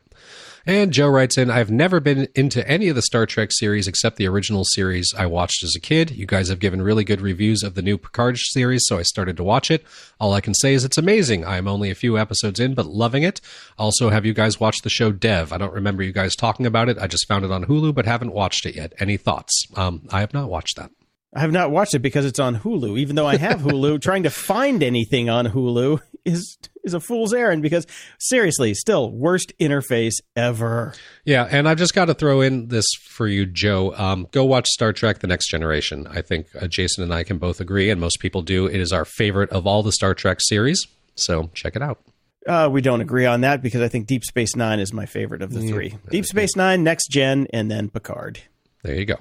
And 0.64 0.92
Joe 0.92 1.08
writes 1.08 1.36
in, 1.36 1.50
I've 1.50 1.70
never 1.70 1.98
been 1.98 2.28
into 2.34 2.66
any 2.68 2.88
of 2.88 2.94
the 2.94 3.02
Star 3.02 3.26
Trek 3.26 3.50
series 3.52 3.88
except 3.88 4.16
the 4.16 4.28
original 4.28 4.64
series 4.64 5.12
I 5.16 5.26
watched 5.26 5.64
as 5.64 5.74
a 5.76 5.80
kid. 5.80 6.12
You 6.12 6.24
guys 6.26 6.48
have 6.48 6.60
given 6.60 6.82
really 6.82 7.02
good 7.02 7.20
reviews 7.20 7.62
of 7.62 7.74
the 7.74 7.82
new 7.82 7.98
Picard 7.98 8.36
series, 8.38 8.82
so 8.86 8.98
I 8.98 9.02
started 9.02 9.36
to 9.38 9.44
watch 9.44 9.70
it. 9.70 9.84
All 10.20 10.32
I 10.32 10.40
can 10.40 10.54
say 10.54 10.74
is 10.74 10.84
it's 10.84 10.98
amazing. 10.98 11.44
I'm 11.44 11.66
only 11.66 11.90
a 11.90 11.96
few 11.96 12.16
episodes 12.16 12.60
in, 12.60 12.74
but 12.74 12.86
loving 12.86 13.24
it. 13.24 13.40
Also, 13.76 14.10
have 14.10 14.24
you 14.24 14.32
guys 14.34 14.60
watched 14.60 14.84
the 14.84 14.90
show 14.90 15.10
Dev? 15.10 15.52
I 15.52 15.58
don't 15.58 15.74
remember 15.74 16.02
you 16.02 16.12
guys 16.12 16.36
talking 16.36 16.66
about 16.66 16.88
it. 16.88 16.98
I 16.98 17.08
just 17.08 17.26
found 17.26 17.44
it 17.44 17.50
on 17.50 17.64
Hulu, 17.64 17.94
but 17.94 18.06
haven't 18.06 18.32
watched 18.32 18.64
it 18.64 18.76
yet. 18.76 18.92
Any 18.98 19.16
thoughts? 19.16 19.66
Um, 19.76 20.06
I 20.12 20.20
have 20.20 20.32
not 20.32 20.48
watched 20.48 20.76
that. 20.76 20.90
I 21.34 21.40
have 21.40 21.52
not 21.52 21.70
watched 21.70 21.94
it 21.94 22.00
because 22.00 22.26
it's 22.26 22.38
on 22.38 22.58
Hulu. 22.58 22.98
Even 22.98 23.16
though 23.16 23.26
I 23.26 23.36
have 23.36 23.60
Hulu, 23.62 24.00
trying 24.00 24.22
to 24.24 24.30
find 24.30 24.82
anything 24.82 25.28
on 25.28 25.46
Hulu 25.46 26.00
is 26.24 26.58
is 26.84 26.94
a 26.94 27.00
fool's 27.00 27.32
errand 27.32 27.62
because 27.62 27.86
seriously, 28.18 28.74
still 28.74 29.10
worst 29.10 29.52
interface 29.60 30.14
ever. 30.36 30.94
Yeah, 31.24 31.48
and 31.50 31.68
I've 31.68 31.78
just 31.78 31.94
got 31.94 32.06
to 32.06 32.14
throw 32.14 32.40
in 32.40 32.68
this 32.68 32.86
for 33.08 33.26
you, 33.26 33.46
Joe. 33.46 33.94
Um, 33.96 34.26
go 34.32 34.44
watch 34.44 34.68
Star 34.68 34.92
Trek: 34.92 35.20
The 35.20 35.26
Next 35.26 35.50
Generation. 35.50 36.06
I 36.08 36.22
think 36.22 36.46
uh, 36.60 36.66
Jason 36.66 37.04
and 37.04 37.12
I 37.12 37.24
can 37.24 37.38
both 37.38 37.60
agree, 37.60 37.90
and 37.90 38.00
most 38.00 38.18
people 38.20 38.42
do. 38.42 38.66
It 38.66 38.80
is 38.80 38.92
our 38.92 39.04
favorite 39.04 39.50
of 39.50 39.66
all 39.66 39.82
the 39.82 39.92
Star 39.92 40.14
Trek 40.14 40.38
series. 40.40 40.84
So 41.14 41.50
check 41.54 41.76
it 41.76 41.82
out. 41.82 42.00
Uh, 42.46 42.68
we 42.70 42.80
don't 42.80 43.00
agree 43.00 43.26
on 43.26 43.42
that 43.42 43.62
because 43.62 43.80
I 43.80 43.88
think 43.88 44.06
Deep 44.06 44.24
Space 44.24 44.56
Nine 44.56 44.80
is 44.80 44.92
my 44.92 45.06
favorite 45.06 45.42
of 45.42 45.52
the 45.52 45.60
three. 45.60 45.94
Deep 46.10 46.24
Space 46.24 46.56
Nine, 46.56 46.82
Next 46.82 47.08
Gen, 47.08 47.46
and 47.52 47.70
then 47.70 47.88
Picard. 47.88 48.40
There 48.82 48.96
you 48.96 49.04
go. 49.04 49.16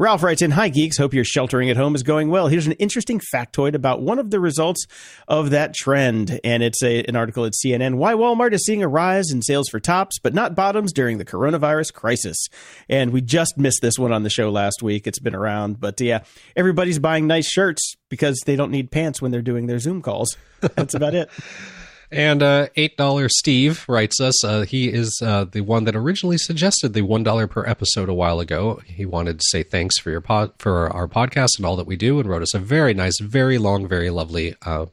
Ralph 0.00 0.22
writes 0.22 0.40
in, 0.40 0.52
Hi, 0.52 0.70
geeks. 0.70 0.96
Hope 0.96 1.12
your 1.12 1.24
sheltering 1.24 1.68
at 1.68 1.76
home 1.76 1.94
is 1.94 2.02
going 2.02 2.30
well. 2.30 2.48
Here's 2.48 2.66
an 2.66 2.72
interesting 2.72 3.20
factoid 3.34 3.74
about 3.74 4.00
one 4.00 4.18
of 4.18 4.30
the 4.30 4.40
results 4.40 4.86
of 5.28 5.50
that 5.50 5.74
trend. 5.74 6.40
And 6.42 6.62
it's 6.62 6.82
a, 6.82 7.04
an 7.04 7.16
article 7.16 7.44
at 7.44 7.52
CNN 7.52 7.96
Why 7.96 8.14
Walmart 8.14 8.54
is 8.54 8.64
seeing 8.64 8.82
a 8.82 8.88
rise 8.88 9.30
in 9.30 9.42
sales 9.42 9.68
for 9.68 9.78
tops, 9.78 10.18
but 10.18 10.32
not 10.32 10.54
bottoms 10.54 10.94
during 10.94 11.18
the 11.18 11.24
coronavirus 11.26 11.92
crisis. 11.92 12.48
And 12.88 13.12
we 13.12 13.20
just 13.20 13.58
missed 13.58 13.82
this 13.82 13.98
one 13.98 14.10
on 14.10 14.22
the 14.22 14.30
show 14.30 14.48
last 14.48 14.82
week. 14.82 15.06
It's 15.06 15.18
been 15.18 15.34
around. 15.34 15.80
But 15.80 16.00
yeah, 16.00 16.20
everybody's 16.56 16.98
buying 16.98 17.26
nice 17.26 17.50
shirts 17.50 17.94
because 18.08 18.40
they 18.46 18.56
don't 18.56 18.70
need 18.70 18.90
pants 18.90 19.20
when 19.20 19.32
they're 19.32 19.42
doing 19.42 19.66
their 19.66 19.80
Zoom 19.80 20.00
calls. 20.00 20.34
That's 20.62 20.94
about 20.94 21.14
it. 21.14 21.28
And 22.12 22.42
uh, 22.42 22.68
eight 22.74 22.96
dollar 22.96 23.28
Steve 23.28 23.84
writes 23.88 24.20
us. 24.20 24.44
Uh, 24.44 24.62
he 24.62 24.92
is 24.92 25.20
uh, 25.22 25.44
the 25.44 25.60
one 25.60 25.84
that 25.84 25.94
originally 25.94 26.38
suggested 26.38 26.92
the 26.92 27.02
one 27.02 27.22
dollar 27.22 27.46
per 27.46 27.64
episode 27.66 28.08
a 28.08 28.14
while 28.14 28.40
ago. 28.40 28.80
He 28.84 29.06
wanted 29.06 29.38
to 29.38 29.46
say 29.48 29.62
thanks 29.62 29.98
for 29.98 30.10
your 30.10 30.20
pod 30.20 30.52
for 30.58 30.90
our 30.90 31.06
podcast 31.06 31.56
and 31.56 31.64
all 31.64 31.76
that 31.76 31.86
we 31.86 31.96
do, 31.96 32.18
and 32.18 32.28
wrote 32.28 32.42
us 32.42 32.52
a 32.52 32.58
very 32.58 32.94
nice, 32.94 33.20
very 33.20 33.58
long, 33.58 33.86
very 33.86 34.10
lovely 34.10 34.56
uh, 34.62 34.86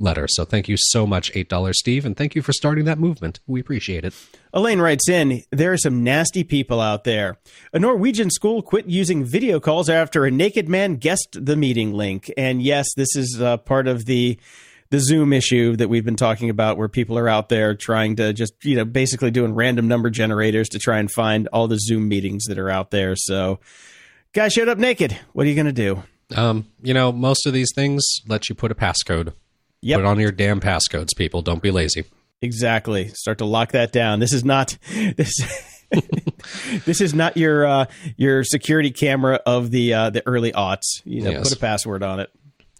letter. 0.00 0.26
So 0.28 0.44
thank 0.44 0.68
you 0.68 0.76
so 0.76 1.06
much, 1.06 1.30
eight 1.36 1.48
dollar 1.48 1.72
Steve, 1.72 2.04
and 2.04 2.16
thank 2.16 2.34
you 2.34 2.42
for 2.42 2.52
starting 2.52 2.86
that 2.86 2.98
movement. 2.98 3.38
We 3.46 3.60
appreciate 3.60 4.04
it. 4.04 4.12
Elaine 4.52 4.80
writes 4.80 5.08
in, 5.08 5.44
there 5.52 5.72
are 5.72 5.78
some 5.78 6.02
nasty 6.02 6.42
people 6.42 6.80
out 6.80 7.04
there. 7.04 7.38
A 7.72 7.78
Norwegian 7.78 8.30
school 8.30 8.62
quit 8.62 8.86
using 8.86 9.24
video 9.24 9.60
calls 9.60 9.88
after 9.88 10.24
a 10.24 10.30
naked 10.30 10.68
man 10.68 10.96
guessed 10.96 11.36
the 11.40 11.56
meeting 11.56 11.92
link. 11.92 12.32
And 12.36 12.60
yes, 12.60 12.92
this 12.96 13.14
is 13.14 13.40
uh, 13.40 13.58
part 13.58 13.86
of 13.86 14.06
the 14.06 14.38
the 14.94 15.00
Zoom 15.00 15.32
issue 15.32 15.74
that 15.76 15.88
we've 15.88 16.04
been 16.04 16.14
talking 16.14 16.50
about 16.50 16.76
where 16.78 16.88
people 16.88 17.18
are 17.18 17.28
out 17.28 17.48
there 17.48 17.74
trying 17.74 18.14
to 18.16 18.32
just, 18.32 18.52
you 18.64 18.76
know, 18.76 18.84
basically 18.84 19.32
doing 19.32 19.52
random 19.52 19.88
number 19.88 20.08
generators 20.08 20.68
to 20.68 20.78
try 20.78 20.98
and 20.98 21.10
find 21.10 21.48
all 21.48 21.66
the 21.66 21.78
Zoom 21.80 22.06
meetings 22.08 22.44
that 22.44 22.58
are 22.60 22.70
out 22.70 22.92
there. 22.92 23.16
So, 23.16 23.58
guy 24.34 24.46
showed 24.46 24.68
up 24.68 24.78
naked. 24.78 25.18
What 25.32 25.46
are 25.46 25.48
you 25.48 25.56
going 25.56 25.66
to 25.66 25.72
do? 25.72 26.04
Um, 26.36 26.68
you 26.80 26.94
know, 26.94 27.10
most 27.10 27.44
of 27.44 27.52
these 27.52 27.72
things 27.74 28.04
let 28.28 28.48
you 28.48 28.54
put 28.54 28.70
a 28.70 28.74
passcode. 28.76 29.32
Yep. 29.82 29.98
Put 29.98 30.06
on 30.06 30.20
your 30.20 30.30
damn 30.30 30.60
passcodes, 30.60 31.08
people. 31.16 31.42
Don't 31.42 31.60
be 31.60 31.72
lazy. 31.72 32.04
Exactly. 32.40 33.08
Start 33.08 33.38
to 33.38 33.44
lock 33.46 33.72
that 33.72 33.90
down. 33.90 34.20
This 34.20 34.32
is 34.32 34.44
not 34.44 34.78
this. 35.16 35.34
this 36.86 37.00
is 37.00 37.14
not 37.14 37.36
your 37.36 37.66
uh, 37.66 37.86
your 38.16 38.44
security 38.44 38.90
camera 38.92 39.40
of 39.44 39.70
the 39.72 39.92
uh, 39.92 40.10
the 40.10 40.24
early 40.26 40.52
aughts. 40.52 41.02
You 41.04 41.22
know, 41.22 41.30
Yes. 41.30 41.48
put 41.48 41.56
a 41.56 41.60
password 41.60 42.02
on 42.04 42.20
it. 42.20 42.30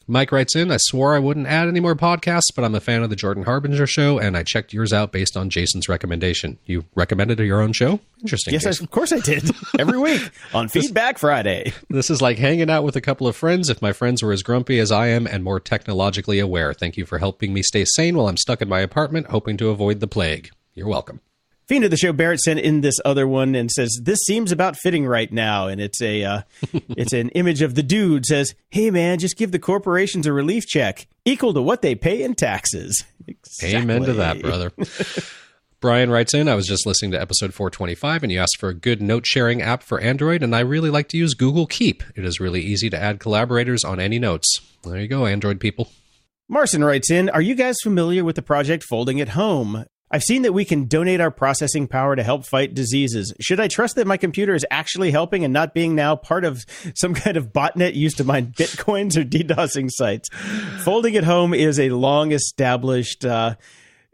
Mike 0.06 0.32
writes 0.32 0.54
in, 0.54 0.70
I 0.70 0.76
swore 0.78 1.14
I 1.14 1.18
wouldn't 1.18 1.46
add 1.46 1.68
any 1.68 1.80
more 1.80 1.94
podcasts, 1.94 2.54
but 2.54 2.64
I'm 2.64 2.74
a 2.74 2.80
fan 2.80 3.02
of 3.02 3.10
the 3.10 3.16
Jordan 3.16 3.44
Harbinger 3.44 3.86
show, 3.86 4.18
and 4.18 4.36
I 4.36 4.42
checked 4.42 4.72
yours 4.72 4.92
out 4.92 5.12
based 5.12 5.36
on 5.36 5.50
Jason's 5.50 5.88
recommendation. 5.88 6.58
You 6.66 6.84
recommended 6.94 7.38
your 7.38 7.60
own 7.60 7.72
show? 7.72 8.00
Interesting. 8.20 8.52
Yes, 8.54 8.66
I, 8.66 8.70
of 8.70 8.90
course 8.90 9.12
I 9.12 9.20
did. 9.20 9.50
Every 9.78 9.98
week 9.98 10.30
on 10.52 10.68
Feedback 10.68 11.18
Friday. 11.18 11.72
This 11.88 12.10
is 12.10 12.20
like 12.20 12.38
hanging 12.38 12.70
out 12.70 12.84
with 12.84 12.96
a 12.96 13.00
couple 13.00 13.26
of 13.26 13.36
friends 13.36 13.68
if 13.70 13.80
my 13.82 13.92
friends 13.92 14.22
were 14.22 14.32
as 14.32 14.42
grumpy 14.42 14.78
as 14.78 14.92
I 14.92 15.08
am 15.08 15.26
and 15.26 15.44
more 15.44 15.60
technologically 15.60 16.38
aware. 16.38 16.74
Thank 16.74 16.96
you 16.96 17.06
for 17.06 17.18
helping 17.18 17.52
me 17.52 17.62
stay 17.62 17.84
sane 17.84 18.16
while 18.16 18.28
I'm 18.28 18.36
stuck 18.36 18.60
in 18.62 18.68
my 18.68 18.80
apartment, 18.80 19.28
hoping 19.28 19.56
to 19.58 19.70
avoid 19.70 20.00
the 20.00 20.08
plague. 20.08 20.50
You're 20.74 20.88
welcome. 20.88 21.20
Fiend 21.66 21.84
of 21.84 21.90
the 21.90 21.96
show 21.96 22.12
Barrett 22.12 22.40
sent 22.40 22.60
in 22.60 22.82
this 22.82 22.96
other 23.04 23.26
one 23.26 23.54
and 23.54 23.70
says 23.70 23.98
this 24.02 24.20
seems 24.20 24.52
about 24.52 24.76
fitting 24.76 25.06
right 25.06 25.32
now, 25.32 25.66
and 25.66 25.80
it's 25.80 26.02
a 26.02 26.22
uh, 26.22 26.42
it's 26.90 27.12
an 27.12 27.30
image 27.30 27.62
of 27.62 27.74
the 27.74 27.82
dude 27.82 28.26
says, 28.26 28.54
"Hey 28.70 28.90
man, 28.90 29.18
just 29.18 29.36
give 29.36 29.50
the 29.50 29.58
corporations 29.58 30.26
a 30.26 30.32
relief 30.32 30.66
check 30.66 31.06
equal 31.24 31.54
to 31.54 31.62
what 31.62 31.82
they 31.82 31.94
pay 31.94 32.22
in 32.22 32.34
taxes." 32.34 33.04
Exactly. 33.26 33.76
Amen 33.80 34.02
to 34.02 34.12
that, 34.14 34.42
brother. 34.42 34.72
Brian 35.80 36.10
writes 36.10 36.32
in, 36.32 36.48
I 36.48 36.54
was 36.54 36.66
just 36.66 36.86
listening 36.86 37.10
to 37.10 37.20
episode 37.20 37.52
425 37.52 38.22
and 38.22 38.32
you 38.32 38.40
asked 38.40 38.56
for 38.58 38.70
a 38.70 38.74
good 38.74 39.02
note 39.02 39.26
sharing 39.26 39.60
app 39.60 39.82
for 39.82 40.00
Android, 40.00 40.42
and 40.42 40.56
I 40.56 40.60
really 40.60 40.88
like 40.88 41.10
to 41.10 41.18
use 41.18 41.34
Google 41.34 41.66
Keep. 41.66 42.02
It 42.16 42.24
is 42.24 42.40
really 42.40 42.62
easy 42.62 42.88
to 42.88 42.98
add 42.98 43.20
collaborators 43.20 43.84
on 43.84 44.00
any 44.00 44.18
notes. 44.18 44.60
There 44.82 44.98
you 44.98 45.08
go, 45.08 45.26
Android 45.26 45.60
people. 45.60 45.90
Marson 46.48 46.82
writes 46.82 47.10
in, 47.10 47.28
Are 47.28 47.42
you 47.42 47.54
guys 47.54 47.76
familiar 47.82 48.24
with 48.24 48.36
the 48.36 48.40
project 48.40 48.82
Folding 48.84 49.20
at 49.20 49.30
Home? 49.30 49.84
I've 50.14 50.22
seen 50.22 50.42
that 50.42 50.52
we 50.52 50.64
can 50.64 50.84
donate 50.84 51.20
our 51.20 51.32
processing 51.32 51.88
power 51.88 52.14
to 52.14 52.22
help 52.22 52.46
fight 52.46 52.72
diseases. 52.72 53.34
Should 53.40 53.58
I 53.58 53.66
trust 53.66 53.96
that 53.96 54.06
my 54.06 54.16
computer 54.16 54.54
is 54.54 54.64
actually 54.70 55.10
helping 55.10 55.42
and 55.42 55.52
not 55.52 55.74
being 55.74 55.96
now 55.96 56.14
part 56.14 56.44
of 56.44 56.64
some 56.94 57.14
kind 57.14 57.36
of 57.36 57.52
botnet 57.52 57.96
used 57.96 58.18
to 58.18 58.24
mine 58.24 58.46
bitcoins 58.56 59.16
or 59.16 59.24
DDoSing 59.24 59.90
sites? 59.90 60.28
Folding 60.84 61.16
at 61.16 61.24
home 61.24 61.52
is 61.52 61.80
a 61.80 61.90
long 61.90 62.30
established 62.30 63.24
uh, 63.24 63.56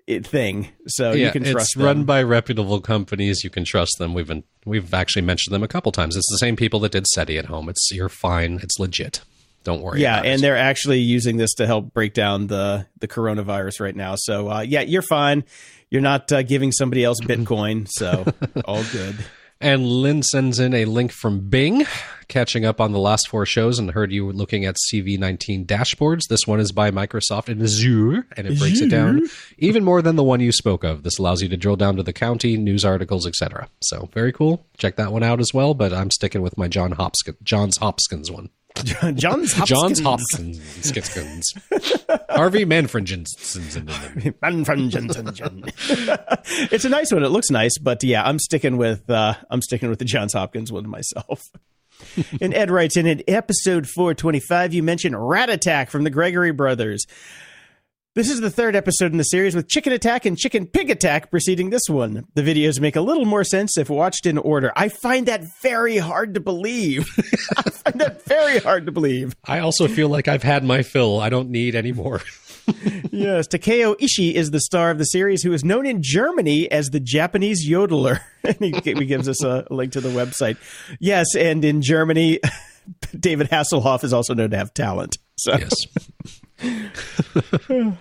thing, 0.06 0.68
so 0.86 1.12
yeah, 1.12 1.26
you 1.26 1.32
can 1.32 1.44
trust 1.44 1.66
it's 1.66 1.74
them. 1.74 1.84
run 1.84 2.04
by 2.04 2.22
reputable 2.22 2.80
companies. 2.80 3.44
You 3.44 3.50
can 3.50 3.66
trust 3.66 3.96
them. 3.98 4.14
We've 4.14 4.26
been 4.26 4.44
we've 4.64 4.94
actually 4.94 5.22
mentioned 5.22 5.54
them 5.54 5.62
a 5.62 5.68
couple 5.68 5.92
times. 5.92 6.16
It's 6.16 6.30
the 6.30 6.38
same 6.38 6.56
people 6.56 6.80
that 6.80 6.92
did 6.92 7.06
SETI 7.08 7.36
at 7.36 7.44
home. 7.44 7.68
It's 7.68 7.90
you're 7.92 8.08
fine. 8.08 8.58
It's 8.62 8.78
legit. 8.78 9.20
Don't 9.62 9.82
worry. 9.82 10.00
Yeah, 10.00 10.18
and 10.18 10.38
it. 10.38 10.40
they're 10.40 10.56
actually 10.56 11.00
using 11.00 11.36
this 11.36 11.54
to 11.54 11.66
help 11.66 11.92
break 11.92 12.14
down 12.14 12.46
the 12.46 12.86
the 13.00 13.08
coronavirus 13.08 13.80
right 13.80 13.96
now. 13.96 14.14
So 14.16 14.50
uh, 14.50 14.60
yeah, 14.60 14.80
you're 14.80 15.02
fine 15.02 15.44
you're 15.90 16.00
not 16.00 16.30
uh, 16.32 16.42
giving 16.42 16.72
somebody 16.72 17.04
else 17.04 17.20
Bitcoin, 17.20 17.88
so 17.90 18.24
all 18.64 18.82
good. 18.92 19.16
And 19.62 19.84
Lynn 19.84 20.22
sends 20.22 20.58
in 20.58 20.72
a 20.72 20.86
link 20.86 21.12
from 21.12 21.50
Bing, 21.50 21.84
catching 22.28 22.64
up 22.64 22.80
on 22.80 22.92
the 22.92 22.98
last 22.98 23.28
four 23.28 23.44
shows, 23.44 23.78
and 23.78 23.90
heard 23.90 24.10
you 24.10 24.24
were 24.24 24.32
looking 24.32 24.64
at 24.64 24.76
CV19 24.90 25.66
dashboards. 25.66 26.28
This 26.28 26.46
one 26.46 26.60
is 26.60 26.72
by 26.72 26.90
Microsoft 26.90 27.50
in 27.50 27.60
Azure, 27.60 28.26
and 28.38 28.46
it 28.46 28.58
breaks 28.58 28.78
Azure. 28.78 28.86
it 28.86 28.90
down 28.90 29.22
even 29.58 29.84
more 29.84 30.00
than 30.00 30.16
the 30.16 30.24
one 30.24 30.40
you 30.40 30.50
spoke 30.50 30.82
of. 30.82 31.02
This 31.02 31.18
allows 31.18 31.42
you 31.42 31.48
to 31.50 31.58
drill 31.58 31.76
down 31.76 31.96
to 31.96 32.02
the 32.02 32.14
county, 32.14 32.56
news 32.56 32.86
articles, 32.86 33.26
etc. 33.26 33.68
So 33.82 34.08
very 34.14 34.32
cool. 34.32 34.64
Check 34.78 34.96
that 34.96 35.12
one 35.12 35.22
out 35.22 35.40
as 35.40 35.52
well. 35.52 35.74
But 35.74 35.92
I'm 35.92 36.10
sticking 36.10 36.40
with 36.40 36.56
my 36.56 36.68
John 36.68 36.92
Hopkins, 36.92 37.36
Johns 37.42 37.76
Hopkins 37.76 38.30
one. 38.30 38.48
John's 39.14 39.52
Hopkins. 39.52 39.68
Johns 39.68 40.00
Hopkins. 40.00 41.54
Harvey 42.30 42.64
Manfredjensen. 42.64 44.34
it's 46.72 46.84
a 46.84 46.88
nice 46.88 47.12
one. 47.12 47.22
It 47.24 47.28
looks 47.28 47.50
nice, 47.50 47.76
but 47.78 48.02
yeah, 48.02 48.22
I'm 48.24 48.38
sticking 48.38 48.76
with 48.76 49.08
uh, 49.10 49.34
I'm 49.50 49.62
sticking 49.62 49.88
with 49.90 49.98
the 49.98 50.04
Johns 50.04 50.32
Hopkins 50.32 50.72
one 50.72 50.88
myself. 50.88 51.50
and 52.40 52.54
Ed 52.54 52.70
writes 52.70 52.96
in, 52.96 53.06
in 53.06 53.22
episode 53.28 53.86
425, 53.86 54.72
you 54.72 54.82
mentioned 54.82 55.16
Rat 55.18 55.50
Attack 55.50 55.90
from 55.90 56.04
the 56.04 56.10
Gregory 56.10 56.52
Brothers. 56.52 57.06
This 58.16 58.28
is 58.28 58.40
the 58.40 58.50
third 58.50 58.74
episode 58.74 59.12
in 59.12 59.18
the 59.18 59.22
series 59.22 59.54
with 59.54 59.68
Chicken 59.68 59.92
Attack 59.92 60.26
and 60.26 60.36
Chicken 60.36 60.66
Pig 60.66 60.90
Attack 60.90 61.30
preceding 61.30 61.70
this 61.70 61.88
one. 61.88 62.26
The 62.34 62.42
videos 62.42 62.80
make 62.80 62.96
a 62.96 63.00
little 63.00 63.24
more 63.24 63.44
sense 63.44 63.78
if 63.78 63.88
watched 63.88 64.26
in 64.26 64.36
order. 64.36 64.72
I 64.74 64.88
find 64.88 65.26
that 65.26 65.44
very 65.62 65.98
hard 65.98 66.34
to 66.34 66.40
believe. 66.40 67.08
I 67.56 67.70
find 67.70 68.00
that 68.00 68.24
very 68.24 68.58
hard 68.58 68.86
to 68.86 68.92
believe. 68.92 69.36
I 69.44 69.60
also 69.60 69.86
feel 69.86 70.08
like 70.08 70.26
I've 70.26 70.42
had 70.42 70.64
my 70.64 70.82
fill. 70.82 71.20
I 71.20 71.28
don't 71.28 71.50
need 71.50 71.76
any 71.76 71.92
more. 71.92 72.20
yes, 73.12 73.46
Takeo 73.46 73.94
Ischi 73.94 74.32
is 74.32 74.50
the 74.50 74.60
star 74.60 74.90
of 74.90 74.98
the 74.98 75.04
series, 75.04 75.44
who 75.44 75.52
is 75.52 75.62
known 75.62 75.86
in 75.86 76.02
Germany 76.02 76.68
as 76.68 76.88
the 76.88 76.98
Japanese 76.98 77.64
yodeler. 77.64 78.22
and 78.42 78.56
he, 78.58 78.72
he 78.84 79.06
gives 79.06 79.28
us 79.28 79.44
a 79.44 79.68
link 79.70 79.92
to 79.92 80.00
the 80.00 80.08
website. 80.08 80.56
Yes, 80.98 81.36
and 81.36 81.64
in 81.64 81.80
Germany, 81.80 82.40
David 83.16 83.50
Hasselhoff 83.50 84.02
is 84.02 84.12
also 84.12 84.34
known 84.34 84.50
to 84.50 84.56
have 84.56 84.74
talent. 84.74 85.16
So. 85.36 85.52
Yes. 85.52 85.70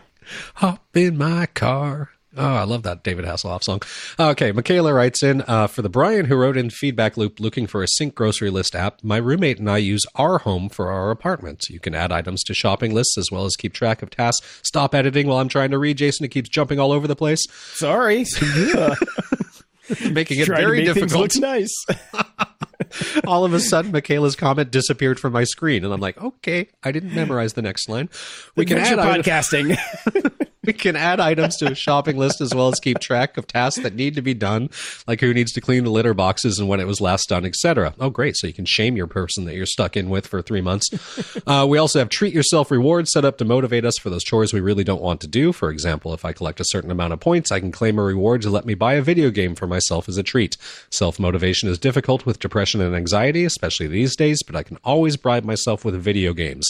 Hop 0.55 0.85
in 0.95 1.17
my 1.17 1.47
car. 1.47 2.11
Oh, 2.37 2.55
I 2.55 2.63
love 2.63 2.83
that 2.83 3.03
David 3.03 3.25
Hasselhoff 3.25 3.63
song. 3.63 3.81
Okay, 4.19 4.51
Michaela 4.51 4.93
writes 4.93 5.23
in 5.23 5.41
uh, 5.47 5.65
for 5.65 5.81
the 5.81 5.89
Brian 5.89 6.25
who 6.25 6.35
wrote 6.35 6.57
in 6.57 6.69
feedback 6.69 7.17
loop 7.17 7.39
looking 7.39 7.65
for 7.65 7.81
a 7.81 7.87
sync 7.87 8.13
grocery 8.13 8.51
list 8.51 8.75
app. 8.75 9.03
My 9.03 9.17
roommate 9.17 9.57
and 9.57 9.69
I 9.69 9.77
use 9.79 10.05
OurHome 10.15 10.71
for 10.71 10.91
our 10.91 11.09
apartment. 11.09 11.65
You 11.69 11.79
can 11.79 11.95
add 11.95 12.11
items 12.11 12.43
to 12.43 12.53
shopping 12.53 12.93
lists 12.93 13.17
as 13.17 13.29
well 13.31 13.45
as 13.45 13.55
keep 13.55 13.73
track 13.73 14.03
of 14.03 14.11
tasks. 14.11 14.61
Stop 14.63 14.93
editing 14.93 15.27
while 15.27 15.39
I'm 15.39 15.49
trying 15.49 15.71
to 15.71 15.79
read. 15.79 15.97
Jason, 15.97 16.23
it 16.23 16.29
keeps 16.29 16.49
jumping 16.49 16.79
all 16.79 16.91
over 16.91 17.07
the 17.07 17.15
place. 17.15 17.41
Sorry, 17.73 18.25
making 20.11 20.39
it 20.39 20.47
very 20.47 20.85
difficult. 20.85 21.21
Looks 21.21 21.37
nice. 21.37 21.73
all 23.25 23.45
of 23.45 23.53
a 23.53 23.59
sudden 23.59 23.91
Michaela's 23.91 24.35
comment 24.35 24.71
disappeared 24.71 25.19
from 25.19 25.33
my 25.33 25.43
screen, 25.43 25.83
and 25.83 25.93
I'm 25.93 25.99
like, 25.99 26.21
okay, 26.21 26.69
I 26.83 26.91
didn't 26.91 27.13
memorize 27.13 27.53
the 27.53 27.61
next 27.61 27.89
line. 27.89 28.09
We 28.55 28.65
can 28.65 28.77
add 28.77 28.97
podcasting. 28.97 29.77
we 30.69 30.73
can 30.73 30.95
add 30.95 31.19
items 31.19 31.55
to 31.57 31.71
a 31.71 31.73
shopping 31.73 32.15
list 32.15 32.41
as 32.41 32.53
well 32.53 32.67
as 32.67 32.79
keep 32.79 32.99
track 32.99 33.37
of 33.37 33.47
tasks 33.47 33.81
that 33.81 33.95
need 33.95 34.13
to 34.13 34.21
be 34.21 34.35
done, 34.35 34.69
like 35.07 35.19
who 35.19 35.33
needs 35.33 35.51
to 35.51 35.59
clean 35.59 35.83
the 35.83 35.89
litter 35.89 36.13
boxes 36.13 36.59
and 36.59 36.69
when 36.69 36.79
it 36.79 36.85
was 36.85 37.01
last 37.01 37.27
done, 37.27 37.43
etc. 37.43 37.95
Oh, 37.99 38.11
great! 38.11 38.37
So 38.37 38.45
you 38.45 38.53
can 38.53 38.65
shame 38.65 38.95
your 38.95 39.07
person 39.07 39.45
that 39.45 39.55
you're 39.55 39.65
stuck 39.65 39.97
in 39.97 40.11
with 40.11 40.27
for 40.27 40.43
three 40.43 40.61
months. 40.61 40.89
Uh, 41.47 41.65
we 41.67 41.77
also 41.77 41.99
have 41.99 42.09
treat 42.09 42.33
yourself 42.33 42.69
rewards 42.69 43.11
set 43.11 43.25
up 43.25 43.37
to 43.37 43.45
motivate 43.45 43.85
us 43.85 43.97
for 43.97 44.09
those 44.09 44.23
chores 44.23 44.53
we 44.53 44.59
really 44.59 44.83
don't 44.83 45.01
want 45.01 45.19
to 45.21 45.27
do. 45.27 45.51
For 45.51 45.71
example, 45.71 46.13
if 46.13 46.25
I 46.25 46.33
collect 46.33 46.59
a 46.59 46.65
certain 46.65 46.91
amount 46.91 47.13
of 47.13 47.19
points, 47.19 47.51
I 47.51 47.59
can 47.59 47.71
claim 47.71 47.97
a 47.97 48.03
reward 48.03 48.41
to 48.43 48.49
let 48.49 48.65
me 48.65 48.75
buy 48.75 48.95
a 48.95 49.01
video 49.01 49.31
game 49.31 49.55
for 49.55 49.65
myself 49.65 50.07
as 50.09 50.17
a 50.17 50.23
treat. 50.23 50.57
Self 50.91 51.19
motivation 51.19 51.69
is 51.69 51.79
difficult 51.79 52.25
with 52.25 52.39
depression 52.39 52.81
and 52.81 52.95
anxiety, 52.95 53.45
especially 53.45 53.87
these 53.87 54.15
days, 54.15 54.43
but 54.43 54.55
I 54.55 54.63
can 54.63 54.77
always 54.83 55.17
bribe 55.17 55.45
myself 55.45 55.85
with 55.85 55.95
video 55.95 56.33
games. 56.33 56.69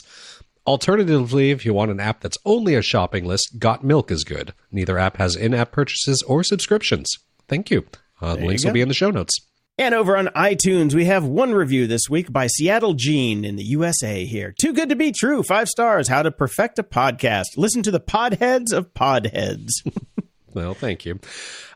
Alternatively, 0.70 1.50
if 1.50 1.66
you 1.66 1.74
want 1.74 1.90
an 1.90 2.00
app 2.00 2.22
that's 2.22 2.38
only 2.46 2.76
a 2.76 2.84
shopping 2.84 3.26
list, 3.26 3.58
Got 3.58 3.84
Milk 3.84 4.12
is 4.12 4.24
good. 4.24 4.54
Neither 4.72 5.00
app 5.00 5.18
has 5.18 5.36
in 5.36 5.56
app 5.56 5.72
purchases 5.72 6.22
or 6.28 6.44
subscriptions. 6.44 7.12
Thank 7.48 7.72
you. 7.72 7.88
Uh, 8.22 8.36
the 8.36 8.46
links 8.46 8.64
will 8.64 8.74
be 8.74 8.82
in 8.82 8.88
the 8.88 8.94
show 8.94 9.10
notes. 9.10 9.36
And 9.80 9.96
over 9.96 10.16
on 10.16 10.28
iTunes, 10.28 10.94
we 10.94 11.06
have 11.06 11.26
one 11.26 11.56
review 11.56 11.88
this 11.88 12.04
week 12.08 12.32
by 12.32 12.46
Seattle 12.46 12.94
Gene 12.94 13.44
in 13.44 13.56
the 13.56 13.64
USA 13.64 14.26
here. 14.26 14.54
Too 14.62 14.72
good 14.72 14.90
to 14.90 14.96
be 14.96 15.12
true. 15.12 15.42
Five 15.42 15.70
stars. 15.70 16.08
How 16.08 16.22
to 16.22 16.30
perfect 16.30 16.78
a 16.78 16.84
podcast. 16.84 17.58
Listen 17.58 17.82
to 17.82 17.90
the 17.90 18.00
podheads 18.00 18.72
of 18.72 18.94
podheads. 18.94 19.70
well, 20.54 20.74
thank 20.74 21.06
you. 21.06 21.20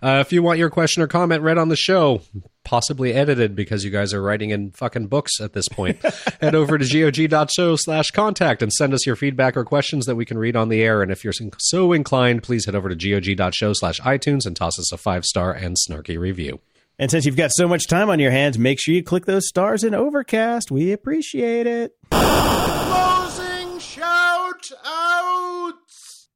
Uh, 0.02 0.24
if 0.26 0.34
you 0.34 0.44
want 0.44 0.60
your 0.60 0.70
question 0.70 1.04
or 1.04 1.08
comment 1.08 1.42
read 1.42 1.58
on 1.58 1.70
the 1.70 1.76
show, 1.76 2.22
possibly 2.64 3.14
edited 3.14 3.56
because 3.56 3.84
you 3.84 3.92
guys 3.92 4.14
are 4.14 4.22
writing 4.22 4.50
in 4.50 4.72
fucking 4.72 5.08
books 5.08 5.40
at 5.40 5.54
this 5.54 5.68
point. 5.68 6.02
Head 6.42 6.56
over 6.56 6.78
to 6.78 7.12
gog.show 7.12 7.76
slash 7.78 8.12
contact 8.12 8.62
and 8.62 8.72
send 8.72 8.94
us 8.94 9.06
your 9.06 9.16
feedback 9.16 9.56
or 9.58 9.64
questions 9.64 10.06
that 10.06 10.16
we 10.16 10.26
can 10.26 10.38
read 10.38 10.56
on 10.56 10.70
the 10.70 10.82
air. 10.82 11.02
And 11.02 11.12
if 11.12 11.24
you're 11.24 11.34
so 11.60 11.94
inclined, 11.94 12.44
please 12.44 12.66
head 12.66 12.76
over 12.76 12.94
to 12.94 12.96
gog.show 12.96 13.74
slash 13.74 14.00
iTunes 14.02 14.46
and 14.46 14.56
toss 14.56 14.80
us 14.80 14.92
a 14.92 14.98
five 14.98 15.26
star 15.26 15.52
and 15.52 15.78
snarky 15.78 16.18
review. 16.18 16.60
And 17.00 17.10
since 17.10 17.26
you've 17.26 17.36
got 17.36 17.52
so 17.52 17.68
much 17.68 17.88
time 17.88 18.10
on 18.10 18.20
your 18.20 18.32
hands, 18.32 18.60
make 18.60 18.80
sure 18.80 18.94
you 18.94 19.04
click 19.04 19.26
those 19.26 19.48
stars 19.48 19.84
in 19.84 19.96
Overcast. 19.96 20.70
We 20.70 20.92
appreciate 20.92 21.66
it. 21.66 21.96
Closing 22.12 23.80
shout 23.80 24.72
out. 24.86 25.83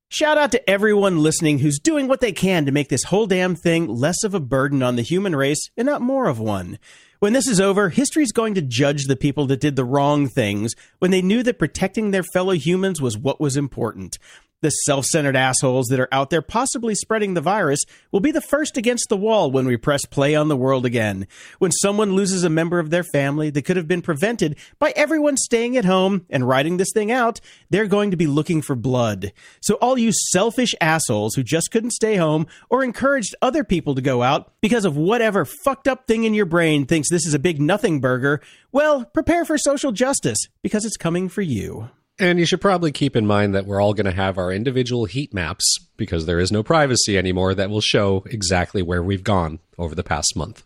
Shout 0.09 0.37
out 0.37 0.51
to 0.53 0.69
everyone 0.69 1.21
listening 1.21 1.59
who's 1.59 1.79
doing 1.79 2.07
what 2.07 2.21
they 2.21 2.31
can 2.31 2.65
to 2.65 2.71
make 2.71 2.87
this 2.87 3.03
whole 3.03 3.27
damn 3.27 3.55
thing 3.55 3.87
less 3.87 4.23
of 4.23 4.33
a 4.33 4.39
burden 4.39 4.81
on 4.81 4.95
the 4.95 5.01
human 5.01 5.35
race 5.35 5.69
and 5.75 5.85
not 5.85 6.01
more 6.01 6.29
of 6.29 6.39
one. 6.39 6.79
When 7.19 7.33
this 7.33 7.45
is 7.45 7.59
over, 7.59 7.89
history's 7.89 8.31
going 8.31 8.53
to 8.53 8.61
judge 8.61 9.03
the 9.03 9.17
people 9.17 9.47
that 9.47 9.59
did 9.59 9.75
the 9.75 9.83
wrong 9.83 10.29
things 10.29 10.75
when 10.99 11.11
they 11.11 11.21
knew 11.21 11.43
that 11.43 11.59
protecting 11.59 12.11
their 12.11 12.23
fellow 12.23 12.53
humans 12.53 13.01
was 13.01 13.17
what 13.17 13.41
was 13.41 13.57
important. 13.57 14.17
The 14.61 14.71
self 14.71 15.05
centered 15.05 15.35
assholes 15.35 15.85
that 15.89 15.99
are 15.99 16.11
out 16.11 16.31
there 16.31 16.41
possibly 16.41 16.95
spreading 16.95 17.35
the 17.35 17.41
virus 17.41 17.81
will 18.11 18.21
be 18.21 18.31
the 18.31 18.41
first 18.41 18.75
against 18.75 19.05
the 19.07 19.15
wall 19.15 19.51
when 19.51 19.67
we 19.67 19.77
press 19.77 20.03
play 20.05 20.33
on 20.33 20.47
the 20.47 20.57
world 20.57 20.83
again. 20.83 21.27
When 21.59 21.71
someone 21.71 22.13
loses 22.13 22.43
a 22.43 22.49
member 22.49 22.79
of 22.79 22.89
their 22.89 23.03
family 23.03 23.51
that 23.51 23.65
could 23.65 23.77
have 23.77 23.87
been 23.87 24.01
prevented 24.01 24.57
by 24.79 24.93
everyone 24.95 25.37
staying 25.37 25.77
at 25.77 25.85
home 25.85 26.25
and 26.27 26.47
riding 26.47 26.77
this 26.77 26.91
thing 26.91 27.11
out, 27.11 27.39
they're 27.69 27.85
going 27.85 28.09
to 28.09 28.17
be 28.17 28.25
looking 28.25 28.63
for 28.63 28.75
blood. 28.75 29.31
So, 29.61 29.75
all 29.75 29.95
you 29.95 30.11
selfish 30.11 30.73
assholes 30.81 31.35
who 31.35 31.43
just 31.43 31.69
couldn't 31.69 31.91
stay 31.91 32.15
home 32.15 32.47
or 32.67 32.83
encouraged 32.83 33.35
other 33.43 33.63
people 33.63 33.93
to 33.93 34.01
go 34.01 34.23
out 34.23 34.53
because 34.59 34.85
of 34.85 34.97
whatever 34.97 35.45
fucked 35.45 35.87
up 35.87 36.07
thing 36.07 36.23
in 36.23 36.33
your 36.33 36.47
brain 36.47 36.87
thinks 36.87 37.11
this 37.11 37.27
is 37.27 37.35
a 37.35 37.39
big 37.39 37.61
nothing 37.61 38.01
burger, 38.01 38.41
well, 38.71 39.05
prepare 39.05 39.45
for 39.45 39.59
social 39.59 39.91
justice 39.91 40.47
because 40.63 40.83
it's 40.83 40.97
coming 40.97 41.29
for 41.29 41.43
you. 41.43 41.89
And 42.19 42.39
you 42.39 42.45
should 42.45 42.61
probably 42.61 42.91
keep 42.91 43.15
in 43.15 43.27
mind 43.27 43.53
that 43.53 43.65
we're 43.65 43.81
all 43.81 43.93
going 43.93 44.05
to 44.05 44.11
have 44.11 44.37
our 44.37 44.51
individual 44.51 45.05
heat 45.05 45.33
maps 45.33 45.77
because 45.97 46.25
there 46.25 46.39
is 46.39 46.51
no 46.51 46.63
privacy 46.63 47.17
anymore 47.17 47.53
that 47.53 47.69
will 47.69 47.81
show 47.81 48.23
exactly 48.27 48.81
where 48.81 49.03
we've 49.03 49.23
gone 49.23 49.59
over 49.77 49.93
the 49.93 50.03
past 50.03 50.35
month. 50.35 50.63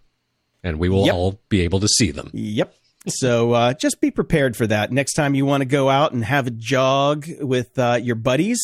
And 0.64 0.80
we 0.80 0.88
will 0.88 1.06
yep. 1.06 1.16
all 1.16 1.40
be 1.50 1.62
able 1.62 1.80
to 1.82 1.88
see 1.88 2.12
them. 2.12 2.30
Yep. 2.34 2.74
So 3.08 3.54
uh, 3.54 3.74
just 3.74 4.00
be 4.00 4.12
prepared 4.12 4.56
for 4.56 4.68
that. 4.68 4.92
Next 4.92 5.14
time 5.14 5.34
you 5.36 5.46
want 5.46 5.62
to 5.62 5.66
go 5.66 5.90
out 5.90 6.14
and 6.14 6.24
have 6.24 6.48
a 6.48 6.52
jog 6.52 7.28
with 7.42 7.78
uh, 7.78 8.00
your 8.02 8.16
buddies, 8.16 8.62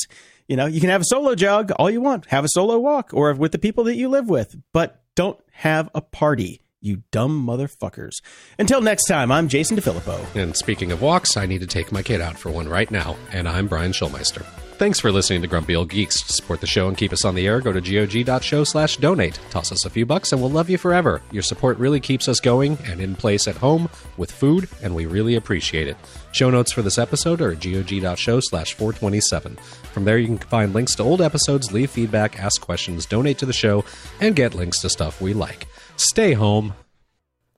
you 0.47 0.55
know, 0.55 0.67
you 0.67 0.79
can 0.79 0.89
have 0.89 1.01
a 1.01 1.05
solo 1.05 1.35
jog 1.35 1.71
all 1.71 1.89
you 1.89 2.01
want, 2.01 2.27
have 2.27 2.45
a 2.45 2.49
solo 2.49 2.77
walk, 2.77 3.09
or 3.13 3.33
with 3.33 3.51
the 3.51 3.59
people 3.59 3.85
that 3.85 3.95
you 3.95 4.07
live 4.09 4.29
with. 4.29 4.55
But 4.73 5.03
Don't 5.17 5.39
have 5.51 5.89
a 5.95 6.01
party, 6.01 6.61
you 6.87 7.03
dumb 7.11 7.45
motherfuckers. 7.45 8.13
Until 8.57 8.81
next 8.81 9.05
time, 9.05 9.31
I'm 9.31 9.47
Jason 9.47 9.77
DeFilippo. 9.77 10.35
And 10.35 10.55
speaking 10.55 10.91
of 10.91 11.01
walks, 11.01 11.37
I 11.37 11.45
need 11.45 11.61
to 11.61 11.67
take 11.67 11.91
my 11.91 12.01
kid 12.01 12.21
out 12.21 12.37
for 12.37 12.49
one 12.49 12.67
right 12.67 12.89
now. 12.89 13.15
And 13.31 13.47
I'm 13.47 13.67
Brian 13.67 13.91
Schulmeister. 13.91 14.45
Thanks 14.77 14.99
for 14.99 15.11
listening 15.11 15.41
to 15.41 15.47
Grumpy 15.47 15.75
Old 15.75 15.89
Geeks. 15.89 16.21
To 16.21 16.33
support 16.33 16.61
the 16.61 16.67
show 16.67 16.87
and 16.87 16.95
keep 16.95 17.11
us 17.11 17.25
on 17.25 17.33
the 17.33 17.47
air, 17.47 17.61
go 17.61 17.73
to 17.73 17.81
gog.show 17.81 18.63
slash 18.63 18.97
donate. 18.97 19.39
Toss 19.49 19.71
us 19.71 19.85
a 19.85 19.89
few 19.89 20.05
bucks 20.05 20.31
and 20.31 20.39
we'll 20.39 20.51
love 20.51 20.69
you 20.69 20.77
forever. 20.77 21.23
Your 21.31 21.41
support 21.41 21.79
really 21.79 21.99
keeps 21.99 22.27
us 22.27 22.39
going 22.39 22.77
and 22.85 23.01
in 23.01 23.15
place 23.15 23.47
at 23.47 23.55
home 23.55 23.89
with 24.17 24.31
food, 24.31 24.69
and 24.83 24.93
we 24.93 25.07
really 25.07 25.33
appreciate 25.33 25.87
it. 25.87 25.97
Show 26.31 26.51
notes 26.51 26.71
for 26.71 26.83
this 26.83 26.99
episode 26.99 27.41
are 27.41 27.55
gog.show 27.55 28.39
slash 28.41 28.75
427. 28.75 29.55
From 29.55 30.05
there, 30.05 30.19
you 30.19 30.27
can 30.27 30.37
find 30.37 30.75
links 30.75 30.93
to 30.95 31.03
old 31.03 31.23
episodes, 31.23 31.71
leave 31.71 31.89
feedback, 31.89 32.39
ask 32.39 32.61
questions, 32.61 33.07
donate 33.07 33.39
to 33.39 33.47
the 33.47 33.53
show, 33.53 33.83
and 34.21 34.35
get 34.35 34.53
links 34.53 34.79
to 34.81 34.89
stuff 34.91 35.19
we 35.19 35.33
like. 35.33 35.65
Stay 35.99 36.33
home. 36.33 36.75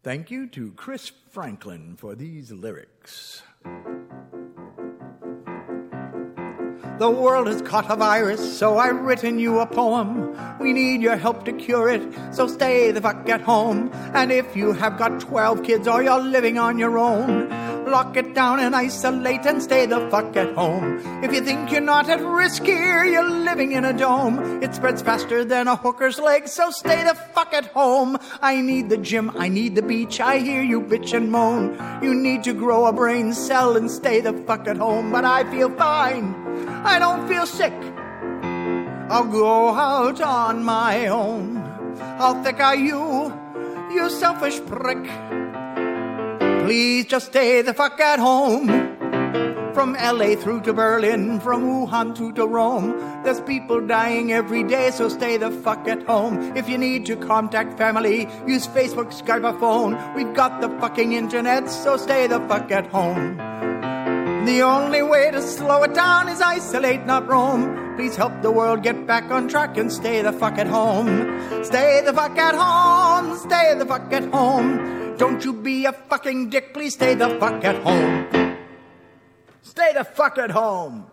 Thank 0.01 0.31
you 0.31 0.47
to 0.47 0.71
Chris 0.71 1.11
Franklin 1.29 1.97
for 1.97 2.15
these 2.15 2.53
lyrics. 2.53 3.41
The 6.99 7.09
world 7.09 7.47
has 7.47 7.61
caught 7.61 7.91
a 7.91 7.97
virus, 7.97 8.57
so 8.57 8.77
I've 8.77 9.01
written 9.01 9.39
you 9.39 9.59
a 9.59 9.65
poem. 9.65 10.37
We 10.59 10.71
need 10.71 11.01
your 11.01 11.17
help 11.17 11.43
to 11.45 11.51
cure 11.51 11.89
it, 11.89 12.01
so 12.33 12.47
stay 12.47 12.91
the 12.91 13.01
fuck 13.01 13.27
at 13.27 13.41
home. 13.41 13.91
And 14.13 14.31
if 14.31 14.55
you 14.55 14.71
have 14.71 14.97
got 14.97 15.19
12 15.19 15.63
kids 15.63 15.85
or 15.85 16.01
you're 16.01 16.21
living 16.21 16.57
on 16.57 16.79
your 16.79 16.97
own, 16.97 17.51
lock 17.89 18.15
it 18.15 18.33
down 18.33 18.59
and 18.59 18.75
isolate 18.75 19.45
and 19.45 19.61
stay 19.61 19.85
the 19.85 19.99
fuck 20.09 20.35
at 20.35 20.53
home. 20.55 21.01
If 21.23 21.33
you 21.33 21.41
think 21.41 21.71
you're 21.71 21.81
not 21.81 22.09
at 22.09 22.21
risk 22.21 22.63
here, 22.63 23.03
you're 23.05 23.29
living 23.29 23.71
in 23.71 23.85
a 23.85 23.93
dome. 23.93 24.61
It 24.63 24.75
spreads 24.75 25.01
faster 25.01 25.43
than 25.43 25.67
a 25.67 25.75
hooker's 25.75 26.19
leg, 26.19 26.47
so 26.47 26.69
stay 26.69 27.03
the 27.03 27.15
fuck 27.15 27.53
at 27.53 27.67
home. 27.67 28.17
I 28.41 28.61
need 28.61 28.89
the 28.89 28.97
gym, 28.97 29.31
I 29.37 29.49
need 29.49 29.75
the 29.75 29.81
beach, 29.81 30.19
I 30.19 30.37
hear 30.37 30.61
you 30.61 30.81
bitch 30.81 31.13
and 31.13 31.31
moan. 31.31 31.77
You 32.03 32.13
need 32.13 32.43
to 32.43 32.53
grow 32.53 32.85
a 32.85 32.93
brain 32.93 33.33
cell 33.33 33.75
and 33.75 33.89
stay 33.89 34.21
the 34.21 34.33
fuck 34.33 34.67
at 34.67 34.77
home, 34.77 35.11
but 35.11 35.25
I 35.25 35.49
feel 35.51 35.69
fine. 35.75 36.35
I 36.85 36.99
don't 36.99 37.27
feel 37.27 37.45
sick. 37.45 37.73
I'll 39.09 39.25
go 39.25 39.69
out 39.69 40.21
on 40.21 40.63
my 40.63 41.07
own. 41.07 41.55
How 42.19 42.41
thick 42.43 42.59
are 42.59 42.75
you, 42.75 43.33
you 43.91 44.09
selfish 44.09 44.59
prick? 44.65 45.38
Please 46.69 47.05
just 47.05 47.31
stay 47.31 47.63
the 47.63 47.73
fuck 47.73 47.99
at 47.99 48.19
home. 48.19 48.67
From 49.73 49.93
LA 49.93 50.35
through 50.35 50.61
to 50.61 50.71
Berlin, 50.71 51.39
from 51.39 51.63
Wuhan 51.63 52.15
to, 52.17 52.31
to 52.33 52.45
Rome. 52.45 52.91
There's 53.23 53.41
people 53.41 53.81
dying 53.81 54.31
every 54.31 54.61
day, 54.61 54.91
so 54.91 55.09
stay 55.09 55.37
the 55.37 55.49
fuck 55.49 55.87
at 55.87 56.03
home. 56.03 56.55
If 56.55 56.69
you 56.69 56.77
need 56.77 57.07
to 57.07 57.15
contact 57.15 57.75
family, 57.75 58.29
use 58.45 58.67
Facebook, 58.67 59.09
Skype, 59.19 59.51
or 59.51 59.59
phone. 59.59 59.97
We've 60.13 60.31
got 60.35 60.61
the 60.61 60.69
fucking 60.79 61.13
internet, 61.13 61.71
so 61.71 61.97
stay 61.97 62.27
the 62.27 62.39
fuck 62.41 62.71
at 62.71 62.85
home. 62.85 63.37
The 64.45 64.61
only 64.61 65.01
way 65.01 65.31
to 65.31 65.41
slow 65.41 65.81
it 65.81 65.95
down 65.95 66.29
is 66.29 66.39
isolate, 66.39 67.03
not 67.03 67.27
roam. 67.27 67.95
Please 67.95 68.15
help 68.15 68.43
the 68.43 68.51
world 68.51 68.83
get 68.83 69.07
back 69.07 69.31
on 69.31 69.47
track 69.47 69.75
and 69.75 69.91
stay 69.91 70.21
the 70.21 70.33
fuck 70.33 70.59
at 70.59 70.67
home. 70.67 71.09
Stay 71.63 72.03
the 72.05 72.13
fuck 72.13 72.37
at 72.37 72.53
home. 72.53 73.35
Stay 73.39 73.73
the 73.75 73.87
fuck 73.87 74.13
at 74.13 74.25
home. 74.25 75.08
Don't 75.19 75.43
you 75.43 75.51
be 75.51 75.83
a 75.83 75.91
fucking 75.91 76.49
dick. 76.49 76.73
Please 76.73 76.93
stay 76.93 77.13
the 77.13 77.27
fuck 77.43 77.61
at 77.65 77.75
home. 77.83 78.55
Stay 79.61 79.91
the 79.93 80.05
fuck 80.05 80.37
at 80.37 80.49
home. 80.49 81.11